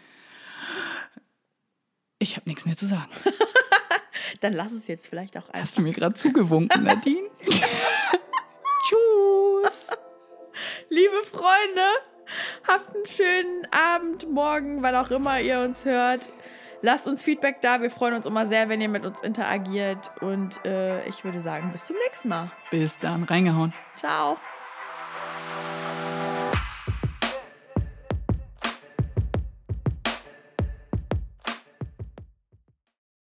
Ich 2.20 2.36
habe 2.36 2.50
nichts 2.50 2.66
mehr 2.66 2.76
zu 2.76 2.86
sagen. 2.88 3.10
Dann 4.42 4.54
lass 4.54 4.72
es 4.72 4.88
jetzt 4.88 5.08
vielleicht 5.08 5.38
auch 5.38 5.48
einfach. 5.50 5.62
Hast 5.62 5.78
du 5.78 5.82
mir 5.82 5.94
gerade 5.94 6.16
zugewunken, 6.16 6.84
Nadine? 6.84 7.30
Tschüss. 8.88 9.88
Liebe 10.90 11.24
Freunde, 11.32 11.82
habt 12.68 12.96
einen 12.96 13.06
schönen 13.06 13.68
Abend, 13.72 14.30
morgen, 14.32 14.82
wann 14.82 14.96
auch 14.96 15.12
immer 15.12 15.40
ihr 15.40 15.60
uns 15.60 15.86
hört. 15.86 16.30
Lasst 16.82 17.08
uns 17.08 17.24
Feedback 17.24 17.62
da. 17.62 17.82
Wir 17.82 17.90
freuen 17.90 18.14
uns 18.14 18.26
immer 18.26 18.48
sehr, 18.48 18.70
wenn 18.70 18.82
ihr 18.82 18.90
mit 18.90 19.06
uns 19.06 19.22
interagiert. 19.22 20.12
Und 20.22 20.64
äh, 20.66 21.08
ich 21.08 21.24
würde 21.24 21.42
sagen, 21.42 21.72
bis 21.72 21.86
zum 21.86 21.96
nächsten 21.98 22.30
Mal. 22.30 22.52
Bis 22.70 22.98
dann, 23.00 23.24
reingehauen. 23.24 23.74
Ciao. 23.96 24.38